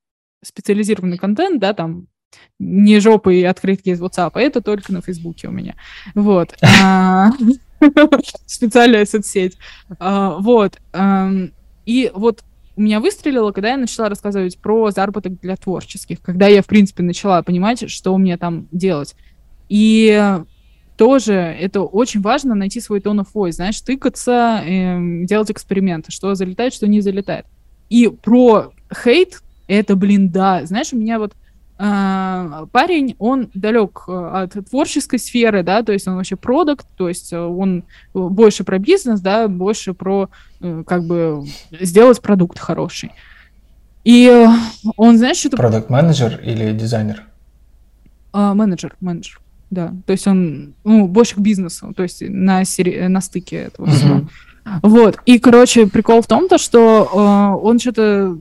специализированный 0.43 1.17
контент, 1.17 1.61
да, 1.61 1.73
там 1.73 2.07
не 2.59 2.99
жопы 2.99 3.35
и 3.37 3.43
открытки 3.43 3.89
из 3.91 4.01
WhatsApp, 4.01 4.31
а 4.33 4.41
это 4.41 4.61
только 4.61 4.91
на 4.91 5.01
Фейсбуке 5.01 5.47
у 5.47 5.51
меня. 5.51 5.75
Вот. 6.13 6.55
А, 6.83 7.31
специальная 8.45 9.05
соцсеть. 9.05 9.57
А, 9.97 10.37
вот. 10.39 10.77
И 11.85 12.11
вот 12.13 12.43
у 12.77 12.81
меня 12.81 12.99
выстрелило, 12.99 13.51
когда 13.51 13.71
я 13.71 13.77
начала 13.77 14.07
рассказывать 14.07 14.59
про 14.59 14.91
заработок 14.91 15.39
для 15.41 15.55
творческих, 15.55 16.21
когда 16.21 16.47
я, 16.47 16.61
в 16.61 16.67
принципе, 16.67 17.01
начала 17.01 17.41
понимать, 17.41 17.89
что 17.89 18.15
мне 18.17 18.37
там 18.37 18.67
делать. 18.71 19.15
И 19.67 20.37
тоже 20.95 21.33
это 21.33 21.81
очень 21.81 22.21
важно 22.21 22.53
найти 22.53 22.79
свой 22.79 22.99
tone 22.99 23.21
of 23.21 23.27
voice, 23.33 23.53
знаешь, 23.53 23.81
тыкаться, 23.81 24.61
э, 24.63 25.25
делать 25.25 25.49
эксперименты, 25.49 26.11
что 26.11 26.35
залетает, 26.35 26.73
что 26.73 26.87
не 26.87 27.01
залетает. 27.01 27.45
И 27.89 28.07
про 28.07 28.71
хейт, 29.03 29.41
это, 29.67 29.95
блин, 29.95 30.29
да, 30.29 30.63
знаешь, 30.65 30.93
у 30.93 30.97
меня 30.97 31.17
вот 31.17 31.33
парень, 31.77 33.15
он 33.19 33.49
далек 33.53 34.05
э, 34.07 34.11
от 34.11 34.69
творческой 34.69 35.19
сферы, 35.19 35.61
да, 35.61 35.83
то 35.83 35.93
есть 35.93 36.07
он 36.07 36.15
вообще 36.15 36.35
продукт, 36.35 36.87
то 36.97 37.07
есть 37.07 37.31
э, 37.31 37.39
он 37.39 37.83
больше 38.13 38.63
про 38.63 38.79
бизнес, 38.79 39.21
да, 39.21 39.47
больше 39.47 39.93
про 39.93 40.29
э, 40.59 40.83
как 40.87 41.03
бы 41.03 41.45
сделать 41.71 42.19
продукт 42.21 42.57
хороший. 42.57 43.11
И 44.03 44.47
он, 44.95 45.17
знаешь, 45.17 45.37
что-то... 45.37 45.57
Продукт-менеджер 45.57 46.39
или 46.41 46.71
дизайнер? 46.71 47.25
А, 48.31 48.53
менеджер, 48.53 48.95
менеджер, 48.99 49.39
да. 49.69 49.93
То 50.05 50.13
есть 50.13 50.25
он 50.27 50.73
ну, 50.83 51.07
больше 51.07 51.35
к 51.35 51.39
бизнесу, 51.39 51.93
то 51.95 52.03
есть 52.03 52.23
на, 52.27 52.63
сери... 52.63 53.05
на 53.07 53.21
стыке 53.21 53.57
этого 53.57 53.89
всего. 53.89 54.27
Вот. 54.81 55.19
И, 55.25 55.39
короче, 55.39 55.87
прикол 55.87 56.21
в 56.21 56.27
том, 56.27 56.47
то, 56.47 56.57
что 56.57 57.55
э, 57.59 57.65
он 57.65 57.79
что-то 57.79 58.37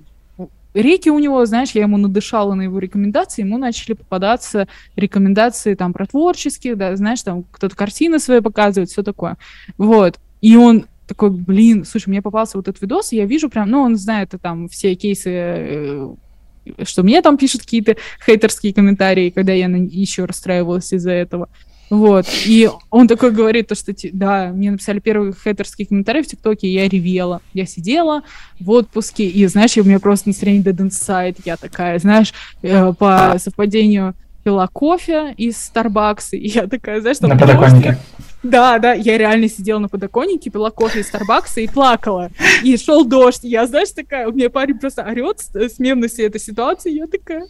реки 0.76 1.08
у 1.10 1.18
него, 1.18 1.44
знаешь, 1.46 1.70
я 1.70 1.82
ему 1.82 1.96
надышала 1.96 2.54
на 2.54 2.62
его 2.62 2.78
рекомендации, 2.78 3.42
ему 3.42 3.58
начали 3.58 3.94
попадаться 3.94 4.68
рекомендации 4.94 5.74
там 5.74 5.92
про 5.92 6.06
творческих, 6.06 6.76
да, 6.76 6.94
знаешь, 6.96 7.22
там 7.22 7.44
кто-то 7.50 7.74
картины 7.74 8.18
свои 8.18 8.40
показывает, 8.40 8.90
все 8.90 9.02
такое. 9.02 9.36
Вот. 9.78 10.18
И 10.40 10.56
он 10.56 10.86
такой, 11.06 11.30
блин, 11.30 11.84
слушай, 11.84 12.08
мне 12.08 12.22
попался 12.22 12.58
вот 12.58 12.68
этот 12.68 12.82
видос, 12.82 13.12
и 13.12 13.16
я 13.16 13.24
вижу 13.24 13.48
прям, 13.48 13.70
ну, 13.70 13.80
он 13.80 13.96
знает 13.96 14.32
там 14.42 14.68
все 14.68 14.94
кейсы, 14.94 15.30
э, 15.30 16.14
что 16.82 17.02
мне 17.02 17.22
там 17.22 17.38
пишут 17.38 17.62
какие-то 17.62 17.96
хейтерские 18.24 18.74
комментарии, 18.74 19.30
когда 19.30 19.52
я 19.52 19.66
еще 19.66 20.24
расстраивалась 20.24 20.92
из-за 20.92 21.12
этого. 21.12 21.48
Вот. 21.90 22.26
И 22.46 22.68
он 22.90 23.06
такой 23.06 23.30
говорит, 23.30 23.68
то, 23.68 23.74
что, 23.74 23.92
да, 24.12 24.50
мне 24.52 24.72
написали 24.72 24.98
первый 24.98 25.32
хейтерский 25.32 25.86
комментарий 25.86 26.22
в 26.22 26.26
ТикТоке, 26.26 26.66
и 26.66 26.72
я 26.72 26.88
ревела. 26.88 27.40
Я 27.54 27.66
сидела 27.66 28.22
в 28.58 28.70
отпуске, 28.70 29.26
и, 29.26 29.46
знаешь, 29.46 29.76
у 29.76 29.84
меня 29.84 30.00
просто 30.00 30.28
настроение 30.28 30.62
dead 30.64 30.76
inside. 30.76 31.40
Я 31.44 31.56
такая, 31.56 31.98
знаешь, 31.98 32.32
э, 32.62 32.92
по 32.92 33.36
совпадению 33.38 34.14
пила 34.42 34.68
кофе 34.68 35.34
из 35.36 35.56
Starbucks, 35.56 36.30
и 36.32 36.48
я 36.48 36.66
такая, 36.66 37.00
знаешь, 37.00 37.18
там... 37.18 37.30
На 37.30 37.38
подоконнике. 37.38 37.98
Да, 38.42 38.78
да, 38.78 38.92
я 38.92 39.18
реально 39.18 39.48
сидела 39.48 39.80
на 39.80 39.88
подоконнике, 39.88 40.50
пила 40.50 40.70
кофе 40.70 41.00
из 41.00 41.08
Старбакса 41.08 41.60
и 41.60 41.66
плакала. 41.66 42.30
И 42.62 42.76
шел 42.76 43.04
дождь. 43.04 43.40
Я, 43.42 43.66
знаешь, 43.66 43.90
такая, 43.90 44.28
у 44.28 44.32
меня 44.32 44.50
парень 44.50 44.78
просто 44.78 45.02
орет 45.02 45.40
с, 45.40 45.56
этой 45.56 46.40
ситуации. 46.40 46.92
Я 46.92 47.06
такая, 47.08 47.46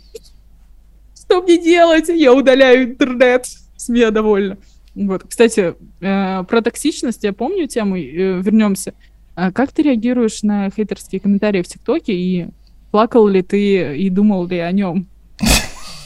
что 1.15 1.43
мне 1.43 1.63
делать? 1.63 2.09
Я 2.09 2.33
удаляю 2.33 2.85
интернет 2.85 3.47
с 3.77 3.89
меня 3.89 4.11
довольна. 4.11 4.59
Вот. 4.95 5.25
Кстати, 5.29 5.75
э, 6.01 6.45
про 6.45 6.63
токсичность 6.63 7.23
я 7.23 7.33
помню 7.33 7.69
тему, 7.69 7.97
э, 7.97 8.41
вернемся. 8.41 8.95
А 9.35 9.53
как 9.53 9.73
ты 9.73 9.83
реагируешь 9.83 10.43
на 10.43 10.71
хейтерские 10.71 11.21
комментарии 11.21 11.63
в 11.63 11.69
ТикТоке 11.69 12.15
и 12.15 12.49
плакал 12.91 13.29
ли 13.29 13.43
ты 13.43 13.97
и 13.97 14.09
думал 14.09 14.47
ли 14.47 14.59
о 14.59 14.73
нем? 14.73 15.07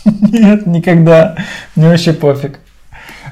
Нет, 0.05 0.67
никогда. 0.67 1.37
Мне 1.77 1.89
вообще 1.89 2.13
пофиг. 2.13 2.59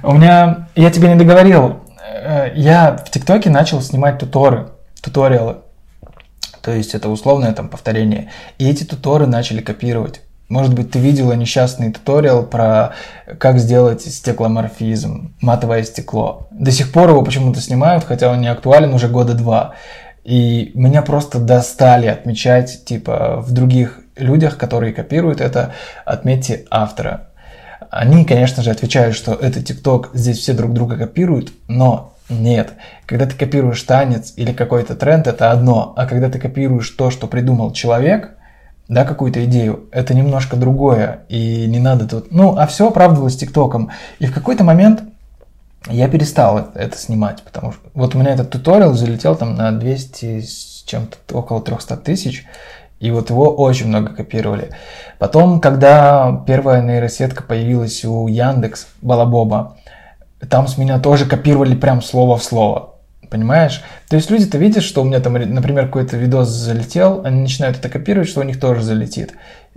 У 0.02 0.14
меня, 0.14 0.68
я 0.76 0.90
тебе 0.92 1.08
не 1.08 1.16
договорил, 1.16 1.80
э, 2.00 2.52
я 2.54 2.96
в 2.96 3.10
ТикТоке 3.10 3.50
начал 3.50 3.80
снимать 3.82 4.18
туторы, 4.18 4.68
туториалы. 5.02 5.56
То 6.62 6.72
есть 6.72 6.94
это 6.94 7.08
условное 7.08 7.52
там 7.52 7.68
повторение. 7.68 8.30
И 8.58 8.68
эти 8.68 8.84
туторы 8.84 9.26
начали 9.26 9.60
копировать. 9.60 10.20
Может 10.48 10.74
быть, 10.74 10.90
ты 10.90 10.98
видела 10.98 11.34
несчастный 11.34 11.92
туториал 11.92 12.42
про 12.42 12.94
как 13.38 13.58
сделать 13.58 14.02
стекломорфизм, 14.02 15.34
матовое 15.42 15.82
стекло. 15.82 16.48
До 16.50 16.70
сих 16.70 16.90
пор 16.90 17.10
его 17.10 17.22
почему-то 17.22 17.60
снимают, 17.60 18.04
хотя 18.04 18.30
он 18.30 18.40
не 18.40 18.48
актуален 18.48 18.94
уже 18.94 19.08
года 19.08 19.34
два. 19.34 19.74
И 20.24 20.72
меня 20.74 21.02
просто 21.02 21.38
достали 21.38 22.06
отмечать, 22.06 22.84
типа, 22.84 23.42
в 23.46 23.52
других 23.52 24.00
людях, 24.16 24.56
которые 24.56 24.92
копируют 24.92 25.40
это, 25.40 25.74
отметьте 26.04 26.64
автора. 26.70 27.28
Они, 27.90 28.24
конечно 28.24 28.62
же, 28.62 28.70
отвечают, 28.70 29.16
что 29.16 29.32
это 29.32 29.62
ТикТок, 29.62 30.10
здесь 30.14 30.38
все 30.38 30.52
друг 30.52 30.72
друга 30.72 30.96
копируют, 30.96 31.52
но 31.68 32.14
нет. 32.28 32.72
Когда 33.06 33.26
ты 33.26 33.34
копируешь 33.36 33.82
танец 33.82 34.34
или 34.36 34.52
какой-то 34.52 34.94
тренд, 34.94 35.26
это 35.26 35.50
одно. 35.50 35.94
А 35.96 36.06
когда 36.06 36.28
ты 36.28 36.38
копируешь 36.38 36.90
то, 36.90 37.10
что 37.10 37.26
придумал 37.26 37.72
человек, 37.72 38.37
да, 38.88 39.04
какую-то 39.04 39.44
идею, 39.44 39.86
это 39.92 40.14
немножко 40.14 40.56
другое, 40.56 41.20
и 41.28 41.66
не 41.66 41.78
надо 41.78 42.08
тут... 42.08 42.32
Ну, 42.32 42.56
а 42.56 42.66
все 42.66 42.88
оправдывалось 42.88 43.36
ТикТоком. 43.36 43.90
И 44.18 44.26
в 44.26 44.34
какой-то 44.34 44.64
момент 44.64 45.02
я 45.88 46.08
перестал 46.08 46.70
это 46.74 46.96
снимать, 46.98 47.42
потому 47.42 47.72
что 47.72 47.82
вот 47.94 48.14
у 48.14 48.18
меня 48.18 48.32
этот 48.32 48.50
туториал 48.50 48.94
залетел 48.94 49.36
там 49.36 49.54
на 49.54 49.72
200 49.72 50.40
с 50.40 50.84
чем-то, 50.86 51.36
около 51.36 51.60
300 51.60 51.96
тысяч, 51.98 52.46
и 52.98 53.10
вот 53.10 53.30
его 53.30 53.50
очень 53.54 53.88
много 53.88 54.14
копировали. 54.14 54.70
Потом, 55.18 55.60
когда 55.60 56.42
первая 56.46 56.82
нейросетка 56.82 57.42
появилась 57.42 58.04
у 58.04 58.26
Яндекс, 58.26 58.88
Балабоба, 59.02 59.76
там 60.48 60.66
с 60.66 60.78
меня 60.78 60.98
тоже 60.98 61.26
копировали 61.26 61.74
прям 61.74 62.02
слово 62.02 62.36
в 62.36 62.42
слово. 62.42 62.94
Понимаешь? 63.30 63.82
То 64.08 64.16
есть 64.16 64.30
люди-то 64.30 64.58
видят, 64.58 64.82
что 64.82 65.02
у 65.02 65.04
меня 65.04 65.20
там, 65.20 65.34
например, 65.34 65.86
какой-то 65.86 66.16
видос 66.16 66.48
залетел, 66.48 67.22
они 67.24 67.42
начинают 67.42 67.78
это 67.78 67.88
копировать, 67.88 68.28
что 68.28 68.40
у 68.40 68.44
них 68.44 68.58
тоже 68.58 68.82
залетит. 68.82 69.34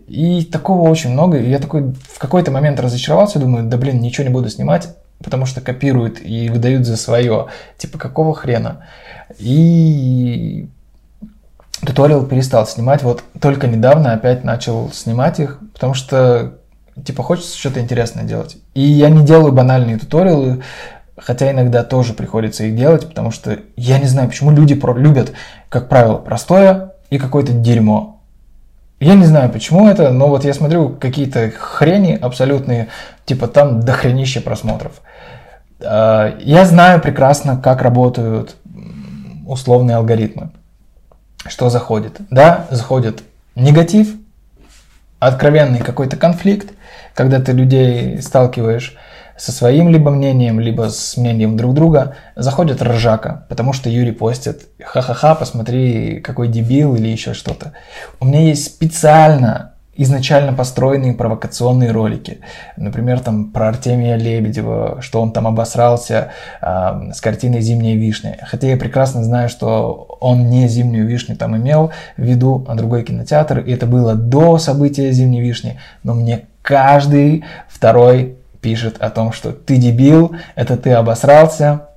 И 0.07 0.45
такого 0.45 0.89
очень 0.89 1.11
много. 1.11 1.37
И 1.37 1.49
я 1.49 1.59
такой 1.59 1.93
в 2.09 2.19
какой-то 2.19 2.51
момент 2.51 2.79
разочаровался, 2.79 3.39
думаю, 3.39 3.65
да 3.65 3.77
блин, 3.77 3.99
ничего 3.99 4.25
не 4.25 4.33
буду 4.33 4.49
снимать, 4.49 4.89
потому 5.23 5.45
что 5.45 5.61
копируют 5.61 6.19
и 6.23 6.49
выдают 6.49 6.85
за 6.85 6.97
свое. 6.97 7.47
Типа, 7.77 7.97
какого 7.97 8.33
хрена? 8.33 8.85
И 9.37 10.67
туториал 11.85 12.25
перестал 12.25 12.65
снимать. 12.67 13.03
Вот 13.03 13.23
только 13.39 13.67
недавно 13.67 14.13
опять 14.13 14.43
начал 14.43 14.91
снимать 14.91 15.39
их, 15.39 15.59
потому 15.73 15.93
что 15.93 16.57
типа 17.03 17.23
хочется 17.23 17.57
что-то 17.57 17.79
интересное 17.79 18.23
делать. 18.23 18.57
И 18.73 18.81
я 18.81 19.09
не 19.09 19.25
делаю 19.25 19.51
банальные 19.51 19.97
туториалы, 19.97 20.61
Хотя 21.23 21.52
иногда 21.52 21.84
тоже 21.84 22.14
приходится 22.14 22.64
их 22.64 22.76
делать, 22.76 23.07
потому 23.07 23.31
что 23.31 23.60
я 23.76 23.99
не 23.99 24.07
знаю, 24.07 24.30
почему 24.30 24.52
люди 24.52 24.73
про 24.73 24.98
любят, 24.98 25.34
как 25.69 25.88
правило, 25.88 26.18
простое 26.18 26.93
и 27.10 27.19
какое-то 27.19 27.53
дерьмо. 27.53 28.19
Я 28.99 29.15
не 29.15 29.26
знаю, 29.26 29.52
почему 29.52 29.88
это, 29.88 30.11
но 30.11 30.27
вот 30.27 30.45
я 30.45 30.53
смотрю 30.53 30.89
какие-то 30.89 31.52
хрени 31.52 32.18
абсолютные, 32.19 32.88
типа 33.26 33.48
там 33.48 33.81
дохренище 33.81 34.41
просмотров. 34.41 35.02
А, 35.80 36.35
я 36.39 36.65
знаю 36.65 37.02
прекрасно, 37.02 37.57
как 37.57 37.81
работают 37.81 38.56
условные 39.48 39.98
алгоритмы. 39.98 40.52
Что 41.48 41.69
заходит? 41.69 42.18
Да, 42.30 42.68
заходит 42.69 43.23
негатив, 43.56 44.15
откровенный 45.19 45.80
какой-то 45.80 46.15
конфликт, 46.18 46.72
когда 47.14 47.39
ты 47.39 47.52
людей 47.52 48.22
сталкиваешь 48.22 48.95
со 49.41 49.51
своим 49.51 49.89
либо 49.89 50.11
мнением, 50.11 50.59
либо 50.59 50.91
с 50.91 51.18
мнением 51.18 51.57
друг 51.57 51.73
друга, 51.73 52.15
заходит 52.35 52.80
ржака, 52.80 53.47
потому 53.49 53.73
что 53.73 53.89
Юрий 53.89 54.11
постит 54.11 54.68
«Ха-ха-ха, 54.80 55.34
посмотри, 55.34 56.19
какой 56.19 56.47
дебил» 56.47 56.95
или 56.95 57.07
еще 57.07 57.34
что-то. 57.34 57.72
У 58.19 58.26
меня 58.26 58.41
есть 58.41 58.65
специально 58.65 59.72
изначально 59.95 60.53
построенные 60.53 61.13
провокационные 61.13 61.89
ролики. 61.89 62.41
Например, 62.77 63.19
там 63.19 63.51
про 63.51 63.69
Артемия 63.69 64.15
Лебедева, 64.15 65.01
что 65.01 65.19
он 65.19 65.31
там 65.31 65.47
обосрался 65.47 66.30
э, 66.61 67.11
с 67.11 67.19
картиной 67.19 67.61
«Зимняя 67.61 67.95
вишня». 67.95 68.38
Хотя 68.45 68.68
я 68.68 68.77
прекрасно 68.77 69.23
знаю, 69.23 69.49
что 69.49 70.18
он 70.19 70.49
не 70.49 70.68
«Зимнюю 70.68 71.07
вишню» 71.07 71.35
там 71.35 71.57
имел 71.57 71.91
в 72.15 72.22
виду, 72.22 72.63
а 72.68 72.76
другой 72.76 73.01
кинотеатр, 73.01 73.57
и 73.57 73.72
это 73.72 73.88
было 73.88 74.13
до 74.13 74.59
события 74.59 75.11
«Зимней 75.11 75.41
вишни», 75.41 75.80
но 76.03 76.13
мне 76.13 76.43
каждый 76.61 77.43
второй 77.68 78.38
пишет 78.61 78.97
о 78.99 79.09
том, 79.09 79.33
что 79.33 79.51
ты 79.51 79.77
дебил, 79.77 80.35
это 80.55 80.77
ты 80.77 80.91
обосрался, 80.91 81.88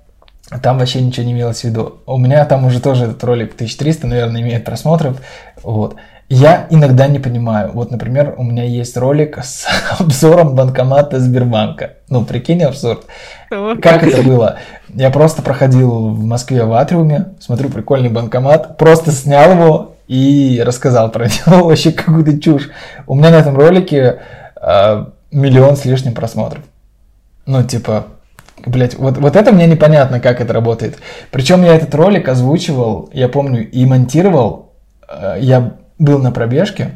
там 0.63 0.79
вообще 0.79 1.01
ничего 1.01 1.27
не 1.27 1.33
имелось 1.33 1.61
в 1.61 1.65
виду. 1.65 2.01
У 2.07 2.19
меня 2.19 2.45
там 2.45 2.65
уже 2.67 2.81
тоже 2.81 3.05
этот 3.05 3.23
ролик 3.25 3.55
1300, 3.55 4.07
наверное, 4.07 4.43
имеет 4.43 4.65
просмотров. 4.65 5.21
Вот. 5.63 5.97
Я 6.29 6.67
иногда 6.71 7.07
не 7.07 7.19
понимаю. 7.19 7.71
Вот, 7.73 7.91
например, 7.91 8.35
у 8.39 8.43
меня 8.43 8.65
есть 8.65 8.97
ролик 8.97 9.39
с 9.39 9.67
обзором 9.99 10.55
банкомата 10.55 11.21
Сбербанка. 11.21 11.95
Ну, 12.09 12.25
прикинь, 12.25 12.63
абсурд. 12.63 13.05
Как 13.51 14.03
это 14.03 14.23
было? 14.23 14.59
Я 14.89 15.11
просто 15.11 15.43
проходил 15.43 16.09
в 16.09 16.25
Москве 16.25 16.65
в 16.65 16.73
Атриуме, 16.73 17.35
смотрю 17.41 17.69
прикольный 17.69 18.11
банкомат, 18.11 18.79
просто 18.79 19.13
снял 19.13 19.53
его 19.53 19.95
и 20.09 20.63
рассказал 20.65 21.11
про 21.11 21.27
него 21.27 21.65
вообще 21.67 21.93
какую-то 21.93 22.39
чушь. 22.41 22.71
У 23.07 23.15
меня 23.15 23.31
на 23.31 23.37
этом 23.37 23.57
ролике 23.57 24.21
э, 24.61 25.05
миллион 25.35 25.77
с 25.77 25.85
лишним 25.85 26.15
просмотров. 26.15 26.63
Ну, 27.47 27.63
типа, 27.63 28.07
Блять, 28.67 28.95
вот, 28.95 29.19
вот 29.19 29.37
это 29.37 29.53
мне 29.53 29.67
непонятно, 29.67 30.21
как 30.21 30.41
это 30.41 30.53
работает. 30.53 30.97
Причем 31.31 31.65
я 31.65 31.75
этот 31.75 31.95
ролик 31.95 32.29
озвучивал, 32.29 33.11
я 33.13 33.29
помню, 33.29 33.69
и 33.69 33.85
монтировал. 33.85 34.73
Э, 35.09 35.37
я 35.39 35.77
был 35.99 36.21
на 36.21 36.31
пробежке, 36.31 36.93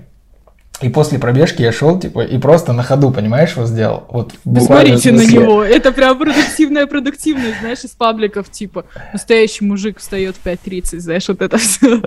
и 0.81 0.89
после 0.89 1.19
пробежки 1.19 1.63
я 1.63 1.73
шел, 1.73 1.99
типа, 1.99 2.21
и 2.21 2.39
просто 2.39 2.73
на 2.73 2.85
ходу, 2.85 3.11
понимаешь, 3.11 3.53
его 3.53 3.67
сделал. 3.67 4.05
Вот 4.11 4.35
Посмотрите 4.45 5.11
на 5.11 5.27
него, 5.27 5.65
это 5.65 5.91
прям 5.91 6.17
продуктивная 6.17 6.87
продуктивность, 6.87 7.59
знаешь, 7.61 7.81
из 7.85 7.91
пабликов, 7.91 8.49
типа, 8.51 8.85
настоящий 9.13 9.65
мужик 9.65 9.99
встает 9.99 10.37
в 10.37 10.47
5.30, 10.47 11.01
знаешь, 11.01 11.29
вот 11.29 11.43
это 11.43 11.59
все. 11.59 12.01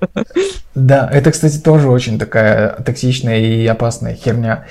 Да, 0.73 1.09
это, 1.11 1.31
кстати, 1.31 1.57
тоже 1.57 1.89
очень 1.89 2.17
такая 2.17 2.69
токсичная 2.83 3.39
и 3.39 3.67
опасная 3.67 4.15
херня, 4.15 4.65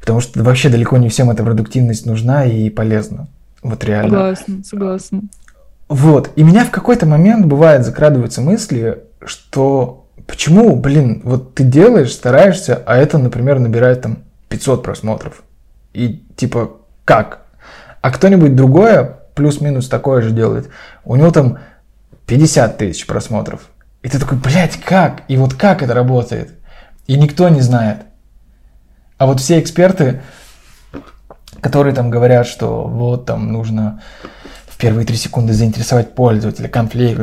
потому 0.00 0.20
что 0.20 0.42
вообще 0.42 0.68
далеко 0.68 0.96
не 0.98 1.08
всем 1.08 1.30
эта 1.30 1.42
продуктивность 1.44 2.06
нужна 2.06 2.44
и 2.44 2.70
полезна. 2.70 3.28
Вот 3.62 3.84
реально. 3.84 4.10
Согласна, 4.10 4.64
согласна. 4.64 5.22
Вот, 5.88 6.30
и 6.36 6.42
меня 6.42 6.64
в 6.64 6.70
какой-то 6.70 7.06
момент 7.06 7.46
бывает 7.46 7.84
закрадываются 7.84 8.40
мысли, 8.40 9.02
что 9.24 10.06
почему, 10.26 10.76
блин, 10.76 11.20
вот 11.24 11.54
ты 11.54 11.64
делаешь, 11.64 12.12
стараешься, 12.12 12.80
а 12.86 12.96
это, 12.96 13.18
например, 13.18 13.58
набирает 13.58 14.02
там 14.02 14.18
500 14.48 14.82
просмотров. 14.82 15.42
И 15.92 16.22
типа, 16.36 16.76
как? 17.04 17.42
А 18.00 18.10
кто-нибудь 18.10 18.54
другое 18.54 19.18
плюс-минус 19.34 19.88
такое 19.88 20.22
же 20.22 20.30
делает. 20.30 20.68
У 21.04 21.16
него 21.16 21.30
там 21.30 21.58
50 22.26 22.78
тысяч 22.78 23.06
просмотров. 23.06 23.62
И 24.02 24.08
ты 24.08 24.18
такой, 24.18 24.38
блядь, 24.38 24.76
как? 24.76 25.22
И 25.28 25.36
вот 25.36 25.54
как 25.54 25.82
это 25.82 25.92
работает? 25.92 26.52
И 27.06 27.18
никто 27.18 27.48
не 27.48 27.60
знает. 27.60 27.98
А 29.20 29.26
вот 29.26 29.38
все 29.38 29.60
эксперты, 29.60 30.22
которые 31.60 31.94
там 31.94 32.08
говорят, 32.08 32.46
что 32.46 32.84
вот 32.84 33.26
там 33.26 33.52
нужно 33.52 34.00
в 34.66 34.78
первые 34.78 35.06
три 35.06 35.16
секунды 35.16 35.52
заинтересовать 35.52 36.14
пользователя, 36.14 36.68
конфликт, 36.68 37.20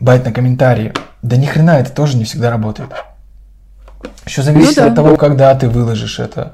байт 0.00 0.24
на 0.24 0.32
комментарии. 0.32 0.94
Да 1.20 1.36
ни 1.36 1.44
хрена, 1.44 1.72
это 1.72 1.92
тоже 1.92 2.16
не 2.16 2.24
всегда 2.24 2.48
работает. 2.48 2.88
Еще 4.24 4.40
зависит 4.40 4.78
ну, 4.78 4.82
да. 4.84 4.88
от 4.88 4.94
того, 4.94 5.16
когда 5.18 5.54
ты 5.54 5.68
выложишь 5.68 6.18
это, 6.18 6.52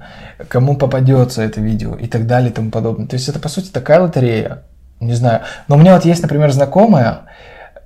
кому 0.49 0.77
попадется 0.77 1.43
это 1.43 1.61
видео 1.61 1.95
и 1.95 2.09
так 2.09 2.27
далее 2.27 2.51
и 2.51 2.53
тому 2.53 2.73
подобное. 2.73 3.07
То 3.07 3.15
есть 3.15 3.29
это, 3.29 3.39
по 3.39 3.49
сути, 3.49 3.69
такая 3.69 4.01
лотерея. 4.01 4.65
Не 4.99 5.15
знаю. 5.15 5.43
Но 5.69 5.77
у 5.77 5.79
меня 5.79 5.95
вот 5.95 6.05
есть, 6.05 6.23
например, 6.23 6.51
знакомая, 6.51 7.21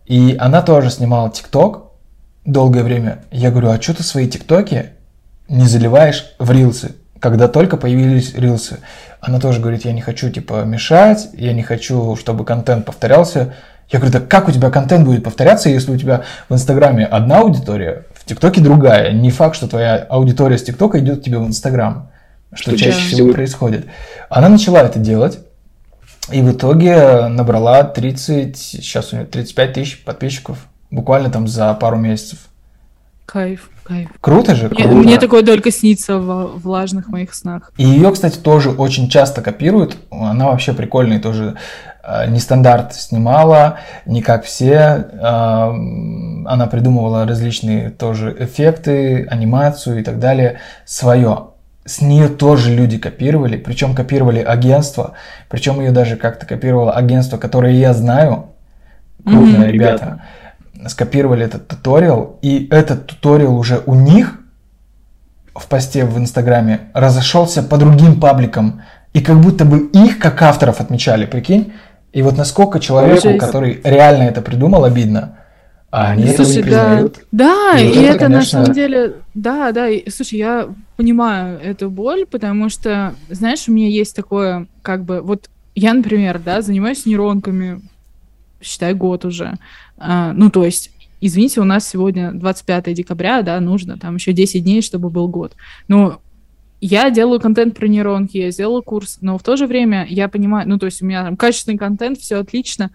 и 0.06 0.34
она 0.40 0.62
тоже 0.62 0.88
снимала 0.88 1.28
ТикТок 1.28 1.90
долгое 2.46 2.84
время. 2.84 3.18
Я 3.30 3.50
говорю, 3.50 3.68
а 3.68 3.78
что 3.78 3.92
ты 3.92 4.02
свои 4.02 4.26
ТикТоки 4.26 4.92
не 5.48 5.66
заливаешь 5.66 6.34
в 6.38 6.50
рилсы? 6.50 6.94
когда 7.22 7.46
только 7.46 7.76
появились 7.76 8.34
рилсы. 8.34 8.80
Она 9.20 9.38
тоже 9.38 9.60
говорит, 9.60 9.84
я 9.84 9.92
не 9.92 10.00
хочу, 10.00 10.28
типа, 10.28 10.64
мешать, 10.64 11.28
я 11.34 11.52
не 11.52 11.62
хочу, 11.62 12.16
чтобы 12.16 12.44
контент 12.44 12.84
повторялся. 12.84 13.54
Я 13.90 14.00
говорю, 14.00 14.12
так 14.12 14.28
как 14.28 14.48
у 14.48 14.50
тебя 14.50 14.70
контент 14.70 15.04
будет 15.04 15.22
повторяться, 15.22 15.68
если 15.68 15.92
у 15.92 15.96
тебя 15.96 16.24
в 16.48 16.54
Инстаграме 16.54 17.06
одна 17.06 17.38
аудитория, 17.38 18.06
в 18.12 18.24
ТикТоке 18.24 18.60
другая? 18.60 19.12
Не 19.12 19.30
факт, 19.30 19.54
что 19.54 19.68
твоя 19.68 19.98
аудитория 19.98 20.58
с 20.58 20.64
ТикТока 20.64 20.98
идет 20.98 21.20
к 21.20 21.22
тебе 21.22 21.38
в 21.38 21.46
Инстаграм, 21.46 22.10
что, 22.52 22.72
что 22.72 22.78
чаще 22.78 22.98
да. 22.98 23.06
всего 23.06 23.32
происходит. 23.32 23.86
Она 24.28 24.48
начала 24.48 24.82
это 24.82 24.98
делать, 24.98 25.38
и 26.32 26.42
в 26.42 26.50
итоге 26.50 27.28
набрала 27.28 27.84
30, 27.84 28.56
сейчас 28.56 29.12
у 29.12 29.16
нее 29.16 29.26
35 29.26 29.72
тысяч 29.74 30.02
подписчиков, 30.02 30.58
буквально 30.90 31.30
там 31.30 31.46
за 31.46 31.72
пару 31.74 31.98
месяцев. 31.98 32.40
Кайф, 33.26 33.70
кайф. 33.82 34.08
Круто 34.20 34.54
же, 34.54 34.68
круто. 34.68 34.88
Мне, 34.88 35.02
мне 35.02 35.18
такое 35.18 35.42
только 35.42 35.70
снится 35.70 36.18
в 36.18 36.58
влажных 36.58 37.08
моих 37.08 37.34
снах. 37.34 37.72
И 37.76 37.84
ее, 37.84 38.10
кстати, 38.12 38.38
тоже 38.38 38.70
очень 38.70 39.08
часто 39.08 39.42
копируют. 39.42 39.96
Она 40.10 40.46
вообще 40.46 40.72
прикольный 40.72 41.18
тоже 41.18 41.56
э, 42.02 42.30
нестандарт 42.30 42.94
снимала, 42.94 43.78
не 44.06 44.22
как 44.22 44.44
все. 44.44 45.06
Э, 45.12 45.70
она 46.46 46.66
придумывала 46.70 47.26
различные 47.26 47.90
тоже 47.90 48.34
эффекты, 48.38 49.26
анимацию 49.26 50.00
и 50.00 50.02
так 50.02 50.18
далее. 50.18 50.58
Свое. 50.84 51.48
С 51.84 52.00
нее 52.00 52.28
тоже 52.28 52.72
люди 52.72 52.96
копировали, 52.96 53.56
причем 53.56 53.94
копировали 53.94 54.38
агентство, 54.38 55.14
причем 55.48 55.80
ее 55.80 55.90
даже 55.90 56.16
как-то 56.16 56.46
копировало 56.46 56.92
агентство, 56.92 57.38
которое 57.38 57.72
я 57.72 57.92
знаю, 57.92 58.50
крупные 59.24 59.68
mm-hmm, 59.68 59.72
ребята. 59.72 60.04
ребята 60.04 60.22
скопировали 60.88 61.44
этот 61.44 61.68
туториал, 61.68 62.38
и 62.42 62.68
этот 62.70 63.06
туториал 63.06 63.56
уже 63.56 63.82
у 63.86 63.94
них 63.94 64.38
в 65.54 65.66
посте 65.68 66.04
в 66.04 66.18
Инстаграме 66.18 66.90
разошелся 66.94 67.62
по 67.62 67.76
другим 67.76 68.20
пабликам, 68.20 68.82
и 69.12 69.20
как 69.20 69.40
будто 69.40 69.64
бы 69.64 69.90
их 69.92 70.18
как 70.18 70.40
авторов 70.42 70.80
отмечали, 70.80 71.26
прикинь? 71.26 71.72
И 72.12 72.22
вот 72.22 72.36
насколько 72.36 72.80
человеку, 72.80 73.28
Жесть. 73.28 73.38
который 73.38 73.80
реально 73.84 74.24
это 74.24 74.42
придумал, 74.42 74.84
обидно. 74.84 75.38
А 75.90 76.12
они 76.12 76.28
слушай, 76.28 76.40
этого 76.40 76.56
не 76.56 76.62
признают. 76.62 77.20
Да, 77.32 77.72
да 77.72 77.78
и, 77.78 77.86
и 77.86 78.02
это, 78.02 78.14
это 78.14 78.18
конечно... 78.24 78.58
на 78.58 78.64
самом 78.64 78.74
деле, 78.74 79.14
да, 79.34 79.72
да. 79.72 79.88
И, 79.88 80.08
слушай, 80.08 80.38
я 80.38 80.68
понимаю 80.96 81.60
эту 81.60 81.90
боль, 81.90 82.24
потому 82.24 82.70
что, 82.70 83.14
знаешь, 83.28 83.68
у 83.68 83.72
меня 83.72 83.88
есть 83.88 84.16
такое, 84.16 84.66
как 84.80 85.04
бы, 85.04 85.20
вот 85.20 85.50
я, 85.74 85.92
например, 85.92 86.38
да, 86.38 86.62
занимаюсь 86.62 87.04
нейронками, 87.04 87.82
считай, 88.62 88.94
год 88.94 89.26
уже. 89.26 89.54
А, 90.04 90.32
ну, 90.32 90.50
то 90.50 90.64
есть, 90.64 90.90
извините, 91.20 91.60
у 91.60 91.64
нас 91.64 91.88
сегодня 91.88 92.32
25 92.32 92.92
декабря, 92.92 93.42
да, 93.42 93.60
нужно 93.60 93.96
там 93.96 94.16
еще 94.16 94.32
10 94.32 94.64
дней, 94.64 94.82
чтобы 94.82 95.10
был 95.10 95.28
год. 95.28 95.52
Но 95.86 96.20
я 96.80 97.10
делаю 97.10 97.40
контент 97.40 97.76
про 97.76 97.86
нейронки, 97.86 98.36
я 98.36 98.50
сделала 98.50 98.80
курс, 98.80 99.18
но 99.20 99.38
в 99.38 99.42
то 99.44 99.56
же 99.56 99.68
время 99.68 100.04
я 100.08 100.28
понимаю, 100.28 100.68
ну, 100.68 100.78
то 100.78 100.86
есть 100.86 101.00
у 101.02 101.06
меня 101.06 101.22
там 101.22 101.36
качественный 101.36 101.78
контент, 101.78 102.18
все 102.18 102.36
отлично, 102.36 102.90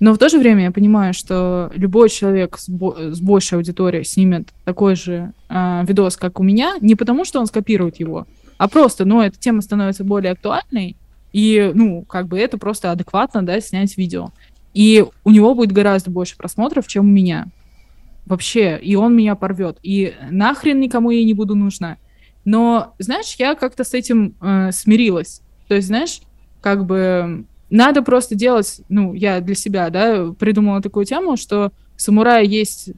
но 0.00 0.14
в 0.14 0.18
то 0.18 0.30
же 0.30 0.38
время 0.38 0.64
я 0.64 0.70
понимаю, 0.70 1.12
что 1.12 1.70
любой 1.74 2.08
человек 2.08 2.56
с, 2.56 2.70
бо- 2.70 3.12
с 3.12 3.20
большей 3.20 3.58
аудиторией 3.58 4.04
снимет 4.04 4.48
такой 4.64 4.96
же 4.96 5.32
э, 5.50 5.84
видос, 5.86 6.16
как 6.16 6.40
у 6.40 6.42
меня, 6.42 6.76
не 6.80 6.94
потому 6.94 7.26
что 7.26 7.40
он 7.40 7.46
скопирует 7.46 8.00
его, 8.00 8.26
а 8.56 8.68
просто, 8.68 9.04
ну, 9.04 9.20
эта 9.20 9.38
тема 9.38 9.60
становится 9.60 10.04
более 10.04 10.32
актуальной, 10.32 10.96
и, 11.34 11.70
ну, 11.74 12.02
как 12.08 12.28
бы 12.28 12.38
это 12.38 12.56
просто 12.56 12.90
адекватно, 12.90 13.44
да, 13.44 13.60
снять 13.60 13.98
видео. 13.98 14.30
И 14.74 15.04
у 15.24 15.30
него 15.30 15.54
будет 15.54 15.72
гораздо 15.72 16.10
больше 16.10 16.36
просмотров, 16.36 16.86
чем 16.86 17.06
у 17.06 17.12
меня. 17.12 17.46
Вообще. 18.26 18.78
И 18.80 18.94
он 18.96 19.16
меня 19.16 19.34
порвет. 19.34 19.78
И 19.82 20.14
нахрен 20.30 20.78
никому 20.80 21.10
я 21.10 21.24
не 21.24 21.34
буду 21.34 21.54
нужна. 21.54 21.96
Но, 22.44 22.94
знаешь, 22.98 23.34
я 23.38 23.54
как-то 23.54 23.84
с 23.84 23.94
этим 23.94 24.34
э, 24.40 24.70
смирилась. 24.72 25.42
То 25.68 25.74
есть, 25.74 25.88
знаешь, 25.88 26.20
как 26.60 26.86
бы 26.86 27.44
надо 27.70 28.02
просто 28.02 28.34
делать, 28.34 28.80
ну, 28.88 29.14
я 29.14 29.40
для 29.40 29.54
себя, 29.54 29.90
да, 29.90 30.32
придумала 30.38 30.80
такую 30.80 31.04
тему, 31.04 31.36
что 31.36 31.72
самурая 31.96 32.42
есть 32.44 32.90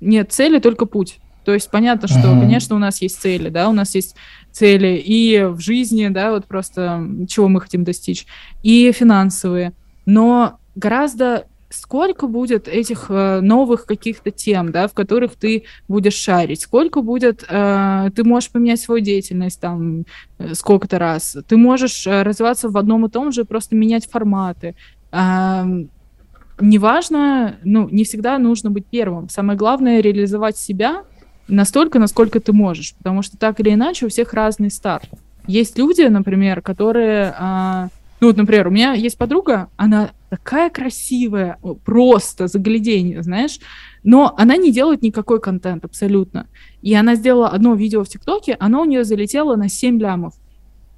нет 0.00 0.32
цели, 0.32 0.58
только 0.58 0.86
путь. 0.86 1.18
То 1.44 1.52
есть 1.52 1.70
понятно, 1.70 2.08
что, 2.08 2.20
uh-huh. 2.20 2.40
конечно, 2.40 2.76
у 2.76 2.78
нас 2.78 3.02
есть 3.02 3.20
цели, 3.20 3.50
да, 3.50 3.68
у 3.68 3.72
нас 3.72 3.94
есть 3.94 4.16
цели 4.50 5.02
и 5.04 5.44
в 5.44 5.60
жизни, 5.60 6.08
да, 6.08 6.30
вот 6.30 6.46
просто 6.46 7.06
чего 7.28 7.48
мы 7.48 7.60
хотим 7.60 7.84
достичь, 7.84 8.26
и 8.62 8.92
финансовые. 8.92 9.72
Но 10.06 10.58
гораздо 10.74 11.46
сколько 11.74 12.26
будет 12.26 12.68
этих 12.68 13.06
э, 13.08 13.40
новых 13.40 13.86
каких-то 13.86 14.30
тем, 14.30 14.70
да, 14.70 14.86
в 14.86 14.94
которых 14.94 15.34
ты 15.34 15.64
будешь 15.88 16.14
шарить, 16.14 16.62
сколько 16.62 17.02
будет, 17.02 17.44
э, 17.48 18.10
ты 18.14 18.24
можешь 18.24 18.50
поменять 18.50 18.80
свою 18.80 19.00
деятельность 19.00 19.60
там 19.60 20.04
э, 20.38 20.54
сколько-то 20.54 20.98
раз, 20.98 21.36
ты 21.48 21.56
можешь 21.56 22.06
э, 22.06 22.22
развиваться 22.22 22.68
в 22.68 22.76
одном 22.76 23.06
и 23.06 23.10
том 23.10 23.32
же, 23.32 23.44
просто 23.44 23.74
менять 23.74 24.08
форматы. 24.08 24.76
Э, 25.10 25.64
неважно, 26.60 27.56
ну, 27.64 27.88
не 27.90 28.04
всегда 28.04 28.38
нужно 28.38 28.70
быть 28.70 28.86
первым. 28.86 29.28
Самое 29.28 29.58
главное 29.58 30.00
реализовать 30.00 30.56
себя 30.56 31.02
настолько, 31.48 31.98
насколько 31.98 32.40
ты 32.40 32.52
можешь, 32.52 32.94
потому 32.94 33.22
что 33.22 33.36
так 33.36 33.60
или 33.60 33.74
иначе 33.74 34.06
у 34.06 34.08
всех 34.08 34.32
разный 34.32 34.70
старт. 34.70 35.08
Есть 35.46 35.76
люди, 35.76 36.02
например, 36.02 36.62
которые... 36.62 37.34
Э, 37.38 37.88
ну 38.24 38.28
вот, 38.28 38.38
например, 38.38 38.68
у 38.68 38.70
меня 38.70 38.94
есть 38.94 39.18
подруга, 39.18 39.68
она 39.76 40.12
такая 40.30 40.70
красивая, 40.70 41.58
просто 41.84 42.46
загляденье, 42.46 43.22
знаешь, 43.22 43.58
но 44.02 44.34
она 44.38 44.56
не 44.56 44.72
делает 44.72 45.02
никакой 45.02 45.42
контент 45.42 45.84
абсолютно. 45.84 46.46
И 46.80 46.94
она 46.94 47.16
сделала 47.16 47.50
одно 47.50 47.74
видео 47.74 48.02
в 48.02 48.08
ТикТоке, 48.08 48.56
оно 48.58 48.80
у 48.80 48.86
нее 48.86 49.04
залетело 49.04 49.56
на 49.56 49.68
7 49.68 50.00
лямов. 50.00 50.32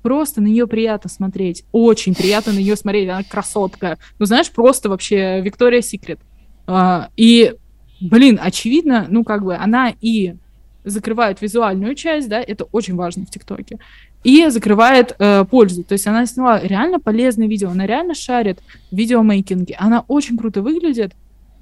просто 0.07 0.41
на 0.41 0.47
нее 0.47 0.69
приятно 0.69 1.11
смотреть. 1.11 1.65
Очень 1.73 2.15
приятно 2.15 2.53
на 2.53 2.59
нее 2.59 2.77
смотреть. 2.77 3.09
Она 3.09 3.25
красотка. 3.25 3.99
Ну, 4.21 4.27
знаешь, 4.27 4.53
просто 4.53 4.89
вообще 4.89 5.41
Виктория 5.41 5.81
Секрет. 5.81 6.21
А, 6.69 7.09
и, 7.17 7.55
блин, 8.01 8.39
очевидно, 8.41 9.07
ну, 9.11 9.25
как 9.25 9.43
бы 9.43 9.57
она 9.57 9.93
и 10.01 10.37
закрывает 10.85 11.43
визуальную 11.43 11.97
часть, 11.97 12.29
да, 12.29 12.41
это 12.41 12.63
очень 12.71 12.95
важно 12.95 13.27
в 13.27 13.31
ТикТоке, 13.31 13.81
и 14.25 14.49
закрывает 14.49 15.15
э, 15.19 15.45
пользу. 15.45 15.85
То 15.85 15.93
есть 15.93 16.07
она 16.07 16.27
сняла 16.27 16.61
реально 16.61 16.99
полезное 16.99 17.47
видео, 17.47 17.71
она 17.71 17.87
реально 17.87 18.15
шарит 18.15 18.61
в 18.91 18.97
видеомейкинге, 18.97 19.77
она 19.79 20.05
очень 20.09 20.37
круто 20.37 20.63
выглядит. 20.63 21.13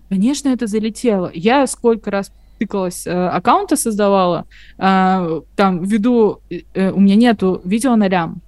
Конечно, 0.08 0.48
это 0.48 0.66
залетело. 0.66 1.30
Я 1.34 1.66
сколько 1.66 2.10
раз 2.10 2.30
тыкалась, 2.58 3.06
э, 3.06 3.10
аккаунты 3.10 3.76
создавала, 3.76 4.46
э, 4.78 5.40
там, 5.56 5.84
введу, 5.84 6.40
э, 6.50 6.90
у 6.90 7.00
меня 7.00 7.16
нету 7.16 7.60
видео 7.64 7.96
на 7.96 8.08
лям, 8.08 8.40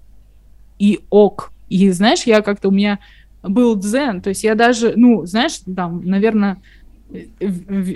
и 0.79 1.01
ок. 1.11 1.53
И 1.69 1.91
знаешь, 1.91 2.23
я 2.25 2.43
как-то, 2.43 2.69
у 2.69 2.73
меня 2.73 2.99
был 3.43 3.77
дзен, 3.77 4.21
то 4.21 4.31
есть 4.31 4.45
я 4.45 4.55
даже, 4.55 4.93
ну, 4.97 5.27
знаешь, 5.27 5.61
там, 5.75 6.03
наверное, 6.05 6.59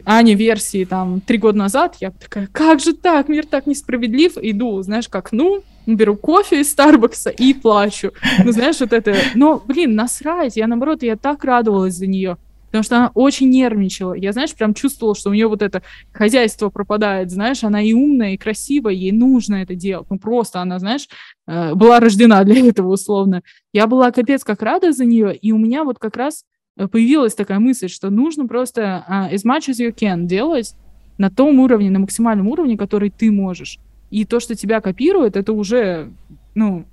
Ани 0.05 0.35
версии 0.35 0.85
там 0.85 1.21
три 1.21 1.39
года 1.39 1.59
назад, 1.59 1.97
я 2.01 2.13
такая, 2.13 2.47
как 2.47 2.81
же 2.81 2.93
так, 2.93 3.29
мир 3.29 3.45
так 3.47 3.67
несправедлив, 3.67 4.39
иду, 4.41 4.81
знаешь, 4.83 5.09
как, 5.09 5.33
ну, 5.33 5.63
беру 5.87 6.17
кофе 6.17 6.61
из 6.61 6.71
Старбакса 6.71 7.31
и 7.31 7.55
плачу. 7.55 8.13
Ну, 8.45 8.53
знаешь, 8.53 8.81
вот 8.81 8.93
это, 8.93 9.15
но, 9.35 9.63
блин, 9.65 9.95
насрать, 9.95 10.57
я, 10.57 10.67
наоборот, 10.67 11.03
я 11.03 11.17
так 11.17 11.45
радовалась 11.45 11.95
за 11.95 12.07
нее 12.07 12.37
потому 12.71 12.85
что 12.85 12.97
она 12.97 13.11
очень 13.15 13.51
нервничала. 13.51 14.15
Я, 14.15 14.33
знаешь, 14.33 14.55
прям 14.55 14.75
чувствовала, 14.75 15.17
что 15.17 15.31
у 15.31 15.35
нее 15.35 15.49
вот 15.49 15.61
это 15.61 15.83
хозяйство 16.13 16.71
пропадает, 16.71 17.31
знаешь, 17.31 17.65
она 17.65 17.83
и 17.83 17.93
умная, 17.93 18.35
и 18.35 18.37
красивая, 18.37 18.95
ей 18.95 19.11
нужно 19.11 19.57
это 19.57 19.75
делать. 19.75 20.07
Ну, 20.09 20.19
просто 20.19 20.61
она, 20.61 20.79
знаешь, 20.79 21.09
э, 21.49 21.75
была 21.75 21.99
рождена 21.99 22.45
для 22.45 22.69
этого, 22.69 22.93
условно. 22.93 23.43
Я 23.73 23.89
была 23.89 24.13
капец 24.13 24.45
как 24.45 24.63
рада 24.63 24.93
за 24.93 25.05
нее, 25.05 25.35
и 25.35 25.51
у 25.51 25.59
меня 25.59 25.83
вот 25.83 25.99
как 25.99 26.17
раз 26.17 26.45
э, 26.77 26.87
появилась 26.87 27.35
такая 27.35 27.59
мысль, 27.59 27.89
что 27.89 28.09
нужно 28.09 28.47
просто 28.47 29.05
uh, 29.09 29.33
as 29.33 29.45
much 29.45 29.69
as 29.69 29.85
you 29.85 29.93
can 29.93 30.27
делать 30.27 30.75
на 31.19 31.29
том 31.29 31.59
уровне, 31.59 31.91
на 31.91 31.99
максимальном 31.99 32.47
уровне, 32.47 32.79
который 32.79 33.11
ты 33.11 33.33
можешь. 33.33 33.79
И 34.11 34.25
то, 34.25 34.41
что 34.41 34.55
тебя 34.55 34.81
копирует, 34.81 35.37
это 35.37 35.53
уже, 35.53 36.11
ну, 36.55 36.85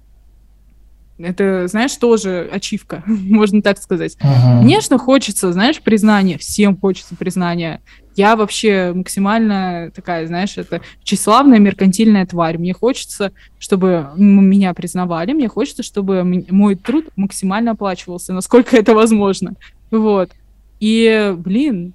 это, 1.20 1.68
знаешь, 1.68 1.96
тоже 1.96 2.48
ачивка, 2.52 3.04
можно 3.08 3.62
так 3.62 3.80
сказать. 3.80 4.16
Uh-huh. 4.22 4.60
Конечно, 4.60 4.98
хочется, 4.98 5.52
знаешь, 5.52 5.82
признания, 5.82 6.38
всем 6.38 6.78
хочется 6.78 7.16
признания. 7.16 7.82
Я 8.16 8.36
вообще 8.36 8.94
максимально 8.96 9.92
такая, 9.96 10.26
знаешь, 10.28 10.58
это 10.58 10.82
тщеславная 11.04 11.60
меркантильная 11.60 12.26
тварь. 12.26 12.58
Мне 12.58 12.74
хочется, 12.74 13.32
чтобы 13.60 14.08
меня 14.16 14.74
признавали, 14.74 15.34
мне 15.34 15.48
хочется, 15.48 15.84
чтобы 15.84 16.24
мой 16.24 16.76
труд 16.76 17.06
максимально 17.16 17.72
оплачивался, 17.72 18.34
насколько 18.34 18.76
это 18.76 18.94
возможно. 18.94 19.54
Вот. 19.92 20.32
И, 20.80 21.34
блин, 21.38 21.94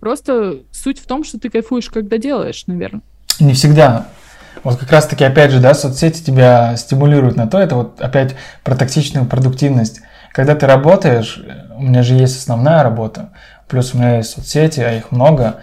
просто 0.00 0.60
суть 0.70 0.98
в 0.98 1.06
том, 1.06 1.24
что 1.24 1.38
ты 1.38 1.50
кайфуешь, 1.50 1.90
когда 1.90 2.18
делаешь, 2.18 2.64
наверное. 2.66 3.02
Не 3.40 3.52
всегда. 3.52 4.08
Вот 4.64 4.76
как 4.78 4.90
раз-таки, 4.90 5.24
опять 5.24 5.50
же, 5.50 5.60
да, 5.60 5.74
соцсети 5.74 6.22
тебя 6.22 6.76
стимулируют 6.76 7.36
на 7.36 7.46
то, 7.46 7.58
это 7.58 7.76
вот 7.76 8.00
опять 8.00 8.34
про 8.64 8.74
токсичную 8.74 9.26
продуктивность. 9.26 10.00
Когда 10.32 10.54
ты 10.54 10.66
работаешь, 10.66 11.42
у 11.76 11.82
меня 11.82 12.02
же 12.02 12.14
есть 12.14 12.38
основная 12.38 12.82
работа, 12.82 13.30
плюс 13.68 13.94
у 13.94 13.98
меня 13.98 14.18
есть 14.18 14.30
соцсети, 14.30 14.80
а 14.80 14.92
их 14.92 15.12
много. 15.12 15.56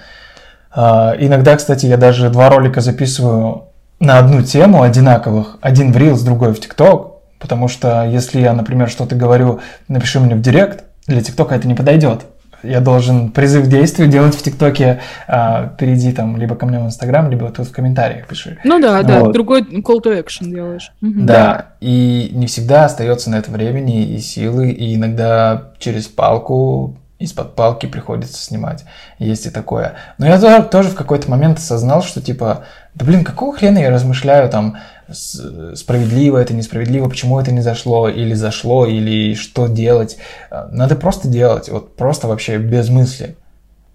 А, 0.72 1.16
иногда, 1.18 1.56
кстати, 1.56 1.86
я 1.86 1.98
даже 1.98 2.30
два 2.30 2.50
ролика 2.50 2.82
записываю 2.82 3.70
на 4.00 4.18
одну 4.18 4.42
тему 4.42 4.82
одинаковых, 4.82 5.58
один 5.62 5.92
в 5.92 5.98
Reels, 5.98 6.24
другой 6.24 6.54
в 6.54 6.60
TikTok, 6.60 7.12
потому 7.40 7.68
что 7.68 8.06
если 8.06 8.42
я, 8.42 8.54
например, 8.54 8.90
что-то 8.90 9.16
говорю, 9.16 9.60
напиши 9.88 10.20
мне 10.20 10.36
в 10.36 10.42
Директ, 10.42 10.86
для 11.08 11.22
ТикТока 11.22 11.56
это 11.56 11.68
не 11.68 11.76
подойдет 11.76 12.26
я 12.64 12.80
должен 12.80 13.32
призыв 13.32 13.66
к 13.66 13.68
действию 13.68 14.08
делать 14.08 14.36
в 14.36 14.42
ТикТоке, 14.42 15.02
а, 15.28 15.68
перейди 15.78 16.12
там 16.12 16.38
либо 16.38 16.56
ко 16.56 16.66
мне 16.66 16.80
в 16.80 16.86
Инстаграм, 16.86 17.30
либо 17.30 17.50
тут 17.52 17.68
в 17.68 17.72
комментариях 17.72 18.28
пиши. 18.28 18.58
Ну 18.64 18.80
да, 18.80 18.98
вот. 18.98 19.08
да, 19.08 19.22
другой 19.30 19.62
call 19.62 20.02
to 20.02 20.24
action 20.24 20.46
делаешь. 20.46 20.92
Да, 21.02 21.68
и 21.82 22.32
не 22.34 22.48
всегда 22.48 22.86
остается 22.86 23.30
на 23.30 23.36
это 23.36 23.52
времени 23.52 24.06
и 24.06 24.20
силы, 24.20 24.72
и 24.72 24.96
иногда 24.96 25.74
через 25.80 26.08
палку 26.08 26.98
из-под 27.20 27.56
палки 27.56 27.86
приходится 27.86 28.44
снимать. 28.44 28.84
Есть 29.18 29.46
и 29.46 29.50
такое. 29.50 29.94
Но 30.18 30.28
я 30.28 30.40
тоже, 30.40 30.64
тоже 30.64 30.90
в 30.90 30.96
какой-то 30.96 31.30
момент 31.30 31.58
осознал, 31.58 32.04
что 32.04 32.22
типа, 32.22 32.66
да 32.96 33.06
блин, 33.06 33.24
какого 33.24 33.56
хрена 33.56 33.78
я 33.78 33.92
размышляю 33.92 34.50
там, 34.50 34.78
справедливо 35.12 36.38
это, 36.38 36.54
несправедливо, 36.54 37.10
почему 37.10 37.40
это 37.40 37.52
не 37.52 37.62
зашло, 37.62 38.10
или 38.10 38.34
зашло, 38.34 38.86
или 38.88 39.34
что 39.36 39.68
делать. 39.68 40.18
А, 40.50 40.70
надо 40.72 40.96
просто 40.96 41.28
делать, 41.28 41.70
вот 41.70 41.96
просто 41.96 42.28
вообще 42.28 42.58
без 42.58 42.90
мысли. 42.90 43.36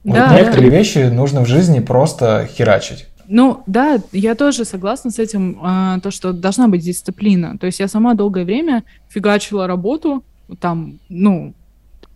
Да, 0.04 0.28
вот 0.28 0.38
некоторые 0.38 0.70
да. 0.70 0.76
вещи 0.76 0.98
нужно 0.98 1.40
в 1.40 1.46
жизни 1.46 1.80
просто 1.80 2.48
херачить. 2.50 3.06
Ну 3.26 3.62
да, 3.66 3.98
я 4.12 4.34
тоже 4.34 4.64
согласна 4.64 5.10
с 5.10 5.18
этим, 5.18 5.58
а, 5.62 6.00
то, 6.00 6.10
что 6.10 6.32
должна 6.32 6.66
быть 6.68 6.82
дисциплина. 6.82 7.58
То 7.58 7.66
есть 7.66 7.78
я 7.78 7.88
сама 7.88 8.14
долгое 8.14 8.44
время 8.44 8.84
фигачила 9.08 9.66
работу, 9.66 10.24
там, 10.60 10.98
ну, 11.10 11.52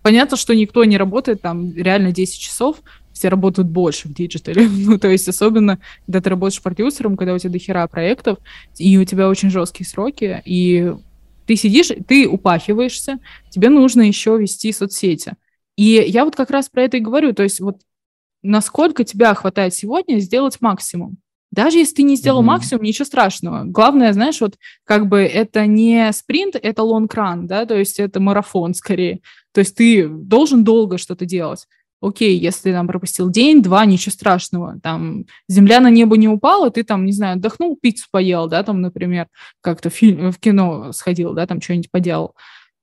понятно, 0.01 0.39
что 0.39 0.55
никто 0.55 0.85
не 0.85 0.97
работает 0.97 1.43
там 1.43 1.75
реально 1.75 2.13
10 2.13 2.39
часов, 2.39 2.79
все 3.13 3.29
работают 3.29 3.69
больше 3.69 4.09
в 4.09 4.15
digital 4.15 4.57
е. 4.57 4.69
ну, 4.71 4.99
то 4.99 5.09
есть 5.09 5.29
особенно, 5.29 5.79
когда 6.07 6.21
ты 6.21 6.31
работаешь 6.31 6.63
продюсером, 6.63 7.17
когда 7.17 7.35
у 7.35 7.39
тебя 7.39 7.51
дохера 7.51 7.87
проектов, 7.87 8.39
и 8.79 8.97
у 8.99 9.05
тебя 9.05 9.29
очень 9.29 9.51
жесткие 9.51 9.87
сроки, 9.87 10.43
и 10.45 10.93
ты 11.47 11.57
сидишь, 11.57 11.91
ты 12.07 12.29
упахиваешься, 12.29 13.19
тебе 13.51 13.69
нужно 13.69 14.03
еще 14.03 14.39
вести 14.39 14.73
соцсети. 14.73 15.35
И 15.77 16.05
я 16.07 16.25
вот 16.25 16.37
как 16.37 16.51
раз 16.51 16.69
про 16.69 16.83
это 16.83 16.99
и 16.99 17.01
говорю, 17.01 17.33
то 17.33 17.43
есть 17.43 17.61
вот 17.61 17.81
насколько 18.43 19.05
тебя 19.05 19.35
хватает 19.35 19.75
сегодня 19.75 20.19
сделать 20.19 20.61
максимум. 20.61 21.19
Даже 21.51 21.79
если 21.79 21.97
ты 21.97 22.03
не 22.03 22.17
сделал 22.17 22.41
mm-hmm. 22.41 22.47
максимум, 22.47 22.83
ничего 22.83 23.05
страшного. 23.05 23.65
Главное, 23.65 24.13
знаешь, 24.15 24.41
вот 24.41 24.57
как 24.85 25.07
бы 25.07 25.21
это 25.21 25.67
не 25.67 26.11
спринт, 26.13 26.57
это 26.61 26.83
лонг-ран, 26.83 27.47
да, 27.47 27.67
то 27.67 27.77
есть 27.77 28.01
это 28.01 28.21
марафон 28.21 28.73
скорее. 28.73 29.21
То 29.53 29.61
есть 29.61 29.77
ты 29.77 30.09
должен 30.09 30.65
долго 30.65 30.97
что-то 30.97 31.27
делать 31.27 31.67
окей, 32.03 32.37
если 32.37 32.73
там 32.73 32.87
пропустил 32.87 33.31
день, 33.31 33.63
два, 33.63 33.87
ничего 33.87 34.13
страшного, 34.13 34.79
там 34.83 35.25
земля 35.49 35.81
на 35.81 35.89
небо 35.89 36.17
не 36.17 36.29
упала, 36.29 36.71
ты 36.71 36.83
там, 36.83 37.07
не 37.07 37.13
знаю, 37.13 37.37
отдохнул, 37.37 37.79
пиццу 37.81 38.07
поел, 38.11 38.49
да, 38.49 38.63
там, 38.63 38.81
например, 38.81 39.29
как-то 39.61 39.89
в, 39.89 40.03
в 40.03 40.39
кино 40.39 40.93
сходил, 40.93 41.33
да, 41.33 41.47
там 41.47 41.61
что-нибудь 41.61 41.91
поделал. 41.91 42.35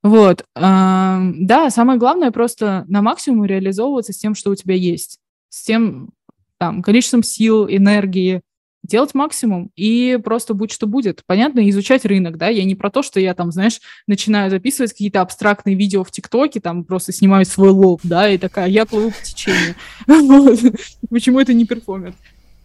Вот, 0.02 0.46
да, 0.56 1.70
самое 1.70 2.00
главное 2.00 2.32
просто 2.32 2.86
на 2.88 3.02
максимум 3.02 3.44
реализовываться 3.44 4.14
с 4.14 4.18
тем, 4.18 4.34
что 4.34 4.52
у 4.52 4.56
тебя 4.56 4.76
есть, 4.76 5.20
с 5.50 5.64
тем 5.64 6.12
там 6.58 6.82
количеством 6.82 7.22
сил, 7.22 7.68
энергии, 7.68 8.42
делать 8.84 9.14
максимум 9.14 9.72
и 9.76 10.20
просто 10.24 10.54
будь 10.54 10.72
что 10.72 10.88
будет. 10.88 11.24
Понятно, 11.26 11.68
изучать 11.70 12.06
рынок, 12.06 12.38
да, 12.38 12.48
я 12.48 12.64
не 12.64 12.76
про 12.76 12.90
то, 12.90 13.04
что 13.04 13.20
я 13.20 13.34
там, 13.34 13.52
знаешь, 13.52 13.80
начинаю 14.08 14.50
записывать 14.50 14.92
какие-то 14.92 15.22
абстрактные 15.22 15.76
видео 15.76 16.04
в 16.04 16.12
TikTok 16.12 16.48
е, 16.48 16.60
там 16.60 16.84
просто 16.84 17.12
снимаю 17.12 17.46
свой 17.46 17.70
лоб, 17.70 18.02
да, 18.04 18.30
и 18.30 18.38
такая, 18.38 18.68
я 18.68 18.86
плыву 18.86 19.12
по 19.12 19.26
течению. 19.26 19.76
Почему 21.10 21.40
это 21.40 21.54
не 21.54 21.66
перформит? 21.66 22.16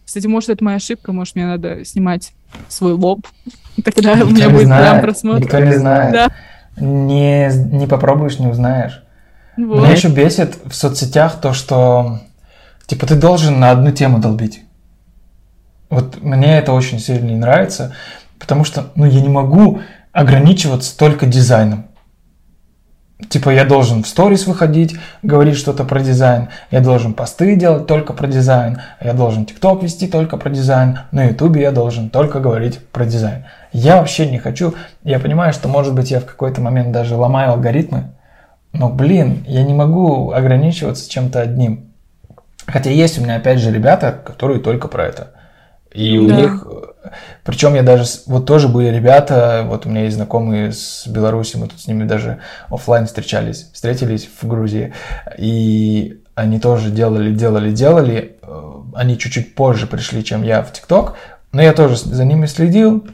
Кстати, 0.05 0.27
может, 0.27 0.49
это 0.49 0.63
моя 0.63 0.77
ошибка, 0.77 1.11
может, 1.11 1.35
мне 1.35 1.45
надо 1.45 1.83
снимать 1.83 2.33
свой 2.69 2.93
лоб, 2.93 3.27
тогда 3.83 4.13
у 4.13 4.29
меня 4.29 4.49
будет 4.49 4.67
прям 4.67 5.01
просмотр. 5.01 5.41
Никто 5.43 5.59
не 5.59 5.77
знает. 5.77 6.31
Не, 6.77 7.49
не 7.71 7.87
попробуешь, 7.87 8.39
не 8.39 8.47
узнаешь. 8.47 9.01
Меня 9.57 9.91
еще 9.91 10.09
бесит 10.09 10.57
в 10.65 10.73
соцсетях 10.73 11.39
то, 11.39 11.53
что 11.53 12.19
типа 12.87 13.07
ты 13.07 13.15
должен 13.15 13.59
на 13.59 13.71
одну 13.71 13.91
тему 13.91 14.19
долбить. 14.19 14.64
Вот 15.95 16.21
мне 16.21 16.57
это 16.57 16.73
очень 16.73 16.99
сильно 16.99 17.25
не 17.25 17.37
нравится, 17.37 17.93
потому 18.37 18.65
что 18.65 18.87
ну, 18.95 19.05
я 19.05 19.21
не 19.21 19.29
могу 19.29 19.79
ограничиваться 20.11 20.97
только 20.97 21.25
дизайном. 21.25 21.85
Типа 23.29 23.49
я 23.49 23.63
должен 23.63 24.03
в 24.03 24.07
сторис 24.09 24.45
выходить, 24.45 24.97
говорить 25.23 25.55
что-то 25.55 25.85
про 25.85 26.01
дизайн, 26.01 26.49
я 26.69 26.81
должен 26.81 27.13
посты 27.13 27.55
делать 27.55 27.87
только 27.87 28.11
про 28.11 28.27
дизайн, 28.27 28.81
я 28.99 29.13
должен 29.13 29.45
тикток 29.45 29.83
вести 29.83 30.09
только 30.09 30.35
про 30.35 30.49
дизайн, 30.49 30.99
на 31.13 31.23
ютубе 31.23 31.61
я 31.61 31.71
должен 31.71 32.09
только 32.09 32.41
говорить 32.41 32.85
про 32.89 33.05
дизайн. 33.05 33.45
Я 33.71 33.95
вообще 33.95 34.29
не 34.29 34.37
хочу, 34.37 34.75
я 35.03 35.17
понимаю, 35.19 35.53
что 35.53 35.69
может 35.69 35.95
быть 35.95 36.11
я 36.11 36.19
в 36.19 36.25
какой-то 36.25 36.59
момент 36.59 36.91
даже 36.91 37.15
ломаю 37.15 37.51
алгоритмы, 37.51 38.11
но 38.73 38.89
блин, 38.89 39.45
я 39.47 39.63
не 39.63 39.73
могу 39.73 40.33
ограничиваться 40.33 41.09
чем-то 41.09 41.39
одним. 41.39 41.93
Хотя 42.67 42.89
есть 42.89 43.17
у 43.17 43.21
меня 43.21 43.37
опять 43.37 43.59
же 43.59 43.71
ребята, 43.71 44.11
которые 44.11 44.59
только 44.59 44.89
про 44.89 45.05
это. 45.05 45.31
И 45.95 46.17
у 46.17 46.27
да. 46.27 46.35
них, 46.35 46.67
причем 47.45 47.73
я 47.75 47.81
даже, 47.81 48.03
вот 48.25 48.45
тоже 48.45 48.67
были 48.67 48.93
ребята, 48.93 49.63
вот 49.65 49.85
у 49.85 49.89
меня 49.89 50.03
есть 50.03 50.17
знакомые 50.17 50.73
с 50.73 51.07
Беларуси, 51.07 51.55
мы 51.55 51.67
тут 51.67 51.79
с 51.79 51.87
ними 51.87 52.03
даже 52.03 52.39
офлайн 52.69 53.05
встречались, 53.05 53.69
встретились 53.71 54.27
в 54.41 54.45
Грузии, 54.45 54.93
и 55.37 56.19
они 56.35 56.59
тоже 56.59 56.91
делали, 56.91 57.33
делали, 57.33 57.71
делали, 57.71 58.35
они 58.93 59.17
чуть-чуть 59.17 59.55
позже 59.55 59.87
пришли, 59.87 60.21
чем 60.23 60.43
я 60.43 60.61
в 60.61 60.73
ТикТок, 60.73 61.15
но 61.53 61.61
я 61.61 61.71
тоже 61.71 61.95
за 61.95 62.25
ними 62.25 62.45
следил, 62.45 63.07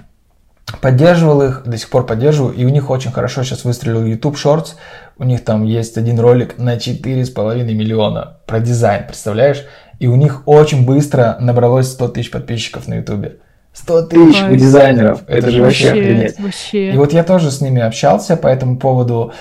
поддерживал 0.81 1.43
их, 1.43 1.63
до 1.65 1.77
сих 1.77 1.89
пор 1.89 2.07
поддерживаю, 2.07 2.55
и 2.55 2.65
у 2.65 2.69
них 2.69 2.89
очень 2.89 3.11
хорошо 3.11 3.43
сейчас 3.43 3.63
выстрелил 3.63 4.05
YouTube 4.05 4.37
Shorts. 4.37 4.75
У 5.17 5.23
них 5.23 5.43
там 5.43 5.65
есть 5.65 5.97
один 5.97 6.19
ролик 6.19 6.57
на 6.57 6.77
4,5 6.77 7.63
миллиона 7.73 8.37
про 8.47 8.59
дизайн, 8.59 9.05
представляешь? 9.05 9.65
И 10.01 10.07
у 10.07 10.15
них 10.15 10.47
очень 10.47 10.83
быстро 10.83 11.37
набралось 11.39 11.91
100 11.91 12.07
тысяч 12.07 12.31
подписчиков 12.31 12.87
на 12.87 12.95
YouTube. 12.95 13.33
100 13.71 14.01
тысяч 14.07 14.41
у 14.49 14.55
дизайнеров. 14.55 15.21
Это, 15.27 15.37
это 15.37 15.51
же 15.51 15.61
вообще 15.61 15.89
охренеть. 15.89 16.39
Вообще. 16.39 16.91
И 16.91 16.97
вот 16.97 17.13
я 17.13 17.23
тоже 17.23 17.51
с 17.51 17.61
ними 17.61 17.83
общался 17.83 18.35
по 18.35 18.47
этому 18.47 18.79
поводу. 18.79 19.31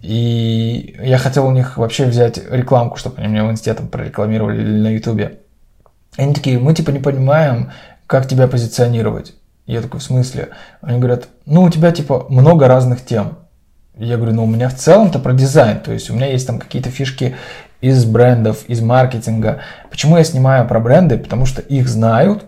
И 0.00 0.96
я 1.00 1.16
хотел 1.16 1.46
у 1.46 1.52
них 1.52 1.76
вообще 1.76 2.06
взять 2.06 2.40
рекламку, 2.50 2.96
чтобы 2.96 3.18
они 3.18 3.28
меня 3.28 3.44
в 3.44 3.52
инсте 3.52 3.72
там 3.72 3.86
прорекламировали 3.86 4.60
или 4.60 4.80
на 4.80 4.88
ютубе. 4.88 5.38
Они 6.16 6.34
такие, 6.34 6.58
мы 6.58 6.74
типа 6.74 6.90
не 6.90 6.98
понимаем, 6.98 7.70
как 8.08 8.26
тебя 8.26 8.48
позиционировать. 8.48 9.34
Я 9.66 9.80
такой, 9.80 10.00
в 10.00 10.02
смысле? 10.02 10.48
Они 10.80 10.98
говорят, 10.98 11.28
ну 11.46 11.62
у 11.62 11.70
тебя 11.70 11.92
типа 11.92 12.26
много 12.28 12.66
разных 12.66 13.04
тем. 13.04 13.38
Я 13.96 14.16
говорю, 14.16 14.34
ну 14.34 14.42
у 14.42 14.48
меня 14.48 14.70
в 14.70 14.74
целом-то 14.74 15.20
про 15.20 15.34
дизайн, 15.34 15.78
то 15.78 15.92
есть 15.92 16.10
у 16.10 16.14
меня 16.14 16.26
есть 16.26 16.48
там 16.48 16.58
какие-то 16.58 16.90
фишки 16.90 17.36
из 17.80 18.04
брендов, 18.04 18.64
из 18.68 18.80
маркетинга. 18.80 19.60
Почему 19.90 20.16
я 20.16 20.24
снимаю 20.24 20.66
про 20.66 20.80
бренды? 20.80 21.18
Потому 21.18 21.46
что 21.46 21.62
их 21.62 21.88
знают, 21.88 22.44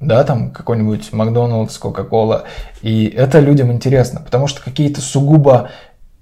да, 0.00 0.24
там 0.24 0.50
какой-нибудь 0.50 1.12
Макдоналдс, 1.12 1.78
Кока-Кола, 1.78 2.44
и 2.82 3.06
это 3.06 3.40
людям 3.40 3.72
интересно, 3.72 4.20
потому 4.20 4.46
что 4.46 4.62
какие-то 4.62 5.00
сугубо 5.00 5.70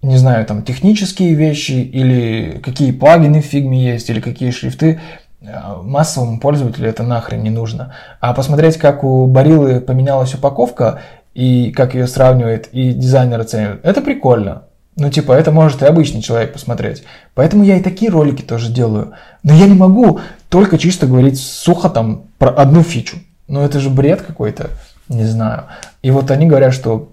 не 0.02 0.16
знаю, 0.16 0.44
там 0.46 0.62
технические 0.62 1.34
вещи 1.34 1.72
или 1.72 2.60
какие 2.62 2.90
плагины 2.90 3.40
в 3.40 3.46
фигме 3.46 3.84
есть, 3.84 4.10
или 4.10 4.20
какие 4.20 4.50
шрифты, 4.50 5.00
э, 5.40 5.46
массовому 5.82 6.40
пользователю 6.40 6.88
это 6.88 7.04
нахрен 7.04 7.42
не 7.42 7.50
нужно. 7.50 7.94
А 8.20 8.34
посмотреть, 8.34 8.78
как 8.78 9.04
у 9.04 9.26
Барилы 9.26 9.80
поменялась 9.80 10.34
упаковка, 10.34 11.00
и 11.34 11.70
как 11.70 11.94
ее 11.94 12.06
сравнивает, 12.06 12.68
и 12.72 12.92
дизайнер 12.92 13.40
оценивает, 13.40 13.80
это 13.84 14.02
прикольно. 14.02 14.64
Ну, 14.96 15.10
типа, 15.10 15.32
это 15.32 15.50
может 15.50 15.82
и 15.82 15.86
обычный 15.86 16.20
человек 16.20 16.52
посмотреть. 16.52 17.02
Поэтому 17.34 17.64
я 17.64 17.78
и 17.78 17.82
такие 17.82 18.10
ролики 18.10 18.42
тоже 18.42 18.70
делаю. 18.70 19.12
Но 19.42 19.54
я 19.54 19.66
не 19.66 19.74
могу 19.74 20.20
только 20.48 20.78
чисто 20.78 21.06
говорить 21.06 21.40
сухо 21.40 21.88
там 21.88 22.24
про 22.38 22.50
одну 22.50 22.82
фичу. 22.82 23.18
Ну, 23.48 23.60
это 23.60 23.80
же 23.80 23.90
бред 23.90 24.22
какой-то, 24.22 24.70
не 25.08 25.24
знаю. 25.24 25.64
И 26.02 26.10
вот 26.10 26.30
они 26.30 26.46
говорят, 26.46 26.74
что 26.74 27.08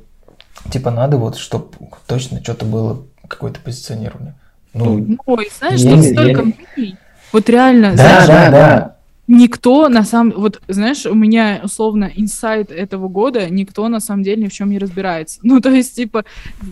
Типа 0.69 0.91
надо 0.91 1.17
вот, 1.17 1.37
чтобы 1.37 1.67
точно 2.05 2.43
что-то 2.43 2.65
было, 2.65 3.03
какое-то 3.27 3.59
позиционирование. 3.59 4.35
Ну, 4.73 5.17
Ой, 5.25 5.49
знаешь, 5.57 5.81
тут 5.81 6.03
столько 6.03 6.43
мнений. 6.43 6.95
Вот 7.31 7.49
реально, 7.49 7.91
да, 7.91 7.95
знаешь, 7.95 8.27
да, 8.27 8.51
да. 8.51 8.95
никто 9.27 9.87
на 9.87 10.03
самом... 10.03 10.33
Вот, 10.37 10.61
знаешь, 10.67 11.05
у 11.05 11.13
меня, 11.13 11.61
условно, 11.63 12.11
инсайт 12.15 12.71
этого 12.71 13.07
года, 13.07 13.49
никто 13.49 13.87
на 13.87 13.99
самом 13.99 14.23
деле 14.23 14.43
ни 14.43 14.47
в 14.47 14.53
чем 14.53 14.69
не 14.69 14.79
разбирается. 14.79 15.39
Ну, 15.43 15.61
то 15.61 15.69
есть, 15.69 15.95
типа, 15.95 16.25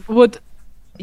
вот 0.08 0.42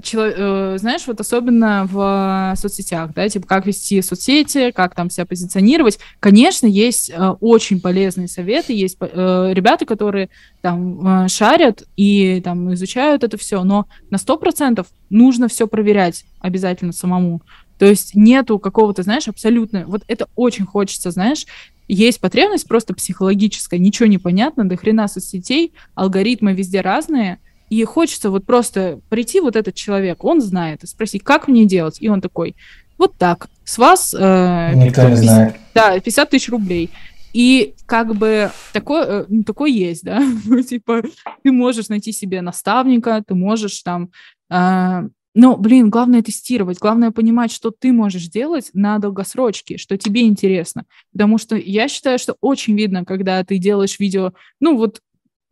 Чело, 0.02 0.24
э, 0.26 0.78
знаешь, 0.78 1.06
вот 1.06 1.20
особенно 1.20 1.86
в 1.90 2.54
соцсетях, 2.56 3.12
да, 3.14 3.28
типа 3.28 3.46
как 3.46 3.66
вести 3.66 4.00
соцсети, 4.02 4.70
как 4.70 4.94
там 4.94 5.10
себя 5.10 5.26
позиционировать. 5.26 5.98
Конечно, 6.20 6.66
есть 6.66 7.10
э, 7.10 7.30
очень 7.40 7.80
полезные 7.80 8.28
советы, 8.28 8.72
есть 8.72 8.96
э, 9.00 9.50
ребята, 9.52 9.86
которые 9.86 10.30
там 10.62 11.24
э, 11.24 11.28
шарят 11.28 11.84
и 11.96 12.40
там 12.42 12.72
изучают 12.74 13.24
это 13.24 13.36
все, 13.36 13.62
но 13.62 13.86
на 14.10 14.18
сто 14.18 14.36
процентов 14.36 14.88
нужно 15.10 15.48
все 15.48 15.66
проверять 15.66 16.24
обязательно 16.40 16.92
самому. 16.92 17.42
То 17.78 17.86
есть 17.86 18.14
нету 18.14 18.58
какого-то, 18.58 19.02
знаешь, 19.02 19.28
абсолютно... 19.28 19.84
Вот 19.86 20.02
это 20.06 20.28
очень 20.36 20.64
хочется, 20.64 21.10
знаешь, 21.10 21.46
есть 21.88 22.20
потребность 22.20 22.66
просто 22.66 22.94
психологическая, 22.94 23.78
ничего 23.78 24.06
не 24.06 24.18
понятно, 24.18 24.68
до 24.68 24.76
хрена 24.76 25.08
соцсетей, 25.08 25.72
алгоритмы 25.94 26.54
везде 26.54 26.80
разные— 26.80 27.38
и 27.74 27.84
хочется 27.84 28.30
вот 28.30 28.46
просто 28.46 29.00
прийти 29.08 29.40
вот 29.40 29.56
этот 29.56 29.74
человек, 29.74 30.24
он 30.24 30.40
знает, 30.40 30.84
и 30.84 30.86
спросить, 30.86 31.22
как 31.22 31.48
мне 31.48 31.64
делать? 31.64 31.96
И 32.00 32.08
он 32.08 32.20
такой, 32.20 32.54
вот 32.98 33.16
так, 33.18 33.48
с 33.64 33.78
вас... 33.78 34.14
Э, 34.16 34.72
Никто 34.74 35.02
50, 35.02 35.10
не 35.10 35.26
знает. 35.26 35.56
Да, 35.74 35.98
50 35.98 36.30
тысяч 36.30 36.48
рублей. 36.48 36.90
И 37.32 37.74
как 37.86 38.14
бы 38.14 38.50
такой, 38.72 39.04
э, 39.04 39.24
ну, 39.28 39.42
такой 39.42 39.72
есть, 39.72 40.04
да, 40.04 40.22
ну, 40.44 40.62
типа, 40.62 41.02
ты 41.42 41.50
можешь 41.50 41.88
найти 41.88 42.12
себе 42.12 42.42
наставника, 42.42 43.22
ты 43.26 43.34
можешь 43.34 43.82
там... 43.82 44.10
Э, 44.50 45.08
но, 45.36 45.56
блин, 45.56 45.90
главное 45.90 46.22
тестировать, 46.22 46.78
главное 46.78 47.10
понимать, 47.10 47.50
что 47.50 47.72
ты 47.72 47.92
можешь 47.92 48.28
делать 48.28 48.70
на 48.72 49.00
долгосрочке, 49.00 49.78
что 49.78 49.98
тебе 49.98 50.22
интересно. 50.22 50.84
Потому 51.12 51.38
что 51.38 51.56
я 51.56 51.88
считаю, 51.88 52.20
что 52.20 52.36
очень 52.40 52.76
видно, 52.76 53.04
когда 53.04 53.42
ты 53.42 53.58
делаешь 53.58 53.98
видео, 53.98 54.32
ну 54.60 54.76
вот 54.76 55.00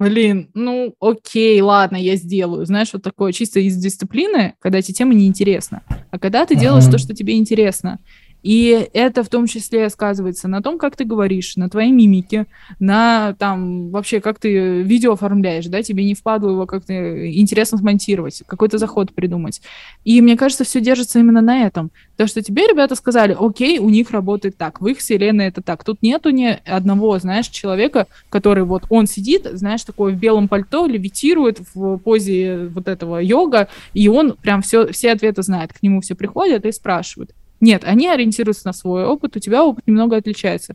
блин, 0.03 0.51
ну 0.55 0.95
окей, 1.01 1.61
ладно, 1.61 1.97
я 1.97 2.17
сделаю. 2.17 2.67
Знаешь, 2.67 2.93
вот 2.93 3.03
такое 3.03 3.33
чисто 3.33 3.61
из 3.61 3.77
дисциплины, 3.77 4.55
когда 4.61 4.79
эти 4.79 4.93
темы 4.93 5.15
неинтересны. 5.15 5.83
А 6.11 6.19
когда 6.19 6.45
ты 6.45 6.57
делаешь 6.57 6.85
mm-hmm. 6.85 6.91
то, 6.91 6.99
что 6.99 7.15
тебе 7.15 7.39
интересно, 7.39 8.01
и 8.43 8.89
это 8.93 9.23
в 9.23 9.29
том 9.29 9.47
числе 9.47 9.89
сказывается 9.89 10.49
на 10.49 10.63
том, 10.63 10.79
как 10.79 10.97
ты 10.97 11.05
говоришь, 11.05 11.57
на 11.57 11.69
твоей 11.69 11.93
мимике, 11.93 12.47
на 12.81 13.35
там 13.39 13.91
вообще, 13.91 14.21
как 14.21 14.39
ты 14.39 14.83
видео 14.83 15.13
оформляешь, 15.13 15.67
да, 15.67 15.83
тебе 15.83 16.05
не 16.05 16.15
впадло 16.15 16.51
его 16.51 16.67
как-то 16.67 16.93
интересно 17.31 17.79
смонтировать, 17.79 18.43
какой-то 18.47 18.79
заход 18.79 19.13
придумать. 19.13 19.63
И 20.05 20.21
мне 20.21 20.37
кажется, 20.37 20.65
все 20.65 20.81
держится 20.81 21.21
именно 21.21 21.41
на 21.41 21.67
этом. 21.67 21.91
То, 22.17 22.27
что 22.27 22.43
тебе 22.43 22.67
ребята 22.67 22.95
сказали, 22.95 23.37
окей, 23.39 23.79
у 23.79 23.89
них 23.89 24.11
работает 24.11 24.57
так, 24.57 24.81
в 24.81 24.87
их 24.87 24.99
вселенной 24.99 25.47
это 25.47 25.63
так. 25.63 25.85
Тут 25.85 26.03
нету 26.03 26.31
ни 26.31 26.59
одного, 26.67 27.19
знаешь, 27.19 27.49
человека, 27.49 28.07
который 28.29 28.65
вот 28.65 28.85
он 28.89 29.07
сидит, 29.07 29.47
знаешь, 29.53 29.85
такой 29.85 30.13
в 30.13 30.17
белом 30.17 30.49
пальто, 30.49 30.87
левитирует 30.87 31.61
в 31.75 31.99
позе 31.99 32.69
вот 32.75 32.89
этого 32.89 33.19
йога, 33.19 33.69
и 33.95 34.09
он 34.09 34.33
прям 34.33 34.63
все, 34.63 34.89
все 34.93 35.13
ответы 35.13 35.43
знает. 35.43 35.73
К 35.73 35.83
нему 35.83 36.01
все 36.01 36.15
приходят 36.15 36.67
и 36.67 36.73
спрашивают. 36.73 37.31
Нет, 37.63 37.85
они 37.85 38.09
ориентируются 38.09 38.67
на 38.67 38.73
свой 38.73 39.05
опыт, 39.05 39.37
у 39.37 39.39
тебя 39.39 39.65
опыт 39.65 39.87
немного 39.87 40.17
отличается. 40.17 40.75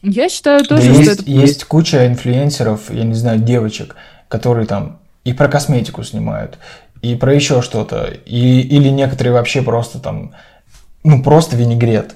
Я 0.00 0.28
считаю 0.28 0.64
тоже, 0.64 0.86
да 0.86 0.92
что 0.92 1.02
есть, 1.02 1.20
это... 1.20 1.30
Есть 1.30 1.64
куча 1.64 2.06
инфлюенсеров, 2.06 2.90
я 2.90 3.02
не 3.02 3.14
знаю, 3.14 3.40
девочек, 3.40 3.96
которые 4.28 4.66
там 4.66 5.00
и 5.24 5.32
про 5.32 5.48
косметику 5.48 6.04
снимают, 6.04 6.58
и 7.02 7.16
про 7.16 7.34
еще 7.34 7.62
что-то, 7.62 8.04
и, 8.26 8.60
или 8.60 8.90
некоторые 8.90 9.32
вообще 9.32 9.60
просто 9.60 9.98
там, 9.98 10.34
ну 11.02 11.20
просто 11.20 11.56
винегрет 11.56 12.14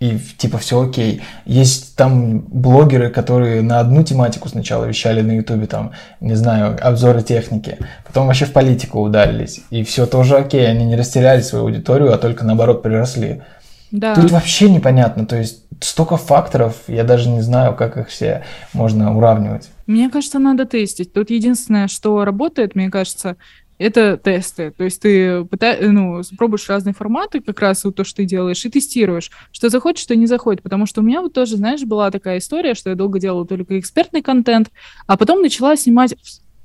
и 0.00 0.18
типа 0.18 0.58
все 0.58 0.80
окей. 0.80 1.22
Есть 1.44 1.96
там 1.96 2.40
блогеры, 2.40 3.10
которые 3.10 3.62
на 3.62 3.80
одну 3.80 4.02
тематику 4.04 4.48
сначала 4.48 4.84
вещали 4.84 5.22
на 5.22 5.32
ютубе, 5.32 5.66
там, 5.66 5.92
не 6.20 6.34
знаю, 6.34 6.78
обзоры 6.80 7.22
техники, 7.22 7.78
потом 8.06 8.26
вообще 8.26 8.44
в 8.44 8.52
политику 8.52 9.00
ударились, 9.00 9.60
и 9.70 9.82
все 9.82 10.06
тоже 10.06 10.36
окей, 10.36 10.68
они 10.68 10.84
не 10.84 10.96
растеряли 10.96 11.40
свою 11.40 11.64
аудиторию, 11.64 12.12
а 12.12 12.18
только 12.18 12.44
наоборот 12.44 12.82
приросли. 12.82 13.42
Да. 13.90 14.14
Тут 14.14 14.30
вообще 14.30 14.70
непонятно, 14.70 15.26
то 15.26 15.36
есть 15.36 15.64
столько 15.80 16.16
факторов, 16.16 16.74
я 16.88 17.04
даже 17.04 17.28
не 17.28 17.40
знаю, 17.40 17.74
как 17.74 17.96
их 17.96 18.08
все 18.08 18.44
можно 18.72 19.16
уравнивать. 19.16 19.68
Мне 19.86 20.10
кажется, 20.10 20.38
надо 20.38 20.66
тестить. 20.66 21.12
Тут 21.12 21.30
единственное, 21.30 21.88
что 21.88 22.24
работает, 22.24 22.74
мне 22.74 22.90
кажется, 22.90 23.36
это 23.78 24.16
тесты. 24.16 24.72
То 24.72 24.84
есть 24.84 25.00
ты 25.00 25.44
пыта... 25.44 25.76
ну, 25.80 26.20
пробуешь 26.36 26.68
разные 26.68 26.94
форматы, 26.94 27.40
как 27.40 27.60
раз 27.60 27.84
вот 27.84 27.96
то, 27.96 28.04
что 28.04 28.16
ты 28.16 28.24
делаешь, 28.24 28.64
и 28.64 28.70
тестируешь, 28.70 29.30
что 29.52 29.68
заходит, 29.68 29.98
что 29.98 30.16
не 30.16 30.26
заходит. 30.26 30.62
Потому 30.62 30.86
что 30.86 31.00
у 31.00 31.04
меня 31.04 31.22
вот 31.22 31.32
тоже, 31.32 31.56
знаешь, 31.56 31.82
была 31.82 32.10
такая 32.10 32.38
история, 32.38 32.74
что 32.74 32.90
я 32.90 32.96
долго 32.96 33.20
делала 33.20 33.46
только 33.46 33.78
экспертный 33.78 34.22
контент, 34.22 34.70
а 35.06 35.16
потом 35.16 35.42
начала 35.42 35.76
снимать 35.76 36.14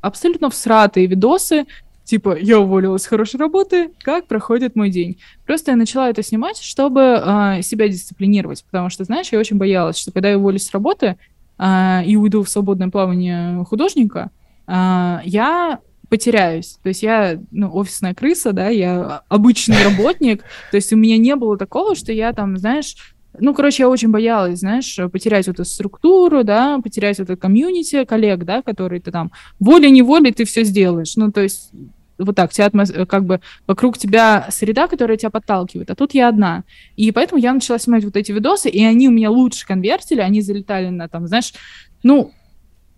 абсолютно 0.02 0.49
всратые 0.49 1.07
видосы, 1.07 1.65
типа, 2.03 2.38
я 2.38 2.60
уволилась 2.60 3.03
с 3.03 3.07
хорошей 3.07 3.40
работы, 3.40 3.91
как 4.02 4.27
проходит 4.27 4.76
мой 4.76 4.90
день. 4.90 5.18
Просто 5.45 5.72
я 5.72 5.77
начала 5.77 6.10
это 6.10 6.23
снимать, 6.23 6.57
чтобы 6.57 7.02
э, 7.02 7.61
себя 7.61 7.88
дисциплинировать, 7.88 8.64
потому 8.65 8.90
что, 8.90 9.03
знаешь, 9.06 9.30
я 9.31 9.40
очень 9.40 9.57
боялась, 9.57 9.98
что 9.98 10.11
когда 10.11 10.30
я 10.30 10.38
уволюсь 10.38 10.65
с 10.65 10.72
работы 10.72 11.18
э, 11.57 12.06
и 12.06 12.18
уйду 12.18 12.44
в 12.44 12.49
свободное 12.49 12.90
плавание 12.90 13.64
художника, 13.64 14.31
э, 14.68 15.19
я 15.23 15.80
потеряюсь. 16.14 16.77
То 16.84 16.90
есть 16.90 17.02
я, 17.02 17.40
ну, 17.49 17.76
офисная 17.76 18.14
крыса, 18.14 18.53
да, 18.53 18.68
я 18.68 19.23
обычный 19.30 19.84
работник, 19.84 20.44
то 20.69 20.77
есть 20.77 20.94
у 20.94 20.95
меня 20.95 21.18
не 21.18 21.35
было 21.35 21.57
такого, 21.57 21.95
что 21.95 22.11
я 22.11 22.34
там, 22.34 22.56
знаешь, 22.60 22.98
ну, 23.40 23.56
короче, 23.56 23.81
я 23.81 23.90
очень 23.90 24.10
боялась, 24.10 24.60
знаешь, 24.60 24.99
потерять 25.11 25.48
эту 25.48 25.65
структуру, 25.65 26.44
да, 26.44 26.77
потерять 26.84 27.19
это 27.19 27.35
комьюнити 27.35 28.06
коллег, 28.06 28.44
да, 28.44 28.61
которые 28.61 29.02
ты 29.02 29.10
там 29.10 29.31
волей-неволей 29.60 30.31
ты 30.31 30.45
все 30.45 30.64
сделаешь. 30.64 31.15
Ну, 31.15 31.31
то 31.31 31.41
есть 31.41 31.72
вот 32.19 32.35
так, 32.35 32.53
тебя 32.53 32.68
атмос... 32.68 32.94
как 33.10 33.26
бы 33.26 33.41
вокруг 33.65 33.98
тебя 33.98 34.45
среда, 34.52 34.88
которая 34.88 35.18
тебя 35.18 35.31
подталкивает, 35.31 35.90
а 35.90 35.95
тут 35.95 36.14
я 36.14 36.30
одна. 36.30 36.64
И 36.95 37.11
поэтому 37.11 37.41
я 37.41 37.56
начала 37.56 37.80
снимать 37.80 38.06
вот 38.06 38.15
эти 38.15 38.31
видосы, 38.31 38.69
и 38.69 38.85
они 38.85 39.07
у 39.07 39.11
меня 39.11 39.31
лучше 39.31 39.65
конвертили, 39.65 40.22
они 40.22 40.41
залетали 40.41 40.90
на 40.90 41.10
там, 41.10 41.26
знаешь, 41.26 41.56
ну, 42.03 42.31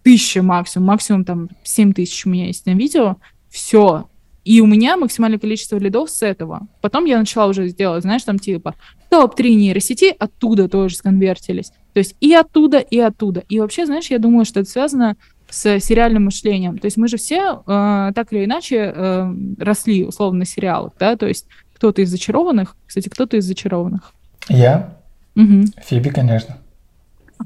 тысяча 0.05 0.43
максимум, 0.43 0.89
максимум 0.89 1.25
там 1.25 1.49
7 1.63 1.93
тысяч 1.93 2.27
у 2.27 2.29
меня 2.29 2.45
есть 2.45 2.67
на 2.67 2.75
видео, 2.75 3.17
все. 3.49 4.07
И 4.43 4.61
у 4.61 4.67
меня 4.67 4.97
максимальное 4.97 5.39
количество 5.39 5.77
лидов 5.77 6.11
с 6.11 6.21
этого. 6.21 6.67
Потом 6.79 7.05
я 7.05 7.17
начала 7.17 7.47
уже 7.47 7.67
делать, 7.71 8.03
знаешь, 8.03 8.21
там 8.21 8.37
типа 8.37 8.75
топ-3 9.09 9.55
нейросети 9.55 10.15
оттуда 10.19 10.69
тоже 10.69 10.97
сконвертились. 10.97 11.71
То 11.93 11.97
есть 11.97 12.15
и 12.21 12.31
оттуда, 12.35 12.77
и 12.77 12.99
оттуда. 12.99 13.43
И 13.49 13.59
вообще, 13.59 13.87
знаешь, 13.87 14.11
я 14.11 14.19
думаю, 14.19 14.45
что 14.45 14.59
это 14.59 14.69
связано 14.69 15.17
с 15.49 15.79
сериальным 15.79 16.25
мышлением. 16.25 16.77
То 16.77 16.85
есть 16.85 16.97
мы 16.97 17.07
же 17.07 17.17
все 17.17 17.63
э, 17.65 18.11
так 18.13 18.31
или 18.31 18.45
иначе 18.45 18.93
э, 18.95 19.35
росли 19.57 20.05
условно 20.05 20.39
на 20.39 20.45
сериалах, 20.45 20.93
да, 20.99 21.15
то 21.15 21.27
есть 21.27 21.47
кто-то 21.73 22.03
из 22.03 22.11
зачарованных, 22.11 22.75
кстати, 22.85 23.09
кто-то 23.09 23.37
из 23.37 23.45
зачарованных. 23.45 24.13
Я? 24.49 24.99
Угу. 25.35 25.65
Фиби, 25.83 26.09
конечно. 26.09 26.57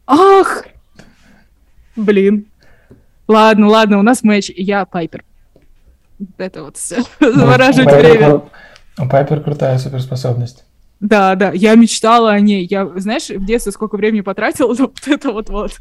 Ах! 0.06 0.65
Блин. 1.95 2.48
Ладно, 3.30 3.68
ладно, 3.68 3.99
у 3.99 4.01
нас 4.01 4.23
матч. 4.23 4.49
Я 4.56 4.85
Пайпер. 4.85 5.23
Это 6.38 6.64
вот 6.64 6.77
все. 6.77 7.03
Завораживает 7.19 8.01
время. 8.01 8.41
У 8.97 9.07
Пайпер 9.07 9.41
крутая 9.41 9.77
суперспособность. 9.77 10.65
Да, 10.99 11.35
да, 11.35 11.51
я 11.51 11.76
мечтала 11.76 12.31
о 12.31 12.39
ней. 12.39 12.68
Я, 12.69 12.88
знаешь, 12.97 13.30
в 13.30 13.45
детстве 13.45 13.72
сколько 13.72 13.95
времени 13.95 14.22
потратила 14.22 14.73
на 14.77 14.88
вот 14.88 15.07
это 15.07 15.31
вот-вот. 15.31 15.80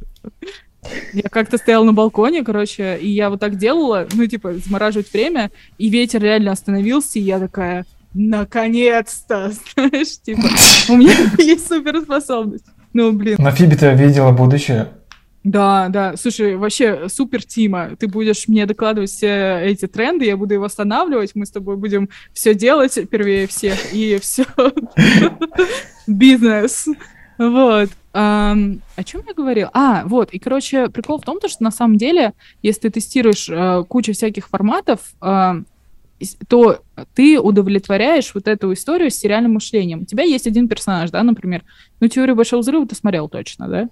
Я 1.12 1.22
как-то 1.30 1.56
стояла 1.56 1.84
на 1.84 1.92
балконе, 1.92 2.44
короче, 2.44 2.98
и 2.98 3.08
я 3.08 3.30
вот 3.30 3.40
так 3.40 3.56
делала, 3.56 4.06
ну, 4.12 4.26
типа, 4.26 4.54
замораживать 4.54 5.12
время, 5.12 5.50
и 5.78 5.88
ветер 5.88 6.22
реально 6.22 6.52
остановился, 6.52 7.18
и 7.18 7.22
я 7.22 7.40
такая, 7.40 7.84
наконец-то, 8.14 9.50
знаешь, 9.74 10.20
типа, 10.20 10.48
у 10.90 10.96
меня 10.96 11.14
есть 11.38 11.66
суперспособность. 11.66 12.66
Ну, 12.92 13.12
блин. 13.12 13.36
На 13.38 13.50
Фиби 13.50 13.74
ты 13.74 13.92
видела 13.94 14.32
будущее. 14.32 14.88
Да, 15.44 15.88
да. 15.88 16.16
Слушай, 16.16 16.56
вообще 16.56 17.08
супер, 17.08 17.44
Тима. 17.44 17.96
Ты 17.98 18.08
будешь 18.08 18.48
мне 18.48 18.66
докладывать 18.66 19.10
все 19.10 19.60
эти 19.62 19.86
тренды, 19.86 20.24
я 20.24 20.36
буду 20.36 20.54
их 20.54 20.60
восстанавливать, 20.60 21.34
мы 21.34 21.46
с 21.46 21.50
тобой 21.50 21.76
будем 21.76 22.08
все 22.32 22.54
делать 22.54 22.98
первее 23.08 23.46
всех, 23.46 23.92
и 23.92 24.18
все. 24.22 24.44
Бизнес. 26.06 26.86
Вот. 27.38 27.90
о 28.12 29.04
чем 29.04 29.22
я 29.26 29.34
говорил? 29.34 29.68
А, 29.72 30.04
вот. 30.06 30.30
И, 30.32 30.38
короче, 30.38 30.88
прикол 30.88 31.20
в 31.20 31.24
том, 31.24 31.38
что 31.46 31.62
на 31.62 31.70
самом 31.70 31.96
деле, 31.96 32.34
если 32.62 32.82
ты 32.82 32.90
тестируешь 32.90 33.48
э, 33.48 33.84
кучу 33.88 34.12
всяких 34.12 34.48
форматов, 34.48 35.00
э, 35.22 35.62
то 36.48 36.80
ты 37.14 37.38
удовлетворяешь 37.38 38.34
вот 38.34 38.48
эту 38.48 38.72
историю 38.72 39.10
с 39.10 39.14
сериальным 39.14 39.54
мышлением. 39.54 40.00
У 40.00 40.04
тебя 40.04 40.24
есть 40.24 40.46
один 40.46 40.68
персонаж, 40.68 41.10
да, 41.10 41.22
например. 41.22 41.62
Ну, 42.00 42.08
теорию 42.08 42.34
большого 42.34 42.60
взрыва 42.60 42.86
ты 42.86 42.96
смотрел 42.96 43.28
точно, 43.28 43.68
да? 43.68 43.88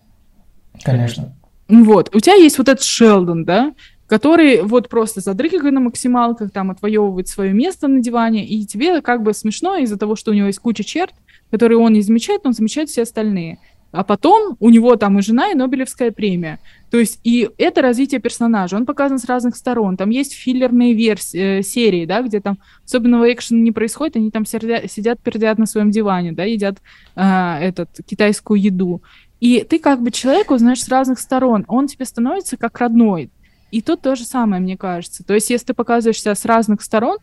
Конечно. 0.84 1.34
Вот. 1.68 2.14
У 2.14 2.20
тебя 2.20 2.34
есть 2.34 2.58
вот 2.58 2.68
этот 2.68 2.84
Шелдон, 2.84 3.44
да, 3.44 3.74
который 4.06 4.62
вот 4.62 4.88
просто 4.88 5.20
задрыгивает 5.20 5.74
на 5.74 5.80
максималках, 5.80 6.52
там, 6.52 6.70
отвоевывает 6.70 7.28
свое 7.28 7.52
место 7.52 7.88
на 7.88 8.00
диване, 8.00 8.46
и 8.46 8.64
тебе 8.64 9.00
как 9.02 9.22
бы 9.22 9.34
смешно 9.34 9.76
из-за 9.76 9.98
того, 9.98 10.16
что 10.16 10.30
у 10.30 10.34
него 10.34 10.46
есть 10.46 10.60
куча 10.60 10.84
черт, 10.84 11.14
которые 11.50 11.78
он 11.78 11.92
не 11.92 12.02
замечает, 12.02 12.44
но 12.44 12.48
он 12.48 12.54
замечает 12.54 12.88
все 12.88 13.02
остальные. 13.02 13.58
А 13.92 14.04
потом 14.04 14.56
у 14.60 14.68
него 14.68 14.96
там 14.96 15.18
и 15.18 15.22
жена, 15.22 15.50
и 15.50 15.54
Нобелевская 15.54 16.10
премия. 16.10 16.58
То 16.90 16.98
есть 16.98 17.20
и 17.24 17.48
это 17.56 17.82
развитие 17.82 18.20
персонажа. 18.20 18.76
Он 18.76 18.84
показан 18.84 19.18
с 19.18 19.24
разных 19.24 19.56
сторон. 19.56 19.96
Там 19.96 20.10
есть 20.10 20.34
филлерные 20.34 20.92
версии, 20.92 21.60
э, 21.60 21.62
серии, 21.62 22.04
да, 22.04 22.20
где 22.22 22.40
там 22.40 22.58
особенного 22.84 23.32
экшена 23.32 23.60
не 23.60 23.72
происходит, 23.72 24.16
они 24.16 24.30
там 24.30 24.44
сидят, 24.44 24.90
сидят 24.90 25.20
пердят 25.20 25.58
на 25.58 25.66
своем 25.66 25.90
диване, 25.90 26.32
да, 26.32 26.44
едят 26.44 26.78
э, 27.14 27.58
этот, 27.60 27.88
китайскую 28.06 28.60
еду. 28.60 29.02
И 29.40 29.66
ты 29.68 29.78
как 29.78 30.02
бы 30.02 30.10
человека 30.10 30.52
узнаешь 30.52 30.82
с 30.82 30.88
разных 30.88 31.18
сторон. 31.18 31.64
Он 31.68 31.86
тебе 31.86 32.04
становится 32.04 32.56
как 32.56 32.78
родной. 32.78 33.30
И 33.70 33.82
тут 33.82 34.00
то 34.00 34.16
же 34.16 34.24
самое, 34.24 34.62
мне 34.62 34.76
кажется. 34.76 35.24
То 35.24 35.34
есть, 35.34 35.50
если 35.50 35.66
ты 35.66 35.74
показываешься 35.74 36.34
с 36.34 36.44
разных 36.44 36.82
сторон, 36.82 37.18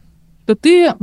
то 0.46 0.56
ты, 0.56 0.94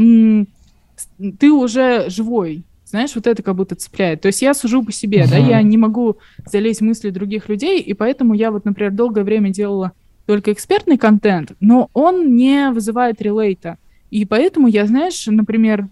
ты 1.39 1.51
уже 1.51 2.09
живой. 2.11 2.65
Знаешь, 2.85 3.15
вот 3.15 3.27
это 3.27 3.43
как 3.43 3.55
будто 3.55 3.75
цепляет. 3.75 4.21
То 4.21 4.27
есть 4.27 4.43
я 4.43 4.53
сужу 4.53 4.83
по 4.85 4.93
себе, 4.93 5.23
uh-huh. 5.23 5.31
да, 5.31 5.37
я 5.37 5.63
не 5.63 5.77
могу 5.77 6.19
залезть 6.45 6.81
в 6.81 6.85
мысли 6.85 7.11
других 7.11 7.49
людей, 7.49 7.81
и 7.81 7.95
поэтому 7.95 8.35
я 8.35 8.51
вот, 8.51 8.65
например, 8.65 8.91
долгое 8.91 9.23
время 9.23 9.51
делала 9.51 9.93
только 10.27 10.53
экспертный 10.53 10.99
контент, 10.99 11.53
но 11.61 11.89
он 11.93 12.35
не 12.35 12.71
вызывает 12.71 13.23
релейта. 13.23 13.79
И 14.11 14.25
поэтому 14.25 14.67
я, 14.67 14.87
знаешь, 14.87 15.27
например, 15.27 15.89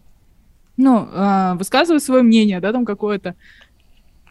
ну, 0.76 1.08
э, 1.12 1.54
высказываю 1.54 2.00
свое 2.00 2.22
мнение, 2.22 2.60
да, 2.60 2.72
там 2.72 2.84
какое-то, 2.84 3.36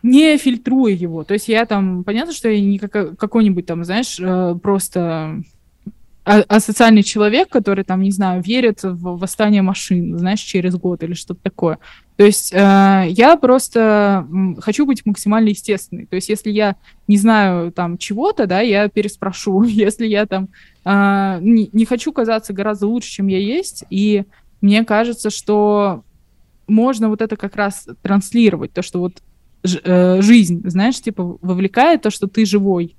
не 0.08 0.38
фильтруя 0.38 0.94
его. 0.94 1.24
То 1.24 1.34
есть 1.34 1.48
я 1.48 1.66
там, 1.66 2.04
понятно, 2.04 2.34
что 2.34 2.50
я 2.50 2.60
не 2.62 2.80
как, 2.80 3.18
какой-нибудь 3.18 3.66
там, 3.66 3.84
знаешь, 3.84 4.18
э, 4.20 4.56
просто 4.62 5.42
асоциальный 6.24 7.04
человек, 7.04 7.48
который 7.48 7.86
там, 7.86 8.02
не 8.02 8.12
знаю, 8.12 8.44
верит 8.44 8.84
в 8.84 9.18
восстание 9.18 9.62
машин, 9.62 10.18
знаешь, 10.18 10.42
через 10.42 10.76
год 10.76 11.02
или 11.04 11.14
что-то 11.14 11.40
такое. 11.42 11.80
То 12.18 12.26
есть 12.26 12.52
э, 12.52 13.06
я 13.10 13.38
просто 13.38 14.28
хочу 14.60 14.86
быть 14.86 15.06
максимально 15.06 15.50
естественной. 15.50 16.06
То 16.06 16.16
есть 16.16 16.28
если 16.28 16.52
я 16.52 16.76
не 17.08 17.18
знаю 17.18 17.72
там 17.72 17.98
чего-то, 17.98 18.46
да, 18.46 18.60
я 18.60 18.90
переспрошу. 18.90 19.64
Если 19.64 20.08
я 20.08 20.26
там 20.26 20.50
э, 20.84 21.38
не, 21.42 21.70
не 21.72 21.86
хочу 21.86 22.12
казаться 22.12 22.54
гораздо 22.54 22.88
лучше, 22.88 23.10
чем 23.10 23.28
я 23.28 23.40
есть, 23.40 23.86
и 23.90 24.26
мне 24.60 24.84
кажется, 24.84 25.30
что 25.30 26.04
можно 26.68 27.08
вот 27.08 27.22
это 27.22 27.38
как 27.38 27.56
раз 27.56 27.88
транслировать, 28.02 28.74
то, 28.74 28.82
что 28.82 29.00
вот 29.00 29.22
жизнь, 29.68 30.62
знаешь, 30.66 31.02
типа 31.02 31.38
вовлекает 31.42 32.02
то, 32.02 32.10
что 32.10 32.28
ты 32.28 32.46
живой, 32.46 32.96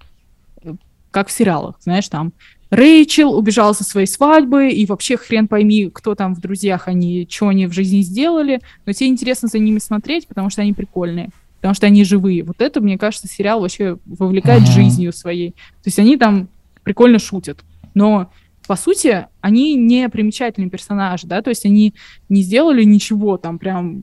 э, 0.63 0.75
как 1.11 1.29
в 1.29 1.33
сериалах, 1.33 1.77
знаешь, 1.81 2.09
там 2.09 2.33
Рэйчел 2.71 3.35
убежала 3.35 3.73
со 3.73 3.83
своей 3.83 4.07
свадьбы, 4.07 4.71
и 4.71 4.85
вообще 4.85 5.17
хрен 5.17 5.49
пойми, 5.49 5.91
кто 5.93 6.15
там 6.15 6.35
в 6.35 6.41
друзьях 6.41 6.87
они, 6.87 7.27
что 7.31 7.49
они 7.49 7.67
в 7.67 7.73
жизни 7.73 8.03
сделали, 8.03 8.61
но 8.85 8.93
тебе 8.93 9.09
интересно 9.09 9.49
за 9.49 9.59
ними 9.59 9.79
смотреть, 9.79 10.27
потому 10.27 10.51
что 10.51 10.61
они 10.61 10.75
прикольные, 10.75 11.31
потому 11.57 11.75
что 11.75 11.87
они 11.87 12.05
живые. 12.05 12.43
Вот 12.43 12.61
это, 12.61 12.81
мне 12.81 12.99
кажется, 12.99 13.27
сериал 13.27 13.61
вообще 13.61 13.99
вовлекает 14.05 14.65
uh-huh. 14.65 14.73
жизнью 14.73 15.13
своей. 15.15 15.53
То 15.53 15.87
есть 15.87 15.99
они 15.99 16.19
там 16.19 16.49
прикольно 16.85 17.19
шутят, 17.19 17.61
но 17.95 18.31
по 18.67 18.77
сути, 18.77 19.27
они 19.41 19.75
не 19.75 20.11
примечательные 20.11 20.69
персонажи, 20.69 21.27
да, 21.27 21.41
то 21.41 21.49
есть 21.49 21.65
они 21.65 21.95
не 22.29 22.43
сделали 22.43 22.85
ничего 22.85 23.39
там 23.39 23.59
прям, 23.59 24.03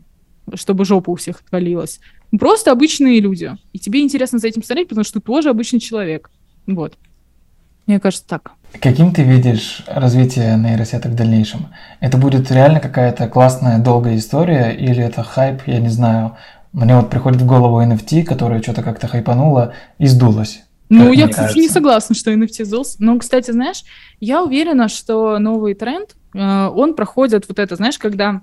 чтобы 0.56 0.86
жопа 0.86 1.12
у 1.12 1.16
всех 1.16 1.42
отвалилась. 1.46 2.00
Просто 2.40 2.72
обычные 2.72 3.20
люди. 3.20 3.56
И 3.74 3.80
тебе 3.80 4.02
интересно 4.02 4.40
за 4.40 4.48
этим 4.48 4.64
смотреть, 4.64 4.90
потому 4.90 5.03
что 5.03 5.20
ты 5.20 5.26
тоже 5.26 5.49
обычный 5.49 5.80
человек. 5.80 6.30
Вот. 6.68 6.98
Мне 7.86 7.99
кажется, 7.99 8.28
так. 8.28 8.52
Каким 8.82 9.14
ты 9.14 9.24
видишь 9.24 9.84
развитие 9.88 10.57
нейросеток 10.57 11.12
в 11.12 11.16
дальнейшем? 11.16 11.68
Это 11.99 12.18
будет 12.18 12.52
реально 12.52 12.80
какая-то 12.80 13.28
классная 13.28 13.80
долгая 13.80 14.18
история 14.18 14.72
или 14.72 15.03
это 15.03 15.24
хайп, 15.24 15.62
я 15.68 15.80
не 15.80 15.90
знаю. 15.90 16.36
Мне 16.74 16.95
вот 16.95 17.10
приходит 17.10 17.41
в 17.41 17.45
голову 17.45 17.82
NFT, 17.82 18.24
которая 18.24 18.62
что-то 18.62 18.82
как-то 18.84 19.07
хайпанула 19.07 19.74
и 19.98 20.07
сдулась. 20.07 20.64
Ну, 20.90 21.14
я, 21.14 21.28
кстати, 21.28 21.36
кажется. 21.36 21.60
не 21.60 21.70
согласна, 21.70 22.16
что 22.16 22.34
NFT 22.34 22.66
сдулся. 22.66 22.98
Но, 22.99 23.18
кстати, 23.18 23.52
знаешь, 23.52 23.84
я 24.20 24.44
уверена, 24.44 24.88
что 24.88 25.40
новый 25.40 25.74
тренд, 25.74 26.16
э, 26.34 26.68
он 26.68 26.95
проходит 26.95 27.48
вот 27.48 27.60
это, 27.60 27.76
знаешь, 27.76 27.98
когда 27.98 28.41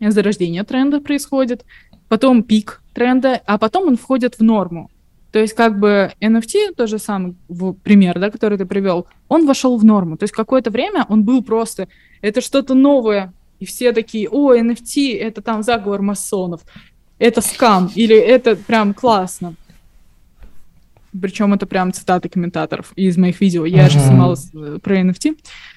зарождение 0.00 0.64
тренда 0.64 1.00
происходит, 1.00 1.64
потом 2.12 2.42
пик 2.42 2.82
тренда, 2.92 3.40
а 3.46 3.56
потом 3.56 3.88
он 3.88 3.96
входит 3.96 4.38
в 4.38 4.42
норму. 4.42 4.90
То 5.30 5.38
есть 5.38 5.54
как 5.54 5.78
бы 5.78 6.12
NFT, 6.20 6.74
тот 6.76 6.90
же 6.90 6.98
самый 6.98 7.36
пример, 7.84 8.18
да, 8.18 8.30
который 8.30 8.58
ты 8.58 8.66
привел, 8.66 9.06
он 9.28 9.46
вошел 9.46 9.78
в 9.78 9.84
норму. 9.84 10.18
То 10.18 10.24
есть 10.24 10.34
какое-то 10.34 10.70
время 10.70 11.06
он 11.08 11.24
был 11.24 11.42
просто, 11.42 11.88
это 12.20 12.42
что-то 12.42 12.74
новое, 12.74 13.32
и 13.60 13.64
все 13.64 13.92
такие, 13.92 14.28
о, 14.28 14.54
NFT, 14.54 15.18
это 15.18 15.40
там 15.40 15.62
заговор 15.62 16.02
масонов, 16.02 16.60
это 17.18 17.40
скам, 17.40 17.90
или 17.94 18.14
это 18.14 18.56
прям 18.56 18.92
классно. 18.92 19.54
Причем 21.20 21.52
это 21.54 21.66
прям 21.66 21.92
цитаты 21.92 22.28
комментаторов 22.28 22.92
из 22.96 23.16
моих 23.16 23.40
видео. 23.40 23.64
Я 23.64 23.86
mm-hmm. 23.86 23.90
же 23.90 23.98
снимала 24.00 24.36
э, 24.54 24.78
про 24.82 25.00
NFT 25.00 25.36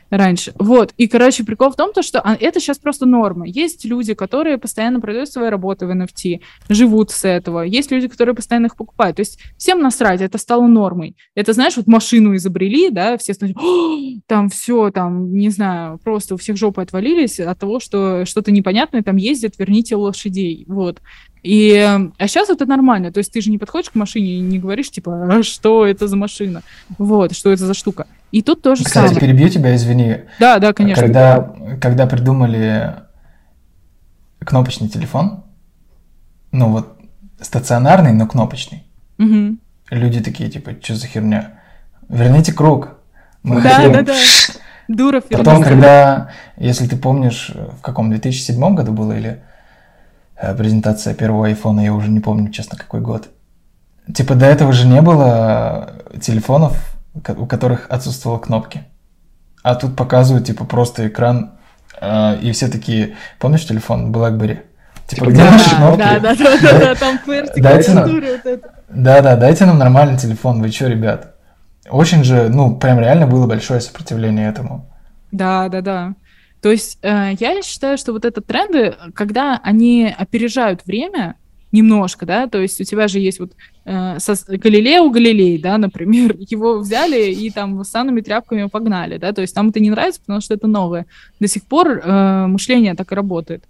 раньше. 0.09 0.53
Вот. 0.59 0.93
И, 0.97 1.07
короче, 1.07 1.43
прикол 1.43 1.71
в 1.71 1.75
том, 1.75 1.91
то, 1.93 2.01
что 2.01 2.21
а, 2.21 2.35
это 2.39 2.59
сейчас 2.59 2.77
просто 2.77 3.05
норма. 3.05 3.47
Есть 3.47 3.85
люди, 3.85 4.13
которые 4.13 4.57
постоянно 4.57 4.99
продают 4.99 5.29
свои 5.29 5.49
работы 5.49 5.87
в 5.87 5.91
NFT, 5.91 6.41
живут 6.69 7.11
с 7.11 7.25
этого. 7.25 7.61
Есть 7.61 7.91
люди, 7.91 8.07
которые 8.07 8.35
постоянно 8.35 8.67
их 8.67 8.75
покупают. 8.75 9.17
То 9.17 9.21
есть 9.21 9.39
всем 9.57 9.81
насрать, 9.81 10.21
это 10.21 10.37
стало 10.37 10.67
нормой. 10.67 11.15
Это, 11.35 11.53
знаешь, 11.53 11.77
вот 11.77 11.87
машину 11.87 12.35
изобрели, 12.35 12.89
да, 12.89 13.17
все 13.17 13.33
стали, 13.33 13.55
там 14.27 14.49
все, 14.49 14.91
там, 14.91 15.33
не 15.33 15.49
знаю, 15.49 15.99
просто 16.03 16.35
у 16.35 16.37
всех 16.37 16.57
жопы 16.57 16.81
отвалились 16.81 17.39
от 17.39 17.59
того, 17.59 17.79
что 17.79 18.25
что-то 18.25 18.51
непонятное 18.51 19.03
там 19.03 19.15
ездит, 19.15 19.57
верните 19.57 19.95
лошадей. 19.95 20.65
Вот. 20.67 21.01
И, 21.45 21.71
а 22.17 22.27
сейчас 22.27 22.49
это 22.49 22.65
нормально, 22.65 23.11
то 23.11 23.19
есть 23.19 23.31
ты 23.31 23.39
же 23.39 23.51
не 23.51 23.59
подходишь 23.59 23.91
к 23.91 23.95
машине 23.95 24.37
и 24.37 24.39
не 24.39 24.57
говоришь, 24.57 24.89
типа, 24.89 25.27
а 25.31 25.43
что 25.43 25.85
это 25.85 26.07
за 26.07 26.17
машина, 26.17 26.63
вот, 26.97 27.35
что 27.35 27.51
это 27.51 27.67
за 27.67 27.75
штука. 27.75 28.07
И 28.31 28.41
тут 28.41 28.63
тоже 28.63 28.83
Кстати, 28.83 29.13
самое. 29.13 29.21
перебью 29.21 29.49
тебя, 29.49 29.75
извини. 29.75 30.21
Да, 30.39 30.57
да, 30.57 30.73
конечно. 30.73 31.03
Когда, 31.03 31.53
когда 31.79 32.07
придумали 32.07 32.95
кнопочный 34.39 34.89
телефон, 34.89 35.43
ну 36.51 36.69
вот 36.69 36.97
стационарный, 37.39 38.13
но 38.13 38.25
кнопочный, 38.25 38.83
угу. 39.19 39.57
люди 39.91 40.23
такие, 40.23 40.49
типа, 40.49 40.71
что 40.81 40.95
за 40.95 41.05
херня? 41.05 41.59
Верните 42.09 42.53
круг. 42.53 42.97
Мы 43.43 43.61
да, 43.61 43.69
хотим... 43.69 43.93
да, 43.93 44.01
да. 44.01 44.15
Дуров. 44.87 45.25
Потом, 45.29 45.61
когда, 45.61 46.31
если 46.57 46.87
ты 46.87 46.97
помнишь, 46.97 47.51
в 47.53 47.81
каком 47.81 48.09
2007 48.09 48.73
году 48.73 48.93
было 48.93 49.13
или 49.13 49.43
презентация 50.57 51.13
первого 51.13 51.47
айфона, 51.47 51.81
я 51.81 51.93
уже 51.93 52.09
не 52.09 52.19
помню, 52.19 52.51
честно, 52.51 52.77
какой 52.77 53.01
год. 53.01 53.29
Типа 54.13 54.35
до 54.35 54.45
этого 54.45 54.71
же 54.73 54.87
не 54.87 55.01
было 55.01 55.93
телефонов 56.21 56.95
у 57.15 57.45
которых 57.45 57.87
отсутствовали 57.89 58.41
кнопки. 58.41 58.83
А 59.63 59.75
тут 59.75 59.95
показывают, 59.95 60.45
типа, 60.45 60.65
просто 60.65 61.07
экран, 61.07 61.51
э, 61.99 62.37
и 62.41 62.51
все 62.51 62.67
такие, 62.67 63.15
помнишь 63.39 63.65
телефон 63.65 64.11
BlackBerry? 64.11 64.59
Типа, 65.07 65.25
где 65.25 65.43
наши 65.43 65.75
кнопки? 65.75 65.97
Да, 65.97 66.19
да, 66.19 66.35
да, 66.35 66.57
да, 66.61 66.79
да, 66.79 66.95
там 66.95 67.19
это. 67.25 68.59
Да, 68.89 69.21
да, 69.21 69.35
дайте 69.35 69.65
нам 69.65 69.77
нормальный 69.77 70.17
телефон, 70.17 70.61
вы 70.61 70.71
что, 70.71 70.87
ребят? 70.87 71.35
Очень 71.89 72.23
же, 72.23 72.49
ну, 72.49 72.75
прям 72.75 72.99
реально 72.99 73.27
было 73.27 73.47
большое 73.47 73.81
сопротивление 73.81 74.49
этому. 74.49 74.91
Да, 75.31 75.69
да, 75.69 75.81
да. 75.81 76.13
То 76.65 76.71
есть 76.71 76.97
э, 77.03 77.33
я 77.39 77.61
считаю, 77.61 77.95
что 77.95 78.11
вот 78.11 78.25
это 78.25 78.41
тренды, 78.41 78.95
когда 79.13 79.61
они 79.63 80.11
опережают 80.17 80.83
время 80.87 81.35
немножко, 81.71 82.25
да, 82.25 82.47
то 82.47 82.59
есть 82.59 82.81
у 82.81 82.83
тебя 82.83 83.07
же 83.07 83.19
есть 83.19 83.39
вот 83.39 83.51
э, 83.85 84.17
со, 84.17 84.33
Галилео 84.47 85.11
Галилей, 85.11 85.59
да, 85.59 85.77
например, 85.77 86.35
его 86.39 86.79
взяли 86.79 87.31
и 87.31 87.51
там 87.51 87.83
с 87.83 87.89
санными 87.89 88.21
тряпками 88.21 88.65
погнали, 88.65 89.19
да, 89.19 89.31
то 89.31 89.41
есть 89.41 89.53
там 89.53 89.69
это 89.69 89.79
не 89.79 89.91
нравится, 89.91 90.21
потому 90.21 90.41
что 90.41 90.55
это 90.55 90.65
новое. 90.65 91.05
До 91.39 91.47
сих 91.47 91.65
пор 91.65 92.01
э, 92.03 92.47
мышление 92.47 92.95
так 92.95 93.11
и 93.11 93.15
работает. 93.15 93.65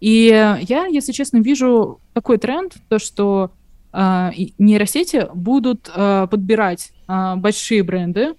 И 0.00 0.24
я, 0.62 0.86
если 0.86 1.12
честно, 1.12 1.38
вижу 1.38 2.00
такой 2.14 2.38
тренд, 2.38 2.78
то 2.88 2.98
что 2.98 3.52
э, 3.92 4.30
нейросети 4.58 5.28
будут 5.32 5.88
э, 5.94 6.26
подбирать 6.28 6.90
э, 7.06 7.36
большие 7.36 7.84
бренды, 7.84 8.34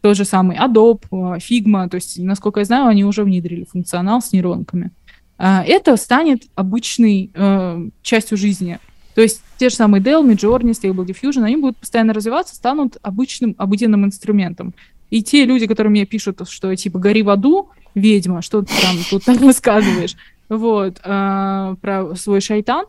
тот 0.00 0.16
же 0.16 0.24
самый 0.24 0.56
Adobe, 0.56 1.00
Figma, 1.10 1.88
то 1.88 1.96
есть, 1.96 2.18
насколько 2.18 2.60
я 2.60 2.66
знаю, 2.66 2.86
они 2.86 3.04
уже 3.04 3.24
внедрили 3.24 3.64
функционал 3.64 4.20
с 4.20 4.32
нейронками. 4.32 4.90
Это 5.38 5.96
станет 5.96 6.44
обычной 6.54 7.30
э, 7.34 7.88
частью 8.02 8.38
жизни. 8.38 8.78
То 9.14 9.22
есть 9.22 9.42
те 9.58 9.68
же 9.68 9.76
самые 9.76 10.02
Dell, 10.02 10.24
Midjourney, 10.24 10.72
Stable 10.72 11.06
Diffusion, 11.06 11.44
они 11.44 11.56
будут 11.56 11.76
постоянно 11.78 12.12
развиваться, 12.12 12.54
станут 12.54 12.98
обычным, 13.02 13.54
обыденным 13.58 14.04
инструментом. 14.04 14.74
И 15.10 15.22
те 15.22 15.44
люди, 15.44 15.66
которые 15.66 15.90
мне 15.90 16.06
пишут, 16.06 16.40
что 16.48 16.74
типа 16.74 16.98
«гори 16.98 17.22
в 17.22 17.30
аду, 17.30 17.70
ведьма, 17.94 18.42
что 18.42 18.62
ты 18.62 18.72
там 18.82 18.96
тут 19.08 19.26
рассказываешь», 19.40 20.16
вот, 20.48 21.00
э, 21.02 21.76
про 21.80 22.14
свой 22.16 22.40
шайтан, 22.40 22.84
э, 22.84 22.86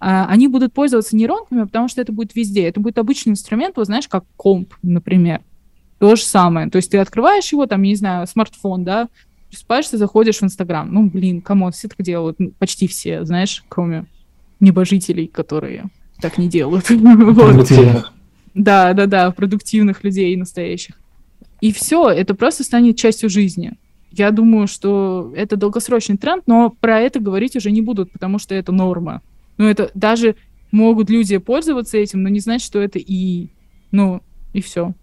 они 0.00 0.48
будут 0.48 0.72
пользоваться 0.72 1.16
нейронками, 1.16 1.64
потому 1.64 1.88
что 1.88 2.00
это 2.00 2.12
будет 2.12 2.34
везде. 2.34 2.64
Это 2.64 2.80
будет 2.80 2.98
обычный 2.98 3.30
инструмент, 3.30 3.76
вот 3.76 3.86
знаешь, 3.86 4.08
как 4.08 4.24
комп, 4.36 4.74
например. 4.82 5.40
То 5.98 6.16
же 6.16 6.22
самое. 6.22 6.70
То 6.70 6.76
есть 6.76 6.90
ты 6.90 6.98
открываешь 6.98 7.52
его, 7.52 7.66
там, 7.66 7.82
не 7.82 7.94
знаю, 7.94 8.26
смартфон, 8.26 8.84
да, 8.84 9.08
просыпаешься, 9.50 9.98
заходишь 9.98 10.38
в 10.38 10.44
Инстаграм. 10.44 10.92
Ну, 10.92 11.08
блин, 11.08 11.40
кому 11.40 11.70
все 11.70 11.88
так 11.88 12.00
делают. 12.02 12.38
Ну, 12.38 12.52
почти 12.58 12.86
все, 12.86 13.24
знаешь, 13.24 13.64
кроме 13.68 14.06
небожителей, 14.60 15.26
которые 15.26 15.86
так 16.20 16.38
не 16.38 16.48
делают. 16.48 16.86
Продуктивных. 16.86 18.12
Да, 18.54 18.92
да, 18.92 19.06
да, 19.06 19.30
продуктивных 19.30 20.02
людей 20.02 20.34
настоящих. 20.36 20.96
И 21.60 21.72
все, 21.72 22.08
это 22.08 22.34
просто 22.34 22.64
станет 22.64 22.96
частью 22.96 23.30
жизни. 23.30 23.72
Я 24.10 24.30
думаю, 24.30 24.66
что 24.66 25.32
это 25.36 25.56
долгосрочный 25.56 26.16
тренд, 26.16 26.44
но 26.46 26.70
про 26.70 27.00
это 27.00 27.20
говорить 27.20 27.56
уже 27.56 27.70
не 27.70 27.82
будут, 27.82 28.10
потому 28.10 28.38
что 28.38 28.54
это 28.54 28.72
норма. 28.72 29.22
Ну, 29.58 29.66
это 29.66 29.90
даже 29.94 30.34
могут 30.72 31.10
люди 31.10 31.36
пользоваться 31.38 31.98
этим, 31.98 32.22
но 32.22 32.28
не 32.28 32.40
знать, 32.40 32.62
что 32.62 32.80
это 32.80 32.98
и... 32.98 33.48
Ну, 33.90 34.22
и 34.52 34.60
все. 34.60 34.94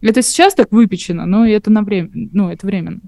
Это 0.00 0.22
сейчас 0.22 0.54
так 0.54 0.70
выпечено, 0.70 1.26
но 1.26 1.46
это 1.46 1.70
на 1.70 1.82
время, 1.82 2.10
ну, 2.12 2.50
это 2.50 2.66
временно. 2.66 3.00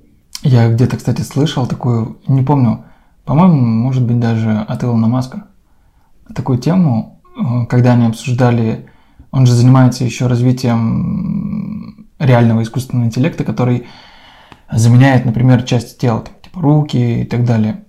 Я 0.42 0.72
где-то, 0.72 0.96
кстати, 0.96 1.22
слышал 1.22 1.66
такую, 1.66 2.18
не 2.26 2.42
помню, 2.42 2.84
по-моему, 3.24 3.56
может 3.56 4.04
быть, 4.04 4.18
даже 4.18 4.50
от 4.50 4.84
Илона 4.84 5.08
Маска, 5.08 5.48
такую 6.34 6.58
тему, 6.58 7.20
э, 7.36 7.66
когда 7.66 7.92
они 7.92 8.06
обсуждали, 8.06 8.88
он 9.30 9.46
же 9.46 9.52
занимается 9.52 10.04
еще 10.04 10.26
развитием 10.26 12.08
реального 12.18 12.62
искусственного 12.62 13.06
интеллекта, 13.06 13.44
который 13.44 13.86
заменяет, 14.70 15.24
например, 15.24 15.62
части 15.62 15.98
тела, 15.98 16.24
типа 16.42 16.60
руки 16.60 17.22
и 17.22 17.24
так 17.24 17.44
далее. 17.44 17.84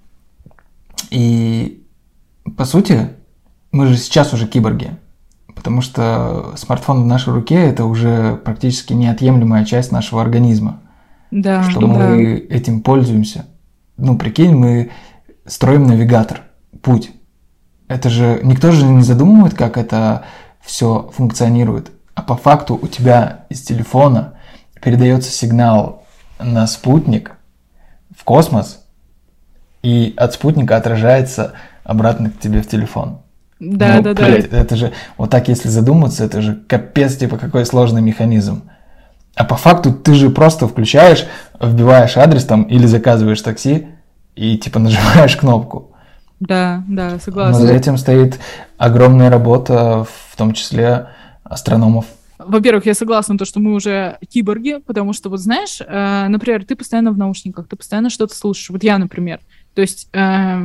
И 1.09 1.83
по 2.57 2.65
сути, 2.65 3.09
мы 3.71 3.87
же 3.87 3.97
сейчас 3.97 4.33
уже 4.33 4.47
киборги, 4.47 4.97
потому 5.55 5.81
что 5.81 6.53
смартфон 6.55 7.03
в 7.03 7.05
нашей 7.05 7.33
руке 7.33 7.55
это 7.55 7.85
уже 7.85 8.35
практически 8.37 8.93
неотъемлемая 8.93 9.65
часть 9.65 9.91
нашего 9.91 10.21
организма. 10.21 10.79
Да, 11.31 11.63
что 11.63 11.87
мы 11.87 12.45
да. 12.49 12.55
этим 12.55 12.81
пользуемся. 12.81 13.45
Ну, 13.97 14.17
прикинь, 14.17 14.55
мы 14.55 14.91
строим 15.45 15.85
навигатор, 15.85 16.41
путь. 16.81 17.11
Это 17.87 18.09
же 18.09 18.39
никто 18.43 18.71
же 18.71 18.85
не 18.85 19.03
задумывает, 19.03 19.53
как 19.53 19.77
это 19.77 20.23
все 20.61 21.11
функционирует. 21.13 21.91
А 22.15 22.21
по 22.21 22.35
факту 22.35 22.79
у 22.81 22.87
тебя 22.87 23.45
из 23.49 23.61
телефона 23.61 24.35
передается 24.81 25.31
сигнал 25.31 26.05
на 26.39 26.67
спутник 26.67 27.33
в 28.15 28.23
космос, 28.23 28.85
и 29.81 30.13
от 30.17 30.33
спутника 30.33 30.75
отражается 30.75 31.53
обратно 31.83 32.29
к 32.29 32.39
тебе 32.39 32.61
в 32.61 32.67
телефон. 32.67 33.21
Да, 33.59 33.95
ну, 33.97 34.01
да, 34.01 34.13
блядь, 34.13 34.49
да. 34.49 34.57
Это 34.57 34.75
же, 34.75 34.93
вот 35.17 35.29
так 35.29 35.49
если 35.49 35.67
задуматься, 35.67 36.23
это 36.23 36.41
же 36.41 36.55
капец, 36.67 37.17
типа, 37.17 37.37
какой 37.37 37.65
сложный 37.65 38.01
механизм. 38.01 38.69
А 39.35 39.43
по 39.43 39.55
факту 39.55 39.93
ты 39.93 40.13
же 40.13 40.29
просто 40.29 40.67
включаешь, 40.67 41.25
вбиваешь 41.59 42.17
адрес 42.17 42.45
там 42.45 42.63
или 42.63 42.85
заказываешь 42.85 43.41
такси 43.41 43.87
и 44.35 44.57
типа 44.57 44.79
нажимаешь 44.79 45.35
кнопку. 45.35 45.91
Да, 46.39 46.83
да, 46.87 47.19
согласна. 47.19 47.59
Но 47.59 47.67
за 47.67 47.73
этим 47.73 47.97
стоит 47.97 48.39
огромная 48.77 49.29
работа, 49.29 50.05
в 50.31 50.37
том 50.37 50.53
числе 50.53 51.09
астрономов. 51.43 52.05
Во-первых, 52.37 52.85
я 52.85 52.93
согласна, 52.93 53.37
то, 53.37 53.43
что 53.43 53.59
мы 53.59 53.73
уже 53.73 54.17
киборги, 54.29 54.79
потому 54.85 55.11
что, 55.11 55.29
вот 55.29 55.41
знаешь, 55.41 55.81
э, 55.85 56.27
например, 56.29 56.63
ты 56.63 56.77
постоянно 56.77 57.11
в 57.11 57.17
наушниках, 57.17 57.67
ты 57.67 57.75
постоянно 57.75 58.09
что-то 58.09 58.33
слушаешь. 58.33 58.69
Вот 58.69 58.81
я, 58.81 58.97
например. 58.97 59.41
То 59.73 59.81
есть 59.81 60.07
э, 60.13 60.61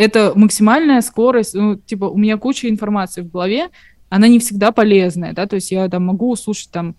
это 0.00 0.32
максимальная 0.34 1.02
скорость, 1.02 1.54
ну, 1.54 1.76
типа, 1.76 2.06
у 2.06 2.16
меня 2.16 2.38
куча 2.38 2.70
информации 2.70 3.20
в 3.20 3.30
голове, 3.30 3.68
она 4.08 4.28
не 4.28 4.38
всегда 4.38 4.72
полезная, 4.72 5.34
да, 5.34 5.46
то 5.46 5.56
есть 5.56 5.70
я 5.70 5.88
там 5.88 6.06
могу 6.06 6.30
услышать 6.30 6.70
там 6.70 6.96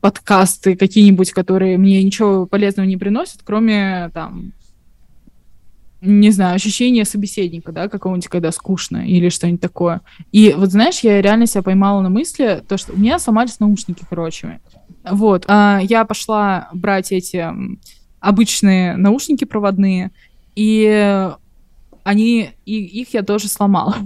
подкасты 0.00 0.74
какие-нибудь, 0.74 1.30
которые 1.30 1.78
мне 1.78 2.02
ничего 2.02 2.46
полезного 2.46 2.86
не 2.86 2.96
приносят, 2.96 3.42
кроме 3.44 4.10
там 4.12 4.52
не 6.00 6.30
знаю, 6.30 6.56
ощущение 6.56 7.04
собеседника, 7.04 7.70
да, 7.70 7.88
какого-нибудь, 7.88 8.26
когда 8.26 8.50
скучно 8.50 9.06
или 9.06 9.28
что-нибудь 9.28 9.60
такое. 9.60 10.00
И 10.32 10.52
вот, 10.56 10.72
знаешь, 10.72 10.98
я 11.04 11.22
реально 11.22 11.46
себя 11.46 11.62
поймала 11.62 12.02
на 12.02 12.08
мысли, 12.08 12.60
то, 12.66 12.76
что 12.76 12.92
у 12.92 12.96
меня 12.96 13.20
сломались 13.20 13.60
наушники, 13.60 14.04
короче. 14.10 14.58
Вот, 15.08 15.44
а 15.46 15.78
я 15.80 16.04
пошла 16.04 16.70
брать 16.72 17.12
эти 17.12 17.46
обычные 18.18 18.96
наушники 18.96 19.44
проводные, 19.44 20.10
и 20.56 21.30
они, 22.04 22.50
и 22.64 23.00
их 23.00 23.14
я 23.14 23.22
тоже 23.22 23.48
сломала. 23.48 23.96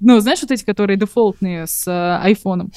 Ну, 0.00 0.20
знаешь, 0.20 0.42
вот 0.42 0.50
эти, 0.50 0.64
которые 0.64 0.98
дефолтные 0.98 1.66
с 1.66 1.86
э, 1.86 2.22
айфоном. 2.22 2.72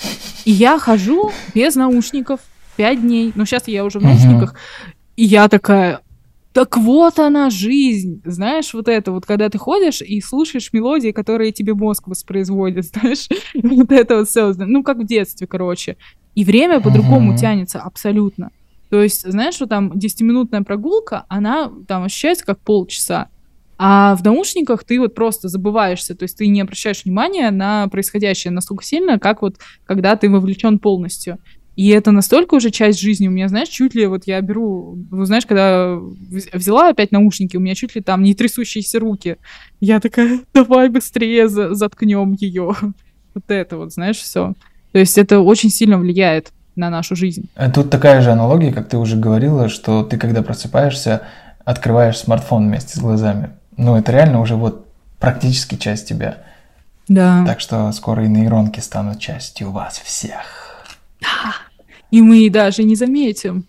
И 0.46 0.52
я 0.52 0.80
хожу 0.80 1.32
без 1.54 1.76
наушников 1.76 2.40
пять 2.78 3.02
дней. 3.02 3.34
Ну, 3.36 3.46
сейчас 3.46 3.68
я 3.68 3.84
уже 3.84 4.00
в 4.00 4.04
наушниках. 4.04 4.56
И 5.18 5.26
я 5.26 5.50
такая, 5.50 6.02
так 6.54 6.78
вот 6.78 7.20
она 7.20 7.50
жизнь, 7.50 8.22
знаешь, 8.26 8.74
вот 8.74 8.88
это 8.88 9.12
вот, 9.12 9.26
когда 9.26 9.50
ты 9.50 9.58
ходишь 9.58 10.02
и 10.02 10.22
слушаешь 10.22 10.74
мелодии, 10.74 11.12
которые 11.12 11.52
тебе 11.52 11.74
мозг 11.74 12.08
воспроизводит, 12.08 12.86
знаешь, 12.94 13.28
вот 13.54 13.92
это 13.92 14.18
вот 14.18 14.30
все, 14.30 14.54
ну, 14.58 14.84
как 14.84 14.98
в 14.98 15.06
детстве, 15.06 15.46
короче. 15.46 15.98
И 16.34 16.44
время 16.44 16.80
по-другому 16.80 17.38
тянется 17.38 17.80
абсолютно. 17.80 18.52
То 18.90 19.02
есть, 19.04 19.30
знаешь, 19.30 19.56
что 19.56 19.68
там 19.68 19.92
10-минутная 19.92 20.64
прогулка, 20.64 21.26
она 21.30 21.72
там 21.88 22.06
ощущается 22.06 22.46
как 22.46 22.60
полчаса. 22.60 23.30
А 23.78 24.16
в 24.16 24.24
наушниках 24.24 24.84
ты 24.84 25.00
вот 25.00 25.14
просто 25.14 25.50
забываешься, 25.50 26.16
то 26.16 26.24
есть 26.24 26.38
ты 26.38 26.48
не 26.48 26.62
обращаешь 26.62 27.06
внимания 27.06 27.52
на 27.52 27.88
происходящее 27.90 28.52
настолько 28.52 28.84
сильно, 28.84 29.20
как 29.20 29.42
вот 29.42 29.58
когда 29.86 30.16
ты 30.16 30.30
вовлечен 30.30 30.80
полностью. 30.80 31.38
И 31.78 31.90
это 31.90 32.10
настолько 32.10 32.56
уже 32.56 32.72
часть 32.72 33.00
жизни 33.00 33.28
у 33.28 33.32
меня, 33.32 33.48
знаешь, 33.48 33.68
чуть 33.68 33.94
ли 33.94 34.08
вот 34.08 34.24
я 34.26 34.42
беру, 34.42 34.98
ну, 35.12 35.26
знаешь, 35.26 35.46
когда 35.46 36.00
взяла 36.52 36.90
опять 36.90 37.12
наушники, 37.12 37.56
у 37.56 37.60
меня 37.60 37.76
чуть 37.76 37.94
ли 37.94 38.02
там 38.02 38.24
не 38.24 38.34
трясущиеся 38.34 39.00
руки. 39.00 39.38
Я 39.80 40.00
такая, 40.00 40.40
давай 40.56 40.90
быстрее 40.90 41.48
за 41.48 41.74
заткнем 41.76 42.34
ее. 42.34 42.76
Вот 43.36 43.44
это 43.50 43.78
вот, 43.78 43.94
знаешь, 43.94 44.18
все. 44.18 44.56
То 44.94 44.98
есть 44.98 45.16
это 45.20 45.42
очень 45.42 45.70
сильно 45.70 46.00
влияет 46.00 46.52
на 46.76 46.90
нашу 46.90 47.16
жизнь. 47.16 47.50
А 47.54 47.70
тут 47.70 47.92
такая 47.92 48.24
же 48.24 48.32
аналогия, 48.32 48.74
как 48.74 48.90
ты 48.90 48.98
уже 48.98 49.16
говорила, 49.16 49.70
что 49.70 50.02
ты 50.02 50.18
когда 50.18 50.42
просыпаешься, 50.42 51.22
открываешь 51.64 52.18
смартфон 52.18 52.66
вместе 52.66 52.98
с 52.98 53.00
глазами. 53.00 53.52
Ну, 53.78 53.96
это 53.96 54.12
реально 54.12 54.42
уже 54.42 54.56
вот 54.56 54.88
практически 55.20 55.76
часть 55.76 56.08
тебя. 56.08 56.44
Да. 57.08 57.44
Так 57.46 57.60
что 57.60 57.92
скоро 57.92 58.26
и 58.26 58.28
нейронки 58.28 58.80
станут 58.80 59.20
частью 59.20 59.72
вас 59.72 60.00
всех. 60.00 60.86
Да. 61.22 61.56
И 62.12 62.22
мы 62.22 62.50
даже 62.50 62.84
не 62.84 62.96
заметим. 62.96 63.66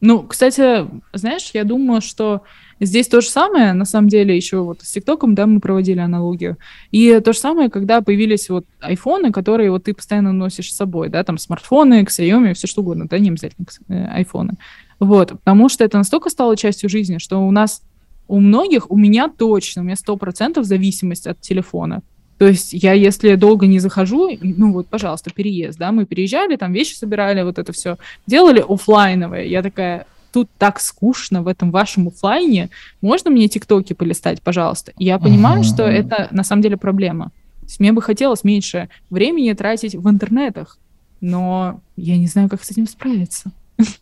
Ну, 0.00 0.22
кстати, 0.22 0.86
знаешь, 1.12 1.50
я 1.54 1.64
думаю, 1.64 2.00
что 2.00 2.42
здесь 2.78 3.08
то 3.08 3.20
же 3.20 3.28
самое, 3.28 3.72
на 3.72 3.84
самом 3.84 4.08
деле, 4.08 4.36
еще 4.36 4.58
вот 4.58 4.82
с 4.82 4.92
ТикТоком, 4.92 5.34
да, 5.34 5.46
мы 5.46 5.58
проводили 5.60 5.98
аналогию. 5.98 6.56
И 6.92 7.18
то 7.20 7.32
же 7.32 7.38
самое, 7.38 7.68
когда 7.68 8.00
появились 8.00 8.48
вот 8.48 8.64
айфоны, 8.80 9.32
которые 9.32 9.70
вот 9.70 9.84
ты 9.84 9.94
постоянно 9.94 10.32
носишь 10.32 10.72
с 10.72 10.76
собой, 10.76 11.08
да, 11.08 11.24
там 11.24 11.36
смартфоны, 11.36 12.02
Xiaomi, 12.02 12.54
все 12.54 12.68
что 12.68 12.82
угодно, 12.82 13.08
да, 13.08 13.18
не 13.18 13.30
обязательно 13.30 13.66
э, 13.88 14.06
айфоны. 14.06 14.54
Вот, 15.00 15.30
потому 15.30 15.68
что 15.68 15.84
это 15.84 15.98
настолько 15.98 16.30
стало 16.30 16.56
частью 16.56 16.88
жизни, 16.88 17.18
что 17.18 17.38
у 17.38 17.50
нас, 17.50 17.82
у 18.28 18.40
многих, 18.40 18.90
у 18.90 18.96
меня 18.96 19.28
точно, 19.28 19.82
у 19.82 19.84
меня 19.84 19.96
сто 19.96 20.16
процентов 20.16 20.66
зависимость 20.66 21.26
от 21.26 21.40
телефона. 21.40 22.02
То 22.38 22.46
есть 22.46 22.72
я, 22.72 22.92
если 22.92 23.34
долго 23.34 23.66
не 23.66 23.80
захожу, 23.80 24.30
ну 24.40 24.72
вот, 24.72 24.86
пожалуйста, 24.86 25.30
переезд, 25.34 25.76
да, 25.78 25.90
мы 25.90 26.06
переезжали, 26.06 26.56
там 26.56 26.72
вещи 26.72 26.94
собирали, 26.94 27.42
вот 27.42 27.58
это 27.58 27.72
все 27.72 27.96
делали 28.28 28.64
офлайновое. 28.66 29.44
Я 29.44 29.60
такая, 29.60 30.06
тут 30.32 30.48
так 30.56 30.78
скучно 30.78 31.42
в 31.42 31.48
этом 31.48 31.72
вашем 31.72 32.08
офлайне, 32.08 32.68
можно 33.00 33.30
мне 33.30 33.48
тиктоки 33.48 33.92
полистать, 33.92 34.40
пожалуйста? 34.40 34.92
И 34.98 35.04
я 35.04 35.18
понимаю, 35.18 35.62
uh-huh. 35.62 35.74
что 35.74 35.82
это 35.82 36.28
на 36.30 36.44
самом 36.44 36.62
деле 36.62 36.76
проблема. 36.76 37.32
То 37.60 37.66
есть 37.66 37.80
мне 37.80 37.92
бы 37.92 38.02
хотелось 38.02 38.44
меньше 38.44 38.88
времени 39.10 39.52
тратить 39.54 39.96
в 39.96 40.08
интернетах, 40.08 40.78
но 41.20 41.80
я 41.96 42.16
не 42.16 42.28
знаю, 42.28 42.48
как 42.48 42.62
с 42.62 42.70
этим 42.70 42.86
справиться. 42.86 43.50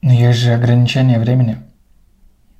Но 0.02 0.12
есть 0.12 0.40
же 0.40 0.52
ограничение 0.52 1.18
времени. 1.18 1.56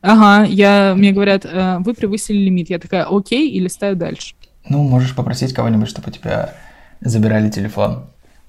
Ага, 0.07 0.47
я, 0.47 0.95
мне 0.97 1.11
говорят, 1.11 1.45
«Э, 1.45 1.78
вы 1.81 1.93
превысили 1.93 2.37
лимит. 2.39 2.70
Я 2.70 2.78
такая, 2.78 3.07
окей, 3.07 3.51
и 3.51 3.59
листаю 3.59 3.97
дальше. 3.97 4.37
Ну, 4.69 4.85
можешь 4.85 5.16
попросить 5.16 5.53
кого-нибудь, 5.53 5.89
чтобы 5.89 6.11
у 6.11 6.12
тебя 6.12 6.55
забирали 7.01 7.51
телефон. 7.51 8.07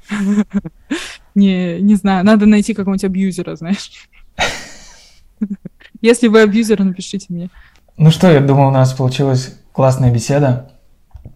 Не, 1.35 1.79
не 1.81 1.95
знаю, 1.95 2.25
надо 2.25 2.47
найти 2.47 2.73
какого-нибудь 2.73 3.03
абьюзера, 3.03 3.55
знаешь. 3.55 3.91
Если 6.01 6.27
вы 6.27 6.41
абьюзер, 6.41 6.83
напишите 6.83 7.27
мне. 7.29 7.49
Ну 7.95 8.09
что, 8.09 8.31
я 8.31 8.39
думаю, 8.39 8.69
у 8.69 8.71
нас 8.71 8.93
получилась 8.93 9.55
классная 9.71 10.11
беседа. 10.11 10.71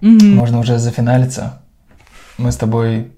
Можно 0.02 0.60
уже 0.60 0.80
зафиналиться. 0.80 1.62
Мы 2.40 2.52
с 2.52 2.58
тобой 2.58 3.12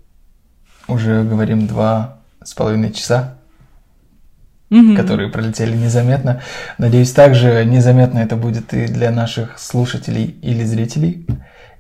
уже 0.88 1.24
говорим 1.24 1.68
два 1.68 2.20
с 2.44 2.54
половиной 2.54 2.92
часа, 2.92 3.38
которые 4.96 5.30
пролетели 5.30 5.76
незаметно. 5.76 6.42
Надеюсь, 6.78 7.12
также 7.12 7.66
незаметно 7.66 8.20
это 8.20 8.36
будет 8.36 8.74
и 8.74 8.88
для 8.88 9.12
наших 9.12 9.60
слушателей 9.60 10.36
или 10.42 10.64
зрителей. 10.64 11.26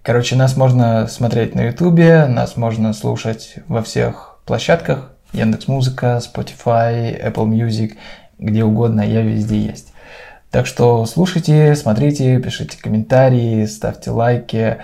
Короче, 0.01 0.35
нас 0.35 0.57
можно 0.57 1.07
смотреть 1.07 1.55
на 1.55 1.61
Ютубе, 1.61 2.25
нас 2.25 2.57
можно 2.57 2.93
слушать 2.93 3.55
во 3.67 3.81
всех 3.81 4.39
площадках. 4.45 5.11
Яндекс 5.31 5.67
Музыка, 5.67 6.21
Spotify, 6.21 7.19
Apple 7.19 7.47
Music, 7.47 7.93
где 8.37 8.63
угодно, 8.63 9.01
я 9.01 9.21
везде 9.21 9.59
есть. 9.59 9.93
Так 10.51 10.67
что 10.67 11.05
слушайте, 11.07 11.75
смотрите, 11.75 12.39
пишите 12.39 12.77
комментарии, 12.79 13.65
ставьте 13.65 14.11
лайки, 14.11 14.77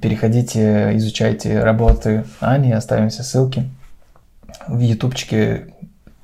переходите, 0.00 0.96
изучайте 0.96 1.62
работы 1.62 2.24
Ани, 2.40 2.72
оставим 2.72 3.10
все 3.10 3.22
ссылки. 3.22 3.70
В 4.66 4.80
ютубчике 4.80 5.68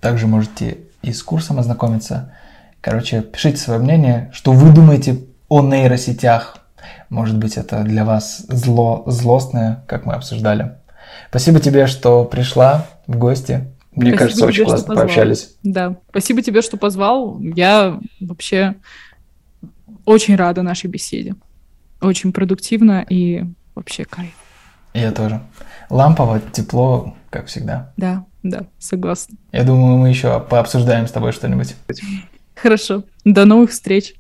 также 0.00 0.26
можете 0.26 0.78
и 1.02 1.12
с 1.12 1.22
курсом 1.22 1.58
ознакомиться. 1.58 2.32
Короче, 2.80 3.22
пишите 3.22 3.56
свое 3.58 3.80
мнение, 3.80 4.30
что 4.32 4.52
вы 4.52 4.72
думаете 4.72 5.24
о 5.48 5.62
нейросетях, 5.62 6.58
может 7.08 7.38
быть, 7.38 7.56
это 7.56 7.82
для 7.82 8.04
вас 8.04 8.44
зло, 8.48 9.02
злостное, 9.06 9.84
как 9.86 10.04
мы 10.04 10.14
обсуждали. 10.14 10.76
Спасибо 11.30 11.60
тебе, 11.60 11.86
что 11.86 12.24
пришла 12.24 12.86
в 13.06 13.16
гости. 13.16 13.64
Мне 13.92 14.10
Спасибо 14.10 14.18
кажется, 14.18 14.46
очень 14.46 14.56
тебе, 14.56 14.64
классно 14.66 14.94
пообщались. 14.94 15.56
Да, 15.62 15.96
спасибо 16.10 16.42
тебе, 16.42 16.62
что 16.62 16.76
позвал. 16.76 17.40
Я 17.40 17.98
вообще 18.20 18.76
очень 20.04 20.36
рада 20.36 20.62
нашей 20.62 20.88
беседе. 20.88 21.34
Очень 22.00 22.32
продуктивно 22.32 23.04
и 23.08 23.44
вообще 23.74 24.04
кайф. 24.04 24.34
Я 24.94 25.12
тоже. 25.12 25.40
Лампово, 25.90 26.40
тепло, 26.52 27.14
как 27.30 27.46
всегда. 27.46 27.92
Да, 27.96 28.24
да, 28.50 28.66
согласна. 28.78 29.36
Я 29.52 29.64
думаю, 29.64 29.96
мы 29.98 30.08
еще 30.08 30.40
пообсуждаем 30.40 31.06
с 31.06 31.12
тобой 31.12 31.32
что-нибудь. 31.32 31.74
Хорошо. 32.54 33.04
До 33.24 33.44
новых 33.44 33.70
встреч. 33.70 34.14